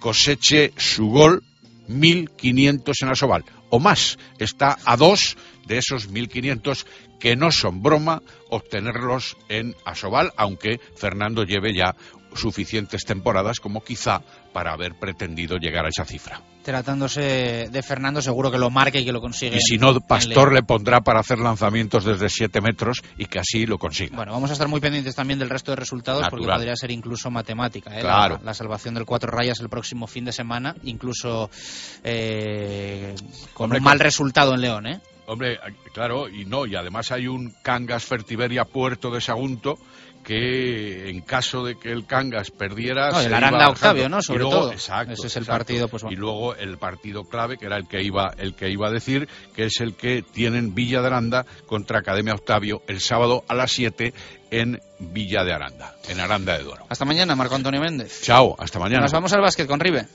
coseche 0.00 0.72
su 0.78 1.08
gol 1.08 1.42
1.500 1.88 2.94
en 3.02 3.08
Asobal 3.08 3.44
o 3.68 3.78
más. 3.78 4.18
Está 4.38 4.78
a 4.84 4.96
dos 4.96 5.36
de 5.66 5.78
esos 5.78 6.10
1.500 6.10 6.86
que 7.18 7.36
no 7.36 7.50
son 7.52 7.82
broma 7.82 8.22
obtenerlos 8.48 9.36
en 9.48 9.74
Asobal, 9.84 10.32
aunque 10.36 10.80
Fernando 10.96 11.44
lleve 11.44 11.74
ya 11.74 11.94
suficientes 12.34 13.04
temporadas 13.04 13.58
como 13.58 13.82
quizá 13.82 14.22
para 14.52 14.72
haber 14.72 14.94
pretendido 14.98 15.56
llegar 15.56 15.84
a 15.84 15.88
esa 15.88 16.04
cifra. 16.04 16.40
Tratándose 16.62 17.68
de 17.72 17.82
Fernando, 17.82 18.22
seguro 18.22 18.50
que 18.52 18.58
lo 18.58 18.70
marque 18.70 19.00
y 19.00 19.04
que 19.04 19.10
lo 19.12 19.20
consigue. 19.20 19.56
Y 19.56 19.60
si 19.60 19.78
no, 19.78 19.98
Pastor 20.00 20.52
le 20.52 20.62
pondrá 20.62 21.00
para 21.00 21.18
hacer 21.20 21.38
lanzamientos 21.38 22.04
desde 22.04 22.28
7 22.28 22.60
metros 22.60 23.02
y 23.18 23.24
que 23.26 23.40
así 23.40 23.66
lo 23.66 23.78
consiga. 23.78 24.14
Bueno, 24.14 24.32
vamos 24.32 24.50
a 24.50 24.52
estar 24.52 24.68
muy 24.68 24.78
pendientes 24.78 25.14
también 25.16 25.38
del 25.40 25.50
resto 25.50 25.72
de 25.72 25.76
resultados 25.76 26.26
porque 26.30 26.46
podría 26.46 26.76
ser 26.76 26.92
incluso 26.92 27.30
matemática. 27.30 27.96
¿eh? 27.98 28.02
Claro. 28.02 28.36
La, 28.38 28.44
la 28.44 28.54
salvación 28.54 28.94
del 28.94 29.06
cuatro 29.06 29.30
rayas 29.32 29.58
el 29.60 29.68
próximo 29.68 30.06
fin 30.06 30.24
de 30.24 30.32
semana, 30.32 30.76
incluso 30.84 31.50
eh, 32.04 33.14
con 33.54 33.64
Hombre, 33.64 33.78
un 33.78 33.84
mal 33.84 33.98
con- 33.98 34.04
resultado 34.04 34.54
en 34.54 34.60
León. 34.60 34.86
¿eh? 34.86 35.00
Hombre, 35.30 35.58
claro, 35.94 36.28
y 36.28 36.44
no, 36.44 36.66
y 36.66 36.74
además 36.74 37.12
hay 37.12 37.28
un 37.28 37.54
Cangas 37.62 38.04
Fertiberia 38.04 38.64
Puerto 38.64 39.10
de 39.10 39.20
Sagunto 39.20 39.78
que 40.24 41.08
en 41.08 41.20
caso 41.22 41.64
de 41.64 41.78
que 41.78 41.90
el 41.90 42.04
Cangas 42.06 42.50
perdiera 42.50 43.10
No, 43.10 43.20
el 43.20 43.32
Aranda. 43.32 43.70
Octavio, 43.70 44.08
¿no? 44.08 44.20
Sobre 44.22 44.40
luego- 44.40 44.54
todo. 44.60 44.72
exacto, 44.72 45.12
Ese 45.14 45.28
es 45.28 45.36
el 45.36 45.42
exacto. 45.44 45.58
partido, 45.58 45.88
pues, 45.88 46.02
bueno. 46.02 46.14
y 46.16 46.20
luego 46.20 46.54
el 46.56 46.78
partido 46.78 47.24
clave 47.24 47.56
que 47.58 47.66
era 47.66 47.76
el 47.76 47.86
que 47.88 48.02
iba 48.02 48.34
el 48.36 48.54
que 48.54 48.68
iba 48.70 48.88
a 48.88 48.90
decir 48.90 49.28
que 49.54 49.64
es 49.64 49.80
el 49.80 49.94
que 49.94 50.22
tienen 50.22 50.74
Villa 50.74 51.00
de 51.00 51.06
Aranda 51.06 51.46
contra 51.66 52.00
Academia 52.00 52.34
Octavio 52.34 52.82
el 52.86 53.00
sábado 53.00 53.44
a 53.48 53.54
las 53.54 53.72
7 53.72 54.12
en 54.50 54.80
Villa 54.98 55.42
de 55.44 55.52
Aranda 55.54 55.94
en 56.08 56.20
Aranda 56.20 56.58
de 56.58 56.64
Duero 56.64 56.84
Hasta 56.88 57.04
mañana, 57.04 57.34
Marco 57.34 57.54
Antonio 57.54 57.80
Méndez. 57.80 58.20
chao 58.22 58.56
hasta 58.58 58.78
mañana 58.78 59.02
Nos 59.02 59.12
vamos 59.12 59.32
al 59.32 59.40
básquet 59.40 59.66
con 59.66 59.80
Ribe. 59.80 60.06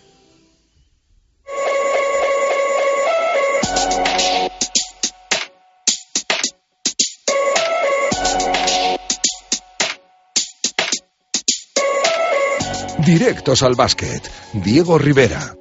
Directos 13.05 13.61
al 13.61 13.75
básquet. 13.75 14.31
Diego 14.53 14.97
Rivera. 14.97 15.55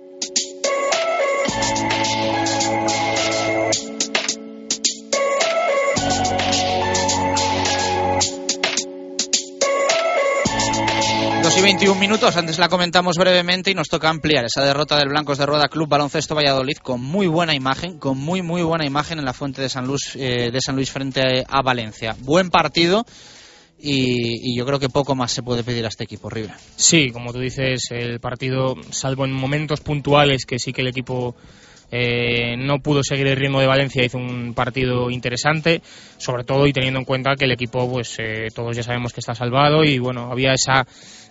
Dos 11.42 11.58
y 11.58 11.60
21 11.60 12.00
minutos, 12.00 12.34
antes 12.38 12.58
la 12.58 12.70
comentamos 12.70 13.18
brevemente 13.18 13.70
y 13.70 13.74
nos 13.74 13.88
toca 13.88 14.08
ampliar 14.08 14.46
esa 14.46 14.64
derrota 14.64 14.96
del 14.96 15.10
Blancos 15.10 15.36
de 15.36 15.44
Rueda 15.44 15.68
Club 15.68 15.90
Baloncesto 15.90 16.34
Valladolid 16.34 16.78
con 16.78 17.02
muy 17.02 17.26
buena 17.26 17.54
imagen, 17.54 17.98
con 17.98 18.16
muy 18.16 18.40
muy 18.40 18.62
buena 18.62 18.86
imagen 18.86 19.18
en 19.18 19.26
la 19.26 19.34
fuente 19.34 19.60
de 19.60 19.68
San 19.68 19.86
Luis, 19.86 20.16
eh, 20.16 20.50
de 20.50 20.60
San 20.62 20.76
Luis 20.76 20.90
frente 20.90 21.44
a 21.46 21.60
Valencia. 21.60 22.16
Buen 22.20 22.48
partido 22.48 23.04
y, 23.84 24.50
y 24.50 24.56
yo 24.56 24.64
creo 24.64 24.80
que 24.80 24.88
poco 24.88 25.14
más 25.14 25.30
se 25.30 25.42
puede 25.42 25.62
pedir 25.62 25.84
a 25.84 25.88
este 25.88 26.04
equipo, 26.04 26.30
Ribe. 26.30 26.50
Sí, 26.74 27.10
como 27.10 27.32
tú 27.32 27.38
dices, 27.38 27.90
el 27.90 28.18
partido, 28.18 28.76
salvo 28.90 29.26
en 29.26 29.32
momentos 29.32 29.80
puntuales 29.80 30.46
que 30.46 30.58
sí 30.58 30.72
que 30.72 30.80
el 30.80 30.88
equipo 30.88 31.36
eh, 31.92 32.56
no 32.56 32.78
pudo 32.78 33.02
seguir 33.02 33.26
el 33.26 33.36
ritmo 33.36 33.60
de 33.60 33.66
Valencia, 33.66 34.02
hizo 34.02 34.16
un 34.16 34.54
partido 34.54 35.10
interesante, 35.10 35.82
sobre 36.16 36.44
todo 36.44 36.66
y 36.66 36.72
teniendo 36.72 36.98
en 36.98 37.04
cuenta 37.04 37.36
que 37.36 37.44
el 37.44 37.52
equipo, 37.52 37.90
pues 37.90 38.16
eh, 38.18 38.48
todos 38.54 38.74
ya 38.74 38.82
sabemos 38.82 39.12
que 39.12 39.20
está 39.20 39.34
salvado 39.34 39.84
y 39.84 39.98
bueno, 39.98 40.32
había 40.32 40.54
esa 40.54 40.86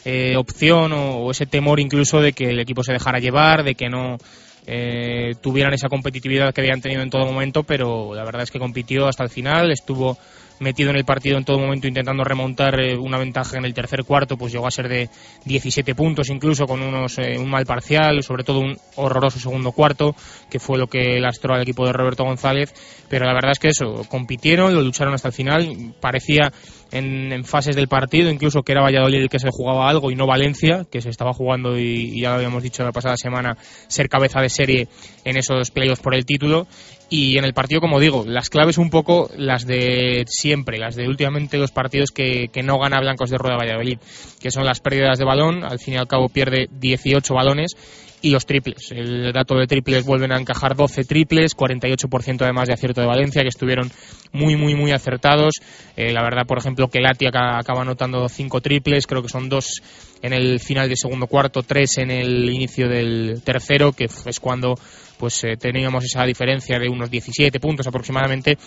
eh, 0.06 0.36
opción 0.38 0.94
o, 0.94 1.18
o 1.18 1.32
ese 1.32 1.48
temor 1.48 1.80
incluso 1.80 2.22
de 2.22 2.34
que 2.34 2.52
el 2.52 2.60
equipo 2.60 2.84
se 2.84 2.94
dejara 2.94 3.18
llevar, 3.20 3.64
de 3.64 3.74
que 3.74 3.90
no 3.90 4.18
eh, 4.66 5.34
tuvieran 5.42 5.74
esa 5.74 5.90
competitividad 5.90 6.54
que 6.54 6.62
habían 6.62 6.82
tenido 6.82 7.02
en 7.02 7.10
todo 7.10 7.26
momento, 7.26 7.64
pero 7.64 8.14
la 8.14 8.24
verdad 8.24 8.44
es 8.44 8.52
que 8.52 8.60
compitió 8.60 9.08
hasta 9.08 9.24
el 9.24 9.30
final, 9.30 9.72
estuvo 9.72 10.18
metido 10.64 10.90
en 10.90 10.96
el 10.96 11.06
partido 11.06 11.38
en 11.38 11.46
todo 11.46 11.60
momento 11.60 11.88
intentando 11.88 12.24
remontar 12.24 12.80
eh, 12.80 12.98
una 12.98 13.18
ventaja 13.18 13.58
en 13.58 13.66
el 13.66 13.74
tercer 13.74 14.04
cuarto, 14.04 14.38
pues 14.38 14.52
llegó 14.52 14.66
a 14.66 14.72
ser 14.72 14.88
de 14.88 15.10
17 15.46 15.94
puntos 15.94 16.30
incluso 16.30 16.66
con 16.66 16.82
unos 16.82 17.20
eh, 17.20 17.38
un 17.38 17.50
mal 17.50 17.66
parcial, 17.66 18.24
sobre 18.24 18.44
todo 18.44 18.60
un 18.60 18.78
horroroso 18.96 19.40
segundo 19.40 19.72
cuarto, 19.72 20.16
que 20.50 20.60
fue 20.60 20.78
lo 20.78 20.88
que 20.88 21.20
lastró 21.20 21.54
al 21.54 21.62
equipo 21.62 21.86
de 21.86 21.94
Roberto 21.94 22.24
González, 22.24 22.74
pero 23.10 23.26
la 23.26 23.34
verdad 23.34 23.52
es 23.52 23.60
que 23.60 23.68
eso, 23.68 24.04
compitieron, 24.10 24.74
lo 24.74 24.82
lucharon 24.82 25.14
hasta 25.14 25.28
el 25.28 25.34
final, 25.34 25.94
parecía 26.00 26.52
en, 26.92 27.44
fases 27.44 27.76
del 27.76 27.88
partido, 27.88 28.30
incluso 28.30 28.62
que 28.62 28.72
era 28.72 28.82
Valladolid 28.82 29.22
el 29.22 29.30
que 29.30 29.40
se 29.40 29.50
jugaba 29.52 29.90
algo 29.90 30.12
y 30.12 30.16
no 30.16 30.28
Valencia, 30.28 30.86
que 30.90 31.02
se 31.02 31.10
estaba 31.10 31.34
jugando 31.34 31.78
y, 31.78 32.12
y 32.14 32.22
ya 32.22 32.30
lo 32.30 32.36
habíamos 32.36 32.64
dicho 32.64 32.84
la 32.84 32.92
pasada 32.92 33.18
semana, 33.18 33.58
ser 33.88 34.10
cabeza 34.10 34.40
de 34.42 34.50
serie 34.50 34.88
en 35.26 35.38
esos 35.38 35.72
playoffs 35.72 36.02
por 36.02 36.16
el 36.16 36.26
título. 36.26 36.68
Y 37.16 37.38
en 37.38 37.46
el 37.46 37.54
partido, 37.54 37.80
como 37.80 38.00
digo, 38.00 38.26
las 38.26 38.50
claves 38.50 38.80
un 38.80 38.90
poco 38.90 39.30
las 39.38 39.68
de 39.68 40.26
siempre, 40.28 40.80
las 40.80 40.96
de 40.96 41.08
últimamente 41.08 41.60
los 41.60 41.70
partidos 41.70 42.10
que, 42.10 42.48
que 42.52 42.64
no 42.64 42.80
gana 42.80 43.00
Blancos 43.02 43.30
de 43.30 43.38
Rueda 43.38 43.56
Valladolid, 43.56 44.00
que 44.42 44.50
son 44.50 44.66
las 44.66 44.80
pérdidas 44.80 45.20
de 45.20 45.24
balón, 45.24 45.64
al 45.64 45.78
fin 45.78 45.94
y 45.94 45.98
al 45.98 46.08
cabo 46.08 46.28
pierde 46.28 46.70
18 46.72 47.32
balones, 47.36 47.76
y 48.24 48.30
los 48.30 48.46
triples. 48.46 48.92
El 48.92 49.34
dato 49.34 49.56
de 49.56 49.68
triples 49.68 50.06
vuelven 50.06 50.32
a 50.32 50.40
encajar 50.40 50.76
12 50.76 51.04
triples, 51.04 51.56
48% 51.56 52.42
además 52.42 52.68
de 52.68 52.74
acierto 52.74 53.02
de 53.02 53.08
Valencia, 53.08 53.42
que 53.44 53.50
estuvieron 53.50 53.92
muy, 54.32 54.56
muy, 54.56 54.74
muy 54.76 54.92
acertados. 54.92 55.56
Eh, 55.98 56.14
la 56.14 56.24
verdad, 56.24 56.48
por 56.48 56.58
ejemplo, 56.58 56.88
que 56.88 57.02
Lati 57.02 57.28
acaba, 57.28 57.82
anotando 57.82 58.28
5 58.30 58.62
triples, 58.62 59.08
creo 59.08 59.22
que 59.22 59.28
son 59.28 59.50
dos 59.50 59.84
en 60.22 60.32
el 60.32 60.62
final 60.62 60.88
del 60.88 60.98
segundo 60.98 61.28
cuarto, 61.28 61.64
tres 61.64 61.98
en 61.98 62.10
el 62.10 62.50
inicio 62.50 62.88
del 62.88 63.42
tercero, 63.44 63.92
que 63.92 64.06
es 64.06 64.40
cuando 64.40 64.76
pues 65.24 65.42
eh, 65.46 65.56
teníamos 65.56 66.04
esa 66.04 66.26
diferencia 66.26 66.78
de 66.78 66.90
unos 66.90 67.10
17 67.10 67.58
puntos 67.62 67.88
aproximadamente. 67.88 68.58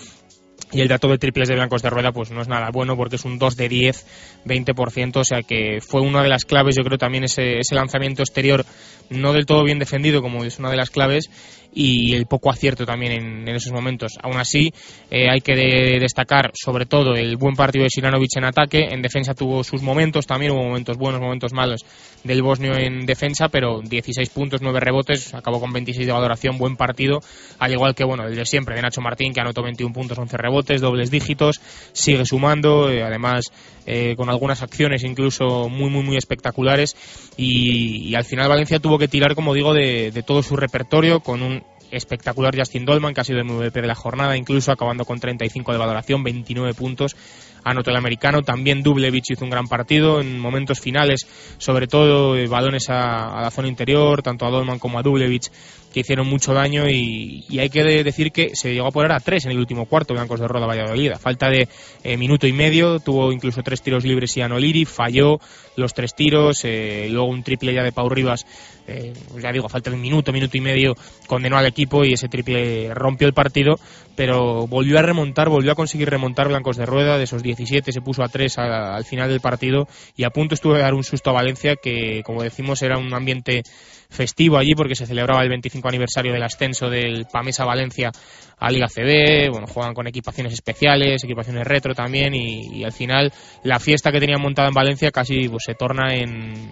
Y 0.72 0.80
el 0.80 0.88
dato 0.88 1.06
de 1.06 1.18
triples 1.18 1.48
de 1.48 1.54
blancos 1.54 1.82
de 1.82 1.90
rueda 1.90 2.12
pues 2.12 2.30
no 2.30 2.40
es 2.40 2.48
nada 2.48 2.70
bueno 2.70 2.96
porque 2.96 3.16
es 3.16 3.26
un 3.26 3.38
2 3.38 3.56
de 3.56 3.68
10, 3.68 4.06
20%, 4.46 5.16
o 5.16 5.24
sea 5.24 5.42
que 5.42 5.80
fue 5.86 6.00
una 6.00 6.22
de 6.22 6.30
las 6.30 6.46
claves, 6.46 6.74
yo 6.74 6.82
creo 6.82 6.96
también 6.96 7.24
ese, 7.24 7.58
ese 7.58 7.74
lanzamiento 7.74 8.22
exterior 8.22 8.64
no 9.10 9.32
del 9.32 9.46
todo 9.46 9.64
bien 9.64 9.78
defendido 9.78 10.22
como 10.22 10.44
es 10.44 10.58
una 10.58 10.70
de 10.70 10.76
las 10.76 10.90
claves 10.90 11.30
y 11.76 12.14
el 12.14 12.24
poco 12.24 12.50
acierto 12.50 12.86
también 12.86 13.12
en, 13.46 13.48
esos 13.54 13.70
momentos. 13.70 14.12
Aún 14.22 14.38
así, 14.38 14.72
eh, 15.10 15.28
hay 15.30 15.42
que 15.42 15.54
destacar 16.00 16.50
sobre 16.54 16.86
todo 16.86 17.14
el 17.14 17.36
buen 17.36 17.54
partido 17.54 17.84
de 17.84 17.90
Silanovic 17.90 18.34
en 18.36 18.44
ataque, 18.44 18.88
en 18.90 19.02
defensa 19.02 19.34
tuvo 19.34 19.62
sus 19.62 19.82
momentos, 19.82 20.26
también 20.26 20.52
hubo 20.52 20.62
momentos 20.62 20.96
buenos, 20.96 21.20
momentos 21.20 21.52
malos 21.52 21.84
del 22.24 22.42
bosnio 22.42 22.74
en 22.74 23.04
defensa, 23.04 23.48
pero 23.50 23.82
16 23.82 24.30
puntos, 24.30 24.62
9 24.62 24.80
rebotes, 24.80 25.34
acabó 25.34 25.60
con 25.60 25.70
26 25.70 26.06
de 26.06 26.12
valoración, 26.14 26.56
buen 26.56 26.76
partido, 26.76 27.20
al 27.58 27.72
igual 27.72 27.94
que 27.94 28.04
bueno, 28.04 28.26
el 28.26 28.34
de 28.34 28.46
siempre 28.46 28.74
de 28.74 28.80
Nacho 28.80 29.02
Martín, 29.02 29.34
que 29.34 29.40
anotó 29.40 29.62
21 29.62 29.92
puntos, 29.92 30.18
11 30.18 30.36
rebotes, 30.38 30.80
dobles 30.80 31.10
dígitos, 31.10 31.60
sigue 31.92 32.24
sumando, 32.24 32.90
eh, 32.90 33.02
además 33.02 33.52
eh, 33.84 34.16
con 34.16 34.30
algunas 34.30 34.62
acciones 34.62 35.04
incluso 35.04 35.68
muy, 35.68 35.90
muy, 35.90 36.02
muy 36.02 36.16
espectaculares, 36.16 36.96
y, 37.36 38.14
al 38.14 38.24
final 38.24 38.48
Valencia 38.48 38.78
tuvo 38.78 38.95
que 38.98 39.08
tirar, 39.08 39.34
como 39.34 39.54
digo, 39.54 39.74
de, 39.74 40.22
todo 40.26 40.42
su 40.42 40.56
repertorio 40.56 41.20
con 41.20 41.42
un 41.42 41.62
espectacular 41.90 42.56
Justin 42.56 42.84
Dolman, 42.84 43.14
que 43.14 43.20
ha 43.20 43.24
sido 43.24 43.38
el 43.38 43.44
MVP 43.44 43.80
de 43.80 43.86
la 43.86 43.94
jornada, 43.94 44.36
incluso 44.36 44.72
acabando 44.72 45.04
con 45.04 45.20
35 45.20 45.72
de 45.72 45.78
valoración, 45.78 46.22
29 46.22 46.74
puntos. 46.74 47.16
Anotó 47.64 47.90
el 47.90 47.96
americano. 47.96 48.42
También 48.42 48.82
Dublevich 48.82 49.32
hizo 49.32 49.44
un 49.44 49.50
gran 49.50 49.66
partido 49.66 50.20
en 50.20 50.38
momentos 50.38 50.78
finales, 50.78 51.26
sobre 51.58 51.88
todo 51.88 52.36
eh, 52.36 52.46
balones 52.46 52.88
a, 52.90 53.40
la 53.40 53.50
zona 53.50 53.66
interior, 53.66 54.22
tanto 54.22 54.46
a 54.46 54.50
Dolman 54.50 54.78
como 54.78 55.00
a 55.00 55.02
Dublevich, 55.02 55.50
que 55.92 56.00
hicieron 56.00 56.28
mucho 56.28 56.54
daño. 56.54 56.88
Y, 56.88 57.44
hay 57.58 57.68
que 57.68 57.82
decir 57.82 58.30
que 58.30 58.54
se 58.54 58.72
llegó 58.72 58.86
a 58.86 58.92
poner 58.92 59.10
a 59.10 59.18
tres 59.18 59.46
en 59.46 59.50
el 59.50 59.58
último 59.58 59.86
cuarto, 59.86 60.14
Blancos 60.14 60.38
de 60.38 60.46
Roda 60.46 60.66
Valladolid. 60.66 61.12
A 61.12 61.18
falta 61.18 61.50
de 61.50 61.68
eh, 62.04 62.16
minuto 62.16 62.46
y 62.46 62.52
medio, 62.52 63.00
tuvo 63.00 63.32
incluso 63.32 63.62
tres 63.64 63.82
tiros 63.82 64.04
libres 64.04 64.36
y 64.36 64.42
Anoliri, 64.42 64.84
falló 64.84 65.40
los 65.74 65.92
tres 65.92 66.14
tiros, 66.14 66.64
eh, 66.64 67.08
luego 67.10 67.26
un 67.26 67.42
triple 67.42 67.74
ya 67.74 67.82
de 67.82 67.90
Pau 67.90 68.08
Rivas 68.08 68.46
eh, 68.86 69.12
ya 69.40 69.52
digo, 69.52 69.68
falta 69.68 69.90
de 69.90 69.96
un 69.96 70.02
minuto, 70.02 70.32
minuto 70.32 70.56
y 70.56 70.60
medio, 70.60 70.94
condenó 71.26 71.56
al 71.56 71.66
equipo 71.66 72.04
y 72.04 72.12
ese 72.12 72.28
triple 72.28 72.92
rompió 72.94 73.26
el 73.26 73.34
partido, 73.34 73.78
pero 74.14 74.66
volvió 74.66 74.98
a 74.98 75.02
remontar, 75.02 75.48
volvió 75.48 75.72
a 75.72 75.74
conseguir 75.74 76.08
remontar 76.08 76.48
Blancos 76.48 76.76
de 76.76 76.86
Rueda, 76.86 77.18
de 77.18 77.24
esos 77.24 77.42
17 77.42 77.92
se 77.92 78.00
puso 78.00 78.22
a 78.22 78.28
3 78.28 78.58
al 78.58 79.04
final 79.04 79.28
del 79.28 79.40
partido 79.40 79.88
y 80.16 80.24
a 80.24 80.30
punto 80.30 80.54
estuvo 80.54 80.74
de 80.74 80.80
dar 80.80 80.94
un 80.94 81.04
susto 81.04 81.30
a 81.30 81.34
Valencia 81.34 81.76
que, 81.76 82.22
como 82.24 82.42
decimos, 82.42 82.82
era 82.82 82.98
un 82.98 83.12
ambiente 83.12 83.62
festivo 84.08 84.56
allí 84.56 84.74
porque 84.74 84.94
se 84.94 85.06
celebraba 85.06 85.42
el 85.42 85.48
25 85.48 85.88
aniversario 85.88 86.32
del 86.32 86.42
ascenso 86.42 86.88
del 86.88 87.26
Pamesa 87.30 87.64
Valencia 87.64 88.10
a 88.58 88.70
Liga 88.70 88.86
CB, 88.88 89.50
bueno, 89.50 89.66
juegan 89.66 89.92
con 89.92 90.06
equipaciones 90.06 90.52
especiales, 90.52 91.22
equipaciones 91.22 91.66
retro 91.66 91.94
también 91.94 92.34
y, 92.34 92.84
al 92.84 92.92
final 92.92 93.32
la 93.64 93.78
fiesta 93.78 94.10
que 94.10 94.20
tenían 94.20 94.40
montada 94.40 94.68
en 94.68 94.74
Valencia 94.74 95.10
casi 95.10 95.48
pues, 95.48 95.64
se 95.66 95.74
torna 95.74 96.14
en, 96.14 96.70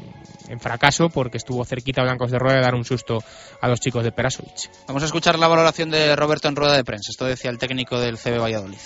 fracaso 0.60 1.08
porque 1.08 1.36
estuvo 1.36 1.64
cerquita 1.64 2.02
Blancos 2.02 2.30
de 2.30 2.38
Rueda 2.38 2.56
de 2.56 2.62
dar 2.62 2.74
un 2.74 2.84
susto 2.84 3.18
a 3.60 3.68
los 3.68 3.80
chicos 3.80 4.04
de 4.04 4.12
Perasovic. 4.12 4.70
Vamos 4.86 5.02
a 5.02 5.06
escuchar 5.06 5.38
la 5.38 5.48
valoración 5.48 5.90
de 5.90 6.14
Roberto 6.14 6.48
en 6.48 6.54
rueda 6.54 6.76
de 6.76 6.84
prensa. 6.84 7.10
Esto 7.10 7.24
decía 7.24 7.50
el 7.50 7.58
técnico 7.58 7.98
del 7.98 8.18
CB 8.18 8.38
Valladolid. 8.38 8.78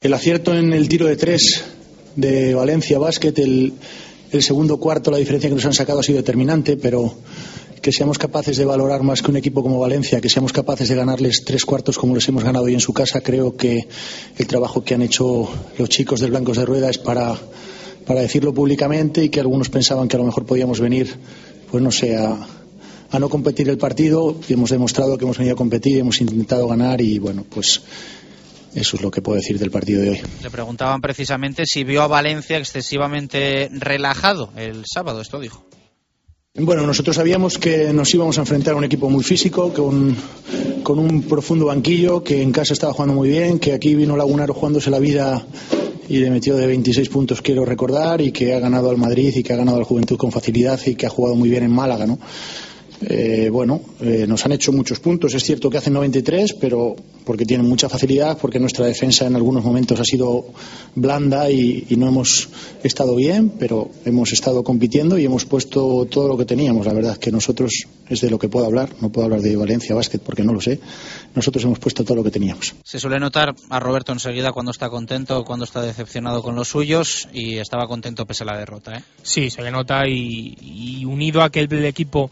El 0.00 0.14
acierto 0.14 0.54
en 0.54 0.72
el 0.72 0.88
tiro 0.88 1.06
de 1.06 1.16
tres 1.16 1.64
de 2.16 2.54
Valencia 2.54 2.98
Basket, 2.98 3.34
el, 3.36 3.74
el 4.32 4.42
segundo 4.42 4.78
cuarto, 4.78 5.10
la 5.10 5.18
diferencia 5.18 5.48
que 5.48 5.54
nos 5.54 5.64
han 5.66 5.74
sacado 5.74 6.00
ha 6.00 6.02
sido 6.02 6.16
determinante, 6.16 6.76
pero 6.76 7.14
que 7.82 7.92
seamos 7.92 8.16
capaces 8.16 8.56
de 8.56 8.64
valorar 8.64 9.02
más 9.02 9.22
que 9.22 9.30
un 9.30 9.36
equipo 9.36 9.62
como 9.62 9.78
Valencia, 9.78 10.20
que 10.20 10.28
seamos 10.28 10.52
capaces 10.52 10.88
de 10.88 10.94
ganarles 10.94 11.44
tres 11.44 11.64
cuartos 11.64 11.98
como 11.98 12.14
les 12.14 12.26
hemos 12.28 12.44
ganado 12.44 12.64
hoy 12.64 12.74
en 12.74 12.80
su 12.80 12.92
casa, 12.92 13.20
creo 13.20 13.56
que 13.56 13.86
el 14.38 14.46
trabajo 14.46 14.84
que 14.84 14.94
han 14.94 15.02
hecho 15.02 15.48
los 15.76 15.88
chicos 15.88 16.20
del 16.20 16.30
Blancos 16.30 16.56
de 16.56 16.64
Rueda 16.64 16.88
es 16.88 16.98
para, 16.98 17.36
para 18.06 18.20
decirlo 18.20 18.54
públicamente 18.54 19.24
y 19.24 19.28
que 19.28 19.40
algunos 19.40 19.68
pensaban 19.68 20.08
que 20.08 20.16
a 20.16 20.20
lo 20.20 20.26
mejor 20.26 20.46
podíamos 20.46 20.80
venir, 20.80 21.12
pues 21.70 21.82
no 21.82 21.90
sé, 21.90 22.16
a, 22.16 22.46
a 23.10 23.18
no 23.18 23.28
competir 23.28 23.68
el 23.68 23.78
partido. 23.78 24.36
Y 24.48 24.52
hemos 24.54 24.70
demostrado 24.70 25.18
que 25.18 25.24
hemos 25.24 25.38
venido 25.38 25.54
a 25.54 25.58
competir, 25.58 25.98
hemos 25.98 26.20
intentado 26.20 26.66
ganar 26.68 27.00
y 27.00 27.18
bueno, 27.18 27.44
pues 27.48 27.82
eso 28.74 28.96
es 28.96 29.02
lo 29.02 29.10
que 29.10 29.22
puedo 29.22 29.36
decir 29.36 29.58
del 29.58 29.70
partido 29.70 30.02
de 30.02 30.10
hoy. 30.10 30.20
Le 30.42 30.50
preguntaban 30.50 31.00
precisamente 31.00 31.64
si 31.66 31.84
vio 31.84 32.02
a 32.02 32.06
Valencia 32.06 32.58
excesivamente 32.58 33.68
relajado 33.72 34.50
el 34.56 34.84
sábado, 34.86 35.20
esto 35.20 35.40
dijo. 35.40 35.66
Bueno, 36.54 36.86
nosotros 36.86 37.16
sabíamos 37.16 37.56
que 37.56 37.94
nos 37.94 38.12
íbamos 38.14 38.36
a 38.36 38.42
enfrentar 38.42 38.74
a 38.74 38.76
un 38.76 38.84
equipo 38.84 39.08
muy 39.08 39.24
físico, 39.24 39.72
con, 39.72 40.14
con 40.82 40.98
un 40.98 41.22
profundo 41.22 41.66
banquillo, 41.66 42.22
que 42.22 42.42
en 42.42 42.52
casa 42.52 42.74
estaba 42.74 42.92
jugando 42.92 43.14
muy 43.14 43.30
bien, 43.30 43.58
que 43.58 43.72
aquí 43.72 43.94
vino 43.94 44.18
Lagunaro 44.18 44.52
jugándose 44.52 44.90
la 44.90 44.98
vida 44.98 45.46
y 46.08 46.18
le 46.18 46.30
metió 46.30 46.54
de 46.56 46.66
26 46.66 47.08
puntos, 47.08 47.40
quiero 47.40 47.64
recordar, 47.64 48.20
y 48.20 48.32
que 48.32 48.54
ha 48.54 48.60
ganado 48.60 48.90
al 48.90 48.98
Madrid 48.98 49.32
y 49.34 49.42
que 49.42 49.54
ha 49.54 49.56
ganado 49.56 49.78
al 49.78 49.84
Juventud 49.84 50.18
con 50.18 50.30
facilidad 50.30 50.78
y 50.84 50.94
que 50.94 51.06
ha 51.06 51.10
jugado 51.10 51.36
muy 51.36 51.48
bien 51.48 51.62
en 51.64 51.72
Málaga, 51.72 52.06
¿no? 52.06 52.18
Eh, 53.04 53.48
bueno, 53.50 53.80
eh, 54.00 54.26
nos 54.28 54.44
han 54.44 54.52
hecho 54.52 54.72
muchos 54.72 55.00
puntos. 55.00 55.34
Es 55.34 55.42
cierto 55.42 55.68
que 55.70 55.78
hacen 55.78 55.92
93, 55.92 56.54
pero 56.54 56.94
porque 57.24 57.44
tienen 57.44 57.68
mucha 57.68 57.88
facilidad, 57.88 58.38
porque 58.38 58.58
nuestra 58.58 58.86
defensa 58.86 59.26
en 59.26 59.36
algunos 59.36 59.64
momentos 59.64 59.98
ha 60.00 60.04
sido 60.04 60.46
blanda 60.94 61.50
y, 61.50 61.86
no 61.96 62.08
hemos 62.08 62.48
estado 62.82 63.14
bien, 63.14 63.50
pero 63.50 63.90
hemos 64.04 64.32
estado 64.32 64.64
compitiendo 64.64 65.18
y 65.18 65.24
hemos 65.24 65.44
puesto 65.44 66.06
todo 66.06 66.26
lo 66.26 66.36
que 66.36 66.44
teníamos. 66.44 66.86
La 66.86 66.92
verdad 66.92 67.12
es 67.12 67.18
que 67.18 67.30
nosotros 67.30 67.84
es 68.08 68.20
de 68.20 68.30
lo 68.30 68.38
que 68.38 68.48
puedo 68.48 68.66
hablar. 68.66 68.90
No 69.00 69.10
puedo 69.10 69.26
hablar 69.26 69.40
de 69.40 69.54
Valencia 69.54 69.94
Basket 69.94 70.18
porque 70.18 70.42
no 70.42 70.52
lo 70.52 70.60
sé. 70.60 70.80
Nosotros 71.34 71.64
hemos 71.64 71.78
puesto 71.78 72.04
todo 72.04 72.16
lo 72.16 72.24
que 72.24 72.30
teníamos. 72.30 72.74
Se 72.82 72.98
suele 72.98 73.20
notar 73.20 73.54
a 73.68 73.80
Roberto 73.80 74.12
enseguida 74.12 74.52
cuando 74.52 74.72
está 74.72 74.88
contento 74.88 75.38
o 75.38 75.44
cuando 75.44 75.64
está 75.64 75.80
decepcionado 75.82 76.42
con 76.42 76.56
los 76.56 76.68
suyos 76.68 77.28
y 77.32 77.58
estaba 77.58 77.86
contento 77.86 78.26
pese 78.26 78.42
a 78.42 78.46
la 78.46 78.58
derrota. 78.58 78.96
¿eh? 78.96 79.04
Sí, 79.22 79.50
se 79.50 79.62
le 79.62 79.70
nota 79.70 80.08
y, 80.08 80.56
y 80.60 81.04
unido 81.04 81.42
a 81.42 81.50
que 81.50 81.60
el 81.60 81.84
equipo 81.84 82.30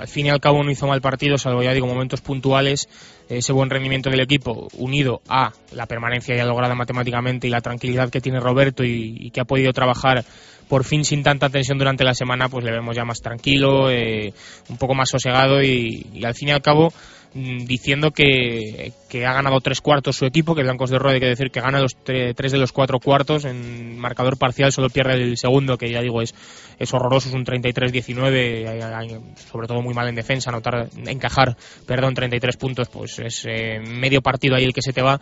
al 0.00 0.08
fin 0.08 0.26
y 0.26 0.30
al 0.30 0.40
cabo 0.40 0.62
no 0.62 0.70
hizo 0.70 0.86
mal 0.86 1.00
partido, 1.00 1.38
salvo 1.38 1.62
ya 1.62 1.72
digo 1.72 1.86
momentos 1.86 2.20
puntuales, 2.20 2.88
ese 3.28 3.52
buen 3.52 3.70
rendimiento 3.70 4.10
del 4.10 4.20
equipo 4.20 4.68
unido 4.76 5.22
a 5.28 5.52
la 5.72 5.86
permanencia 5.86 6.36
ya 6.36 6.44
lograda 6.44 6.74
matemáticamente 6.74 7.46
y 7.46 7.50
la 7.50 7.60
tranquilidad 7.60 8.10
que 8.10 8.20
tiene 8.20 8.40
Roberto 8.40 8.84
y, 8.84 9.30
que 9.30 9.40
ha 9.40 9.44
podido 9.44 9.72
trabajar 9.72 10.24
por 10.68 10.84
fin 10.84 11.04
sin 11.04 11.22
tanta 11.22 11.48
tensión 11.50 11.78
durante 11.78 12.04
la 12.04 12.14
semana, 12.14 12.48
pues 12.48 12.64
le 12.64 12.72
vemos 12.72 12.96
ya 12.96 13.04
más 13.04 13.20
tranquilo, 13.20 13.90
eh, 13.90 14.32
un 14.68 14.76
poco 14.76 14.94
más 14.94 15.10
sosegado 15.10 15.62
y 15.62 16.22
al 16.24 16.34
fin 16.34 16.48
y 16.48 16.52
al 16.52 16.62
cabo 16.62 16.92
diciendo 17.34 18.10
que, 18.10 18.92
ha 19.14 19.32
ganado 19.32 19.60
tres 19.60 19.80
cuartos 19.80 20.16
su 20.16 20.26
equipo, 20.26 20.54
que 20.54 20.62
Blancos 20.62 20.90
de 20.90 20.98
Rueda 20.98 21.14
hay 21.14 21.20
que 21.20 21.26
decir 21.26 21.50
que 21.50 21.60
gana 21.60 21.80
los 21.80 21.96
tres 22.04 22.52
de 22.52 22.58
los 22.58 22.72
cuatro 22.72 22.98
cuartos 22.98 23.44
en 23.44 23.98
marcador 23.98 24.38
parcial, 24.38 24.72
solo 24.72 24.90
pierde 24.90 25.14
el 25.14 25.36
segundo, 25.36 25.78
que 25.78 25.90
ya 25.90 26.00
digo 26.00 26.20
es, 26.22 26.34
es 26.78 26.92
horroroso, 26.92 27.28
es 27.28 27.34
un 27.34 27.44
33-19, 27.44 29.22
sobre 29.50 29.66
todo 29.66 29.82
muy 29.82 29.94
mal 29.94 30.08
en 30.08 30.14
defensa, 30.14 30.50
anotar, 30.50 30.88
encajar, 31.06 31.56
perdón, 31.86 32.14
33 32.14 32.56
puntos, 32.56 32.88
pues 32.88 33.18
es 33.18 33.44
eh, 33.48 33.80
medio 33.80 34.20
partido 34.20 34.56
ahí 34.56 34.64
el 34.64 34.74
que 34.74 34.82
se 34.82 34.92
te 34.92 35.02
va 35.02 35.20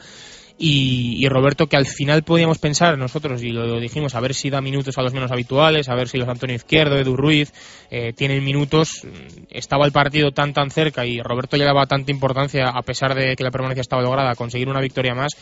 y, 0.63 1.27
Roberto, 1.27 1.69
que 1.69 1.79
al 1.79 1.87
final 1.87 2.23
podíamos 2.23 2.59
pensar 2.59 2.99
nosotros, 2.99 3.43
y 3.43 3.49
lo 3.49 3.81
dijimos, 3.81 4.15
a 4.15 4.21
ver 4.21 4.35
si 4.35 4.51
da 4.51 4.61
minutos 4.61 4.99
a 4.99 5.03
los 5.03 5.15
menos 5.15 5.33
habituales, 5.33 5.89
a 5.89 5.95
ver 5.95 6.07
si 6.07 6.19
los 6.19 6.29
Antonio 6.29 6.55
Izquierdo, 6.55 6.99
Edu 6.99 7.17
Ruiz, 7.17 7.51
eh, 7.91 8.13
tienen 8.13 8.45
minutos. 8.45 9.07
Estaba 9.49 9.87
el 9.87 9.93
partido 9.93 10.33
tan 10.33 10.53
tan 10.53 10.71
cerca 10.71 11.07
y 11.07 11.23
Roberto 11.23 11.57
le 11.57 11.65
daba 11.65 11.87
tanta 11.87 12.11
importancia, 12.11 12.69
a 12.69 12.83
pesar 12.83 13.15
de 13.15 13.37
que 13.37 13.43
la 13.43 13.51
permanencia 13.51 13.81
estaba 13.81 14.03
lograda, 14.03 14.33
a 14.33 14.35
conseguir 14.35 14.69
una 14.69 14.83
victoria 14.83 15.15
más, 15.15 15.33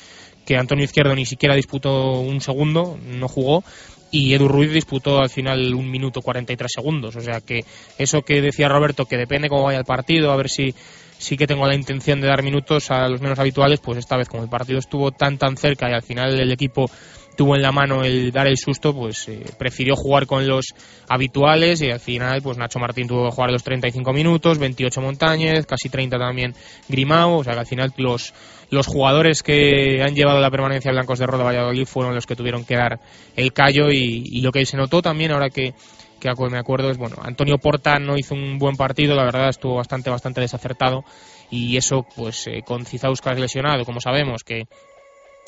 que 0.47 0.57
Antonio 0.57 0.85
Izquierdo 0.85 1.17
ni 1.17 1.27
siquiera 1.27 1.57
disputó 1.57 2.21
un 2.21 2.41
segundo, 2.41 2.97
no 3.05 3.27
jugó, 3.27 3.65
y 4.13 4.35
Edu 4.35 4.47
Ruiz 4.47 4.73
disputó 4.73 5.19
al 5.19 5.31
final 5.31 5.75
un 5.75 5.91
minuto 5.91 6.23
43 6.23 6.71
segundos. 6.73 7.17
O 7.17 7.21
sea 7.21 7.41
que 7.41 7.65
eso 7.99 8.23
que 8.23 8.41
decía 8.41 8.69
Roberto, 8.69 9.07
que 9.07 9.17
depende 9.17 9.49
cómo 9.49 9.65
vaya 9.65 9.81
el 9.81 9.85
partido, 9.85 10.31
a 10.31 10.37
ver 10.37 10.49
si 10.49 10.77
sí 11.19 11.37
que 11.37 11.47
tengo 11.47 11.67
la 11.67 11.75
intención 11.75 12.21
de 12.21 12.29
dar 12.29 12.43
minutos 12.43 12.91
a 12.91 13.09
los 13.09 13.21
menos 13.21 13.39
habituales, 13.39 13.81
pues 13.81 13.99
esta 13.99 14.17
vez 14.17 14.29
como 14.29 14.43
el 14.43 14.49
partido 14.49 14.79
estuvo 14.79 15.11
tan 15.11 15.37
tan 15.37 15.57
cerca 15.57 15.91
y 15.91 15.93
al 15.93 16.03
final 16.03 16.39
el 16.41 16.53
equipo 16.53 16.91
tuvo 17.39 17.55
en 17.55 17.63
la 17.63 17.71
mano 17.71 18.03
el 18.03 18.33
dar 18.33 18.49
el 18.49 18.57
susto, 18.57 18.93
pues 18.93 19.29
eh, 19.29 19.45
prefirió 19.57 19.95
jugar 19.95 20.27
con 20.27 20.49
los 20.49 20.75
habituales 21.09 21.81
y 21.83 21.91
al 21.91 22.01
final 22.01 22.43
pues 22.43 22.59
Nacho 22.59 22.81
Martín 22.81 23.07
tuvo 23.07 23.27
que 23.27 23.35
jugar 23.35 23.53
los 23.53 23.63
35 23.63 24.13
minutos, 24.13 24.59
28 24.59 25.01
Montañez, 25.01 25.65
casi 25.65 25.89
30 25.89 26.19
también 26.19 26.53
Grimao, 26.89 27.37
o 27.37 27.45
sea 27.45 27.53
que 27.53 27.61
al 27.61 27.67
final 27.67 27.95
los, 27.97 28.35
los 28.71 28.89
jugadores 28.89 29.45
que 29.45 30.03
han 30.03 30.17
llevado 30.17 30.41
la 30.41 30.51
permanencia 30.51 30.91
Blancos 30.91 31.21
de 31.21 31.27
Roda 31.27 31.45
Valladolid 31.45 31.87
fueron 31.87 32.13
los 32.13 32.27
que 32.27 32.35
tuvieron 32.35 32.65
que 32.65 32.75
dar 32.75 32.99
el 33.37 33.53
callo 33.53 33.89
y, 33.93 34.25
y 34.25 34.41
lo 34.41 34.51
que 34.51 34.67
se 34.67 34.77
notó 34.77 35.01
también 35.01 35.31
ahora 35.31 35.49
que 35.49 35.75
que 36.19 36.31
me 36.51 36.59
acuerdo 36.59 36.91
es, 36.91 36.99
bueno, 36.99 37.17
Antonio 37.23 37.59
Porta 37.59 37.99
no 37.99 38.17
hizo 38.17 38.35
un 38.35 38.59
buen 38.59 38.77
partido, 38.77 39.15
la 39.15 39.25
verdad 39.25 39.49
estuvo 39.49 39.77
bastante, 39.77 40.11
bastante 40.11 40.41
desacertado 40.41 41.05
y 41.51 41.77
eso, 41.77 42.07
pues 42.17 42.47
eh, 42.47 42.63
con 42.65 42.85
Cizauskas 42.85 43.39
lesionado, 43.39 43.85
como 43.85 44.01
sabemos, 44.01 44.43
que, 44.45 44.65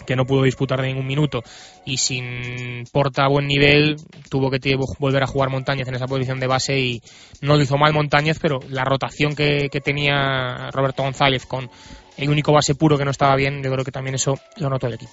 que 0.06 0.16
no 0.16 0.24
pudo 0.24 0.44
disputar 0.44 0.80
ningún 0.80 1.06
minuto 1.06 1.42
y 1.84 1.98
sin 1.98 2.84
Porta 2.92 3.24
a 3.24 3.28
buen 3.28 3.46
nivel, 3.46 3.96
tuvo 4.30 4.50
que 4.50 4.76
volver 4.98 5.22
a 5.22 5.26
jugar 5.26 5.50
Montañez 5.50 5.88
en 5.88 5.94
esa 5.94 6.06
posición 6.06 6.40
de 6.40 6.46
base 6.46 6.78
y 6.78 7.02
no 7.40 7.56
lo 7.56 7.62
hizo 7.62 7.76
mal 7.76 7.92
Montañez, 7.92 8.38
pero 8.40 8.60
la 8.68 8.84
rotación 8.84 9.34
que 9.34 9.68
tenía 9.82 10.70
Roberto 10.72 11.02
González 11.02 11.46
con 11.46 11.70
el 12.20 12.28
único 12.28 12.52
base 12.52 12.74
puro 12.74 12.98
que 12.98 13.04
no 13.04 13.10
estaba 13.10 13.34
bien, 13.34 13.62
yo 13.62 13.70
creo 13.72 13.84
que 13.84 13.90
también 13.90 14.14
eso 14.14 14.38
lo 14.56 14.68
notó 14.68 14.86
el 14.86 14.94
equipo. 14.94 15.12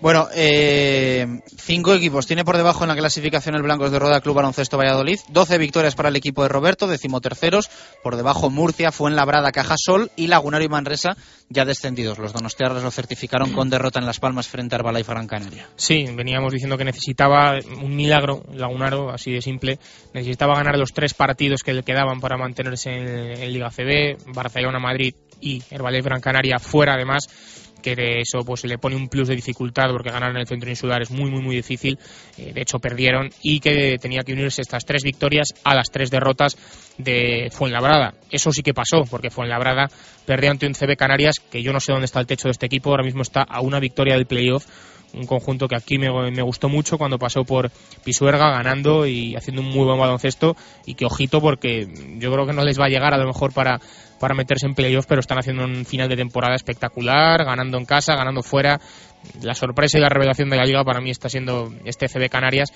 Bueno, 0.00 0.28
eh, 0.34 1.40
cinco 1.56 1.94
equipos. 1.94 2.26
Tiene 2.26 2.44
por 2.44 2.56
debajo 2.56 2.84
en 2.84 2.88
la 2.88 2.96
clasificación 2.96 3.54
el 3.54 3.62
Blancos 3.62 3.90
de 3.90 3.98
Roda 3.98 4.20
Club 4.20 4.36
Baloncesto 4.36 4.76
Valladolid. 4.76 5.18
12 5.30 5.58
victorias 5.58 5.94
para 5.94 6.10
el 6.10 6.16
equipo 6.16 6.42
de 6.42 6.48
Roberto, 6.48 6.86
decimoterceros. 6.86 7.70
Por 8.02 8.16
debajo 8.16 8.50
Murcia, 8.50 8.92
Fuenlabrada, 8.92 9.50
Cajasol 9.50 10.10
y 10.14 10.26
Lagunaro 10.26 10.62
y 10.64 10.68
Manresa 10.68 11.16
ya 11.48 11.64
descendidos. 11.64 12.18
Los 12.18 12.32
donostiarras 12.32 12.82
lo 12.82 12.90
certificaron 12.90 13.52
con 13.52 13.70
derrota 13.70 13.98
en 13.98 14.06
Las 14.06 14.20
Palmas 14.20 14.48
frente 14.48 14.74
a 14.74 14.78
Herbalife 14.78 15.12
Gran 15.12 15.26
Canaria. 15.26 15.68
Sí, 15.76 16.06
veníamos 16.14 16.52
diciendo 16.52 16.76
que 16.76 16.84
necesitaba 16.84 17.54
un 17.82 17.94
milagro, 17.96 18.42
Lagunaro, 18.52 19.10
así 19.10 19.32
de 19.32 19.40
simple. 19.40 19.78
Necesitaba 20.12 20.54
ganar 20.54 20.78
los 20.78 20.92
tres 20.92 21.14
partidos 21.14 21.62
que 21.62 21.72
le 21.72 21.82
quedaban 21.82 22.20
para 22.20 22.36
mantenerse 22.36 22.90
en, 22.90 23.08
en 23.42 23.52
Liga 23.52 23.70
CB, 23.70 24.32
Barcelona, 24.34 24.78
Madrid 24.78 25.14
y 25.42 25.62
Herbalife 25.70 26.08
Gran 26.08 26.20
Canaria 26.20 26.58
fuera 26.58 26.94
además 26.94 27.28
que 27.82 27.96
de 27.96 28.20
eso 28.20 28.44
pues 28.44 28.64
le 28.64 28.78
pone 28.78 28.96
un 28.96 29.08
plus 29.08 29.28
de 29.28 29.34
dificultad 29.34 29.90
porque 29.90 30.10
ganar 30.10 30.30
en 30.30 30.38
el 30.38 30.46
centro 30.46 30.70
insular 30.70 31.02
es 31.02 31.10
muy 31.10 31.30
muy 31.30 31.42
muy 31.42 31.56
difícil. 31.56 31.98
Eh, 32.38 32.52
de 32.54 32.62
hecho 32.62 32.78
perdieron 32.78 33.28
y 33.42 33.60
que 33.60 33.98
tenía 34.00 34.22
que 34.22 34.32
unirse 34.32 34.62
estas 34.62 34.86
tres 34.86 35.02
victorias 35.02 35.48
a 35.64 35.74
las 35.74 35.90
tres 35.90 36.10
derrotas 36.10 36.56
de 36.96 37.48
Fuenlabrada. 37.50 38.14
Eso 38.30 38.52
sí 38.52 38.62
que 38.62 38.72
pasó 38.72 39.02
porque 39.10 39.30
Fuenlabrada 39.30 39.88
perdió 40.24 40.50
ante 40.50 40.66
un 40.66 40.74
CB 40.74 40.96
Canarias 40.96 41.34
que 41.50 41.62
yo 41.62 41.72
no 41.72 41.80
sé 41.80 41.92
dónde 41.92 42.06
está 42.06 42.20
el 42.20 42.26
techo 42.26 42.48
de 42.48 42.52
este 42.52 42.66
equipo. 42.66 42.90
Ahora 42.90 43.04
mismo 43.04 43.22
está 43.22 43.42
a 43.42 43.60
una 43.60 43.80
victoria 43.80 44.14
del 44.14 44.26
playoff 44.26 44.64
un 45.14 45.26
conjunto 45.26 45.68
que 45.68 45.76
aquí 45.76 45.98
me, 45.98 46.42
gustó 46.42 46.68
mucho 46.68 46.98
cuando 46.98 47.18
pasó 47.18 47.44
por 47.44 47.70
Pisuerga 48.04 48.50
ganando 48.50 49.06
y 49.06 49.34
haciendo 49.36 49.62
un 49.62 49.68
muy 49.68 49.84
buen 49.84 49.98
baloncesto 49.98 50.56
y 50.86 50.94
que 50.94 51.04
ojito 51.04 51.40
porque 51.40 51.88
yo 52.18 52.32
creo 52.32 52.46
que 52.46 52.52
no 52.52 52.64
les 52.64 52.80
va 52.80 52.86
a 52.86 52.88
llegar 52.88 53.14
a 53.14 53.18
lo 53.18 53.26
mejor 53.26 53.52
para, 53.52 53.80
para 54.18 54.34
meterse 54.34 54.66
en 54.66 54.74
playoffs 54.74 55.06
pero 55.06 55.20
están 55.20 55.38
haciendo 55.38 55.64
un 55.64 55.84
final 55.84 56.08
de 56.08 56.16
temporada 56.16 56.54
espectacular, 56.54 57.44
ganando 57.44 57.78
en 57.78 57.84
casa, 57.84 58.14
ganando 58.14 58.42
fuera. 58.42 58.80
La 59.40 59.54
sorpresa 59.54 59.98
y 59.98 60.00
la 60.00 60.08
revelación 60.08 60.50
de 60.50 60.56
la 60.56 60.64
liga 60.64 60.82
para 60.82 61.00
mí 61.00 61.10
está 61.10 61.28
siendo 61.28 61.72
este 61.84 62.08
CB 62.08 62.28
Canarias 62.28 62.72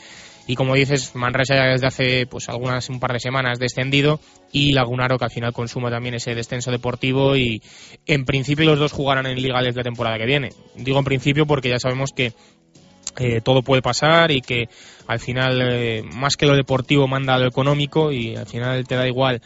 y 0.46 0.54
como 0.54 0.74
dices, 0.74 1.14
Manresa 1.14 1.54
ya 1.56 1.64
desde 1.64 1.86
hace 1.86 2.26
pues 2.26 2.48
algunas 2.48 2.88
un 2.88 3.00
par 3.00 3.12
de 3.12 3.20
semanas 3.20 3.58
descendido 3.58 4.20
y 4.52 4.72
Lagunaro 4.72 5.18
que 5.18 5.24
al 5.24 5.30
final 5.30 5.52
consuma 5.52 5.90
también 5.90 6.14
ese 6.14 6.34
descenso 6.34 6.70
deportivo 6.70 7.36
y 7.36 7.62
en 8.06 8.24
principio 8.24 8.64
los 8.64 8.78
dos 8.78 8.92
jugarán 8.92 9.26
en 9.26 9.40
Liga 9.40 9.60
desde 9.60 9.78
la 9.78 9.84
temporada 9.84 10.18
que 10.18 10.26
viene. 10.26 10.50
Digo 10.76 10.98
en 10.98 11.04
principio 11.04 11.46
porque 11.46 11.68
ya 11.68 11.80
sabemos 11.80 12.12
que 12.12 12.32
eh, 13.18 13.40
todo 13.40 13.62
puede 13.62 13.82
pasar 13.82 14.30
y 14.30 14.40
que 14.40 14.68
al 15.06 15.18
final 15.18 15.60
eh, 15.62 16.02
más 16.14 16.36
que 16.36 16.46
lo 16.46 16.54
deportivo 16.54 17.08
manda 17.08 17.38
lo 17.38 17.46
económico 17.46 18.12
y 18.12 18.36
al 18.36 18.46
final 18.46 18.86
te 18.86 18.94
da 18.94 19.06
igual 19.08 19.40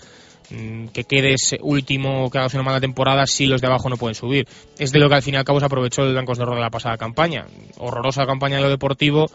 mm, 0.51 0.89
que 0.89 1.05
quedes 1.05 1.57
último 1.61 2.29
que 2.31 2.39
hagas 2.39 2.55
una 2.55 2.65
mala 2.65 2.81
temporada 2.81 3.27
si 3.27 3.47
los 3.47 3.61
de 3.61 3.69
abajo 3.69 3.89
no 3.89 3.97
pueden 3.97 4.17
subir. 4.17 4.47
Es 4.79 4.91
de 4.91 4.99
lo 4.99 5.09
que 5.09 5.15
al 5.15 5.23
fin 5.23 5.35
y 5.35 5.37
al 5.37 5.45
cabo 5.45 5.61
se 5.61 5.67
aprovechó 5.67 6.03
el 6.03 6.13
Blancos 6.13 6.37
de 6.37 6.45
Roda 6.45 6.57
de 6.57 6.63
la 6.63 6.71
pasada 6.71 6.97
campaña. 6.97 7.47
Horrorosa 7.79 8.27
campaña 8.27 8.57
de 8.57 8.63
lo 8.63 8.71
deportivo, 8.71 9.31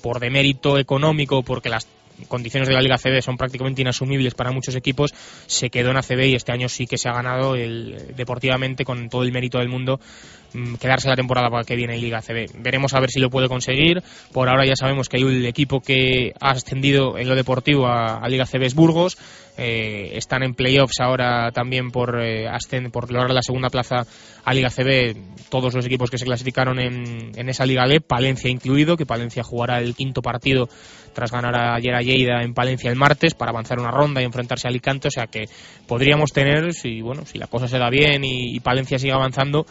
por 0.00 0.20
demérito 0.20 0.78
económico, 0.78 1.42
porque 1.42 1.68
las 1.68 1.86
condiciones 2.28 2.68
de 2.68 2.74
la 2.74 2.80
Liga 2.80 2.98
CB 2.98 3.22
son 3.22 3.36
prácticamente 3.36 3.82
inasumibles 3.82 4.34
para 4.34 4.52
muchos 4.52 4.74
equipos, 4.74 5.12
se 5.46 5.70
quedó 5.70 5.90
en 5.90 5.96
ACB 5.96 6.26
y 6.26 6.34
este 6.34 6.52
año 6.52 6.68
sí 6.68 6.86
que 6.86 6.98
se 6.98 7.08
ha 7.08 7.12
ganado 7.12 7.54
el, 7.54 8.14
deportivamente 8.16 8.84
con 8.84 9.08
todo 9.08 9.22
el 9.22 9.32
mérito 9.32 9.58
del 9.58 9.68
mundo 9.68 10.00
mm, 10.52 10.74
quedarse 10.74 11.08
la 11.08 11.16
temporada 11.16 11.50
para 11.50 11.64
que 11.64 11.76
viene 11.76 11.94
en 11.94 12.00
Liga 12.00 12.20
CB. 12.20 12.62
Veremos 12.62 12.94
a 12.94 13.00
ver 13.00 13.10
si 13.10 13.20
lo 13.20 13.30
puede 13.30 13.48
conseguir. 13.48 14.02
Por 14.32 14.48
ahora 14.48 14.66
ya 14.66 14.76
sabemos 14.76 15.08
que 15.08 15.18
hay 15.18 15.24
un 15.24 15.44
equipo 15.44 15.80
que 15.80 16.32
ha 16.40 16.50
ascendido 16.50 17.18
en 17.18 17.28
lo 17.28 17.34
deportivo 17.34 17.86
a, 17.86 18.26
Liga 18.28 18.46
CB 18.46 18.62
es 18.64 18.74
Burgos. 18.74 19.18
Eh, 19.58 20.12
están 20.14 20.42
en 20.42 20.54
playoffs 20.54 20.98
ahora 21.00 21.50
también 21.52 21.90
por, 21.90 22.18
eh, 22.22 22.48
por 22.90 23.12
lograr 23.12 23.34
la 23.34 23.42
segunda 23.42 23.68
plaza 23.68 24.06
a 24.44 24.54
Liga 24.54 24.70
CB 24.70 25.50
todos 25.50 25.74
los 25.74 25.84
equipos 25.84 26.10
que 26.10 26.16
se 26.16 26.24
clasificaron 26.24 26.78
en, 26.78 27.32
en 27.36 27.48
esa 27.50 27.66
Liga 27.66 27.86
B, 27.86 28.00
Palencia 28.00 28.50
incluido, 28.50 28.96
que 28.96 29.04
Palencia 29.04 29.42
jugará 29.42 29.78
el 29.78 29.94
quinto 29.94 30.22
partido 30.22 30.70
tras 31.12 31.30
ganar 31.30 31.54
ayer 31.74 31.94
a 31.94 32.00
Lleida 32.00 32.42
en 32.42 32.54
Palencia 32.54 32.90
el 32.90 32.96
martes 32.96 33.34
para 33.34 33.50
avanzar 33.50 33.78
una 33.78 33.90
ronda 33.90 34.20
y 34.20 34.24
enfrentarse 34.24 34.66
a 34.66 34.70
Alicante, 34.70 35.08
o 35.08 35.10
sea 35.10 35.26
que 35.26 35.44
podríamos 35.86 36.32
tener, 36.32 36.72
si 36.72 37.00
bueno, 37.00 37.26
si 37.26 37.38
la 37.38 37.46
cosa 37.46 37.68
se 37.68 37.78
da 37.78 37.90
bien 37.90 38.22
y, 38.24 38.60
Palencia 38.60 38.98
sigue 38.98 39.12
avanzando, 39.12 39.66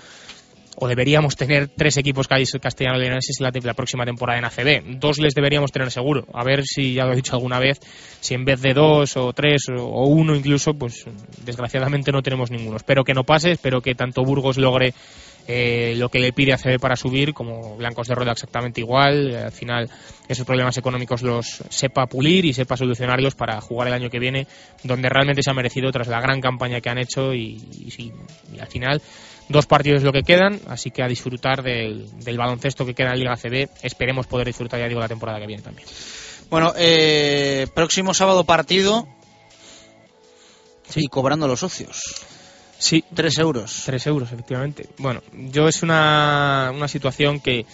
o 0.78 0.88
deberíamos 0.88 1.36
tener 1.36 1.68
tres 1.68 1.98
equipos 1.98 2.28
castellano-leoneses 2.28 3.40
la, 3.40 3.52
la 3.62 3.74
próxima 3.74 4.06
temporada 4.06 4.40
en 4.40 4.46
ACB. 4.46 5.00
Dos 5.00 5.20
les 5.20 5.34
deberíamos 5.34 5.72
tener 5.72 5.92
seguro. 5.92 6.26
A 6.34 6.44
ver 6.44 6.64
si, 6.64 6.94
ya 6.94 7.06
lo 7.06 7.14
he 7.14 7.16
dicho 7.16 7.36
alguna 7.36 7.60
vez, 7.60 7.80
si 8.20 8.34
en 8.34 8.46
vez 8.46 8.62
de 8.62 8.74
dos 8.74 9.18
o 9.18 9.34
tres 9.34 9.66
o 9.70 10.08
uno 10.08 10.36
incluso, 10.36 10.74
pues 10.74 11.06
desgraciadamente 11.44 12.12
no 12.12 12.22
tenemos 12.22 12.52
ninguno. 12.52 12.78
Espero 12.78 13.04
que 13.04 13.14
no 13.14 13.24
pase, 13.24 13.52
espero 13.52 13.82
que 13.82 13.96
tanto 13.96 14.24
Burgos 14.24 14.58
logre 14.58 14.94
eh, 15.52 15.96
lo 15.96 16.10
que 16.10 16.20
le 16.20 16.34
pide 16.34 16.54
ACB 16.54 16.80
para 16.80 16.96
subir, 16.96 17.34
como 17.34 17.76
Blancos 17.76 18.08
de 18.08 18.16
Rueda 18.16 18.32
exactamente 18.32 18.82
igual. 18.82 19.36
Al 19.36 19.52
final, 19.52 19.90
esos 20.28 20.46
problemas 20.46 20.78
económicos 20.78 21.22
los 21.22 21.64
sepa 21.70 22.08
pulir 22.08 22.46
y 22.46 22.54
sepa 22.54 22.78
solucionarlos 22.78 23.36
para 23.36 23.60
jugar 23.62 23.88
el 23.90 23.94
año 23.94 24.10
que 24.10 24.20
viene, 24.20 24.48
donde 24.84 25.10
realmente 25.10 25.44
se 25.44 25.52
ha 25.52 25.54
merecido 25.54 25.92
tras 25.92 26.08
la 26.08 26.22
gran 26.22 26.42
campaña 26.42 26.82
que 26.82 26.90
han 26.90 26.98
hecho 26.98 27.34
y, 27.34 27.58
y, 27.72 28.14
y 28.54 28.60
al 28.60 28.68
final 28.68 29.02
Dos 29.52 29.66
partidos 29.66 29.98
es 29.98 30.04
lo 30.04 30.14
que 30.14 30.24
quedan, 30.24 30.62
así 30.68 30.92
que 30.92 31.04
a 31.04 31.08
disfrutar 31.08 31.62
del, 31.62 32.08
del 32.24 32.38
baloncesto 32.38 32.86
que 32.86 32.94
queda 32.94 33.12
en 33.12 33.20
Liga 33.20 33.36
CB. 33.36 33.70
Esperemos 33.82 34.26
poder 34.26 34.48
disfrutar, 34.48 34.80
ya 34.80 34.88
digo, 34.88 35.02
la 35.02 35.10
temporada 35.10 35.40
que 35.40 35.48
viene 35.48 35.62
también. 35.62 35.88
Bueno, 36.50 36.74
eh, 36.78 37.68
próximo 37.74 38.14
sábado 38.14 38.46
partido 38.46 39.08
sí. 40.88 41.02
y 41.04 41.08
cobrando 41.08 41.50
los 41.50 41.60
socios. 41.60 42.02
Sí. 42.82 43.04
Tres 43.14 43.38
euros. 43.38 43.84
Tres 43.86 44.08
euros, 44.08 44.32
efectivamente. 44.32 44.90
Bueno, 44.98 45.22
yo 45.32 45.68
es 45.68 45.84
una, 45.84 46.72
una 46.74 46.88
situación 46.88 47.40
que 47.40 47.68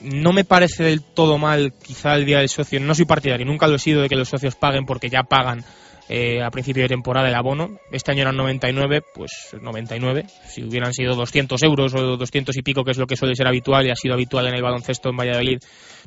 no 0.00 0.32
me 0.32 0.44
parece 0.44 0.82
del 0.82 1.02
todo 1.02 1.38
mal 1.38 1.72
quizá 1.72 2.14
el 2.14 2.26
día 2.26 2.38
del 2.38 2.48
socio. 2.48 2.80
No 2.80 2.96
soy 2.96 3.04
partidario, 3.04 3.46
nunca 3.46 3.68
lo 3.68 3.76
he 3.76 3.78
sido 3.78 4.02
de 4.02 4.08
que 4.08 4.16
los 4.16 4.28
socios 4.28 4.56
paguen 4.56 4.86
porque 4.86 5.08
ya 5.08 5.22
pagan 5.22 5.64
eh, 6.08 6.42
a 6.42 6.50
principio 6.50 6.82
de 6.82 6.88
temporada 6.88 7.28
el 7.28 7.34
abono. 7.36 7.78
Este 7.92 8.10
año 8.10 8.22
eran 8.22 8.36
99, 8.36 9.02
pues 9.14 9.50
99. 9.60 10.26
Si 10.48 10.64
hubieran 10.64 10.92
sido 10.92 11.14
200 11.14 11.62
euros 11.62 11.94
o 11.94 12.16
200 12.16 12.56
y 12.56 12.62
pico, 12.62 12.82
que 12.82 12.90
es 12.90 12.98
lo 12.98 13.06
que 13.06 13.16
suele 13.16 13.36
ser 13.36 13.46
habitual 13.46 13.86
y 13.86 13.90
ha 13.90 13.96
sido 13.96 14.14
habitual 14.14 14.48
en 14.48 14.54
el 14.54 14.62
baloncesto 14.62 15.10
en 15.10 15.16
Valladolid, 15.16 15.58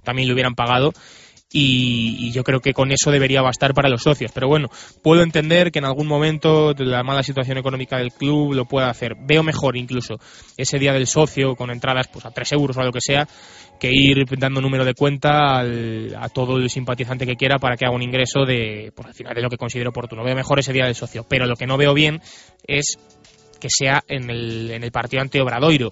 también 0.03 0.27
lo 0.27 0.33
hubieran 0.33 0.55
pagado. 0.55 0.91
Y, 1.53 2.31
yo 2.31 2.43
creo 2.43 2.61
que 2.61 2.73
con 2.73 2.91
eso 2.91 3.11
debería 3.11 3.41
bastar 3.41 3.73
para 3.73 3.89
los 3.89 4.03
socios. 4.03 4.31
Pero 4.33 4.47
bueno, 4.47 4.69
puedo 5.03 5.21
entender 5.21 5.71
que 5.71 5.79
en 5.79 5.85
algún 5.85 6.07
momento 6.07 6.73
la 6.77 7.03
mala 7.03 7.23
situación 7.23 7.57
económica 7.57 7.97
del 7.97 8.13
club 8.13 8.53
lo 8.53 8.65
pueda 8.65 8.89
hacer. 8.89 9.15
Veo 9.19 9.43
mejor 9.43 9.75
incluso 9.75 10.15
ese 10.55 10.79
día 10.79 10.93
del 10.93 11.07
socio 11.07 11.55
con 11.55 11.69
entradas 11.69 12.07
pues 12.07 12.25
a 12.25 12.31
3 12.31 12.53
euros 12.53 12.77
o 12.77 12.81
a 12.81 12.85
lo 12.85 12.91
que 12.91 13.01
sea 13.01 13.27
que 13.79 13.91
ir 13.91 14.25
dando 14.37 14.61
número 14.61 14.85
de 14.85 14.93
cuenta 14.93 15.57
al, 15.57 16.15
a 16.15 16.29
todo 16.29 16.57
el 16.57 16.69
simpatizante 16.69 17.25
que 17.25 17.35
quiera 17.35 17.57
para 17.57 17.75
que 17.75 17.85
haga 17.85 17.95
un 17.95 18.03
ingreso 18.03 18.45
de, 18.45 18.93
pues 18.95 19.07
al 19.07 19.13
final 19.15 19.33
de 19.33 19.41
lo 19.41 19.49
que 19.49 19.57
considero 19.57 19.89
oportuno. 19.89 20.23
Veo 20.23 20.35
mejor 20.35 20.59
ese 20.59 20.71
día 20.71 20.85
del 20.85 20.93
socio, 20.93 21.25
pero 21.27 21.47
lo 21.47 21.55
que 21.55 21.65
no 21.65 21.77
veo 21.77 21.93
bien 21.95 22.21
es 22.67 22.99
que 23.59 23.69
sea 23.69 24.03
en 24.07 24.29
el, 24.29 24.69
en 24.69 24.83
el 24.83 24.91
partido 24.91 25.21
ante 25.21 25.41
Obradoiro. 25.41 25.91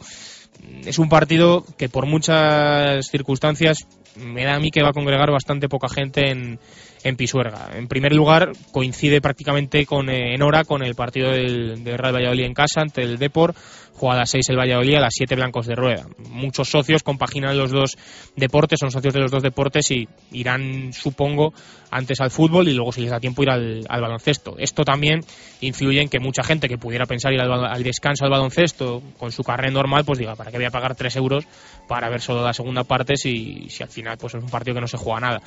Es 0.86 1.00
un 1.00 1.10
partido 1.10 1.66
que 1.78 1.90
por 1.90 2.06
muchas 2.06 3.08
circunstancias 3.08 3.88
me 4.16 4.46
da 4.46 4.56
a 4.56 4.60
mí 4.60 4.72
que 4.72 4.82
va 4.82 4.90
a 4.90 4.94
congregar 4.94 5.32
bastante 5.32 5.70
poca 5.70 5.90
gente 5.90 6.30
en, 6.30 6.60
en 7.04 7.16
Pisuerga. 7.16 7.70
En 7.74 7.88
primer 7.88 8.14
lugar, 8.14 8.52
coincide 8.72 9.22
prácticamente 9.22 9.86
con, 9.86 10.10
eh, 10.10 10.34
en 10.34 10.42
hora 10.42 10.64
con 10.64 10.84
el 10.84 10.96
partido 10.96 11.32
del, 11.32 11.84
del 11.84 11.98
Real 11.98 12.16
Valladolid 12.16 12.46
en 12.46 12.54
casa 12.54 12.82
ante 12.82 13.02
el 13.02 13.18
Depor. 13.18 13.54
Juega 14.00 14.16
a 14.16 14.20
las 14.20 14.30
6 14.30 14.48
el 14.50 14.58
Valladolid, 14.58 14.96
a 14.96 15.02
las 15.02 15.14
7 15.14 15.36
Blancos 15.36 15.68
de 15.68 15.76
Rueda. 15.76 16.08
Muchos 16.30 16.70
socios 16.70 17.04
compaginan 17.04 17.58
los 17.58 17.70
dos 17.70 17.98
deportes, 18.38 18.80
son 18.80 18.92
socios 18.92 19.14
de 19.14 19.20
los 19.20 19.30
dos 19.30 19.44
deportes 19.44 19.92
y 19.92 20.08
irán, 20.32 20.94
supongo, 20.94 21.54
antes 21.92 22.22
al 22.22 22.32
fútbol 22.32 22.70
y 22.70 22.74
luego, 22.74 22.94
si 22.94 23.02
les 23.02 23.10
da 23.10 23.20
tiempo, 23.20 23.44
ir 23.44 23.50
al, 23.50 23.86
al 23.90 24.02
baloncesto. 24.02 24.56
Esto 24.58 24.86
también 24.86 25.20
influye 25.60 26.02
en 26.02 26.08
que 26.08 26.20
mucha 26.20 26.44
gente 26.44 26.70
que 26.70 26.78
pudiera 26.78 27.06
pensar 27.08 27.34
ir 27.34 27.42
al, 27.42 27.52
al, 27.66 27.84
descanso 27.84 28.24
al 28.24 28.32
baloncesto 28.32 29.04
con 29.18 29.34
su 29.34 29.44
carrera 29.44 29.70
normal, 29.72 30.06
pues 30.06 30.18
diga, 30.18 30.38
¿para 30.38 30.50
qué 30.50 30.58
voy 30.58 30.68
a 30.68 30.72
pagar 30.72 30.96
3 30.96 31.18
euros 31.18 31.46
para 31.90 32.10
ver 32.10 32.22
solo 32.22 32.42
la 32.42 32.54
segunda 32.54 32.86
parte 32.86 33.18
si, 33.18 33.68
si 33.70 33.84
al 33.84 33.90
final 33.90 34.18
pues 34.18 34.34
es 34.34 34.42
un 34.42 34.50
partido 34.50 34.76
que 34.76 34.82
no 34.82 34.88
se 34.88 34.96
juega 34.96 35.20
nada? 35.20 35.42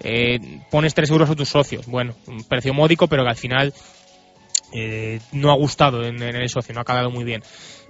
Eh, 0.00 0.38
pones 0.70 0.94
3 0.94 1.10
euros 1.10 1.30
a 1.30 1.34
tus 1.34 1.48
socios. 1.48 1.86
Bueno, 1.86 2.14
un 2.28 2.44
precio 2.44 2.72
módico, 2.72 3.08
pero 3.08 3.24
que 3.24 3.30
al 3.30 3.36
final 3.36 3.74
eh, 4.72 5.20
no 5.32 5.50
ha 5.50 5.56
gustado 5.56 6.04
en, 6.04 6.22
en, 6.22 6.36
el 6.36 6.48
socio, 6.48 6.74
no 6.74 6.80
ha 6.80 6.84
calado 6.84 7.10
muy 7.10 7.24
bien. 7.24 7.42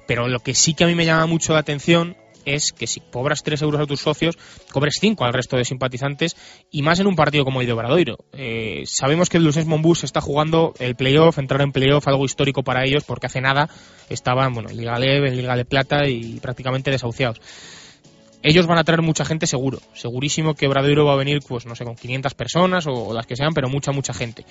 Pero 0.08 0.26
lo 0.26 0.40
que 0.40 0.54
sí 0.54 0.72
que 0.72 0.84
a 0.84 0.86
mí 0.86 0.94
me 0.94 1.04
llama 1.04 1.26
mucho 1.26 1.52
la 1.52 1.58
atención 1.58 2.16
es 2.46 2.72
que 2.72 2.86
si 2.86 3.00
cobras 3.00 3.42
3 3.42 3.60
euros 3.60 3.82
a 3.82 3.86
tus 3.86 4.00
socios, 4.00 4.38
cobres 4.72 4.94
5 4.98 5.22
al 5.22 5.34
resto 5.34 5.58
de 5.58 5.66
simpatizantes 5.66 6.34
y 6.70 6.80
más 6.80 6.98
en 6.98 7.06
un 7.06 7.14
partido 7.14 7.44
como 7.44 7.60
el 7.60 7.66
de 7.66 7.74
Obradoiro. 7.74 8.16
Eh, 8.32 8.84
sabemos 8.86 9.28
que 9.28 9.36
el 9.36 9.44
Luces 9.44 9.66
Monbus 9.66 10.04
está 10.04 10.22
jugando 10.22 10.72
el 10.78 10.96
playoff, 10.96 11.38
entrar 11.38 11.60
en 11.60 11.72
playoff, 11.72 12.08
algo 12.08 12.24
histórico 12.24 12.62
para 12.62 12.84
ellos, 12.86 13.04
porque 13.04 13.26
hace 13.26 13.42
nada 13.42 13.68
estaban 14.08 14.54
bueno, 14.54 14.70
en 14.70 14.78
Liga 14.78 14.98
Leve, 14.98 15.28
en 15.28 15.36
Liga 15.36 15.56
de 15.56 15.66
Plata 15.66 16.08
y 16.08 16.40
prácticamente 16.40 16.90
desahuciados 16.90 17.38
ellos 18.42 18.66
van 18.66 18.78
a 18.78 18.84
traer 18.84 19.02
mucha 19.02 19.24
gente 19.24 19.46
seguro, 19.46 19.80
segurísimo 19.94 20.54
que 20.54 20.66
Obradoiro 20.66 21.04
va 21.04 21.14
a 21.14 21.16
venir, 21.16 21.40
pues 21.46 21.66
no 21.66 21.74
sé, 21.74 21.84
con 21.84 21.96
500 21.96 22.34
personas 22.34 22.86
o, 22.86 23.12
las 23.12 23.26
que 23.26 23.36
sean, 23.36 23.52
pero 23.52 23.68
mucha, 23.68 23.92
mucha 23.92 24.14
gente. 24.14 24.44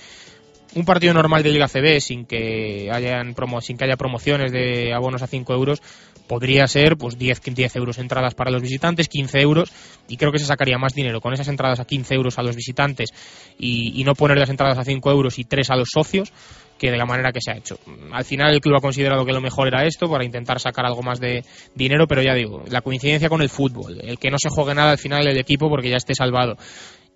Un 0.76 0.85
partido 0.85 1.14
normal 1.14 1.44
de 1.44 1.52
Liga 1.52 1.68
CB 1.68 1.99
sin 1.99 2.26
que 2.26 2.89
hayan 2.91 3.34
promo, 3.34 3.61
sin 3.61 3.77
que 3.77 3.85
haya 3.85 3.98
promociones 3.98 4.52
de 4.52 4.94
abonos 4.94 5.22
a 5.22 5.27
5 5.27 5.53
euros 5.53 5.81
podría 6.27 6.68
ser 6.68 6.98
pues 6.98 7.18
10, 7.18 7.41
10 7.41 7.76
euros 7.77 7.98
entradas 7.98 8.35
para 8.35 8.52
los 8.52 8.61
visitantes, 8.61 9.07
15 9.07 9.39
euros 9.39 9.72
y 10.07 10.18
creo 10.18 10.31
que 10.31 10.39
se 10.39 10.45
sacaría 10.45 10.77
más 10.77 10.94
dinero 10.94 11.22
con 11.22 11.34
esas 11.34 11.48
entradas 11.48 11.80
a 11.80 11.85
15 11.85 12.14
euros 12.14 12.38
a 12.38 12.44
los 12.44 12.56
visitantes 12.56 13.10
y, 13.57 14.03
no 14.03 14.14
poner 14.14 14.38
las 14.38 14.49
entradas 14.49 14.77
a 14.77 14.84
5 14.84 15.11
euros 15.11 15.39
y 15.39 15.44
3 15.44 15.69
a 15.69 15.76
los 15.76 15.89
socios 15.91 16.31
que 16.77 16.91
de 16.91 16.98
la 16.98 17.06
manera 17.06 17.31
que 17.31 17.41
se 17.41 17.52
ha 17.52 17.57
hecho. 17.57 17.80
Al 18.11 18.23
final 18.23 18.53
el 18.53 18.61
club 18.61 18.76
ha 18.77 18.81
considerado 18.81 19.26
que 19.26 19.34
lo 19.34 19.41
mejor 19.41 19.68
era 19.68 19.85
esto 19.85 20.10
para 20.10 20.23
intentar 20.23 20.60
sacar 20.60 20.85
algo 20.85 21.02
más 21.02 21.19
de 21.19 21.44
dinero, 21.73 22.07
pero 22.07 22.22
ya 22.22 22.35
digo, 22.35 22.64
la 22.69 22.81
coincidencia 22.81 23.30
con 23.30 23.41
el 23.41 23.49
fútbol, 23.49 23.99
el 24.02 24.19
que 24.19 24.30
no 24.30 24.38
se 24.39 24.49
juegue 24.49 24.76
nada 24.76 24.91
al 24.91 24.98
final 24.98 25.27
el 25.27 25.38
equipo 25.38 25.69
porque 25.69 25.89
ya 25.89 25.98
esté 25.98 26.14
salvado. 26.14 26.56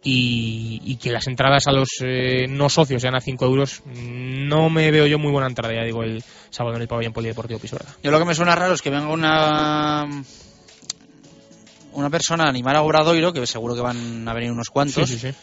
Y, 0.03 0.82
y 0.84 0.95
que 0.95 1.11
las 1.11 1.28
entradas 1.28 1.68
a 1.68 1.72
los 1.72 1.90
eh, 2.03 2.48
no 2.49 2.69
socios 2.69 3.03
sean 3.03 3.14
a 3.14 3.22
5 3.22 3.45
euros, 3.45 3.84
no 3.86 4.72
me 4.72 4.90
veo 4.90 5.06
yo 5.06 5.19
muy 5.19 5.32
buena 5.32 5.48
entrada, 5.48 5.76
ya 5.76 5.86
digo, 5.86 6.02
el 6.02 6.23
sábado 6.49 6.76
en 6.76 6.82
el 6.82 6.88
pabellón 6.88 7.14
polideportivo 7.14 7.60
Pisuerga. 7.60 7.95
Yo 8.02 8.10
lo 8.10 8.18
que 8.18 8.26
me 8.26 8.34
suena 8.34 8.56
raro 8.56 8.73
es 8.73 8.82
que 8.82 8.90
venga 8.90 9.10
una 9.10 10.07
una 11.94 12.10
persona 12.10 12.45
a 12.45 12.49
animar 12.49 12.76
a 12.76 12.82
Obradoiro, 12.82 13.34
que 13.34 13.45
seguro 13.45 13.76
que 13.76 13.82
van 13.82 14.28
a 14.28 14.34
venir 14.34 14.52
unos 14.52 14.69
cuantos. 14.69 15.10
Sí, 15.10 15.18
sí, 15.18 15.32
sí. 15.32 15.38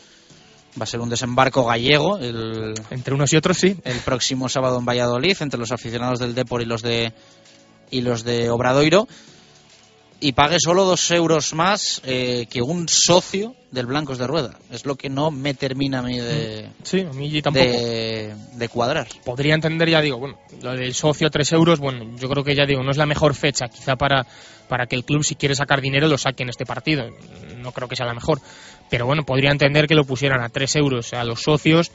Va 0.81 0.85
a 0.85 0.87
ser 0.87 1.01
un 1.01 1.09
desembarco 1.09 1.65
gallego 1.65 2.19
el, 2.19 2.75
entre 2.91 3.15
unos 3.15 3.33
y 3.33 3.37
otros, 3.37 3.59
sí. 3.59 3.77
El 3.85 3.99
próximo 3.99 4.49
sábado 4.49 4.79
en 4.79 4.85
Valladolid, 4.85 5.37
entre 5.41 5.59
los 5.59 5.73
aficionados 5.73 6.19
del 6.19 6.35
Depor 6.35 6.63
y 6.63 6.67
los 6.67 6.83
de 6.83 7.13
y 7.91 8.03
los 8.03 8.23
de 8.23 8.51
Obradoiro. 8.51 9.09
Y 10.21 10.33
pague 10.33 10.57
solo 10.59 10.85
dos 10.85 11.11
euros 11.13 11.55
más 11.55 12.03
eh, 12.05 12.47
que 12.51 12.61
un 12.61 12.89
socio 12.89 13.55
del 13.71 13.87
Blancos 13.87 14.19
de 14.19 14.27
Rueda. 14.27 14.59
Es 14.71 14.85
lo 14.85 14.97
que 14.97 15.09
no 15.09 15.31
me 15.31 15.55
termina 15.55 16.01
a 16.01 16.03
mí 16.03 16.19
de, 16.19 16.71
sí, 16.83 17.03
a 17.03 17.13
mí 17.13 17.41
tampoco. 17.41 17.65
de, 17.65 18.35
de 18.55 18.69
cuadrar. 18.69 19.07
Podría 19.25 19.55
entender, 19.55 19.89
ya 19.89 20.01
digo, 20.01 20.19
bueno, 20.19 20.39
lo 20.63 20.73
del 20.73 20.95
socio 20.95 21.31
3 21.31 21.53
euros, 21.53 21.79
bueno, 21.79 22.17
yo 22.19 22.29
creo 22.29 22.43
que 22.43 22.57
ya 22.57 22.67
digo, 22.67 22.83
no 22.83 22.91
es 22.91 22.97
la 22.97 23.07
mejor 23.07 23.35
fecha 23.35 23.69
quizá 23.69 23.95
para, 23.95 24.27
para 24.69 24.87
que 24.87 24.97
el 24.97 25.05
club 25.05 25.23
si 25.23 25.37
quiere 25.37 25.55
sacar 25.55 25.81
dinero 25.81 26.09
lo 26.09 26.19
saque 26.19 26.43
en 26.43 26.49
este 26.49 26.67
partido. 26.67 27.09
No 27.59 27.73
creo 27.73 27.89
que 27.89 27.97
sea 27.97 28.07
la 28.07 28.15
mejor. 28.15 28.41
Pero 28.91 29.07
bueno, 29.07 29.25
podría 29.25 29.51
entender 29.51 29.87
que 29.87 29.95
lo 29.95 30.05
pusieran 30.05 30.41
a 30.41 30.49
3 30.49 30.77
euros 30.77 31.13
a 31.13 31.25
los 31.25 31.43
socios 31.43 31.93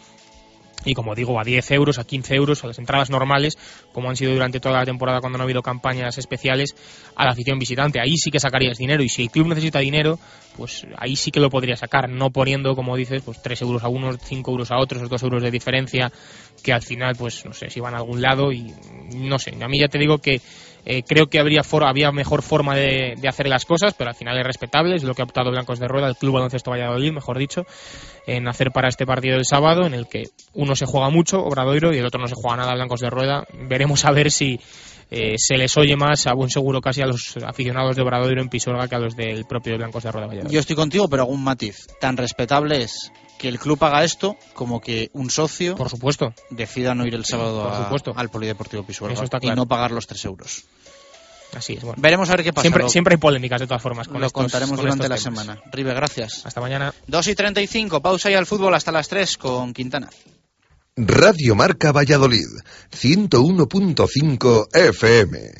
y 0.85 0.93
como 0.93 1.15
digo, 1.15 1.39
a 1.39 1.43
10 1.43 1.71
euros, 1.71 1.99
a 1.99 2.03
15 2.03 2.35
euros, 2.35 2.63
a 2.63 2.67
las 2.67 2.79
entradas 2.79 3.09
normales, 3.09 3.57
como 3.91 4.09
han 4.09 4.15
sido 4.15 4.33
durante 4.33 4.59
toda 4.59 4.79
la 4.79 4.85
temporada 4.85 5.19
cuando 5.19 5.37
no 5.37 5.43
ha 5.43 5.45
habido 5.45 5.61
campañas 5.61 6.17
especiales, 6.17 6.75
a 7.15 7.25
la 7.25 7.31
afición 7.31 7.59
visitante. 7.59 7.99
Ahí 7.99 8.17
sí 8.17 8.31
que 8.31 8.39
sacarías 8.39 8.77
dinero 8.77 9.03
y 9.03 9.09
si 9.09 9.23
el 9.23 9.29
club 9.29 9.47
necesita 9.47 9.79
dinero, 9.79 10.19
pues 10.57 10.85
ahí 10.97 11.15
sí 11.15 11.31
que 11.31 11.39
lo 11.39 11.49
podría 11.49 11.75
sacar, 11.75 12.09
no 12.09 12.29
poniendo, 12.29 12.75
como 12.75 12.95
dices, 12.95 13.21
pues 13.23 13.41
3 13.41 13.61
euros 13.61 13.83
a 13.83 13.87
unos, 13.87 14.17
5 14.21 14.51
euros 14.51 14.71
a 14.71 14.77
otros, 14.77 15.09
2 15.09 15.23
euros 15.23 15.43
de 15.43 15.51
diferencia, 15.51 16.11
que 16.63 16.73
al 16.73 16.81
final, 16.81 17.15
pues 17.17 17.45
no 17.45 17.53
sé, 17.53 17.69
si 17.69 17.79
van 17.79 17.93
a 17.93 17.97
algún 17.97 18.21
lado 18.21 18.51
y 18.51 18.73
no 19.15 19.39
sé. 19.39 19.55
A 19.61 19.67
mí 19.67 19.79
ya 19.79 19.87
te 19.87 19.97
digo 19.97 20.19
que 20.19 20.41
eh, 20.85 21.03
creo 21.03 21.27
que 21.27 21.39
habría 21.39 21.63
for 21.63 21.83
había 21.83 22.11
mejor 22.11 22.41
forma 22.41 22.75
de, 22.75 23.15
de, 23.17 23.27
hacer 23.27 23.47
las 23.47 23.65
cosas, 23.65 23.93
pero 23.93 24.09
al 24.09 24.15
final 24.15 24.37
es 24.37 24.45
respetable, 24.45 24.95
es 24.95 25.03
lo 25.03 25.13
que 25.13 25.21
ha 25.21 25.25
optado 25.25 25.51
Blancos 25.51 25.79
de 25.79 25.87
Rueda, 25.87 26.07
el 26.07 26.15
Club 26.15 26.33
Baloncesto 26.33 26.71
Valladolid, 26.71 27.11
mejor 27.11 27.37
dicho, 27.37 27.65
en 28.27 28.47
hacer 28.47 28.71
para 28.71 28.89
este 28.89 29.05
partido 29.05 29.35
del 29.35 29.45
sábado, 29.45 29.85
en 29.85 29.93
el 29.93 30.07
que 30.07 30.23
uno 30.53 30.75
se 30.75 30.85
juega 30.85 31.09
mucho, 31.09 31.43
Obradoiro, 31.43 31.93
y 31.93 31.97
el 31.97 32.05
otro 32.05 32.19
no 32.19 32.27
se 32.27 32.35
juega 32.35 32.57
nada, 32.57 32.73
Blancos 32.73 32.99
de 32.99 33.09
Rueda. 33.09 33.45
Veremos 33.67 34.05
a 34.05 34.11
ver 34.11 34.31
si 34.31 34.59
eh, 35.11 35.35
se 35.37 35.57
les 35.57 35.77
oye 35.77 35.95
más, 35.95 36.27
a 36.27 36.33
buen 36.33 36.49
seguro 36.49 36.81
casi, 36.81 37.01
a 37.01 37.05
los 37.05 37.37
aficionados 37.37 37.95
de 37.95 38.01
Obradoiro 38.01 38.41
en 38.41 38.49
Pisuerga 38.49 38.87
que 38.87 38.95
a 38.95 38.99
los 38.99 39.15
del 39.15 39.45
propio 39.45 39.77
Blancos 39.77 40.03
de 40.03 40.11
Rueda 40.11 40.27
Valladolid. 40.27 40.51
Yo 40.51 40.59
estoy 40.59 40.75
contigo, 40.75 41.07
pero 41.07 41.23
algún 41.23 41.43
matiz. 41.43 41.87
Tan 41.99 42.17
respetable 42.17 42.81
es 42.81 43.11
que 43.43 43.49
el 43.49 43.59
club 43.59 43.77
haga 43.83 44.05
esto 44.05 44.37
como 44.53 44.79
que 44.79 45.09
un 45.11 45.29
socio 45.29 45.75
por 45.75 45.89
supuesto 45.89 46.33
decida 46.49 46.95
no 46.95 47.05
ir 47.05 47.13
el 47.13 47.25
sábado 47.25 47.63
por 47.69 47.75
supuesto. 47.75 48.13
A, 48.15 48.21
al 48.21 48.29
Polideportivo 48.29 48.85
Pisuerga 48.85 49.15
Eso 49.15 49.25
está 49.25 49.41
claro. 49.41 49.53
y 49.53 49.57
no 49.57 49.65
pagar 49.67 49.91
los 49.91 50.07
3 50.07 50.23
euros. 50.23 50.63
Así 51.53 51.73
es. 51.73 51.81
Bueno. 51.81 52.01
Veremos 52.01 52.29
a 52.29 52.37
ver 52.37 52.45
qué 52.45 52.53
pasa. 52.53 52.61
Siempre, 52.61 52.83
lo, 52.83 52.89
siempre 52.89 53.15
hay 53.15 53.17
polémicas 53.19 53.59
de 53.59 53.67
todas 53.67 53.81
formas. 53.83 54.07
Con 54.07 54.21
lo 54.21 54.27
estos, 54.27 54.41
contaremos 54.41 54.77
con 54.77 54.85
durante 54.85 55.09
la 55.09 55.17
temas. 55.17 55.41
semana. 55.43 55.61
Ribe, 55.73 55.93
gracias. 55.93 56.45
Hasta 56.45 56.61
mañana. 56.61 56.93
2 57.07 57.27
y 57.27 57.35
35, 57.35 58.01
pausa 58.01 58.31
y 58.31 58.35
al 58.35 58.45
fútbol 58.45 58.73
hasta 58.75 58.93
las 58.93 59.09
3 59.09 59.37
con 59.37 59.73
Quintana. 59.73 60.09
Radio 60.95 61.53
Marca 61.55 61.91
Valladolid, 61.91 62.47
101.5 62.91 64.67
FM. 64.73 65.51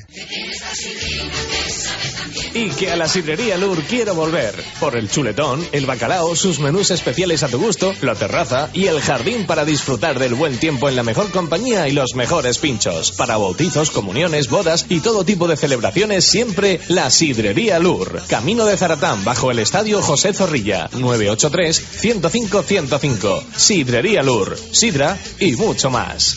Y 2.54 2.70
que 2.70 2.90
a 2.92 2.96
la 2.96 3.08
sidrería 3.08 3.58
Lur 3.58 3.82
quiero 3.82 4.14
volver. 4.14 4.54
Por 4.78 4.96
el 4.96 5.10
chuletón, 5.10 5.66
el 5.72 5.86
bacalao, 5.86 6.36
sus 6.36 6.60
menús 6.60 6.92
especiales 6.92 7.42
a 7.42 7.48
tu 7.48 7.58
gusto, 7.58 7.92
la 8.00 8.14
terraza 8.14 8.70
y 8.72 8.86
el 8.86 9.00
jardín 9.00 9.44
para 9.44 9.64
disfrutar 9.64 10.20
del 10.20 10.34
buen 10.34 10.56
tiempo 10.58 10.88
en 10.88 10.94
la 10.94 11.02
mejor 11.02 11.32
compañía 11.32 11.88
y 11.88 11.92
los 11.92 12.14
mejores 12.14 12.58
pinchos. 12.58 13.10
Para 13.12 13.36
bautizos, 13.36 13.90
comuniones, 13.90 14.48
bodas 14.48 14.86
y 14.88 15.00
todo 15.00 15.24
tipo 15.24 15.48
de 15.48 15.56
celebraciones, 15.56 16.24
siempre 16.24 16.78
la 16.86 17.10
sidrería 17.10 17.80
Lur. 17.80 18.22
Camino 18.28 18.66
de 18.66 18.76
Zaratán, 18.76 19.24
bajo 19.24 19.50
el 19.50 19.58
estadio 19.58 20.00
José 20.00 20.32
Zorrilla. 20.32 20.88
983-105-105. 20.90 23.42
Sidrería 23.56 24.22
Lur. 24.22 24.56
Sidra 24.70 25.18
y 25.40 25.56
mucho 25.56 25.90
más. 25.90 26.36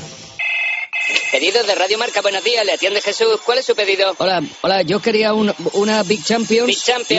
Pedido 1.41 1.63
de 1.63 1.73
Radio 1.73 1.97
Marca, 1.97 2.21
buenos 2.21 2.43
días, 2.43 2.63
le 2.63 2.73
atiende 2.73 3.01
Jesús. 3.01 3.39
¿Cuál 3.43 3.57
es 3.57 3.65
su 3.65 3.73
pedido? 3.75 4.13
Hola, 4.19 4.43
hola, 4.61 4.83
yo 4.83 5.01
quería 5.01 5.33
un- 5.33 5.51
una 5.73 6.03
Big 6.03 6.23
Champions, 6.23 6.67
Big 6.67 6.77
Champions. 6.79 7.09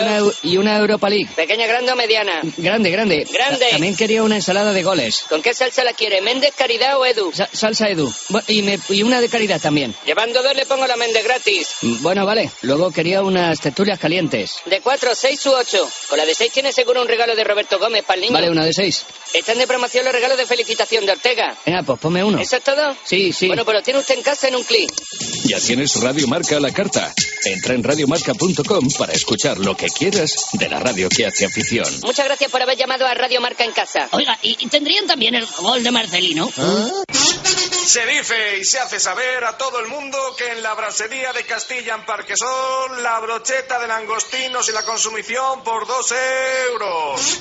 Y, 0.44 0.50
una, 0.50 0.54
y 0.54 0.56
una 0.58 0.78
Europa 0.78 1.10
League. 1.10 1.26
¿Pequeña, 1.34 1.66
grande 1.66 1.90
o 1.90 1.96
mediana? 1.96 2.40
Grande, 2.56 2.92
grande. 2.92 3.26
Grande. 3.32 3.58
Ta- 3.64 3.70
También 3.72 3.96
quería 3.96 4.22
una 4.22 4.36
ensalada 4.36 4.72
de 4.72 4.84
goles. 4.84 5.24
¿Con 5.28 5.42
qué 5.42 5.52
salsa 5.54 5.82
la 5.82 5.92
quiere? 5.92 6.20
¿Méndez, 6.20 6.52
Caridad 6.56 6.98
o 7.00 7.04
Edu? 7.04 7.32
Sa- 7.34 7.48
salsa 7.52 7.88
Edu. 7.88 8.14
Y, 8.46 8.62
me- 8.62 8.78
y 8.90 9.02
una 9.02 9.20
de 9.20 9.28
caridad 9.28 9.60
también. 9.60 9.92
Llevando 10.06 10.40
dos 10.40 10.54
le 10.54 10.66
pongo 10.66 10.86
la 10.86 10.94
Méndez 10.94 11.24
gratis. 11.24 11.66
Mm, 11.80 12.02
Bueno, 12.02 12.24
vale. 12.24 12.48
Luego 12.60 12.92
quería 12.92 13.22
unas 13.22 13.58
tertulias 13.60 13.98
calientes. 13.98 14.52
De 14.66 14.80
cuatro, 14.82 15.16
seis 15.16 15.44
u 15.46 15.50
ocho. 15.52 15.90
Con 16.08 16.16
la 16.16 16.24
de 16.24 16.36
seis 16.36 16.52
tiene 16.52 16.72
seguro 16.72 17.02
un 17.02 17.08
regalo 17.08 17.34
de 17.34 17.42
Roberto 17.42 17.80
Gómez 17.80 18.04
para 18.04 18.14
el 18.14 18.20
niño. 18.20 18.34
Vale, 18.34 18.50
una 18.50 18.64
de 18.64 18.72
seis. 18.72 19.04
Están 19.34 19.58
de 19.58 19.66
promoción 19.66 20.04
los 20.04 20.12
regalos 20.12 20.36
de 20.36 20.46
felicitación 20.46 21.06
de 21.06 21.12
Ortega. 21.12 21.56
Venga, 21.64 21.82
pues 21.82 21.98
ponme 21.98 22.22
uno. 22.22 22.38
¿Eso 22.38 22.56
es 22.56 22.62
todo? 22.64 22.96
Sí, 23.04 23.32
sí. 23.32 23.46
Bueno, 23.46 23.64
pues 23.64 23.76
lo 23.76 23.82
tiene 23.82 24.00
usted 24.00 24.14
en 24.16 24.22
casa 24.22 24.48
en 24.48 24.56
un 24.56 24.62
clic. 24.64 24.92
Ya 25.44 25.58
tienes 25.58 26.00
Radio 26.00 26.26
Marca 26.28 26.56
a 26.56 26.60
la 26.60 26.70
carta. 26.72 27.12
Entra 27.44 27.74
en 27.74 27.82
radiomarca.com 27.82 28.88
para 28.98 29.12
escuchar 29.12 29.58
lo 29.58 29.76
que 29.76 29.86
quieras 29.88 30.48
de 30.52 30.68
la 30.68 30.78
radio 30.78 31.08
que 31.08 31.26
hace 31.26 31.46
afición. 31.46 31.86
Muchas 32.04 32.26
gracias 32.26 32.50
por 32.50 32.62
haber 32.62 32.76
llamado 32.76 33.06
a 33.06 33.14
Radio 33.14 33.40
Marca 33.40 33.64
en 33.64 33.72
casa. 33.72 34.08
Oiga, 34.12 34.38
¿y, 34.42 34.56
y 34.60 34.68
tendrían 34.68 35.06
también 35.06 35.34
el 35.34 35.46
gol 35.60 35.82
de 35.82 35.90
Marcelino? 35.90 36.50
Se 37.52 38.06
dice 38.06 38.58
y 38.58 38.64
se 38.64 38.78
hace 38.78 38.98
saber 38.98 39.44
a 39.44 39.58
todo 39.58 39.80
el 39.80 39.88
mundo 39.88 40.16
que 40.38 40.50
en 40.52 40.62
la 40.62 40.74
brasería 40.74 41.32
de 41.32 41.44
Castilla 41.44 41.94
en 41.94 42.06
Parquesol 42.06 43.02
la 43.02 43.20
brocheta 43.20 43.78
de 43.78 43.86
langostinos 43.86 44.68
y 44.68 44.72
la 44.72 44.82
consumición 44.82 45.62
por 45.62 45.86
dos 45.86 46.14
euros. 46.70 47.40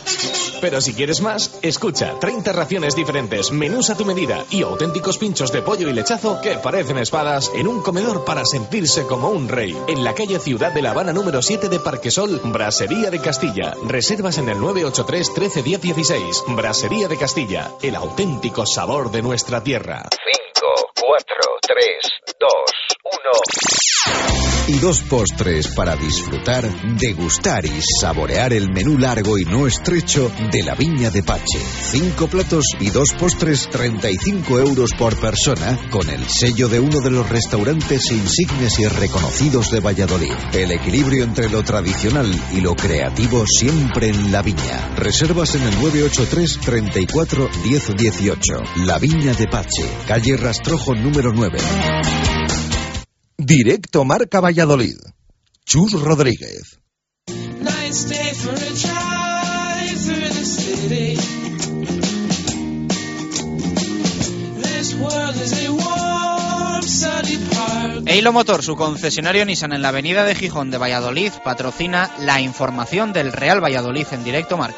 Pero 0.60 0.82
si 0.82 0.94
quieres 0.94 1.22
más, 1.22 1.52
escucha 1.62 2.20
30 2.20 2.52
raciones 2.52 2.96
diferentes, 2.96 3.52
menús 3.52 3.90
a 3.90 3.96
tu 3.96 4.04
medida 4.04 4.44
y 4.50 4.64
auténticos 4.64 5.18
pinchos 5.18 5.52
de 5.52 5.62
pollo 5.62 5.88
y 5.88 5.94
lechazo 5.94 6.42
que 6.42 6.58
parecen 6.58 6.98
espadas 6.98 7.50
en 7.56 7.68
un 7.68 7.82
comedor 7.82 8.26
para 8.26 8.44
sentirse 8.46 9.06
como 9.06 9.30
un 9.30 9.48
rey. 9.48 9.78
En 9.88 10.04
la 10.04 10.14
calle 10.16 10.40
Ciudad 10.40 10.74
de 10.74 10.82
La 10.82 10.92
Habana 10.92 11.14
número 11.14 11.42
7 11.42 11.70
de 11.70 11.80
Parquesol, 11.80 12.42
Brasería 12.46 13.10
de 13.10 13.22
Castilla. 13.22 13.74
Reservas 13.86 14.38
en 14.38 14.50
el 14.50 14.60
983 14.60 15.34
13 15.34 15.64
10 15.64 15.82
16. 15.82 16.44
Brasería 16.48 17.08
de 17.08 17.18
Castilla, 17.18 17.72
el 17.82 17.96
auténtico 17.96 18.66
sabor 18.66 19.12
de 19.12 19.22
nuestra 19.22 19.64
tierra. 19.64 20.01
5, 20.02 20.10
4, 20.98 21.20
3, 21.68 22.00
2, 22.40 22.48
1. 23.01 23.01
Y 24.68 24.80
dos 24.80 25.02
postres 25.02 25.70
para 25.70 25.96
disfrutar, 25.96 26.64
degustar 26.98 27.66
y 27.66 27.82
saborear 28.00 28.54
el 28.54 28.72
menú 28.72 28.98
largo 28.98 29.38
y 29.40 29.44
no 29.44 29.66
estrecho 29.66 30.32
de 30.52 30.64
la 30.64 30.76
Viña 30.76 31.10
de 31.10 31.24
Pache. 31.24 31.60
Cinco 31.60 32.28
platos 32.28 32.66
y 32.80 32.90
dos 32.92 33.12
postres, 33.14 33.68
35 33.70 34.60
euros 34.60 34.92
por 34.98 35.20
persona, 35.20 35.78
con 35.90 36.10
el 36.10 36.26
sello 36.30 36.70
de 36.70 36.80
uno 36.80 37.02
de 37.02 37.10
los 37.10 37.28
restaurantes 37.28 38.12
insignes 38.12 38.80
y 38.80 38.88
reconocidos 38.88 39.72
de 39.72 39.80
Valladolid. 39.80 40.34
El 40.54 40.72
equilibrio 40.72 41.24
entre 41.24 41.50
lo 41.50 41.64
tradicional 41.64 42.32
y 42.54 42.62
lo 42.62 42.76
creativo 42.76 43.46
siempre 43.48 44.10
en 44.10 44.32
la 44.32 44.44
Viña. 44.44 44.96
Reservas 44.96 45.56
en 45.56 45.64
el 45.64 45.76
983 45.82 46.60
34 46.60 47.50
10 47.64 47.96
18. 47.98 48.42
La 48.86 49.00
Viña 49.00 49.34
de 49.34 49.48
Pache, 49.48 49.90
calle 50.08 50.38
Rastrojo 50.38 50.94
número 50.94 51.34
9. 51.34 51.58
Directo 53.44 54.06
Marca 54.06 54.40
Valladolid. 54.40 54.98
Chus 55.66 55.94
Rodríguez. 55.94 56.80
Eilo 68.06 68.32
Motor, 68.32 68.62
su 68.62 68.76
concesionario 68.76 69.44
Nissan 69.44 69.74
en 69.74 69.82
la 69.82 69.88
avenida 69.88 70.24
de 70.24 70.36
Gijón 70.36 70.70
de 70.70 70.78
Valladolid, 70.78 71.32
patrocina 71.44 72.12
la 72.20 72.42
información 72.42 73.12
del 73.12 73.34
Real 73.34 73.60
Valladolid 73.60 74.06
en 74.12 74.24
directo 74.24 74.56
marca. 74.56 74.78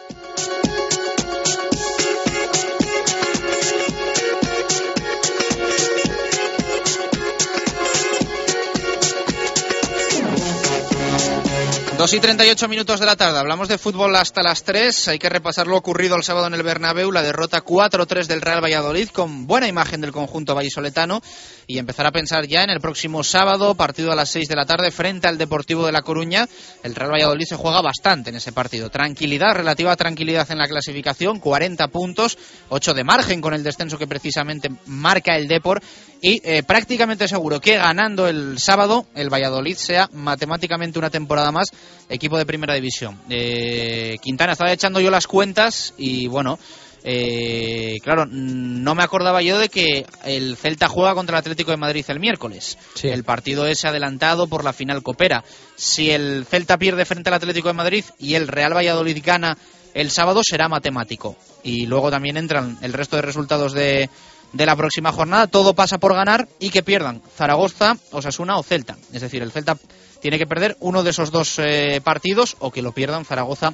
Dos 12.01 12.15
y 12.15 12.19
38 12.19 12.67
minutos 12.67 12.99
de 12.99 13.05
la 13.05 13.15
tarde. 13.15 13.37
Hablamos 13.37 13.67
de 13.67 13.77
fútbol 13.77 14.15
hasta 14.15 14.41
las 14.41 14.63
3. 14.63 15.09
Hay 15.09 15.19
que 15.19 15.29
repasar 15.29 15.67
lo 15.67 15.77
ocurrido 15.77 16.15
el 16.15 16.23
sábado 16.23 16.47
en 16.47 16.55
el 16.55 16.63
Bernabéu, 16.63 17.11
la 17.11 17.21
derrota 17.21 17.63
4-3 17.63 18.25
del 18.25 18.41
Real 18.41 18.59
Valladolid 18.59 19.09
con 19.09 19.45
buena 19.45 19.67
imagen 19.67 20.01
del 20.01 20.11
conjunto 20.11 20.55
vallisoletano 20.55 21.21
y 21.67 21.77
empezar 21.77 22.07
a 22.07 22.11
pensar 22.11 22.47
ya 22.47 22.63
en 22.63 22.71
el 22.71 22.81
próximo 22.81 23.23
sábado, 23.23 23.75
partido 23.75 24.11
a 24.11 24.15
las 24.15 24.31
6 24.31 24.47
de 24.47 24.55
la 24.55 24.65
tarde 24.65 24.89
frente 24.89 25.27
al 25.27 25.37
Deportivo 25.37 25.85
de 25.85 25.91
La 25.91 26.01
Coruña. 26.01 26.49
El 26.81 26.95
Real 26.95 27.11
Valladolid 27.11 27.45
se 27.45 27.55
juega 27.55 27.83
bastante 27.83 28.31
en 28.31 28.37
ese 28.37 28.51
partido. 28.51 28.89
Tranquilidad, 28.89 29.53
relativa 29.53 29.95
tranquilidad 29.95 30.49
en 30.49 30.57
la 30.57 30.67
clasificación, 30.67 31.39
40 31.39 31.87
puntos, 31.89 32.35
8 32.69 32.95
de 32.95 33.03
margen 33.03 33.41
con 33.41 33.53
el 33.53 33.61
descenso 33.61 33.99
que 33.99 34.07
precisamente 34.07 34.71
marca 34.87 35.35
el 35.35 35.47
Depor 35.47 35.83
y 36.21 36.41
eh, 36.43 36.63
prácticamente 36.63 37.27
seguro 37.27 37.59
que 37.59 37.77
ganando 37.77 38.27
el 38.27 38.59
sábado 38.59 39.07
el 39.15 39.33
Valladolid 39.33 39.75
sea 39.75 40.07
matemáticamente 40.13 40.99
una 40.99 41.09
temporada 41.09 41.51
más 41.51 41.69
equipo 42.09 42.37
de 42.37 42.45
primera 42.45 42.75
división. 42.75 43.19
Eh, 43.29 44.17
Quintana 44.21 44.53
estaba 44.53 44.71
echando 44.71 44.99
yo 44.99 45.09
las 45.09 45.25
cuentas 45.25 45.95
y 45.97 46.27
bueno, 46.27 46.59
eh, 47.03 47.97
claro, 48.03 48.27
no 48.27 48.93
me 48.93 49.01
acordaba 49.01 49.41
yo 49.41 49.57
de 49.57 49.69
que 49.69 50.05
el 50.23 50.55
Celta 50.57 50.87
juega 50.87 51.15
contra 51.15 51.37
el 51.37 51.41
Atlético 51.41 51.71
de 51.71 51.77
Madrid 51.77 52.05
el 52.07 52.19
miércoles. 52.19 52.77
El 53.01 53.23
partido 53.23 53.65
es 53.65 53.83
adelantado 53.85 54.47
por 54.47 54.63
la 54.63 54.73
final 54.73 55.01
copera. 55.01 55.43
Si 55.75 56.11
el 56.11 56.45
Celta 56.45 56.77
pierde 56.77 57.05
frente 57.05 57.29
al 57.29 57.35
Atlético 57.35 57.69
de 57.69 57.73
Madrid 57.73 58.05
y 58.19 58.35
el 58.35 58.47
Real 58.47 58.75
Valladolid 58.75 59.17
gana 59.25 59.57
el 59.95 60.11
sábado, 60.11 60.41
será 60.43 60.69
matemático. 60.69 61.35
Y 61.63 61.87
luego 61.87 62.11
también 62.11 62.37
entran 62.37 62.77
el 62.81 62.93
resto 62.93 63.15
de 63.15 63.23
resultados 63.23 63.73
de, 63.73 64.09
de 64.53 64.65
la 64.65 64.75
próxima 64.75 65.11
jornada. 65.11 65.47
Todo 65.47 65.73
pasa 65.73 65.97
por 65.97 66.13
ganar 66.13 66.47
y 66.59 66.69
que 66.69 66.83
pierdan 66.83 67.21
Zaragoza, 67.37 67.97
Osasuna 68.11 68.57
o 68.57 68.63
Celta. 68.63 68.97
Es 69.13 69.21
decir, 69.21 69.41
el 69.41 69.51
Celta 69.51 69.77
tiene 70.21 70.37
que 70.37 70.45
perder 70.47 70.77
uno 70.79 71.03
de 71.03 71.09
esos 71.11 71.31
dos 71.31 71.57
eh, 71.59 72.01
partidos 72.03 72.55
o 72.59 72.71
que 72.71 72.81
lo 72.81 72.91
pierdan 72.91 73.25
Zaragoza 73.25 73.73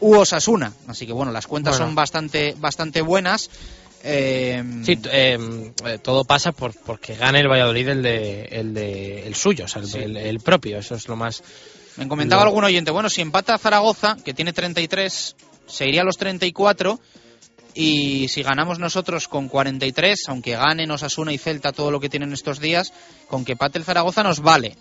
u 0.00 0.14
Osasuna. 0.16 0.72
Así 0.86 1.06
que 1.06 1.12
bueno, 1.12 1.32
las 1.32 1.46
cuentas 1.46 1.74
Bueno. 1.74 1.86
son 1.86 1.94
bastante, 1.94 2.54
bastante 2.58 3.02
buenas. 3.02 3.50
Eh, 4.02 4.62
Sí, 4.84 4.98
eh, 5.10 5.38
eh, 5.84 5.98
todo 6.02 6.24
pasa 6.24 6.52
por 6.52 6.74
porque 6.74 7.16
gane 7.16 7.40
el 7.40 7.48
Valladolid 7.48 7.88
el 7.88 8.02
de 8.02 8.42
el, 8.44 8.72
de, 8.72 9.26
el 9.26 9.34
suyo, 9.34 9.66
o 9.66 9.68
sea, 9.68 9.82
el, 9.82 9.88
Sí. 9.88 9.98
el- 9.98 10.16
el 10.16 10.40
propio. 10.40 10.78
Eso 10.78 10.94
es 10.94 11.06
lo 11.08 11.16
más. 11.16 11.42
Me 11.96 12.08
comentaba 12.08 12.42
lo- 12.42 12.48
algún 12.48 12.64
oyente, 12.64 12.90
bueno, 12.90 13.10
si 13.10 13.20
empata 13.20 13.58
Zaragoza, 13.58 14.16
que 14.24 14.32
tiene 14.32 14.52
33, 14.54 15.36
se 15.66 15.86
iría 15.86 16.00
a 16.00 16.04
los 16.04 16.16
34. 16.16 16.98
Y 17.74 18.28
si 18.28 18.42
ganamos 18.42 18.78
nosotros 18.78 19.28
con 19.28 19.48
43, 19.48 20.28
aunque 20.28 20.56
ganen 20.56 20.90
Osasuna 20.90 21.32
y 21.32 21.38
Celta 21.38 21.72
todo 21.72 21.90
lo 21.90 22.00
que 22.00 22.08
tienen 22.08 22.32
estos 22.32 22.60
días, 22.60 22.92
con 23.28 23.44
que 23.44 23.56
pate 23.56 23.78
el 23.78 23.84
Zaragoza 23.84 24.22
nos 24.22 24.40
vale. 24.40 24.76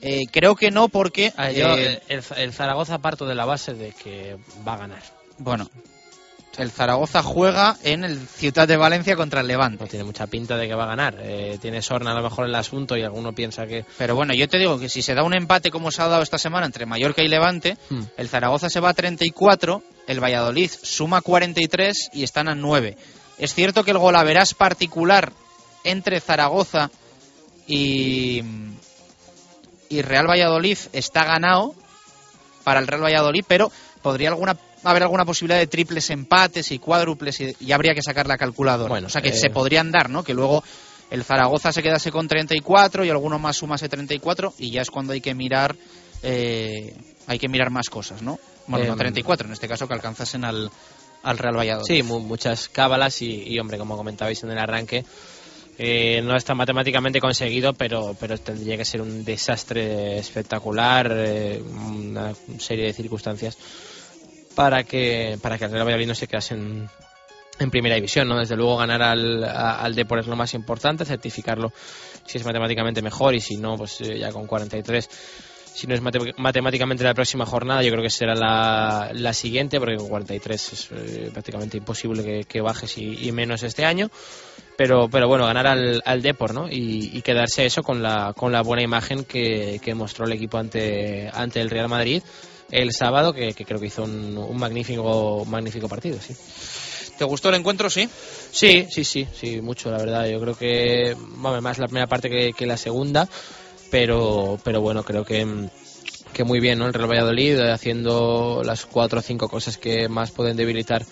Eh, 0.00 0.22
creo 0.30 0.54
que 0.56 0.70
no 0.70 0.88
porque... 0.88 1.32
Yo, 1.54 1.76
eh, 1.76 2.02
el, 2.08 2.22
el 2.36 2.52
Zaragoza 2.52 2.98
parto 2.98 3.26
de 3.26 3.34
la 3.34 3.44
base 3.44 3.74
de 3.74 3.92
que 3.92 4.36
va 4.66 4.74
a 4.74 4.78
ganar. 4.78 5.02
Bueno, 5.38 5.68
el 6.58 6.70
Zaragoza 6.70 7.22
juega 7.22 7.76
en 7.82 8.04
el 8.04 8.18
Ciudad 8.28 8.68
de 8.68 8.76
Valencia 8.76 9.16
contra 9.16 9.40
el 9.40 9.48
Levante. 9.48 9.82
No 9.82 9.88
tiene 9.90 10.04
mucha 10.04 10.26
pinta 10.26 10.56
de 10.56 10.68
que 10.68 10.74
va 10.74 10.84
a 10.84 10.88
ganar. 10.88 11.16
Eh, 11.20 11.58
tiene 11.60 11.82
Sorna 11.82 12.12
a 12.12 12.14
lo 12.14 12.22
mejor 12.22 12.46
el 12.46 12.54
asunto 12.54 12.96
y 12.96 13.02
alguno 13.02 13.32
piensa 13.32 13.66
que. 13.66 13.84
Pero 13.98 14.14
bueno, 14.14 14.34
yo 14.34 14.48
te 14.48 14.58
digo 14.58 14.78
que 14.78 14.88
si 14.88 15.02
se 15.02 15.14
da 15.14 15.22
un 15.22 15.34
empate 15.34 15.70
como 15.70 15.90
se 15.90 16.02
ha 16.02 16.08
dado 16.08 16.22
esta 16.22 16.38
semana 16.38 16.66
entre 16.66 16.86
Mallorca 16.86 17.22
y 17.22 17.28
Levante, 17.28 17.76
Hmm. 17.88 18.02
el 18.16 18.28
Zaragoza 18.28 18.70
se 18.70 18.80
va 18.80 18.90
a 18.90 18.94
34, 18.94 19.82
el 20.06 20.22
Valladolid 20.22 20.70
suma 20.82 21.20
43 21.20 22.10
y 22.12 22.22
están 22.22 22.48
a 22.48 22.54
9. 22.54 22.96
Es 23.38 23.54
cierto 23.54 23.84
que 23.84 23.90
el 23.90 23.98
golaveras 23.98 24.54
particular 24.54 25.32
entre 25.82 26.20
Zaragoza 26.20 26.90
y, 27.66 28.42
y 29.88 30.02
Real 30.02 30.28
Valladolid 30.28 30.78
está 30.92 31.24
ganado 31.24 31.74
para 32.62 32.80
el 32.80 32.86
Real 32.86 33.04
Valladolid, 33.04 33.44
pero 33.46 33.70
podría 34.02 34.30
alguna 34.30 34.56
haber 34.84 35.02
alguna 35.02 35.24
posibilidad 35.24 35.58
de 35.58 35.66
triples 35.66 36.10
empates 36.10 36.70
y 36.72 36.78
cuádruples 36.78 37.40
y, 37.40 37.56
y 37.60 37.72
habría 37.72 37.94
que 37.94 38.02
sacar 38.02 38.26
la 38.26 38.36
calculadora. 38.36 38.88
Bueno, 38.90 39.06
o 39.06 39.10
sea 39.10 39.22
que 39.22 39.30
eh, 39.30 39.32
se 39.36 39.50
podrían 39.50 39.90
dar, 39.90 40.10
¿no? 40.10 40.22
Que 40.22 40.34
luego 40.34 40.62
el 41.10 41.24
Zaragoza 41.24 41.72
se 41.72 41.82
quedase 41.82 42.10
con 42.10 42.28
34 42.28 43.04
y 43.04 43.10
alguno 43.10 43.38
más 43.38 43.56
sumase 43.56 43.88
34 43.88 44.54
y 44.58 44.70
ya 44.70 44.82
es 44.82 44.90
cuando 44.90 45.12
hay 45.12 45.20
que 45.20 45.34
mirar 45.34 45.74
eh, 46.22 46.94
hay 47.26 47.38
que 47.38 47.48
mirar 47.48 47.70
más 47.70 47.88
cosas, 47.90 48.22
¿no? 48.22 48.38
Bueno, 48.66 48.86
no 48.86 48.92
Em, 48.92 48.98
34 48.98 49.46
en 49.46 49.52
este 49.52 49.68
caso 49.68 49.86
que 49.86 49.94
alcanzasen 49.94 50.44
al, 50.44 50.70
al 51.22 51.38
Real 51.38 51.56
Valladolid. 51.56 51.86
Sí, 51.86 52.02
mu- 52.02 52.20
muchas 52.20 52.68
cábalas 52.68 53.20
y, 53.22 53.42
y, 53.46 53.58
hombre, 53.58 53.76
como 53.78 53.96
comentabais 53.96 54.42
en 54.42 54.50
el 54.50 54.58
arranque, 54.58 55.04
eh, 55.76 56.22
no 56.24 56.36
está 56.36 56.54
matemáticamente 56.54 57.20
conseguido, 57.20 57.74
pero, 57.74 58.16
pero 58.18 58.38
tendría 58.38 58.76
que 58.76 58.84
ser 58.84 59.02
un 59.02 59.24
desastre 59.24 60.18
espectacular, 60.18 61.10
eh, 61.14 61.62
una 61.62 62.32
serie 62.58 62.86
de 62.86 62.92
circunstancias 62.92 63.58
para 64.54 64.84
que 64.84 65.38
para 65.42 65.58
que 65.58 65.64
el 65.64 65.70
Real 65.72 65.84
Valladolid 65.86 66.08
no 66.08 66.14
se 66.14 66.26
quedase 66.26 66.54
en, 66.54 66.88
en 67.58 67.70
primera 67.70 67.94
división, 67.94 68.28
¿no? 68.28 68.38
Desde 68.38 68.56
luego 68.56 68.76
ganar 68.76 69.02
al, 69.02 69.44
al 69.44 69.94
Depor 69.94 70.20
es 70.20 70.26
lo 70.26 70.36
más 70.36 70.54
importante, 70.54 71.04
certificarlo 71.04 71.72
si 72.26 72.38
es 72.38 72.44
matemáticamente 72.44 73.02
mejor 73.02 73.34
y 73.34 73.40
si 73.40 73.56
no, 73.56 73.76
pues 73.76 74.00
eh, 74.00 74.18
ya 74.18 74.30
con 74.32 74.46
43 74.46 75.08
si 75.74 75.88
no 75.88 75.94
es 75.96 76.00
mate- 76.02 76.34
matemáticamente 76.36 77.02
la 77.02 77.14
próxima 77.14 77.44
jornada, 77.44 77.82
yo 77.82 77.90
creo 77.90 78.02
que 78.04 78.08
será 78.10 78.36
la, 78.36 79.10
la 79.12 79.32
siguiente, 79.32 79.80
porque 79.80 79.96
con 79.96 80.06
43 80.08 80.72
es 80.72 80.88
eh, 80.92 81.30
prácticamente 81.32 81.76
imposible 81.76 82.22
que, 82.22 82.44
que 82.44 82.60
bajes 82.60 82.96
y, 82.96 83.26
y 83.28 83.32
menos 83.32 83.64
este 83.64 83.84
año. 83.84 84.08
Pero, 84.76 85.08
pero 85.08 85.26
bueno, 85.26 85.46
ganar 85.46 85.66
al, 85.66 86.00
al 86.04 86.22
Depor, 86.22 86.54
¿no? 86.54 86.68
Y, 86.68 87.10
y 87.12 87.22
quedarse 87.22 87.66
eso 87.66 87.82
con 87.82 88.04
la, 88.04 88.34
con 88.36 88.52
la 88.52 88.62
buena 88.62 88.84
imagen 88.84 89.24
que, 89.24 89.80
que 89.82 89.94
mostró 89.96 90.26
el 90.26 90.32
equipo 90.32 90.58
ante, 90.58 91.28
ante 91.34 91.60
el 91.60 91.70
Real 91.70 91.88
Madrid 91.88 92.22
el 92.82 92.92
sábado, 92.92 93.32
que, 93.32 93.54
que 93.54 93.64
creo 93.64 93.78
que 93.80 93.86
hizo 93.86 94.02
un, 94.04 94.36
un 94.36 94.58
magnífico, 94.58 95.44
magnífico 95.46 95.88
partido, 95.88 96.20
sí. 96.20 96.34
¿Te 97.16 97.24
gustó 97.24 97.48
el 97.50 97.54
encuentro, 97.56 97.88
sí? 97.88 98.08
Sí, 98.50 98.86
sí, 98.90 99.04
sí, 99.04 99.26
sí, 99.32 99.60
mucho, 99.60 99.90
la 99.90 99.98
verdad. 99.98 100.26
Yo 100.26 100.40
creo 100.40 100.54
que, 100.56 101.14
bueno, 101.36 101.60
más 101.62 101.78
la 101.78 101.86
primera 101.86 102.06
parte 102.08 102.28
que, 102.28 102.52
que 102.52 102.66
la 102.66 102.76
segunda, 102.76 103.28
pero, 103.90 104.58
pero 104.64 104.80
bueno, 104.80 105.04
creo 105.04 105.24
que, 105.24 105.46
que 106.32 106.44
muy 106.44 106.58
bien, 106.58 106.78
¿no? 106.80 106.86
El 106.86 106.92
Real 106.94 107.08
Valladolid 107.10 107.58
eh, 107.60 107.70
haciendo 107.70 108.62
las 108.64 108.84
cuatro 108.86 109.20
o 109.20 109.22
cinco 109.22 109.48
cosas 109.48 109.78
que 109.78 110.08
más 110.08 110.32
pueden 110.32 110.56
debilitar 110.56 111.06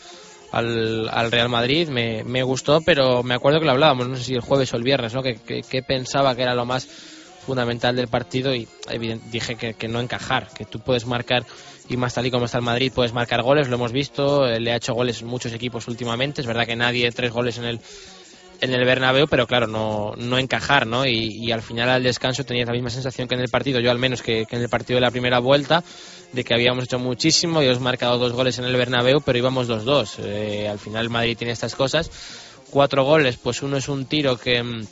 al, 0.51 1.09
al 1.09 1.31
Real 1.31 1.49
Madrid. 1.49 1.89
Me, 1.89 2.25
me 2.25 2.43
gustó, 2.43 2.81
pero 2.81 3.23
me 3.23 3.35
acuerdo 3.35 3.61
que 3.61 3.67
lo 3.67 3.73
hablábamos, 3.73 4.09
no 4.09 4.17
sé 4.17 4.25
si 4.25 4.35
el 4.35 4.41
jueves 4.41 4.73
o 4.75 4.77
el 4.77 4.83
viernes, 4.83 5.15
¿no? 5.15 5.23
Que, 5.23 5.37
que- 5.37 5.61
que 5.63 5.83
pensaba 5.83 6.35
que 6.35 6.43
era 6.43 6.55
lo 6.57 6.67
más 6.67 6.89
fundamental 7.45 7.97
del 7.97 8.09
partido 8.09 8.55
y 8.55 8.69
dije 9.31 9.57
que, 9.57 9.89
no 9.89 10.01
encajar, 10.01 10.49
que 10.55 10.65
tú 10.65 10.81
puedes 10.81 11.07
marcar 11.07 11.45
y 11.89 11.97
más 11.97 12.15
tal 12.15 12.27
y 12.27 12.31
como 12.31 12.47
está 12.47 12.59
el 12.59 12.65
Madrid 12.65 12.93
puedes 12.95 13.13
marcar 13.13 13.43
goles, 13.43 13.69
lo 13.69 13.77
hemos 13.77 13.93
visto, 13.93 14.47
eh, 14.47 14.61
le 14.61 14.73
ha 14.73 14.77
hecho 14.77 14.95
goles 14.95 15.23
muchos 15.23 15.53
equipos 15.53 15.89
últimamente, 15.89 16.41
es 16.41 16.47
verdad 16.47 16.67
que 16.67 16.77
nadie 16.77 17.11
tres 17.11 17.33
goles 17.33 17.59
en 17.59 17.65
el 17.65 17.81
en 18.61 18.73
el 18.73 18.85
Bernabéu, 18.85 19.27
pero 19.27 19.49
claro, 19.49 19.67
no, 19.67 20.15
no 20.17 20.39
encajar, 20.39 20.87
¿no? 20.87 21.05
Y, 21.05 21.51
al 21.51 21.63
final 21.63 21.89
al 21.89 22.05
descanso 22.05 22.45
tenías 22.45 22.69
la 22.69 22.73
misma 22.73 22.91
sensación 22.91 23.27
que 23.27 23.35
en 23.35 23.41
el 23.41 23.49
partido, 23.49 23.81
yo 23.81 23.91
al 23.91 23.99
menos 23.99 24.23
que, 24.23 24.47
que 24.47 24.55
en 24.55 24.63
el 24.63 24.69
partido 24.69 24.99
de 24.99 25.01
la 25.01 25.11
primera 25.11 25.41
vuelta, 25.41 25.83
de 26.33 26.45
que 26.45 26.55
habíamos 26.55 26.85
hecho 26.85 27.01
muchísimo 27.01 27.61
y 27.61 27.67
hemos 27.67 27.81
marcado 27.81 28.19
dos 28.19 28.33
goles 28.33 28.61
en 28.61 28.65
el 28.65 28.77
Bernabéu, 28.77 29.21
pero 29.21 29.37
íbamos 29.37 29.67
los 29.67 29.85
dos. 29.85 30.17
Eh, 30.21 30.69
al 30.69 30.79
final 30.79 31.03
el 31.05 31.11
Madrid 31.11 31.37
tiene 31.37 31.53
estas 31.53 31.75
cosas, 31.75 32.09
cuatro 32.71 33.05
goles, 33.05 33.37
pues 33.37 33.63
uno 33.63 33.77
es 33.77 33.89
un 33.89 34.07
tiro 34.07 34.39
que 34.39 34.63
mm, 34.63 34.87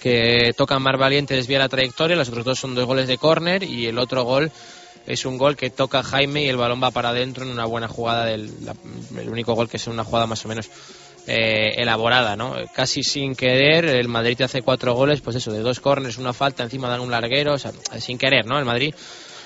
que 0.00 0.52
toca 0.56 0.78
Mar 0.78 0.98
Valiente 0.98 1.34
desvía 1.34 1.58
la 1.58 1.68
trayectoria, 1.68 2.16
los 2.16 2.28
otros 2.28 2.44
dos 2.44 2.58
son 2.58 2.74
dos 2.74 2.86
goles 2.86 3.08
de 3.08 3.18
córner 3.18 3.62
y 3.62 3.86
el 3.86 3.98
otro 3.98 4.22
gol 4.24 4.50
es 5.06 5.24
un 5.24 5.38
gol 5.38 5.56
que 5.56 5.70
toca 5.70 6.02
Jaime 6.02 6.42
y 6.44 6.48
el 6.48 6.56
balón 6.58 6.82
va 6.82 6.90
para 6.90 7.08
adentro 7.10 7.44
en 7.44 7.50
una 7.50 7.64
buena 7.64 7.88
jugada 7.88 8.26
del 8.26 8.50
la- 8.64 8.74
el 9.20 9.28
único 9.30 9.54
gol 9.54 9.68
que 9.68 9.78
es 9.78 9.86
una 9.86 10.04
jugada 10.04 10.26
más 10.26 10.44
o 10.44 10.48
menos 10.48 10.68
eh, 11.26 11.74
elaborada, 11.76 12.36
¿no? 12.36 12.54
Casi 12.74 13.02
sin 13.02 13.34
querer, 13.34 13.84
el 13.86 14.08
Madrid 14.08 14.36
te 14.38 14.44
hace 14.44 14.62
cuatro 14.62 14.94
goles, 14.94 15.20
pues 15.20 15.36
eso, 15.36 15.52
de 15.52 15.60
dos 15.60 15.78
corners, 15.80 16.16
una 16.18 16.32
falta, 16.32 16.62
encima 16.62 16.88
dan 16.88 17.00
un 17.00 17.10
larguero, 17.10 17.54
o 17.54 17.58
sea, 17.58 17.72
sin 17.98 18.16
querer, 18.16 18.46
¿no? 18.46 18.58
El 18.58 18.64
Madrid 18.64 18.94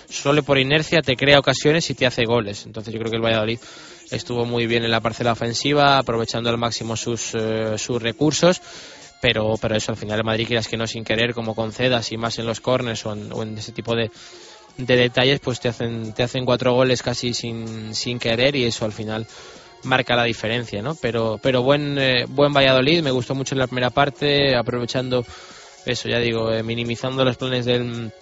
solo 0.09 0.43
por 0.45 0.59
inercia 0.59 1.01
te 1.03 1.17
crea 1.17 1.39
ocasiones 1.41 1.89
y 1.91 1.95
te 1.95 2.07
hace 2.07 2.25
goles. 2.25 2.67
Entonces 2.67 2.93
yo 2.95 3.01
creo 3.01 3.11
que 3.11 3.17
el 3.17 3.25
Valladolid 3.25 3.59
estuvo 4.11 4.45
muy 4.45 4.67
bien 4.67 4.85
en 4.85 4.91
la 4.93 5.01
parcela 5.01 5.33
ofensiva, 5.33 5.99
aprovechando 5.99 6.51
al 6.51 6.59
máximo 6.59 6.97
sus, 6.97 7.35
eh, 7.35 7.77
sus 7.79 8.01
recursos. 8.01 8.61
Pero, 9.23 9.55
pero 9.61 9.77
eso, 9.77 9.93
al 9.93 9.97
final 9.97 10.19
el 10.19 10.25
Madrid, 10.25 10.49
quieras 10.49 10.67
que 10.67 10.77
no 10.77 10.87
sin 10.87 11.05
querer, 11.05 11.33
como 11.33 11.55
concedas 11.55 12.11
y 12.11 12.17
más 12.17 12.39
en 12.41 12.47
los 12.47 12.61
corners 12.61 13.07
o 13.07 13.13
en, 13.13 13.33
o 13.33 13.43
en 13.45 13.57
ese 13.57 13.71
tipo 13.71 13.95
de, 13.95 14.11
de 14.77 14.97
detalles, 14.97 15.39
pues 15.39 15.61
te 15.61 15.69
hacen, 15.69 16.13
te 16.13 16.25
hacen 16.25 16.45
cuatro 16.45 16.75
goles 16.75 17.03
casi 17.03 17.33
sin, 17.33 17.95
sin 17.95 18.19
querer 18.19 18.57
y 18.57 18.65
eso 18.65 18.85
al 18.85 18.93
final 18.93 19.25
marca 19.85 20.17
la 20.17 20.25
diferencia, 20.25 20.83
¿no? 20.83 20.97
Pero, 20.97 21.39
pero 21.41 21.63
buen, 21.63 21.97
eh, 21.99 22.25
buen 22.29 22.53
Valladolid, 22.53 23.01
me 23.03 23.13
gustó 23.13 23.37
mucho 23.37 23.55
en 23.55 23.61
la 23.61 23.69
primera 23.69 23.91
parte, 23.91 24.57
aprovechando 24.57 25.25
eso, 25.87 26.09
ya 26.09 26.19
digo, 26.19 26.53
eh, 26.53 26.65
minimizando 26.65 27.25
los 27.25 27.37
planes 27.37 27.65
del, 27.65 28.13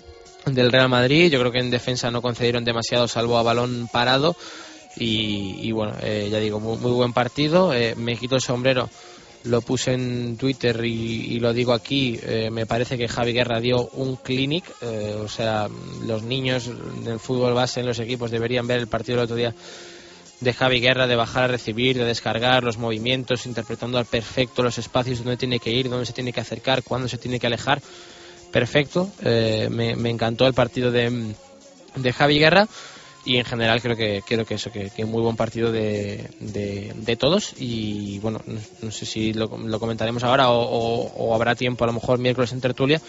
del 0.47 0.73
Real 0.73 0.91
Madrid. 0.91 1.31
Yo 1.31 1.41
creo 1.41 1.53
que 1.53 1.61
en 1.61 1.71
defensa 1.71 2.11
no 2.11 2.23
concedieron 2.23 2.65
demasiado, 2.65 3.09
salvo 3.09 3.39
a 3.39 3.43
balón 3.43 3.89
parado. 3.91 4.37
Y, 4.97 5.57
y 5.61 5.73
bueno, 5.73 5.95
eh, 6.03 6.29
ya 6.31 6.39
digo, 6.39 6.59
muy, 6.61 6.77
muy 6.79 6.93
buen 6.93 7.13
partido. 7.13 7.73
Eh, 7.73 7.95
me 7.97 8.17
quito 8.17 8.35
el 8.35 8.41
sombrero, 8.41 8.91
lo 9.45 9.63
puse 9.63 9.95
en 9.95 10.37
Twitter 10.37 10.85
y, 10.85 11.39
lo 11.41 11.53
digo 11.53 11.73
aquí. 11.73 12.19
eh, 12.23 12.51
me 12.51 12.67
parece 12.67 12.99
que 12.99 13.09
Javi 13.09 13.33
Guerra 13.33 13.61
dio 13.61 13.89
un 13.95 14.17
clinic. 14.17 14.65
eh, 14.83 15.17
o 15.19 15.29
sea, 15.29 15.69
los 16.07 16.23
niños 16.23 16.71
del 17.05 17.19
fútbol 17.19 17.55
base 17.55 17.81
en 17.81 17.87
los 17.87 17.99
equipos 17.99 18.31
deberían 18.31 18.67
ver 18.67 18.81
el 18.81 18.87
partido 18.89 19.17
del 19.17 19.25
otro 19.25 19.37
día 19.37 19.55
de 20.41 20.53
Javi 20.53 20.81
Guerra, 20.81 21.07
de 21.07 21.17
bajar 21.17 21.45
a 21.45 21.49
recibir, 21.49 21.99
de 21.99 22.05
descargar 22.05 22.65
los 22.65 22.79
movimientos, 22.79 23.45
interpretando 23.47 23.99
al 23.99 24.07
perfecto 24.07 24.63
los 24.63 24.79
espacios 24.79 25.19
donde 25.19 25.37
tiene 25.37 25.59
que 25.59 25.71
ir, 25.71 25.91
dónde 25.91 26.07
se 26.07 26.15
tiene 26.15 26.33
que 26.33 26.41
acercar, 26.41 26.83
cuándo 26.83 27.09
se 27.09 27.19
tiene 27.19 27.39
que 27.39 27.47
alejar. 27.47 27.83
Perfecto. 28.51 29.11
Eh, 29.23 29.69
me, 29.71 29.97
me 29.97 30.11
encantó 30.11 30.47
el 30.47 30.55
partido 30.55 30.91
de, 30.91 31.35
de 31.97 32.13
Javi 32.13 32.39
Guerra 32.39 32.69
y 33.25 33.37
en 33.37 33.45
general 33.45 33.83
creo 33.83 33.97
que 33.97 34.23
creo 34.27 34.45
que 34.45 34.55
eso 34.55 34.71
que, 34.71 34.91
muy 35.05 35.23
buen 35.23 35.37
partido 35.37 35.73
de, 35.73 36.31
de, 36.41 37.17
todos. 37.17 37.55
Y 37.59 38.19
bueno 38.21 38.41
no, 38.83 38.91
sé 38.91 39.07
si 39.07 39.33
lo, 39.35 39.47
lo 39.47 39.79
comentaremos 39.81 40.25
ahora 40.25 40.51
o, 40.51 41.07
o- 41.07 41.35
habrá 41.35 41.55
tiempo 41.55 41.85
a 41.85 41.89
lo 41.89 41.93
mejor 41.93 42.19
miércoles 42.19 42.53
en 42.53 42.61
tertulia. 42.61 43.01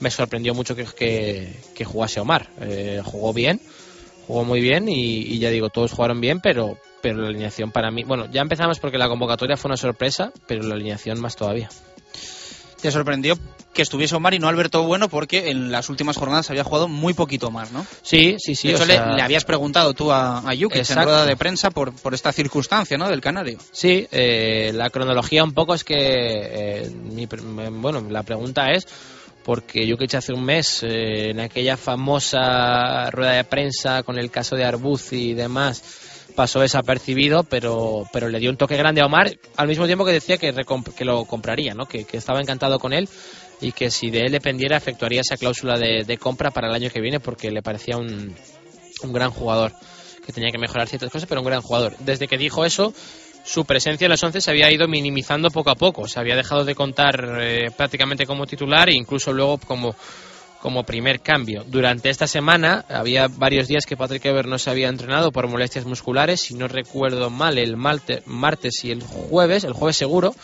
Me 0.00 0.10
sorprendió 0.10 0.54
mucho 0.54 0.74
que, 0.74 0.84
que, 0.84 1.54
que 1.74 1.84
jugase 1.84 2.20
Omar. 2.20 2.48
Eh, 2.60 3.00
jugó 3.04 3.32
bien 3.32 3.60
jugó 4.26 4.44
muy 4.44 4.60
bien 4.60 4.88
y, 4.88 5.22
y 5.22 5.38
ya 5.38 5.50
digo 5.50 5.70
todos 5.70 5.90
jugaron 5.92 6.20
bien 6.20 6.40
pero 6.40 6.78
pero 7.00 7.20
la 7.20 7.28
alineación 7.28 7.72
para 7.72 7.90
mí 7.90 8.04
bueno 8.04 8.26
ya 8.30 8.42
empezamos 8.42 8.78
porque 8.78 8.98
la 8.98 9.08
convocatoria 9.08 9.56
fue 9.56 9.70
una 9.70 9.76
sorpresa 9.76 10.32
pero 10.46 10.62
la 10.62 10.74
alineación 10.74 11.20
más 11.20 11.34
todavía 11.34 11.68
Te 12.80 12.90
sorprendió 12.90 13.38
que 13.72 13.82
estuviese 13.82 14.16
Omar 14.16 14.34
y 14.34 14.38
no 14.38 14.48
Alberto 14.48 14.82
Bueno 14.82 15.08
porque 15.08 15.50
en 15.50 15.70
las 15.70 15.88
últimas 15.88 16.16
jornadas 16.16 16.50
había 16.50 16.64
jugado 16.64 16.88
muy 16.88 17.14
poquito 17.14 17.50
más, 17.50 17.70
¿no? 17.72 17.86
Sí, 18.02 18.36
sí, 18.38 18.54
sí. 18.54 18.68
De 18.68 18.74
hecho, 18.74 18.82
o 18.82 18.86
sea- 18.86 19.06
le, 19.10 19.16
le 19.16 19.22
habías 19.22 19.44
preguntado 19.44 19.94
tú 19.94 20.10
a, 20.10 20.38
a 20.38 20.56
Jukic 20.56 20.88
en 20.90 21.02
rueda 21.02 21.24
de 21.26 21.36
prensa 21.36 21.70
por, 21.70 21.92
por 21.94 22.14
esta 22.14 22.32
circunstancia, 22.32 22.96
¿no? 22.98 23.08
Del 23.08 23.20
Canario. 23.20 23.58
Sí, 23.70 24.06
eh, 24.10 24.72
la 24.74 24.90
cronología 24.90 25.44
un 25.44 25.52
poco 25.52 25.74
es 25.74 25.84
que, 25.84 25.94
eh, 25.96 26.90
mi 26.90 27.26
bueno, 27.70 28.04
la 28.08 28.22
pregunta 28.22 28.70
es 28.72 28.86
porque 29.44 29.88
Jukic 29.90 30.14
hace 30.14 30.32
un 30.32 30.44
mes, 30.44 30.82
eh, 30.82 31.30
en 31.30 31.40
aquella 31.40 31.76
famosa 31.76 33.10
rueda 33.10 33.32
de 33.32 33.44
prensa 33.44 34.02
con 34.02 34.18
el 34.18 34.30
caso 34.30 34.56
de 34.56 34.64
Arbuz 34.64 35.12
y 35.12 35.34
demás, 35.34 35.82
pasó 36.34 36.60
desapercibido, 36.60 37.44
pero, 37.44 38.04
pero 38.12 38.28
le 38.28 38.38
dio 38.38 38.50
un 38.50 38.56
toque 38.56 38.76
grande 38.76 39.00
a 39.00 39.06
Omar, 39.06 39.30
al 39.56 39.68
mismo 39.68 39.86
tiempo 39.86 40.04
que 40.04 40.12
decía 40.12 40.38
que, 40.38 40.54
que 40.96 41.04
lo 41.04 41.24
compraría, 41.24 41.74
¿no? 41.74 41.86
que, 41.86 42.04
que 42.04 42.16
estaba 42.16 42.40
encantado 42.40 42.78
con 42.78 42.92
él 42.92 43.08
y 43.60 43.72
que 43.72 43.90
si 43.90 44.10
de 44.10 44.20
él 44.20 44.32
dependiera 44.32 44.76
efectuaría 44.76 45.20
esa 45.20 45.36
cláusula 45.36 45.78
de, 45.78 46.04
de 46.04 46.18
compra 46.18 46.50
para 46.50 46.68
el 46.68 46.74
año 46.74 46.90
que 46.90 47.00
viene 47.00 47.20
porque 47.20 47.50
le 47.50 47.62
parecía 47.62 47.96
un, 47.96 48.34
un 49.02 49.12
gran 49.12 49.30
jugador 49.30 49.72
que 50.24 50.32
tenía 50.32 50.50
que 50.50 50.58
mejorar 50.58 50.88
ciertas 50.88 51.10
cosas, 51.10 51.28
pero 51.28 51.40
un 51.40 51.46
gran 51.46 51.62
jugador. 51.62 51.96
Desde 51.98 52.28
que 52.28 52.38
dijo 52.38 52.64
eso, 52.64 52.92
su 53.44 53.64
presencia 53.64 54.04
en 54.04 54.10
los 54.10 54.22
11 54.22 54.40
se 54.40 54.50
había 54.50 54.70
ido 54.70 54.86
minimizando 54.86 55.50
poco 55.50 55.70
a 55.70 55.74
poco. 55.74 56.06
Se 56.06 56.20
había 56.20 56.36
dejado 56.36 56.64
de 56.64 56.74
contar 56.74 57.38
eh, 57.40 57.70
prácticamente 57.76 58.26
como 58.26 58.46
titular 58.46 58.88
e 58.88 58.94
incluso 58.94 59.32
luego 59.32 59.58
como, 59.58 59.94
como 60.60 60.84
primer 60.84 61.20
cambio. 61.20 61.64
Durante 61.66 62.10
esta 62.10 62.26
semana 62.26 62.84
había 62.88 63.28
varios 63.28 63.66
días 63.66 63.86
que 63.86 63.96
Patrick 63.96 64.24
Ever 64.26 64.46
no 64.46 64.58
se 64.58 64.70
había 64.70 64.88
entrenado 64.88 65.32
por 65.32 65.48
molestias 65.48 65.86
musculares, 65.86 66.40
si 66.40 66.54
no 66.54 66.68
recuerdo 66.68 67.30
mal, 67.30 67.58
el 67.58 67.76
martes 67.76 68.84
y 68.84 68.90
el 68.90 69.02
jueves, 69.02 69.64
el 69.64 69.72
jueves 69.72 69.96
seguro. 69.96 70.34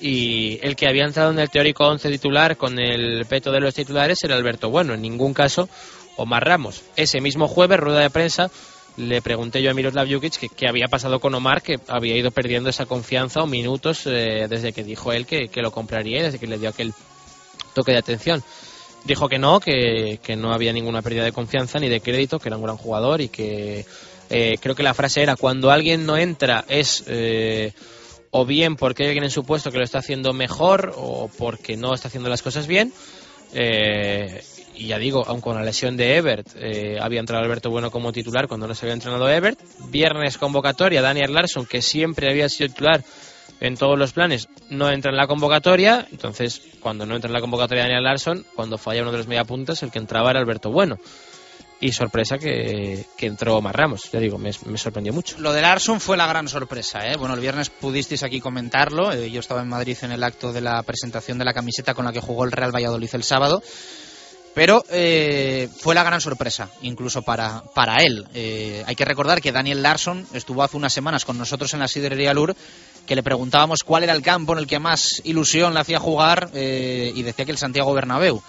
Y 0.00 0.58
el 0.62 0.76
que 0.76 0.88
había 0.88 1.04
entrado 1.04 1.30
en 1.30 1.38
el 1.38 1.50
teórico 1.50 1.86
11 1.86 2.10
titular 2.10 2.56
con 2.56 2.78
el 2.78 3.26
peto 3.26 3.52
de 3.52 3.60
los 3.60 3.74
titulares 3.74 4.22
era 4.24 4.34
Alberto 4.34 4.70
Bueno. 4.70 4.94
En 4.94 5.02
ningún 5.02 5.34
caso 5.34 5.68
Omar 6.16 6.44
Ramos. 6.44 6.82
Ese 6.96 7.20
mismo 7.20 7.48
jueves, 7.48 7.80
rueda 7.80 8.00
de 8.00 8.10
prensa, 8.10 8.50
le 8.96 9.22
pregunté 9.22 9.62
yo 9.62 9.70
a 9.70 9.74
Miroslav 9.74 10.10
Jukic 10.10 10.38
que 10.38 10.48
qué 10.48 10.68
había 10.68 10.88
pasado 10.88 11.20
con 11.20 11.34
Omar, 11.34 11.62
que 11.62 11.80
había 11.88 12.16
ido 12.16 12.30
perdiendo 12.30 12.70
esa 12.70 12.86
confianza 12.86 13.42
o 13.42 13.46
minutos 13.46 14.06
eh, 14.06 14.46
desde 14.48 14.72
que 14.72 14.84
dijo 14.84 15.12
él 15.12 15.26
que, 15.26 15.48
que 15.48 15.62
lo 15.62 15.70
compraría 15.70 16.20
y 16.20 16.22
desde 16.22 16.38
que 16.38 16.46
le 16.46 16.58
dio 16.58 16.70
aquel 16.70 16.92
toque 17.74 17.92
de 17.92 17.98
atención. 17.98 18.42
Dijo 19.04 19.28
que 19.28 19.38
no, 19.38 19.60
que, 19.60 20.20
que 20.22 20.36
no 20.36 20.52
había 20.52 20.72
ninguna 20.72 21.02
pérdida 21.02 21.24
de 21.24 21.32
confianza 21.32 21.78
ni 21.78 21.88
de 21.88 22.00
crédito, 22.00 22.38
que 22.38 22.48
era 22.48 22.56
un 22.56 22.62
gran 22.62 22.76
jugador 22.76 23.20
y 23.20 23.28
que 23.28 23.86
eh, 24.28 24.58
creo 24.60 24.74
que 24.74 24.82
la 24.82 24.94
frase 24.94 25.22
era 25.22 25.36
cuando 25.36 25.70
alguien 25.70 26.06
no 26.06 26.16
entra 26.16 26.64
es 26.68 27.02
eh, 27.08 27.72
o 28.30 28.46
bien 28.46 28.76
porque 28.76 29.02
hay 29.02 29.08
alguien 29.08 29.24
en 29.24 29.30
su 29.30 29.44
puesto 29.44 29.70
que 29.70 29.78
lo 29.78 29.84
está 29.84 29.98
haciendo 29.98 30.32
mejor 30.32 30.92
o 30.96 31.30
porque 31.36 31.76
no 31.76 31.94
está 31.94 32.08
haciendo 32.08 32.28
las 32.28 32.42
cosas 32.42 32.66
bien. 32.66 32.92
Eh, 33.52 34.42
y 34.76 34.86
ya 34.86 34.98
digo, 34.98 35.24
aun 35.26 35.40
con 35.40 35.56
la 35.56 35.64
lesión 35.64 35.96
de 35.96 36.16
Ebert, 36.16 36.46
eh, 36.56 36.96
había 37.00 37.20
entrado 37.20 37.42
Alberto 37.42 37.70
Bueno 37.70 37.90
como 37.90 38.12
titular 38.12 38.48
cuando 38.48 38.66
no 38.66 38.74
se 38.74 38.86
había 38.86 38.94
entrenado 38.94 39.28
Ebert. 39.28 39.58
Viernes 39.90 40.38
convocatoria, 40.38 41.02
Daniel 41.02 41.34
Larsson, 41.34 41.66
que 41.66 41.82
siempre 41.82 42.30
había 42.30 42.48
sido 42.48 42.68
titular 42.68 43.02
en 43.60 43.76
todos 43.76 43.98
los 43.98 44.12
planes, 44.12 44.48
no 44.70 44.90
entra 44.90 45.10
en 45.10 45.16
la 45.16 45.26
convocatoria. 45.26 46.06
Entonces, 46.10 46.62
cuando 46.80 47.06
no 47.06 47.14
entra 47.14 47.28
en 47.28 47.34
la 47.34 47.40
convocatoria 47.40 47.84
Daniel 47.84 48.04
Larsson, 48.04 48.44
cuando 48.54 48.78
falla 48.78 49.02
uno 49.02 49.12
de 49.12 49.18
los 49.18 49.26
mediapuntas, 49.26 49.82
el 49.82 49.90
que 49.90 49.98
entraba 49.98 50.30
era 50.30 50.40
Alberto 50.40 50.70
Bueno. 50.70 50.96
Y 51.82 51.92
sorpresa 51.92 52.36
que, 52.36 53.06
que 53.16 53.24
entró 53.24 53.56
Omar 53.56 53.74
Ramos, 53.74 54.10
ya 54.12 54.20
digo, 54.20 54.36
me, 54.36 54.50
me 54.66 54.76
sorprendió 54.76 55.14
mucho. 55.14 55.38
Lo 55.38 55.54
de 55.54 55.62
Larson 55.62 55.98
fue 55.98 56.18
la 56.18 56.26
gran 56.26 56.46
sorpresa, 56.46 57.10
¿eh? 57.10 57.16
Bueno, 57.16 57.34
el 57.34 57.40
viernes 57.40 57.70
pudisteis 57.70 58.22
aquí 58.22 58.38
comentarlo. 58.38 59.10
eh, 59.12 59.30
yo 59.30 59.40
estaba 59.40 59.62
en 59.62 59.68
Madrid 59.68 59.96
en 60.02 60.12
el 60.12 60.22
acto 60.22 60.52
de 60.52 60.60
la 60.60 60.82
presentación 60.82 61.38
de 61.38 61.46
la 61.46 61.54
camiseta 61.54 61.94
con 61.94 62.04
la 62.04 62.12
que 62.12 62.20
jugó 62.20 62.44
el 62.44 62.52
Real 62.52 62.74
Valladolid 62.74 63.08
el 63.14 63.22
sábado. 63.22 63.62
Pero 64.54 64.82
eh, 64.90 65.68
fue 65.78 65.94
la 65.94 66.02
gran 66.02 66.20
sorpresa, 66.20 66.68
incluso 66.82 67.22
para, 67.22 67.62
para 67.74 68.02
él. 68.02 68.26
Eh, 68.34 68.82
hay 68.86 68.96
que 68.96 69.04
recordar 69.04 69.40
que 69.40 69.52
Daniel 69.52 69.82
Larson 69.82 70.26
estuvo 70.32 70.62
hace 70.62 70.76
unas 70.76 70.92
semanas 70.92 71.24
con 71.24 71.38
nosotros 71.38 71.72
en 71.74 71.80
la 71.80 71.88
Sidrería 71.88 72.34
Lur, 72.34 72.56
que 73.06 73.14
le 73.14 73.22
preguntábamos 73.22 73.80
cuál 73.84 74.02
era 74.02 74.12
el 74.12 74.22
campo 74.22 74.52
en 74.52 74.58
el 74.58 74.66
que 74.66 74.80
más 74.80 75.22
ilusión 75.24 75.72
le 75.72 75.80
hacía 75.80 76.00
jugar 76.00 76.50
eh, 76.52 77.12
y 77.14 77.22
decía 77.22 77.44
que 77.44 77.52
el 77.52 77.58
Santiago 77.58 77.94
Bernabéu. 77.94 78.42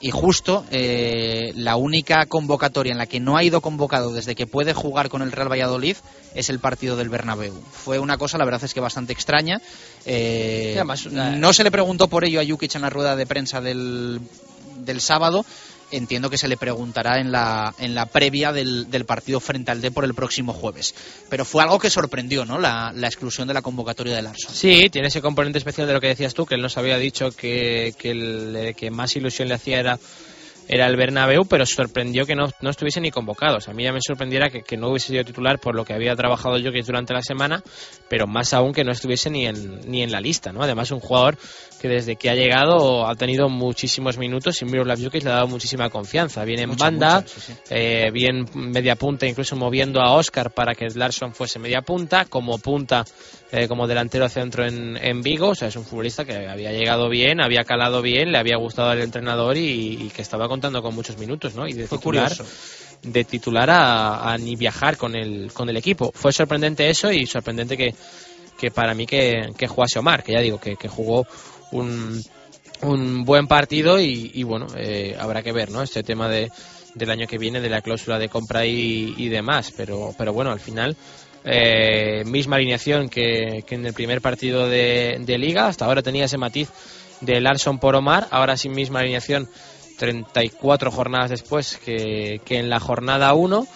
Y 0.00 0.10
justo 0.10 0.66
la 0.70 1.76
única 1.76 2.26
convocatoria 2.26 2.92
en 2.92 2.98
la 2.98 3.06
que 3.06 3.20
no 3.20 3.38
ha 3.38 3.44
ido 3.44 3.62
convocado 3.62 4.12
desde 4.12 4.34
que 4.34 4.46
puede 4.46 4.74
jugar 4.74 5.08
con 5.08 5.22
el 5.22 5.32
Real 5.32 5.50
Valladolid 5.50 5.96
es 6.34 6.50
el 6.50 6.58
partido 6.58 6.96
del 6.96 7.08
Bernabéu. 7.08 7.54
Fue 7.72 7.98
una 7.98 8.18
cosa, 8.18 8.36
la 8.36 8.44
verdad 8.44 8.64
es 8.64 8.74
que 8.74 8.80
bastante 8.80 9.14
extraña. 9.14 9.62
Además, 10.04 11.06
no 11.06 11.54
se 11.54 11.64
le 11.64 11.70
preguntó 11.70 12.08
por 12.08 12.24
ello 12.26 12.38
a 12.38 12.44
Jukic 12.44 12.74
en 12.74 12.82
la 12.82 12.90
rueda 12.90 13.16
de 13.16 13.24
prensa 13.24 13.62
del, 13.62 14.20
del 14.76 15.00
sábado. 15.00 15.44
Entiendo 15.90 16.28
que 16.28 16.38
se 16.38 16.48
le 16.48 16.56
preguntará 16.56 17.20
en 17.20 17.30
la, 17.30 17.72
en 17.78 17.94
la 17.94 18.06
previa 18.06 18.52
del, 18.52 18.90
del 18.90 19.04
partido 19.04 19.38
frente 19.38 19.70
al 19.70 19.80
D 19.80 19.92
por 19.92 20.04
el 20.04 20.14
próximo 20.14 20.52
jueves. 20.52 20.94
Pero 21.28 21.44
fue 21.44 21.62
algo 21.62 21.78
que 21.78 21.90
sorprendió, 21.90 22.44
¿no? 22.44 22.58
La, 22.58 22.90
la 22.92 23.06
exclusión 23.06 23.46
de 23.46 23.54
la 23.54 23.62
convocatoria 23.62 24.16
de 24.16 24.22
Larson. 24.22 24.52
Sí, 24.52 24.88
tiene 24.90 25.08
ese 25.08 25.20
componente 25.20 25.58
especial 25.58 25.86
de 25.86 25.92
lo 25.92 26.00
que 26.00 26.08
decías 26.08 26.34
tú, 26.34 26.46
que 26.46 26.56
él 26.56 26.62
nos 26.62 26.78
había 26.78 26.98
dicho 26.98 27.30
que, 27.30 27.94
que 27.96 28.10
el 28.10 28.56
eh, 28.56 28.74
que 28.74 28.90
más 28.90 29.14
ilusión 29.14 29.46
le 29.46 29.54
hacía 29.54 29.78
era, 29.78 30.00
era 30.68 30.86
el 30.86 30.96
Bernabéu, 30.96 31.44
pero 31.44 31.66
sorprendió 31.66 32.26
que 32.26 32.34
no, 32.34 32.44
no 32.60 32.70
estuviese 32.70 33.00
ni 33.00 33.10
convocados. 33.10 33.68
A 33.68 33.72
mí 33.72 33.84
ya 33.84 33.92
me 33.92 34.00
sorprendiera 34.00 34.48
que, 34.50 34.62
que 34.62 34.76
no 34.76 34.88
hubiese 34.88 35.08
sido 35.08 35.24
titular 35.24 35.58
por 35.58 35.74
lo 35.74 35.84
que 35.84 35.92
había 35.92 36.14
trabajado 36.16 36.56
Jokic 36.62 36.84
durante 36.86 37.12
la 37.12 37.22
semana, 37.22 37.62
pero 38.08 38.26
más 38.26 38.52
aún 38.54 38.72
que 38.72 38.84
no 38.84 38.92
estuviese 38.92 39.30
ni 39.30 39.46
en, 39.46 39.80
ni 39.90 40.02
en 40.02 40.10
la 40.12 40.20
lista, 40.20 40.52
¿no? 40.52 40.62
Además, 40.62 40.90
un 40.90 41.00
jugador 41.00 41.36
que 41.80 41.88
desde 41.88 42.16
que 42.16 42.30
ha 42.30 42.34
llegado 42.34 43.06
ha 43.06 43.14
tenido 43.14 43.48
muchísimos 43.50 44.16
minutos 44.16 44.60
y 44.62 44.64
Miroslav 44.64 44.98
Jokic 45.02 45.22
le 45.24 45.30
ha 45.30 45.34
dado 45.34 45.48
muchísima 45.48 45.90
confianza. 45.90 46.44
Bien 46.44 46.60
en 46.60 46.70
Mucha, 46.70 46.84
banda, 46.86 47.16
mucha, 47.16 47.28
sí, 47.28 47.40
sí. 47.40 47.52
eh, 47.70 48.10
bien 48.12 48.46
media 48.54 48.96
punta, 48.96 49.26
incluso 49.26 49.54
moviendo 49.56 50.00
a 50.00 50.12
Oscar 50.14 50.50
para 50.50 50.74
que 50.74 50.86
Larsson 50.94 51.34
fuese 51.34 51.58
media 51.58 51.82
punta, 51.82 52.24
como 52.24 52.56
punta, 52.58 53.04
eh, 53.56 53.68
como 53.68 53.86
delantero 53.86 54.28
centro 54.28 54.66
en, 54.66 54.96
en 54.96 55.22
Vigo. 55.22 55.50
O 55.50 55.54
sea, 55.54 55.68
es 55.68 55.76
un 55.76 55.84
futbolista 55.84 56.24
que 56.24 56.34
había 56.48 56.72
llegado 56.72 57.08
bien, 57.08 57.40
había 57.40 57.62
calado 57.62 58.02
bien, 58.02 58.32
le 58.32 58.38
había 58.38 58.56
gustado 58.56 58.90
al 58.90 59.00
entrenador 59.00 59.56
y, 59.56 60.06
y 60.06 60.10
que 60.14 60.22
estaba 60.22 60.48
contando 60.48 60.82
con 60.82 60.94
muchos 60.94 61.16
minutos, 61.18 61.54
¿no? 61.54 61.68
Y 61.68 61.72
de 61.72 61.86
Fue 61.86 61.98
titular, 61.98 62.30
curioso. 62.30 62.50
de 63.04 63.24
titular 63.24 63.70
a, 63.70 64.32
a 64.32 64.36
ni 64.38 64.56
viajar 64.56 64.96
con 64.96 65.14
el, 65.14 65.52
con 65.52 65.68
el 65.68 65.76
equipo. 65.76 66.10
Fue 66.14 66.32
sorprendente 66.32 66.90
eso 66.90 67.12
y 67.12 67.26
sorprendente 67.26 67.76
que 67.76 67.94
que 68.58 68.70
para 68.70 68.94
mí 68.94 69.04
que, 69.04 69.50
que 69.58 69.66
jugase 69.66 69.98
Omar, 69.98 70.22
que 70.22 70.32
ya 70.32 70.40
digo, 70.40 70.60
que, 70.60 70.76
que 70.76 70.88
jugó 70.88 71.26
un, 71.72 72.22
un 72.82 73.24
buen 73.24 73.48
partido 73.48 74.00
y, 74.00 74.30
y 74.32 74.44
bueno, 74.44 74.68
eh, 74.76 75.16
habrá 75.18 75.42
que 75.42 75.50
ver, 75.52 75.70
¿no? 75.72 75.82
Este 75.82 76.04
tema 76.04 76.28
de, 76.28 76.50
del 76.94 77.10
año 77.10 77.26
que 77.26 77.36
viene, 77.36 77.60
de 77.60 77.68
la 77.68 77.82
cláusula 77.82 78.16
de 78.16 78.28
compra 78.28 78.64
y, 78.64 79.12
y 79.16 79.28
demás, 79.28 79.72
pero, 79.76 80.14
pero 80.16 80.32
bueno, 80.32 80.52
al 80.52 80.60
final... 80.60 80.96
Eh, 81.46 82.24
misma 82.24 82.56
alineación 82.56 83.10
que, 83.10 83.64
en 83.68 83.86
el 83.86 83.92
primer 83.92 84.20
partido 84.20 84.68
de, 84.68 85.36
liga. 85.38 85.66
Hasta 85.66 85.84
ahora 85.84 86.02
tenía 86.02 86.24
ese 86.24 86.38
matiz 86.38 86.70
de 87.20 87.40
Larson 87.40 87.78
por 87.78 87.94
Omar, 87.94 88.28
ahora 88.30 88.56
sin 88.56 88.72
misma 88.72 89.00
alineación 89.00 89.48
34 89.98 90.90
jornadas 90.90 91.30
después 91.30 91.76
que, 91.84 92.40
que 92.44 92.58
en 92.58 92.70
la 92.70 92.80
jornada 92.80 93.34
1. 93.34 93.66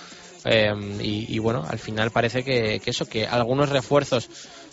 Eh, 0.44 0.72
y, 1.00 1.38
bueno, 1.40 1.64
al 1.68 1.78
final 1.78 2.10
parece 2.10 2.42
que, 2.42 2.80
que, 2.80 2.90
eso, 2.90 3.06
que 3.06 3.26
algunos 3.26 3.68
refuerzos 3.68 4.30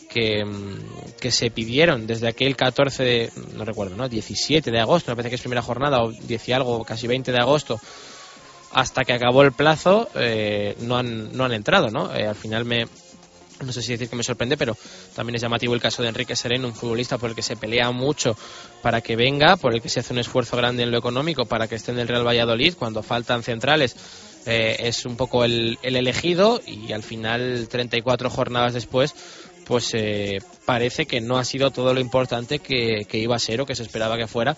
que, 0.09 0.45
mm, 0.45 1.19
que, 1.19 1.31
se 1.31 1.51
pidieron 1.51 2.07
desde 2.07 2.29
aquel 2.29 2.55
14 2.55 3.03
de, 3.03 3.31
no 3.55 3.65
recuerdo, 3.65 3.97
¿no? 3.97 4.07
17 4.07 4.71
de 4.71 4.79
agosto, 4.79 5.11
me 5.11 5.15
parece 5.17 5.31
que 5.31 5.35
es 5.35 5.41
primera 5.41 5.61
jornada, 5.61 6.01
o 6.01 6.11
10 6.11 6.47
y 6.47 6.51
algo, 6.53 6.85
casi 6.85 7.07
20 7.07 7.31
de 7.33 7.39
agosto, 7.39 7.79
hasta 8.75 9.05
que 9.05 9.13
acabó 9.13 9.41
el 9.41 9.53
plazo, 9.53 10.09
eh, 10.15 10.75
no, 10.81 10.97
han, 10.97 11.31
no 11.31 11.45
han 11.45 11.53
entrado, 11.53 11.89
¿no? 11.89 12.13
Eh, 12.13 12.27
al 12.27 12.35
final 12.35 12.65
me, 12.65 12.85
no 13.63 13.71
sé 13.71 13.81
si 13.81 13.93
decir 13.93 14.09
que 14.09 14.17
me 14.17 14.23
sorprende, 14.23 14.57
pero 14.57 14.75
también 15.15 15.35
es 15.35 15.41
llamativo 15.41 15.73
el 15.73 15.79
caso 15.79 16.03
de 16.03 16.09
Enrique 16.09 16.35
Sereno, 16.35 16.67
un 16.67 16.75
futbolista 16.75 17.17
por 17.17 17.29
el 17.29 17.37
que 17.37 17.41
se 17.41 17.55
pelea 17.55 17.91
mucho 17.91 18.35
para 18.81 18.99
que 18.99 19.15
venga, 19.15 19.55
por 19.55 19.73
el 19.73 19.81
que 19.81 19.87
se 19.87 20.01
hace 20.01 20.11
un 20.11 20.19
esfuerzo 20.19 20.57
grande 20.57 20.83
en 20.83 20.91
lo 20.91 20.97
económico 20.97 21.45
para 21.45 21.69
que 21.69 21.75
esté 21.75 21.93
en 21.93 21.99
el 21.99 22.09
Real 22.09 22.27
Valladolid, 22.27 22.73
cuando 22.77 23.01
faltan 23.01 23.43
centrales. 23.43 23.95
Eh, 24.45 24.75
es 24.79 25.05
un 25.05 25.15
poco 25.15 25.45
el, 25.45 25.79
el, 25.81 25.95
elegido 25.95 26.61
y 26.67 26.91
al 26.91 27.01
final 27.01 27.69
34 27.69 28.29
jornadas 28.29 28.73
después 28.73 29.15
pues 29.65 29.89
eh, 29.93 30.37
parece 30.65 31.07
que 31.07 31.19
no 31.19 31.37
ha 31.37 31.43
sido 31.43 31.71
todo 31.71 31.95
lo 31.95 31.99
importante 31.99 32.59
que, 32.59 33.05
que 33.09 33.17
iba 33.17 33.35
a 33.35 33.39
ser 33.39 33.61
o 33.61 33.65
que 33.65 33.73
se 33.73 33.81
esperaba 33.81 34.17
que 34.17 34.27
fuera 34.27 34.55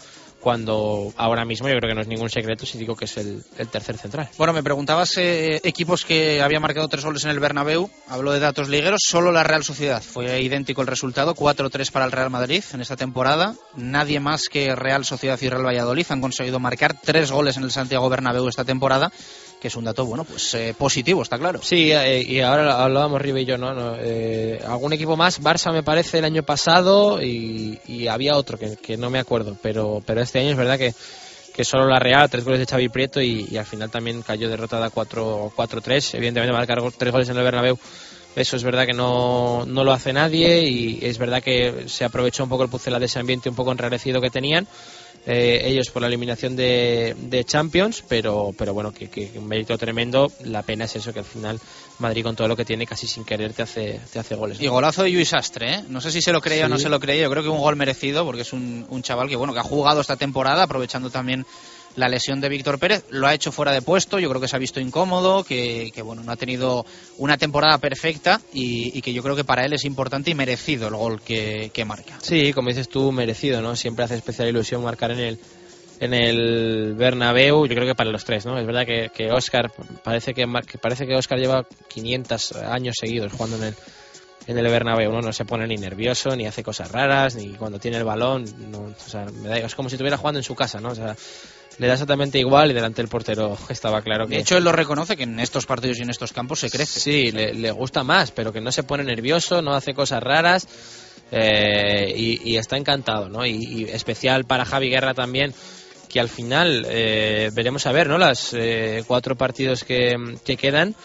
cuando 0.47 1.13
ahora 1.17 1.43
mismo 1.43 1.67
yo 1.67 1.75
creo 1.75 1.89
que 1.89 1.93
no 1.93 1.99
es 1.99 2.07
ningún 2.07 2.29
secreto 2.29 2.65
si 2.65 2.77
digo 2.77 2.95
que 2.95 3.03
es 3.03 3.17
el, 3.17 3.43
tercer 3.69 3.97
central. 3.97 4.29
Bueno, 4.37 4.53
me 4.53 4.63
preguntabas 4.63 5.17
eh, 5.17 5.59
equipos 5.61 6.05
que 6.05 6.41
habían 6.41 6.61
marcado 6.61 6.87
tres 6.87 7.03
goles 7.03 7.25
en 7.25 7.31
el 7.31 7.41
Bernabéu. 7.41 7.89
Hablo 8.07 8.31
de 8.31 8.39
datos 8.39 8.69
ligueros, 8.69 9.01
solo 9.05 9.33
la 9.33 9.43
Real 9.43 9.65
Sociedad. 9.65 10.01
Fue 10.01 10.41
idéntico 10.41 10.79
el 10.79 10.87
resultado, 10.87 11.35
4-3 11.35 11.91
para 11.91 12.05
el 12.05 12.13
Real 12.13 12.29
Madrid 12.29 12.63
en 12.71 12.79
esta 12.79 12.95
temporada. 12.95 13.55
Nadie 13.75 14.21
más 14.21 14.43
que 14.49 14.73
Real 14.73 15.03
Sociedad 15.03 15.37
y 15.41 15.49
Real 15.49 15.65
Valladolid 15.65 16.05
han 16.07 16.21
conseguido 16.21 16.61
marcar 16.61 16.95
tres 16.97 17.29
goles 17.29 17.57
en 17.57 17.63
el 17.63 17.71
Santiago 17.71 18.07
Bernabéu 18.07 18.47
esta 18.47 18.63
temporada 18.63 19.11
que 19.59 19.69
es 19.69 19.75
un 19.75 19.85
dato 19.85 20.05
bueno 20.05 20.23
pues 20.23 20.53
eh, 20.53 20.75
positivo 20.77 21.23
está 21.23 21.37
claro. 21.37 21.59
Sí 21.61 21.91
eh, 21.91 22.21
y 22.21 22.41
ahora 22.41 22.83
hablábamos 22.83 23.21
Ribe 23.21 23.41
y 23.41 23.45
yo 23.45 23.57
no, 23.57 23.73
no 23.73 23.95
eh, 23.99 24.59
algún 24.67 24.93
equipo 24.93 25.17
más 25.17 25.41
Barça 25.41 25.71
me 25.71 25.83
parece 25.83 26.19
el 26.19 26.25
año 26.25 26.43
pasado 26.43 27.21
y, 27.21 27.79
y 27.87 28.07
había 28.07 28.35
otro 28.35 28.57
que, 28.57 28.77
que, 28.77 28.97
no 28.97 29.09
me 29.09 29.19
acuerdo 29.19 29.57
pero 29.61 30.01
pero 30.05 30.21
este 30.21 30.39
año 30.39 30.51
es 30.51 30.57
verdad 30.57 30.77
que 30.77 30.93
que 31.53 31.65
solo 31.65 31.87
la 31.87 31.97
Real, 31.97 32.29
tres 32.29 32.45
goles 32.45 32.59
de 32.59 32.67
Xavi 32.67 32.87
Prieto 32.89 33.19
y, 33.19 33.47
y 33.49 33.57
al 33.57 33.65
final 33.65 33.89
también 33.89 34.21
cayó 34.21 34.47
derrotada 34.47 34.91
4-3. 34.91 36.13
Evidentemente 36.13 36.53
marcar 36.53 36.77
tres 36.95 37.11
goles 37.11 37.27
en 37.29 37.37
el 37.37 37.43
Bernabéu, 37.43 37.79
eso 38.37 38.55
es 38.55 38.63
verdad 38.63 38.85
que 38.85 38.93
no, 38.93 39.65
no, 39.65 39.83
lo 39.83 39.91
hace 39.91 40.13
nadie 40.13 40.69
y 40.69 40.99
es 41.01 41.17
verdad 41.17 41.41
que 41.41 41.85
se 41.87 42.05
aprovechó 42.05 42.43
un 42.43 42.49
poco 42.49 42.61
el 42.61 42.69
Pucela 42.69 42.99
de 42.99 43.07
ese 43.07 43.17
ambiente 43.17 43.49
un 43.49 43.55
poco 43.55 43.71
enrarecido 43.71 44.21
que 44.21 44.29
tenían 44.29 44.67
eh, 45.29 45.61
ellos 45.65 45.89
por 45.89 46.01
la 46.01 46.07
eliminación 46.07 46.55
de, 46.55 47.13
de 47.19 47.43
Champions, 47.43 48.01
pero, 48.07 48.55
pero 48.57 48.73
bueno, 48.73 48.93
que, 48.93 49.09
que, 49.09 49.29
un 49.35 49.45
mérito 49.45 49.77
tremendo. 49.77 50.31
La 50.45 50.63
pena 50.63 50.85
es 50.85 50.95
eso, 50.95 51.11
que 51.11 51.19
al 51.19 51.25
final 51.25 51.59
Madrid 51.99 52.23
con 52.23 52.33
todo 52.37 52.47
lo 52.47 52.55
que 52.55 52.63
tiene 52.63 52.87
casi 52.87 53.07
sin 53.07 53.25
querer 53.25 53.51
te 53.51 53.61
hace, 53.61 53.99
te 54.13 54.19
hace 54.19 54.35
goles. 54.35 54.61
Y 54.61 54.67
golazo 54.67 55.03
de 55.03 55.09
Luis 55.09 55.33
Astre, 55.33 55.73
¿eh? 55.73 55.83
No 55.89 55.99
sé 55.99 56.13
si 56.13 56.21
se 56.21 56.31
lo 56.31 56.39
creía 56.39 56.61
sí. 56.61 56.65
o 56.67 56.69
no 56.69 56.79
se 56.79 56.87
lo 56.87 57.01
creía, 57.01 57.23
yo 57.23 57.29
creo 57.29 57.43
que 57.43 57.49
un 57.49 57.59
gol 57.59 57.75
merecido 57.75 58.23
porque 58.23 58.43
es 58.43 58.53
un, 58.53 58.85
un 58.87 59.01
chaval 59.01 59.27
que 59.27 59.35
bueno, 59.35 59.53
que 59.53 59.59
ha 59.59 59.63
jugado 59.63 59.99
esta 59.99 60.15
temporada 60.15 60.63
aprovechando 60.63 61.09
también 61.09 61.45
la 61.97 62.07
lesión 62.07 62.39
de 62.39 62.47
Víctor 62.47 62.79
Pérez, 62.79 63.03
lo 63.09 63.27
ha 63.27 63.33
hecho 63.33 63.51
fuera 63.51 63.71
de 63.71 63.81
puesto, 63.81 64.19
yo 64.19 64.29
creo 64.29 64.39
que 64.39 64.47
se 64.47 64.55
ha 64.55 64.59
visto 64.59 64.79
incómodo, 64.79 65.43
que, 65.43 65.91
que 65.93 66.03
bueno, 66.03 66.23
no 66.23 66.31
ha 66.31 66.35
tenido 66.35 66.85
una 67.17 67.37
temporada 67.37 67.79
perfecta 67.79 68.39
y, 68.53 69.01
que 69.01 69.13
yo 69.13 69.23
creo 69.23 69.35
que 69.35 69.43
para 69.43 69.65
él 69.65 69.73
es 69.73 69.83
importante 69.83 70.29
y 70.29 70.35
merecido 70.35 70.87
el 70.87 70.95
gol 70.95 71.21
que, 71.21 71.71
marca. 71.85 72.17
Sí, 72.21 72.53
como 72.53 72.69
dices 72.69 72.87
tú, 72.87 73.11
merecido, 73.11 73.61
¿no? 73.61 73.75
Siempre 73.75 74.05
hace 74.05 74.15
especial 74.15 74.47
ilusión 74.47 74.83
marcar 74.83 75.11
en 75.11 75.19
el 75.19 75.39
en 75.99 76.13
el 76.13 76.93
Bernabéu, 76.93 77.65
yo 77.65 77.73
creo 77.73 77.87
que 77.87 77.95
para 77.95 78.11
los 78.11 78.23
tres, 78.23 78.45
¿no? 78.45 78.59
Es 78.59 78.67
verdad 78.67 78.85
que, 78.85 79.09
que 79.11 79.31
Oscar 79.31 79.71
parece 80.03 80.35
que, 80.35 80.45
que 80.67 80.77
parece 80.77 81.07
que 81.07 81.15
Oscar 81.15 81.39
lleva 81.39 81.65
500 81.87 82.51
años 82.57 82.95
seguidos 82.99 83.33
jugando 83.33 83.57
en 83.57 83.63
el 83.63 83.75
en 84.47 84.57
el 84.57 84.67
Bernabéu, 84.67 85.11
¿no? 85.11 85.21
No 85.21 85.33
se 85.33 85.45
pone 85.45 85.67
ni 85.67 85.75
nervioso, 85.75 86.35
ni 86.35 86.47
hace 86.47 86.63
cosas 86.63 86.91
raras, 86.91 87.35
ni 87.35 87.49
cuando 87.55 87.79
tiene 87.79 87.97
el 87.97 88.05
balón, 88.05 88.45
no, 88.71 88.79
o 88.79 89.09
sea, 89.09 89.25
me 89.25 89.49
da, 89.49 89.57
es 89.57 89.75
como 89.75 89.89
si 89.89 89.95
estuviera 89.95 90.17
jugando 90.17 90.39
en 90.39 90.43
su 90.43 90.55
casa, 90.55 90.79
¿no? 90.79 90.89
O 90.89 90.95
sea, 90.95 91.15
le 91.77 91.87
da 91.87 91.93
exactamente 91.93 92.39
igual 92.39 92.71
y 92.71 92.73
delante 92.73 93.01
del 93.01 93.09
portero 93.09 93.57
estaba 93.69 94.01
claro 94.01 94.27
que... 94.27 94.35
De 94.35 94.41
hecho, 94.41 94.57
él 94.57 94.63
lo 94.63 94.71
reconoce 94.71 95.15
que 95.15 95.23
en 95.23 95.39
estos 95.39 95.65
partidos 95.65 95.99
y 95.99 96.01
en 96.01 96.09
estos 96.09 96.33
campos 96.33 96.59
se 96.59 96.69
crece. 96.69 96.99
Sí, 96.99 97.31
le, 97.31 97.53
le 97.53 97.71
gusta 97.71 98.03
más, 98.03 98.31
pero 98.31 98.51
que 98.51 98.61
no 98.61 98.71
se 98.71 98.83
pone 98.83 99.03
nervioso, 99.03 99.61
no 99.61 99.73
hace 99.73 99.93
cosas 99.93 100.23
raras 100.23 100.67
eh, 101.31 102.13
y, 102.15 102.51
y, 102.51 102.57
está 102.57 102.77
encantado, 102.77 103.29
¿no? 103.29 103.45
Y, 103.45 103.51
y, 103.51 103.83
especial 103.85 104.45
para 104.45 104.65
Javi 104.65 104.89
Guerra 104.89 105.13
también, 105.13 105.53
que 106.09 106.19
al 106.19 106.29
final 106.29 106.85
eh, 106.89 107.51
veremos 107.53 107.85
a 107.85 107.91
ver, 107.91 108.07
¿no? 108.07 108.17
Las 108.17 108.53
eh, 108.53 109.03
cuatro 109.05 109.35
partidos 109.35 109.83
que, 109.83 110.15
que 110.45 110.57
quedan 110.57 110.95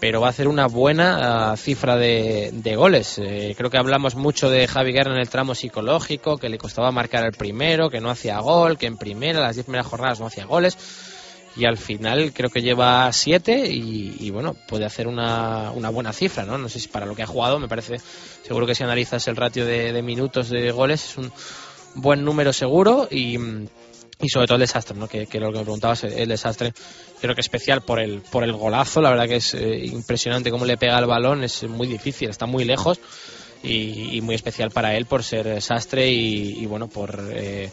pero 0.00 0.20
va 0.20 0.28
a 0.28 0.30
hacer 0.30 0.48
una 0.48 0.66
buena 0.66 1.52
uh, 1.52 1.56
cifra 1.56 1.96
de, 1.96 2.50
de 2.52 2.74
goles. 2.74 3.18
Eh, 3.18 3.54
creo 3.56 3.70
que 3.70 3.76
hablamos 3.76 4.14
mucho 4.14 4.48
de 4.48 4.66
Javi 4.66 4.92
Guerra 4.92 5.12
en 5.12 5.20
el 5.20 5.28
tramo 5.28 5.54
psicológico, 5.54 6.38
que 6.38 6.48
le 6.48 6.56
costaba 6.56 6.90
marcar 6.90 7.24
el 7.24 7.32
primero, 7.32 7.90
que 7.90 8.00
no 8.00 8.08
hacía 8.10 8.40
gol, 8.40 8.78
que 8.78 8.86
en 8.86 8.96
primera, 8.96 9.40
las 9.40 9.56
diez 9.56 9.66
primeras 9.66 9.86
jornadas 9.86 10.18
no 10.18 10.26
hacía 10.26 10.46
goles. 10.46 10.78
Y 11.56 11.66
al 11.66 11.76
final 11.76 12.32
creo 12.32 12.48
que 12.48 12.62
lleva 12.62 13.12
siete 13.12 13.66
y, 13.68 14.30
bueno, 14.30 14.54
puede 14.68 14.86
hacer 14.86 15.08
una, 15.08 15.72
una, 15.72 15.90
buena 15.90 16.12
cifra, 16.12 16.44
¿no? 16.44 16.56
No 16.56 16.68
sé 16.68 16.78
si 16.78 16.88
para 16.88 17.06
lo 17.06 17.16
que 17.16 17.24
ha 17.24 17.26
jugado, 17.26 17.58
me 17.58 17.66
parece, 17.66 17.96
seguro 18.46 18.66
que 18.66 18.74
si 18.76 18.84
analizas 18.84 19.26
el 19.26 19.36
ratio 19.36 19.66
de, 19.66 19.92
de 19.92 20.02
minutos 20.02 20.48
de 20.48 20.70
goles 20.70 21.04
es 21.04 21.18
un 21.18 21.32
buen 21.96 22.24
número 22.24 22.52
seguro 22.52 23.08
y 23.10 23.36
y 24.22 24.28
sobre 24.28 24.46
todo 24.46 24.56
el 24.56 24.60
desastre, 24.60 24.96
¿no? 24.96 25.08
que, 25.08 25.26
que 25.26 25.40
lo 25.40 25.52
que 25.52 25.58
me 25.58 25.64
preguntabas, 25.64 26.04
el 26.04 26.28
desastre, 26.28 26.72
creo 27.20 27.34
que 27.34 27.40
especial 27.40 27.82
por 27.82 28.00
el, 28.00 28.20
por 28.20 28.44
el 28.44 28.52
golazo, 28.52 29.00
la 29.00 29.10
verdad 29.10 29.26
que 29.26 29.36
es 29.36 29.54
eh, 29.54 29.86
impresionante 29.86 30.50
cómo 30.50 30.64
le 30.64 30.76
pega 30.76 30.98
el 30.98 31.06
balón, 31.06 31.44
es 31.44 31.62
muy 31.64 31.86
difícil, 31.86 32.28
está 32.28 32.46
muy 32.46 32.64
lejos 32.64 33.00
y, 33.62 34.16
y 34.16 34.20
muy 34.20 34.34
especial 34.34 34.70
para 34.70 34.94
él 34.96 35.06
por 35.06 35.24
ser 35.24 35.46
desastre 35.46 36.10
y, 36.10 36.58
y 36.60 36.66
bueno, 36.66 36.88
por 36.88 37.28
eh, 37.32 37.70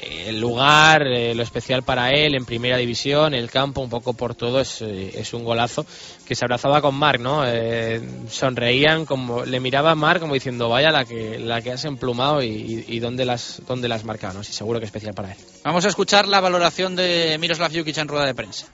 el 0.00 0.40
lugar, 0.40 1.06
eh, 1.06 1.34
lo 1.34 1.42
especial 1.42 1.82
para 1.82 2.10
él 2.10 2.34
en 2.34 2.44
primera 2.44 2.76
división, 2.76 3.34
el 3.34 3.50
campo, 3.50 3.80
un 3.80 3.90
poco 3.90 4.14
por 4.14 4.34
todo, 4.34 4.60
es, 4.60 4.82
eh, 4.82 5.12
es 5.14 5.34
un 5.34 5.44
golazo 5.44 5.84
que 6.26 6.34
se 6.34 6.44
abrazaba 6.44 6.80
con 6.80 6.94
Marc, 6.94 7.20
¿no? 7.20 7.46
Eh, 7.46 8.00
sonreían, 8.28 9.04
como 9.04 9.44
le 9.44 9.60
miraba 9.60 9.92
a 9.92 9.94
Marc 9.94 10.20
como 10.20 10.34
diciendo, 10.34 10.68
vaya 10.68 10.90
la 10.90 11.04
que, 11.04 11.38
la 11.38 11.60
que 11.60 11.72
has 11.72 11.84
emplumado 11.84 12.42
y, 12.42 12.48
y, 12.48 12.84
y 12.88 13.00
dónde 13.00 13.24
las, 13.24 13.62
dónde 13.66 13.88
las 13.88 14.04
marcado, 14.04 14.34
¿no? 14.34 14.44
Sí, 14.44 14.52
seguro 14.52 14.78
que 14.78 14.84
es 14.84 14.88
especial 14.88 15.14
para 15.14 15.32
él. 15.32 15.38
Vamos 15.64 15.84
a 15.84 15.88
escuchar 15.88 16.26
la 16.26 16.40
valoración 16.40 16.96
de 16.96 17.36
Miroslav 17.38 17.72
Jukic 17.72 17.98
en 17.98 18.08
rueda 18.08 18.26
de 18.26 18.34
prensa. 18.34 18.66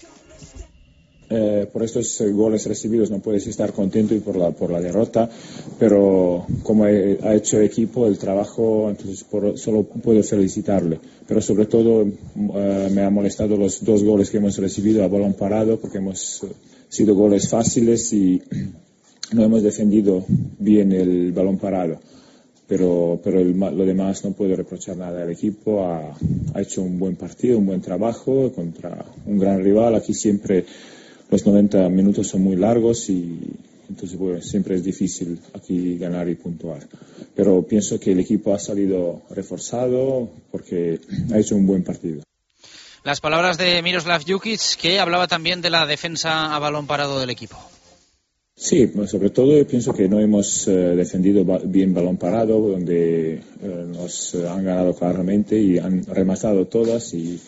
Eh, 1.30 1.66
por 1.70 1.82
estos 1.82 2.22
goles 2.32 2.64
recibidos 2.64 3.10
no 3.10 3.18
puedes 3.18 3.46
estar 3.46 3.74
contento 3.74 4.14
y 4.14 4.20
por 4.20 4.36
la, 4.36 4.50
por 4.50 4.70
la 4.70 4.80
derrota, 4.80 5.28
pero 5.78 6.46
como 6.62 6.86
he, 6.86 7.18
ha 7.22 7.34
hecho 7.34 7.60
equipo 7.60 8.06
el 8.06 8.16
trabajo, 8.16 8.88
entonces 8.88 9.24
por, 9.24 9.58
solo 9.58 9.82
puedo 9.82 10.22
felicitarle. 10.22 10.98
Pero 11.26 11.42
sobre 11.42 11.66
todo 11.66 12.02
eh, 12.02 12.88
me 12.94 13.02
ha 13.02 13.10
molestado 13.10 13.58
los 13.58 13.84
dos 13.84 14.02
goles 14.04 14.30
que 14.30 14.38
hemos 14.38 14.56
recibido 14.56 15.04
a 15.04 15.08
balón 15.08 15.34
parado 15.34 15.78
porque 15.78 15.98
hemos 15.98 16.46
sido 16.88 17.14
goles 17.14 17.46
fáciles 17.46 18.10
y 18.14 18.40
no 19.32 19.44
hemos 19.44 19.62
defendido 19.62 20.24
bien 20.58 20.92
el 20.92 21.32
balón 21.32 21.58
parado. 21.58 22.00
Pero, 22.66 23.20
pero 23.22 23.40
el, 23.40 23.58
lo 23.58 23.84
demás 23.84 24.24
no 24.24 24.32
puedo 24.32 24.54
reprochar 24.56 24.96
nada 24.96 25.22
al 25.22 25.30
equipo. 25.30 25.84
Ha, 25.84 26.14
ha 26.54 26.60
hecho 26.60 26.82
un 26.82 26.98
buen 26.98 27.16
partido, 27.16 27.58
un 27.58 27.66
buen 27.66 27.80
trabajo 27.80 28.52
contra 28.52 29.06
un 29.26 29.38
gran 29.38 29.62
rival. 29.62 29.94
Aquí 29.94 30.12
siempre 30.12 30.66
los 31.30 31.46
90 31.46 31.88
minutos 31.88 32.26
son 32.28 32.42
muy 32.42 32.56
largos 32.56 33.08
y 33.10 33.38
entonces 33.88 34.18
bueno, 34.18 34.42
siempre 34.42 34.76
es 34.76 34.84
difícil 34.84 35.40
aquí 35.54 35.96
ganar 35.98 36.28
y 36.28 36.34
puntuar. 36.34 36.86
Pero 37.34 37.62
pienso 37.62 37.98
que 37.98 38.12
el 38.12 38.20
equipo 38.20 38.54
ha 38.54 38.58
salido 38.58 39.22
reforzado 39.30 40.30
porque 40.50 41.00
ha 41.32 41.38
hecho 41.38 41.56
un 41.56 41.66
buen 41.66 41.82
partido. 41.82 42.22
Las 43.04 43.20
palabras 43.20 43.56
de 43.56 43.80
Miroslav 43.82 44.22
Jukic, 44.26 44.76
que 44.76 44.98
hablaba 44.98 45.28
también 45.28 45.62
de 45.62 45.70
la 45.70 45.86
defensa 45.86 46.54
a 46.54 46.58
balón 46.58 46.86
parado 46.86 47.20
del 47.20 47.30
equipo. 47.30 47.56
Sí, 48.54 48.90
sobre 49.06 49.30
todo 49.30 49.64
pienso 49.66 49.94
que 49.94 50.08
no 50.08 50.18
hemos 50.18 50.66
eh, 50.66 50.72
defendido 50.72 51.44
bien 51.64 51.94
balón 51.94 52.16
parado, 52.16 52.58
donde 52.58 53.34
eh, 53.34 53.40
nos 53.62 54.34
han 54.34 54.64
ganado 54.64 54.94
claramente 54.94 55.56
y 55.56 55.78
han 55.78 56.04
rematado 56.04 56.66
todas. 56.66 57.14
Y 57.14 57.40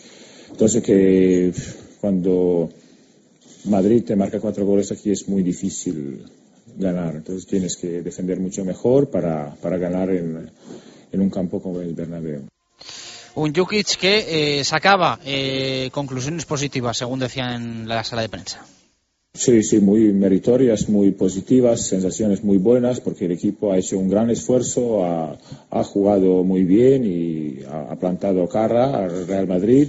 entonces 0.49 0.81
que 0.81 1.51
cuando 1.99 2.69
Madrid 3.65 4.03
te 4.03 4.15
marca 4.15 4.39
cuatro 4.39 4.65
goles 4.65 4.91
aquí 4.91 5.11
es 5.11 5.27
muy 5.27 5.43
difícil 5.43 6.25
ganar. 6.77 7.15
Entonces 7.15 7.45
tienes 7.45 7.75
que 7.75 8.01
defender 8.01 8.39
mucho 8.39 8.65
mejor 8.65 9.09
para, 9.09 9.55
para 9.55 9.77
ganar 9.77 10.09
en, 10.09 10.49
en 11.11 11.21
un 11.21 11.29
campo 11.29 11.61
como 11.61 11.81
el 11.81 11.93
Bernabéu. 11.93 12.47
Un 13.33 13.53
Jukic 13.53 13.97
que 13.97 14.59
eh, 14.59 14.63
sacaba 14.63 15.19
eh, 15.25 15.89
conclusiones 15.93 16.45
positivas, 16.45 16.97
según 16.97 17.19
decía 17.19 17.55
en 17.55 17.87
la 17.87 18.03
sala 18.03 18.23
de 18.23 18.29
prensa. 18.29 18.65
Sí, 19.33 19.63
sí, 19.63 19.79
muy 19.79 20.11
meritorias, 20.11 20.89
muy 20.89 21.11
positivas, 21.11 21.87
sensaciones 21.87 22.43
muy 22.43 22.57
buenas, 22.57 22.99
porque 22.99 23.25
el 23.25 23.31
equipo 23.31 23.71
ha 23.71 23.77
hecho 23.77 23.97
un 23.97 24.09
gran 24.09 24.29
esfuerzo, 24.29 25.05
ha, 25.05 25.37
ha 25.69 25.83
jugado 25.85 26.43
muy 26.43 26.65
bien 26.65 27.05
y 27.05 27.63
ha, 27.63 27.93
ha, 27.93 27.95
plantado 27.95 28.45
cara 28.49 29.05
al 29.05 29.25
Real 29.25 29.47
Madrid. 29.47 29.87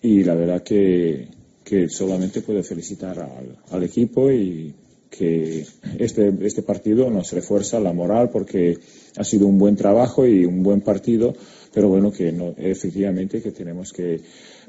Y 0.00 0.24
la 0.24 0.34
verdad 0.34 0.62
que, 0.62 1.28
que 1.64 1.88
solamente 1.88 2.42
puedo 2.42 2.62
felicitar 2.62 3.18
al, 3.18 3.58
al, 3.70 3.82
equipo 3.82 4.30
y 4.30 4.74
que 5.10 5.66
este, 5.98 6.32
este 6.42 6.62
partido 6.62 7.08
nos 7.10 7.32
refuerza 7.32 7.80
la 7.80 7.92
moral 7.92 8.30
porque 8.30 8.78
ha 9.16 9.24
sido 9.24 9.46
un 9.46 9.58
buen 9.58 9.76
trabajo 9.76 10.26
y 10.26 10.44
un 10.44 10.62
buen 10.62 10.80
partido, 10.80 11.34
pero 11.72 11.88
bueno, 11.88 12.12
que 12.12 12.32
no, 12.32 12.54
efectivamente 12.58 13.40
que 13.40 13.52
tenemos 13.52 13.92
que 13.92 14.20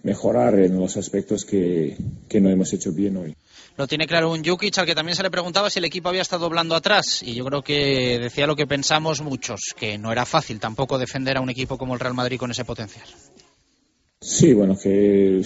mejorar 0.04 0.60
en 0.60 0.80
los 0.80 0.98
aspectos 0.98 1.46
que, 1.46 1.98
que 2.30 2.40
no 2.40 2.50
hemos 2.50 2.72
hecho 2.74 2.92
bien 2.92 3.18
hoy. 3.18 3.36
Lo 3.78 3.88
tiene 3.88 4.08
claro 4.08 4.32
un 4.32 4.44
Jukic 4.44 4.78
al 4.78 4.86
que 4.86 4.96
también 4.96 5.18
se 5.18 5.24
le 5.24 5.32
preguntaba 5.32 5.70
si 5.70 5.80
el 5.80 5.86
equipo 5.86 6.10
había 6.10 6.22
estado 6.22 6.46
doblando 6.46 6.76
atrás 6.76 7.22
y 7.24 7.34
yo 7.34 7.44
creo 7.44 7.62
que 7.62 8.20
decía 8.20 8.48
lo 8.48 8.56
que 8.56 8.68
pensamos 8.68 9.22
muchos, 9.22 9.74
que 9.76 9.98
no 9.98 10.12
era 10.12 10.26
fácil 10.26 10.60
tampoco 10.60 10.98
defender 10.98 11.38
a 11.38 11.42
un 11.42 11.50
equipo 11.50 11.78
como 11.78 11.94
el 11.94 12.00
Real 12.00 12.14
Madrid 12.14 12.38
con 12.38 12.52
ese 12.52 12.64
potencial. 12.64 13.08
Sí, 14.28 14.56
bueno, 14.56 14.76
que 14.76 15.40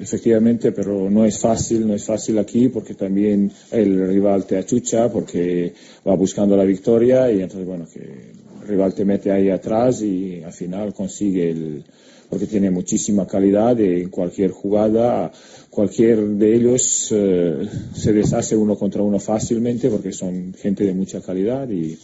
efectivamente, 0.00 0.72
pero 0.72 1.10
no 1.10 1.26
es 1.26 1.38
fácil, 1.38 1.86
no 1.86 1.92
es 1.92 2.02
fácil 2.02 2.38
aquí 2.38 2.70
porque 2.70 2.94
también 2.94 3.52
el 3.70 4.08
rival 4.08 4.46
te 4.46 4.56
achucha 4.56 5.12
porque 5.12 5.74
va 6.08 6.16
buscando 6.16 6.56
la 6.56 6.64
victoria 6.64 7.30
y 7.30 7.42
entonces, 7.42 7.66
bueno, 7.66 7.86
que 7.92 8.00
el 8.00 8.66
rival 8.66 8.94
te 8.94 9.04
mete 9.04 9.30
ahí 9.30 9.50
atrás 9.50 10.00
y 10.00 10.42
al 10.42 10.54
final 10.54 10.94
consigue 10.94 11.50
el, 11.50 11.84
porque 12.30 12.46
tiene 12.46 12.70
muchísima 12.70 13.26
calidad 13.26 13.76
y 13.78 14.00
en 14.04 14.08
cualquier 14.08 14.52
jugada 14.52 15.30
cualquier 15.68 16.26
de 16.26 16.54
ellos 16.56 17.08
eh, 17.14 17.68
se 17.94 18.12
deshace 18.14 18.56
uno 18.56 18.74
contra 18.74 19.02
uno 19.02 19.20
fácilmente 19.20 19.90
porque 19.90 20.12
son 20.12 20.54
gente 20.54 20.84
de 20.84 20.94
mucha 20.94 21.20
calidad 21.20 21.68
y 21.68 21.98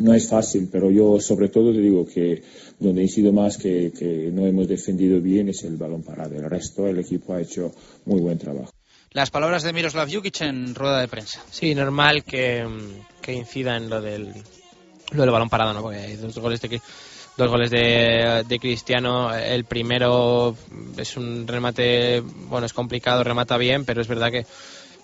no 0.00 0.14
es 0.14 0.28
fácil, 0.28 0.68
pero 0.70 0.90
yo 0.90 1.20
sobre 1.20 1.48
todo 1.48 1.72
te 1.72 1.80
digo 1.80 2.04
que 2.06 2.42
donde 2.78 3.04
he 3.04 3.08
sido 3.08 3.32
más 3.32 3.56
que, 3.56 3.92
que 3.98 4.30
no 4.32 4.46
hemos 4.46 4.68
defendido 4.68 5.20
bien 5.20 5.48
es 5.48 5.64
el 5.64 5.76
balón 5.76 6.02
parado. 6.02 6.36
El 6.36 6.48
resto, 6.48 6.86
el 6.86 6.98
equipo 6.98 7.34
ha 7.34 7.40
hecho 7.40 7.72
muy 8.04 8.20
buen 8.20 8.38
trabajo. 8.38 8.72
Las 9.12 9.30
palabras 9.30 9.62
de 9.62 9.72
Miroslav 9.72 10.12
Jukic 10.12 10.42
en 10.42 10.74
rueda 10.74 11.00
de 11.00 11.08
prensa. 11.08 11.42
Sí, 11.50 11.74
normal 11.74 12.22
que, 12.22 12.66
que 13.22 13.32
incida 13.32 13.76
en 13.76 13.88
lo 13.88 14.02
del, 14.02 14.28
lo 15.12 15.22
del 15.22 15.30
balón 15.30 15.48
parado, 15.48 15.72
¿no? 15.72 15.80
Porque 15.80 15.98
hay 15.98 16.16
dos 16.16 16.38
goles 16.38 16.60
de, 16.60 16.80
dos 17.36 17.48
goles 17.48 17.70
de, 17.70 18.44
de, 18.46 18.58
Cristiano. 18.58 19.34
El 19.34 19.64
primero 19.64 20.54
es 20.98 21.16
un 21.16 21.46
remate, 21.46 22.20
bueno, 22.20 22.66
es 22.66 22.74
complicado, 22.74 23.24
remata 23.24 23.56
bien, 23.56 23.86
pero 23.86 24.02
es 24.02 24.08
verdad 24.08 24.30
que 24.30 24.44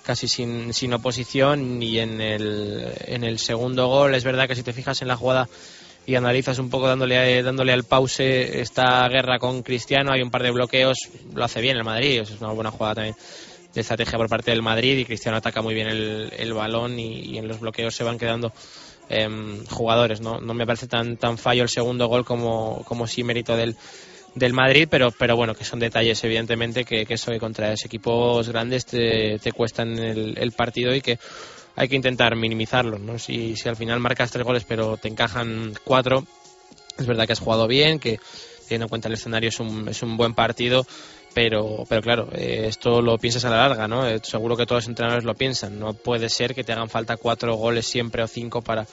casi 0.03 0.29
sin, 0.29 0.75
sin 0.75 0.93
oposición. 0.93 1.83
Y 1.83 1.99
en 1.99 2.21
el, 2.21 2.93
en 3.07 3.25
el 3.25 3.39
segundo 3.39 3.87
gol, 3.87 4.15
es 4.15 4.25
verdad 4.25 4.47
que 4.47 4.57
si 4.57 4.63
te 4.63 4.75
fijas 4.75 5.01
en 5.01 5.09
la 5.09 5.17
jugada 5.17 5.49
y 6.07 6.15
analizas 6.15 6.59
un 6.59 6.71
poco 6.71 6.89
dándole, 6.89 7.43
dándole 7.43 7.73
al 7.73 7.85
pause 7.85 8.61
esta 8.61 9.09
guerra 9.09 9.39
con 9.39 9.63
Cristiano, 9.63 10.13
hay 10.13 10.23
un 10.23 10.31
par 10.31 10.43
de 10.43 10.51
bloqueos, 10.51 10.99
lo 11.35 11.45
hace 11.45 11.61
bien 11.61 11.77
el 11.77 11.85
Madrid, 11.85 12.21
es 12.21 12.41
una 12.41 12.53
buena 12.53 12.71
jugada 12.71 12.97
también 12.97 13.17
de 13.73 13.81
estrategia 13.81 14.19
por 14.19 14.29
parte 14.29 14.51
del 14.51 14.63
Madrid 14.63 14.99
y 14.99 15.05
Cristiano 15.05 15.39
ataca 15.39 15.63
muy 15.63 15.75
bien 15.75 15.89
el, 15.89 16.33
el 16.37 16.53
balón 16.53 16.99
y, 16.99 17.39
en 17.39 17.49
los 17.49 17.61
bloqueos 17.61 17.95
se 17.95 18.05
van 18.05 18.19
quedando 18.19 18.53
eh, 19.09 19.29
jugadores. 19.71 20.21
¿no? 20.21 20.41
no 20.41 20.55
me 20.55 20.67
parece 20.67 20.87
tan, 20.87 21.17
tan 21.17 21.39
fallo 21.39 21.63
el 21.63 21.69
segundo 21.69 22.07
gol 22.07 22.25
como, 22.25 22.85
como 22.85 23.07
sí 23.07 23.25
mérito 23.25 23.57
del, 23.57 23.77
del 24.35 24.53
Madrid, 24.53 24.89
pero, 24.91 25.11
pero 25.11 25.37
bueno, 25.37 25.55
que 25.55 25.65
son 25.65 25.79
detalles 25.79 26.23
evidentemente 26.25 26.85
que, 26.85 27.05
que 27.07 27.15
eso 27.15 27.31
que 27.31 27.39
contra 27.39 27.73
esos 27.73 27.87
equipos 27.87 28.49
grandes 28.49 28.87
te, 28.87 29.39
te 29.39 29.53
cuestan 29.53 29.99
el, 29.99 30.53
partido 30.53 30.95
y 30.95 31.01
que 31.01 31.19
hay 31.77 31.89
que 31.89 31.97
intentar 31.97 32.37
minimizarlos. 32.37 33.01
¿no? 33.01 33.19
Si, 33.19 33.57
si 33.57 33.69
al 33.69 33.77
final 33.77 34.01
marcas 34.01 34.31
tres 34.31 34.45
goles 34.45 34.65
pero 34.67 34.97
te 34.97 35.09
encajan 35.09 35.75
cuatro, 35.85 36.25
es 36.99 37.07
verdad 37.07 37.27
que 37.27 37.33
has 37.33 37.41
jugado 37.41 37.67
bien, 37.67 37.99
que 37.99 38.21
teniendo 38.69 38.87
en 38.87 38.89
cuenta 38.89 39.09
el 39.09 39.15
escenario 39.15 39.49
es 39.49 39.61
un, 39.61 39.89
es 39.89 40.03
un 40.03 40.17
buen 40.17 40.35
partido, 40.35 40.87
pero, 41.35 41.85
pero 41.89 42.03
claro, 42.03 42.29
eh, 42.33 42.65
esto 42.69 43.03
lo 43.03 43.19
piensas 43.19 43.45
a 43.45 43.51
la 43.51 43.69
larga, 43.69 43.89
¿no? 43.89 44.07
Eh, 44.07 44.21
seguro 44.23 44.57
que 44.57 44.67
todos 44.67 44.83
los 44.83 44.89
entrenadores 44.89 45.25
lo 45.25 45.35
piensan. 45.35 45.79
No 45.79 45.95
puede 45.95 46.29
ser 46.29 46.55
que 46.55 46.65
te 46.65 46.73
hagan 46.73 46.89
falta 46.89 47.17
cuatro 47.17 47.55
goles 47.57 47.87
siempre 47.87 48.23
o 48.23 48.29
cinco 48.29 48.63
para, 48.63 48.87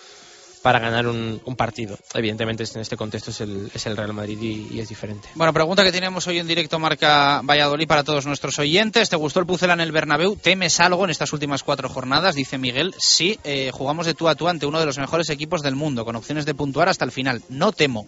para 0.62 0.80
ganar 0.80 1.08
un, 1.08 1.42
un, 1.46 1.56
partido. 1.56 1.98
Evidentemente, 2.14 2.64
en 2.74 2.82
este 2.82 2.98
contexto 2.98 3.32
es 3.32 3.42
el, 3.42 3.72
es 3.74 3.86
el 3.86 3.96
Real 3.96 4.14
Madrid 4.14 4.40
y, 4.42 4.80
es 4.80 4.90
diferente. 4.90 5.30
Bueno, 5.36 5.54
pregunta 5.54 5.84
que 5.84 5.92
tenemos 5.92 6.28
hoy 6.28 6.40
en 6.40 6.48
directo 6.48 6.80
Marca 6.80 7.42
Valladolid 7.44 7.88
para 7.88 8.04
todos 8.04 8.26
nuestros 8.26 8.60
oyentes. 8.60 9.10
¿Te 9.10 9.16
gustó 9.16 9.40
el 9.40 9.46
Pucela 9.46 9.74
en 9.74 9.82
el 9.82 9.92
Bernabéu? 9.92 10.36
¿Temes 10.36 10.80
algo 10.80 11.06
en 11.06 11.12
estas 11.12 11.32
últimas 11.34 11.64
cuatro 11.64 11.90
jornadas? 11.90 12.36
Dice 12.36 12.58
Miguel. 12.58 12.94
Sí, 12.98 13.40
eh, 13.44 13.72
jugamos 13.74 14.06
de 14.06 14.14
tú 14.14 14.28
a 14.28 14.36
tú 14.36 14.48
ante 14.48 14.66
uno 14.66 14.80
de 14.80 14.86
los 14.86 14.98
mejores 14.98 15.30
equipos 15.30 15.62
del 15.62 15.76
mundo, 15.76 16.06
con 16.06 16.16
opciones 16.16 16.46
de 16.46 16.54
puntuar 16.54 16.90
hasta 16.90 17.06
el 17.06 17.12
final. 17.12 17.42
No 17.50 17.72
temo. 17.72 18.06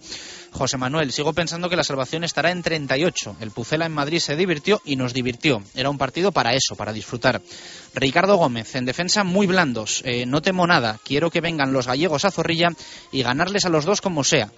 José 0.52 0.78
Manuel, 0.78 1.14
sigo 1.14 1.32
pensando 1.34 1.69
que 1.69 1.78
la 1.78 1.84
salvación 1.84 2.26
estará 2.26 2.52
en 2.52 2.61
38. 2.61 3.38
El 3.40 3.52
Pucela 3.52 3.86
en 3.86 3.94
Madrid 3.94 4.19
se 4.19 4.36
divirtió 4.36 4.82
y 4.84 4.98
nos 4.98 5.14
divirtió. 5.14 5.64
Era 5.73 5.90
un 5.90 5.98
partido 5.98 6.34
para 6.34 6.53
eso, 6.53 6.76
para 6.76 6.91
disfrutar. 6.91 7.41
Ricardo 7.93 8.38
Gómez, 8.38 8.76
en 8.76 8.85
defensa 8.85 9.23
muy 9.23 9.47
blandos. 9.47 10.01
Eh, 10.05 10.26
no 10.26 10.41
temo 10.41 10.65
nada. 10.65 10.99
Quiero 11.03 11.30
que 11.30 11.41
vengan 11.41 11.73
los 11.73 11.88
gallegos 11.88 12.23
a 12.23 12.31
Zorrilla 12.31 12.69
y 13.11 13.22
ganarles 13.22 13.65
a 13.65 13.69
los 13.69 13.84
dos 13.84 13.99
como 13.99 14.23
sea. 14.23 14.49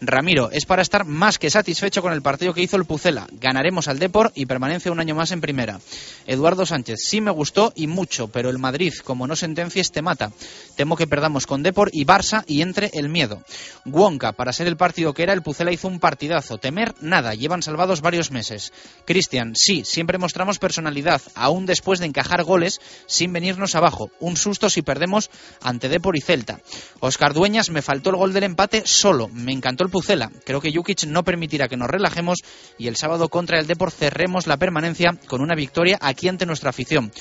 Ramiro, 0.00 0.50
es 0.50 0.66
para 0.66 0.82
estar 0.82 1.06
más 1.06 1.38
que 1.38 1.48
satisfecho 1.48 2.02
con 2.02 2.12
el 2.12 2.22
partido 2.22 2.52
que 2.52 2.62
hizo 2.62 2.76
el 2.76 2.84
Pucela. 2.84 3.26
Ganaremos 3.32 3.88
al 3.88 3.98
Depor 3.98 4.32
y 4.34 4.46
permanece 4.46 4.90
un 4.90 5.00
año 5.00 5.14
más 5.14 5.30
en 5.30 5.40
primera. 5.40 5.80
Eduardo 6.26 6.66
Sánchez, 6.66 6.98
sí 7.02 7.20
me 7.20 7.30
gustó 7.30 7.72
y 7.76 7.86
mucho, 7.86 8.28
pero 8.28 8.50
el 8.50 8.58
Madrid, 8.58 8.92
como 9.04 9.26
no 9.26 9.36
sentencies, 9.36 9.90
te 9.90 10.02
mata. 10.02 10.32
Temo 10.76 10.96
que 10.96 11.06
perdamos 11.06 11.46
con 11.46 11.62
Depor 11.62 11.88
y 11.92 12.04
Barça 12.04 12.44
y 12.46 12.62
entre 12.62 12.90
el 12.94 13.08
miedo. 13.08 13.42
Wonka, 13.86 14.32
para 14.32 14.52
ser 14.52 14.66
el 14.66 14.76
partido 14.76 15.14
que 15.14 15.22
era, 15.22 15.32
el 15.32 15.42
Pucela 15.42 15.72
hizo 15.72 15.88
un 15.88 16.00
partidazo. 16.00 16.58
Temer, 16.58 16.94
nada, 17.00 17.34
llevan 17.34 17.62
salvados 17.62 18.00
varios 18.00 18.30
meses. 18.30 18.72
Cristian, 19.06 19.54
sí, 19.54 19.82
siempre 19.84 20.18
mostramos 20.18 20.58
personalidad, 20.58 21.22
aún 21.34 21.64
después 21.64 22.00
de 22.00 22.06
encajar 22.06 22.42
goles 22.44 22.80
sin 23.06 23.32
venirnos 23.32 23.74
abajo. 23.74 24.10
Un 24.20 24.36
susto 24.36 24.70
si 24.70 24.82
perdemos 24.82 25.30
ante 25.60 25.88
Depor 25.88 26.16
y 26.16 26.20
Celta. 26.20 26.60
Oscar 27.00 27.34
Dueñas, 27.34 27.70
me 27.70 27.82
faltó 27.82 28.10
el 28.10 28.16
gol 28.16 28.32
del 28.32 28.44
empate 28.44 28.82
solo. 28.84 29.28
Me 29.28 29.52
encantó 29.52 29.84
el 29.84 29.90
Pucela. 29.90 30.30
Creo 30.44 30.60
que 30.60 30.72
Jukic 30.72 31.04
no 31.04 31.24
permitirá 31.24 31.68
que 31.68 31.76
nos 31.76 31.90
relajemos 31.90 32.38
y 32.78 32.88
el 32.88 32.96
sábado 32.96 33.28
contra 33.28 33.58
el 33.58 33.66
Depor 33.66 33.90
cerremos 33.90 34.46
la 34.46 34.56
permanencia 34.56 35.18
con 35.26 35.40
una 35.40 35.54
victoria 35.54 35.98
aquí 36.00 36.28
ante 36.28 36.46
nuestra 36.46 36.70
afición. 36.70 37.12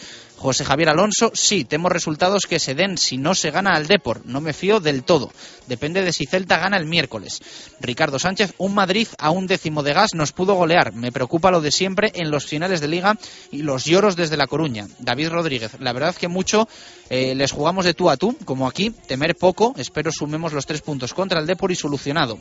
José 0.42 0.66
Javier 0.66 0.90
Alonso, 0.90 1.30
sí, 1.36 1.66
temo 1.66 1.88
resultados 1.88 2.48
que 2.50 2.58
se 2.58 2.74
den 2.74 2.98
si 2.98 3.20
no 3.20 3.36
se 3.36 3.52
gana 3.52 3.76
al 3.76 3.86
Depor. 3.86 4.26
No 4.26 4.42
me 4.42 4.54
fío 4.54 4.80
del 4.80 5.04
todo. 5.04 5.32
Depende 5.68 6.02
de 6.02 6.12
si 6.12 6.26
Celta 6.26 6.58
gana 6.58 6.78
el 6.78 6.88
miércoles. 6.88 7.42
Ricardo 7.80 8.18
Sánchez, 8.18 8.56
un 8.58 8.74
Madrid 8.74 9.08
a 9.20 9.30
un 9.30 9.46
décimo 9.46 9.84
de 9.84 9.94
gas 9.94 10.16
nos 10.16 10.32
pudo 10.32 10.56
golear. 10.56 10.94
Me 10.94 11.12
preocupa 11.12 11.52
lo 11.52 11.62
de 11.62 11.70
siempre 11.70 12.12
en 12.16 12.32
los 12.32 12.48
finales 12.48 12.82
de 12.82 12.88
liga 12.88 13.20
y 13.52 13.62
los 13.62 13.86
lloros 13.86 14.16
desde 14.16 14.36
La 14.36 14.48
Coruña. 14.48 14.88
David 14.98 15.30
Rodríguez, 15.30 15.51
la 15.80 15.94
verdad 15.94 16.16
que 16.16 16.28
mucho 16.28 16.68
eh, 17.10 17.36
les 17.36 17.52
jugamos 17.52 17.86
de 17.86 17.94
tú 17.94 18.10
a 18.10 18.18
tú, 18.18 18.36
como 18.46 18.68
aquí, 18.68 18.92
temer 18.92 19.36
poco. 19.36 19.74
Espero 19.78 20.12
sumemos 20.12 20.54
los 20.54 20.66
tres 20.66 20.82
puntos 20.82 21.14
contra 21.14 21.40
el 21.40 21.48
Depor 21.48 21.72
y 21.72 21.76
solucionado. 21.76 22.38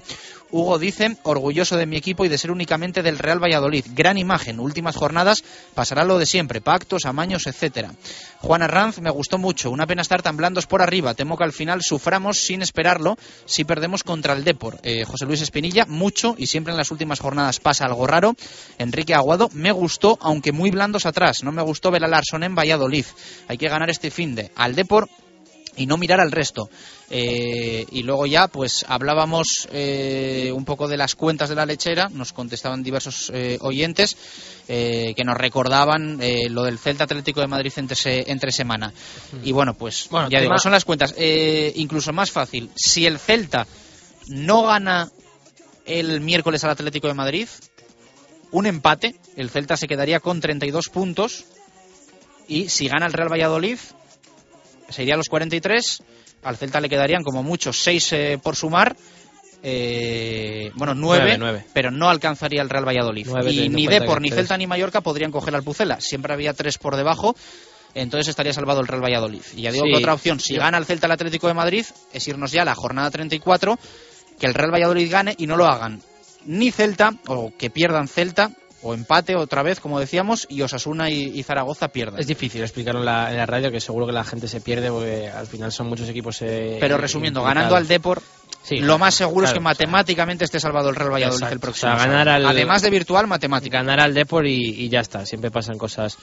Hugo 0.53 0.79
dice, 0.79 1.17
orgulloso 1.23 1.77
de 1.77 1.87
mi 1.87 1.97
equipo 1.97 2.25
y 2.25 2.29
de 2.29 2.39
ser 2.39 2.51
únicamente 2.51 3.03
del 3.03 3.19
Real 3.19 3.43
Valladolid. 3.43 3.85
Gran 3.95 4.19
imagen. 4.19 4.61
Últimas 4.61 4.97
jornadas 4.97 5.45
pasará 5.75 6.05
lo 6.05 6.19
de 6.19 6.27
siempre, 6.27 6.61
pactos, 6.61 7.05
amaños, 7.05 7.47
etcétera. 7.47 7.93
Juan 8.39 8.63
Arranz, 8.63 9.01
me 9.01 9.11
gustó 9.11 9.39
mucho. 9.39 9.71
Una 9.71 9.87
pena 9.87 10.03
estar 10.03 10.23
tan 10.23 10.37
blandos 10.37 10.67
por 10.67 10.83
arriba. 10.83 11.15
Temo 11.15 11.37
que 11.37 11.45
al 11.45 11.53
final 11.53 11.83
suframos 11.83 12.39
sin 12.39 12.63
esperarlo 12.63 13.17
si 13.45 13.65
perdemos 13.65 14.03
contra 14.03 14.33
el 14.33 14.45
Depor. 14.45 14.81
Eh, 14.83 15.05
José 15.05 15.27
Luis 15.27 15.43
Espinilla, 15.43 15.87
mucho 15.87 16.35
y 16.37 16.47
siempre 16.47 16.73
en 16.73 16.79
las 16.79 16.91
últimas 16.91 17.21
jornadas 17.21 17.61
pasa 17.61 17.85
algo 17.85 18.07
raro. 18.07 18.35
Enrique 18.79 19.15
Aguado, 19.15 19.51
me 19.53 19.73
gustó, 19.73 20.19
aunque 20.21 20.53
muy 20.53 20.71
blandos 20.71 21.07
atrás. 21.07 21.45
No 21.45 21.53
me 21.53 21.63
gustó 21.63 21.91
ver 21.91 22.05
a 22.05 22.09
Larson 22.09 22.43
en 22.43 22.55
Valladolid. 22.55 23.05
Hay 23.49 23.59
que 23.59 23.69
ganar 23.69 23.91
este 23.91 24.11
fin 24.11 24.35
de 24.35 24.51
al 24.57 24.75
Depor 24.75 25.09
y 25.77 25.87
no 25.87 25.97
mirar 25.97 26.21
al 26.21 26.33
resto. 26.33 26.69
Eh, 27.11 27.87
y 27.91 28.03
luego 28.03 28.27
ya, 28.27 28.49
pues 28.49 28.85
hablábamos 28.89 29.69
eh, 29.73 30.53
un 30.55 30.65
poco 30.65 30.89
de 30.89 30.97
las 30.97 31.15
cuentas 31.15 31.49
de 31.49 31.55
la 31.55 31.67
lechera, 31.67 32.09
nos 32.09 32.33
contestaban 32.33 32.83
diversos 32.83 33.31
eh, 33.35 33.59
oyentes 33.61 34.17
que 34.67 35.25
nos 35.25 35.37
recordaban 35.37 36.21
lo 36.51 36.63
del 36.63 36.79
Celta 36.79 37.03
Atlético 37.03 37.41
de 37.41 37.49
Madrid 37.49 37.73
entre, 37.75 37.97
se, 37.97 38.31
entre 38.31 38.53
semana. 38.53 38.93
Y 39.43 39.51
bueno, 39.51 39.75
pues 39.75 40.07
bueno, 40.13 40.31
ya 40.31 40.41
digo, 40.41 40.57
son 40.59 40.71
las 40.71 40.85
cuentas. 40.85 41.13
incluso 41.75 42.13
más 42.13 42.31
fácil, 42.31 42.71
si 42.77 43.05
el 43.05 43.19
Celta 43.19 43.67
no 44.29 44.63
gana 44.63 45.11
el 45.87 46.21
miércoles 46.21 46.63
al 46.63 46.71
Atlético 46.71 47.09
de 47.09 47.15
Madrid, 47.15 47.49
un 48.53 48.67
empate, 48.67 49.17
el 49.37 49.51
Celta 49.51 49.77
se 49.77 49.89
quedaría 49.89 50.21
con 50.21 50.41
32 50.41 50.89
puntos. 50.89 51.45
Y 52.49 52.69
si 52.69 52.89
gana 52.89 53.07
el 53.07 53.13
Real 53.13 53.31
Valladolid, 53.31 53.79
se 54.91 55.03
iría 55.03 55.15
a 55.15 55.17
los 55.17 55.29
43, 55.29 56.03
al 56.43 56.57
Celta 56.57 56.81
le 56.81 56.89
quedarían 56.89 57.23
como 57.23 57.43
mucho 57.43 57.73
6 57.73 58.15
por 58.43 58.57
sumar, 58.57 58.97
eh, 59.63 60.71
bueno, 60.75 60.95
9, 60.95 61.23
Nueve, 61.23 61.39
nueve. 61.39 61.65
pero 61.75 61.91
no 61.91 62.09
alcanzaría 62.09 62.63
el 62.63 62.71
Real 62.71 62.87
Valladolid. 62.87 63.27
Y 63.51 63.69
ni 63.69 63.87
Depor, 63.87 64.21
ni. 64.21 64.31
Celta, 64.31 64.57
ni 64.57 64.67
Mallorca 64.67 65.01
podrían 65.03 65.31
coger 65.31 65.55
al 65.55 65.63
Pucela. 65.63 66.01
Siempre 66.01 66.33
había 66.33 66.55
3 66.55 66.79
por 66.79 66.97
debajo. 66.97 67.37
Entonces 67.93 68.29
estaría 68.29 68.53
salvado 68.53 68.81
el 68.81 68.87
Real 68.87 69.03
Valladolid. 69.03 69.43
Y 69.57 69.63
ya 69.63 69.73
digo 69.73 69.85
Sí. 69.85 69.91
que 69.93 69.99
otra 69.99 70.15
opción, 70.15 70.39
si 70.41 70.55
gana 70.57 70.79
el 70.79 70.87
Celta 70.87 71.07
el 71.07 71.13
Atlético 71.13 71.49
de 71.49 71.55
Madrid, 71.55 71.85
es 72.13 72.29
irnos 72.29 72.53
ya 72.53 72.63
a 72.63 72.65
la 72.65 72.75
jornada 72.75 73.11
34, 73.11 73.79
que 74.39 74.47
el 74.47 74.55
Real 74.55 74.73
Valladolid 74.73 75.11
gane 75.11 75.35
y 75.37 75.47
no 75.47 75.57
lo 75.57 75.67
hagan 75.67 76.01
ni 76.47 76.71
Celta, 76.71 77.13
o 77.27 77.53
que 77.59 77.69
pierdan 77.69 78.09
Celta, 78.09 78.51
o 78.83 78.95
empate 78.95 79.37
otra 79.37 79.63
vez, 79.63 79.81
como 79.81 80.01
decíamos, 80.01 80.47
y 80.49 80.63
Osasuna 80.63 81.11
y, 81.11 81.39
y 81.39 81.43
Zaragoza 81.43 81.89
pierdan. 81.89 82.19
Es 82.21 82.27
difícil 82.27 82.63
explicarlo 82.63 83.01
en 83.01 83.07
la, 83.07 83.31
en 83.31 83.37
la 83.37 83.47
radio, 83.47 83.71
que 83.71 83.81
seguro 83.81 84.07
que 84.07 84.13
la 84.13 84.25
gente 84.25 84.49
se 84.49 84.61
pierde 84.61 84.91
porque 84.91 85.29
al 85.29 85.47
final 85.47 85.71
son 85.73 85.89
muchos 85.89 86.09
equipos. 86.09 86.41
eh, 86.43 86.79
Pero 86.81 86.97
resumiendo, 86.97 87.41
implicados. 87.41 87.55
ganando 87.57 87.77
al 87.77 87.87
Depor, 87.89 88.23
Sí, 88.63 88.77
lo 88.77 88.99
más 88.99 89.15
seguro 89.15 89.47
es 89.47 89.55
que 89.55 89.61
matemáticamente 89.61 90.45
esté 90.45 90.61
salvado 90.61 90.91
el 90.91 90.95
Real 90.97 91.11
Valladolid 91.11 91.35
Exacto, 91.37 91.55
el 91.55 91.61
próximo 91.61 91.93
o 91.93 91.97
sea, 91.97 92.07
ganar 92.07 92.27
sábado. 92.27 92.47
al- 92.49 92.55
Además 92.57 92.83
de 92.83 92.91
virtual, 92.91 93.27
matemática. 93.27 93.79
Ganar 93.79 94.01
al 94.01 94.13
Depor 94.13 94.47
y, 94.47 94.57
y 94.85 94.89
ya 94.91 95.01
está. 95.01 95.25
Siempre 95.25 95.51
pasan 95.51 95.79
cosas 95.79 96.19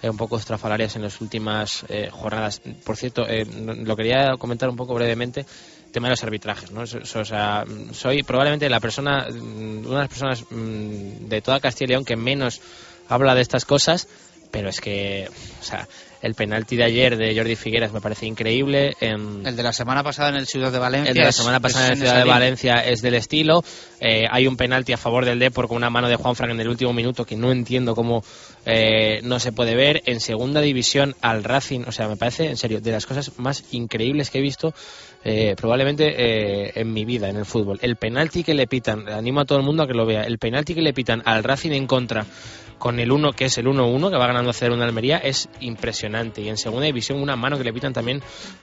eh, 0.00 0.08
un 0.08 0.16
poco 0.16 0.36
estrafalarias 0.36 0.94
en 0.94 1.02
las 1.02 1.20
últimas 1.20 1.84
eh, 1.88 2.08
jornadas. 2.12 2.62
Por 2.84 2.96
cierto, 2.96 3.26
eh, 3.28 3.44
lo 3.44 3.96
quería 3.96 4.36
comentar 4.38 4.68
un 4.68 4.76
poco 4.76 4.94
brevemente. 4.94 5.44
El 5.90 5.92
Tema 5.92 6.06
de 6.06 6.12
los 6.12 6.22
arbitrajes, 6.22 6.70
¿no? 6.70 6.82
O 6.82 7.24
sea, 7.24 7.64
soy 7.92 8.22
probablemente 8.22 8.68
la 8.70 8.78
persona, 8.78 9.26
una 9.28 9.88
de 9.88 9.94
las 10.02 10.08
personas 10.08 10.44
mm, 10.48 11.26
de 11.28 11.42
toda 11.42 11.58
Castilla 11.58 11.86
y 11.86 11.88
León 11.94 12.04
que 12.04 12.14
menos 12.14 12.60
habla 13.08 13.34
de 13.34 13.40
estas 13.40 13.64
cosas, 13.64 14.06
pero 14.52 14.68
es 14.68 14.80
que, 14.80 15.28
o 15.60 15.64
sea, 15.64 15.88
el 16.22 16.34
penalti 16.34 16.76
de 16.76 16.84
ayer 16.84 17.16
de 17.16 17.34
Jordi 17.34 17.56
Figueras 17.56 17.92
me 17.92 18.00
parece 18.00 18.26
increíble. 18.26 18.94
em, 19.00 19.44
El 19.46 19.56
de 19.56 19.62
la 19.62 19.72
semana 19.72 20.02
pasada 20.04 20.28
en 20.28 20.36
el 20.36 20.46
Ciudad 20.46 20.70
de 20.70 20.78
Valencia. 20.78 21.10
el 21.10 21.16
de 21.16 21.22
la 21.22 21.28
es- 21.30 21.36
semana 21.36 21.58
pasada 21.60 21.86
en 21.88 21.92
es 21.94 21.98
la 22.00 22.04
Ciudad 22.06 22.24
de. 22.24 22.28
Valencia 22.30 22.74
es 22.84 23.00
del 23.02 23.14
estilo. 23.14 23.64
Eh, 24.00 24.24
hay 24.30 24.46
un 24.46 24.56
penalti 24.56 24.92
a 24.92 24.96
favor 24.96 25.24
del 25.24 25.38
Depor 25.38 25.66
con 25.66 25.76
una 25.78 25.88
mano 25.90 26.08
de 26.08 26.16
Juan 26.16 26.36
Frank 26.36 26.50
en 26.52 26.60
el 26.60 26.68
último 26.68 26.92
minuto 26.92 27.24
que 27.24 27.36
no 27.36 27.50
entiendo 27.52 27.94
cómo 27.96 28.22
eh, 28.66 29.20
no 29.22 29.38
se 29.40 29.52
puede 29.52 29.74
ver. 29.74 30.02
En 30.06 30.20
segunda 30.20 30.60
división 30.60 31.16
al 31.22 31.42
Racing, 31.42 31.82
o 31.86 31.92
sea, 31.92 32.06
me 32.08 32.16
parece, 32.16 32.46
en 32.50 32.56
serio, 32.58 32.80
de 32.80 32.92
las 32.92 33.06
cosas 33.06 33.32
más 33.38 33.64
increíbles 33.72 34.30
que 34.30 34.38
he 34.38 34.42
visto 34.42 34.74
eh, 35.24 35.54
probablemente 35.56 36.14
eh, 36.16 36.72
en 36.74 36.92
mi 36.92 37.04
vida 37.04 37.28
en 37.28 37.36
el 37.36 37.44
fútbol. 37.44 37.78
El 37.82 37.96
penalti 37.96 38.44
que 38.44 38.54
le 38.54 38.66
pitan, 38.66 39.08
animo 39.08 39.40
a 39.40 39.44
todo 39.44 39.58
el 39.58 39.64
mundo 39.64 39.82
a 39.82 39.86
que 39.86 39.94
lo 39.94 40.06
vea, 40.06 40.22
el 40.22 40.38
penalti 40.38 40.74
que 40.74 40.82
le 40.82 40.92
pitan 40.92 41.22
al 41.24 41.44
Racing 41.44 41.72
en 41.72 41.86
contra 41.86 42.26
con 42.80 42.98
el 42.98 43.12
1 43.12 43.34
que 43.34 43.44
es 43.44 43.58
el 43.58 43.66
1-1 43.66 44.10
que 44.10 44.16
va 44.16 44.26
ganando 44.26 44.50
a 44.50 44.54
0 44.54 44.74
en 44.74 44.82
Almería 44.82 45.18
es 45.18 45.48
impresionante 45.60 46.40
y 46.40 46.48
en 46.48 46.56
segunda 46.56 46.86
división 46.86 47.20
una 47.20 47.36
mano 47.36 47.58
que 47.58 47.64
le 47.64 47.72
pitan 47.72 47.92
también 47.92 48.22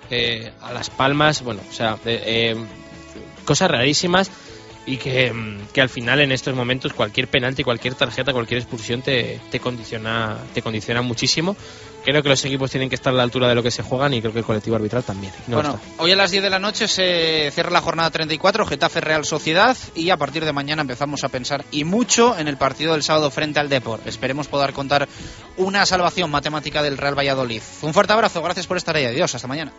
eh, 0.10 0.52
a 0.60 0.74
las 0.74 0.90
palmas 0.90 1.44
bueno 1.44 1.62
o 1.70 1.72
sea 1.72 1.98
eh, 2.04 2.24
eh, 2.26 2.56
cosas 3.46 3.70
rarísimas 3.70 4.32
y 4.88 4.98
que, 4.98 5.32
mm, 5.32 5.68
que 5.72 5.82
al 5.82 5.90
final 5.90 6.20
en 6.20 6.32
estos 6.32 6.56
momentos 6.56 6.94
cualquier 6.94 7.28
penalti 7.28 7.64
cualquier 7.64 7.94
tarjeta 7.94 8.34
cualquier 8.34 8.60
expulsión 8.60 9.04
te, 9.04 9.40
te 9.52 9.60
condiciona 9.60 10.36
te 10.54 10.64
condiciona 10.64 11.04
muchísimo 11.04 11.56
creo 12.12 12.24
que 12.24 12.30
los 12.30 12.46
equipos 12.46 12.72
tienen 12.72 12.88
que 12.88 12.96
estar 12.96 13.12
a 13.12 13.18
la 13.18 13.24
altura 13.24 13.50
de 13.50 13.56
lo 13.56 13.62
que 13.62 13.70
se 13.70 13.84
juegan 13.84 14.14
y 14.14 14.22
creo 14.22 14.32
que 14.32 14.40
el 14.40 14.46
colectivo 14.46 14.78
arbitral 14.78 15.04
también 15.04 15.34
no 15.48 15.58
Bueno, 15.58 15.80
hoy 15.98 16.14
a 16.14 16.16
las 16.16 16.32
10 16.32 16.42
de 16.42 16.50
la 16.50 16.58
noche 16.58 16.88
se 16.88 17.52
cierra 17.54 17.70
la 17.70 17.82
jornada 17.82 18.10
34, 18.10 18.66
Getafe 18.66 19.02
Real 19.02 19.26
Sociedad, 19.26 19.76
y 19.94 20.10
a 20.10 20.16
partir 20.16 20.46
de 20.46 20.54
mañana 20.54 20.84
empezamos 20.84 21.26
a 21.26 21.30
pensar 21.30 21.66
y 21.70 21.84
mucho 21.84 22.38
en 22.38 22.48
el 22.48 22.56
partido 22.56 22.94
del 22.94 23.04
sábado 23.04 23.30
frente 23.30 23.60
al 23.60 23.68
Depor. 23.68 24.00
Esperemos 24.06 24.48
poder 24.48 24.72
contar 24.72 25.10
una 25.58 25.86
salvación 25.86 26.32
matemática 26.32 26.82
del 26.82 26.98
Real 26.98 27.18
Valladolid. 27.18 27.62
Un 27.82 27.94
fuerte 27.94 28.14
abrazo, 28.14 28.42
gracias 28.42 28.68
por 28.68 28.78
estar 28.78 28.96
ahí, 28.96 29.04
adiós, 29.04 29.36
hasta 29.36 29.50
mañana. 29.50 29.74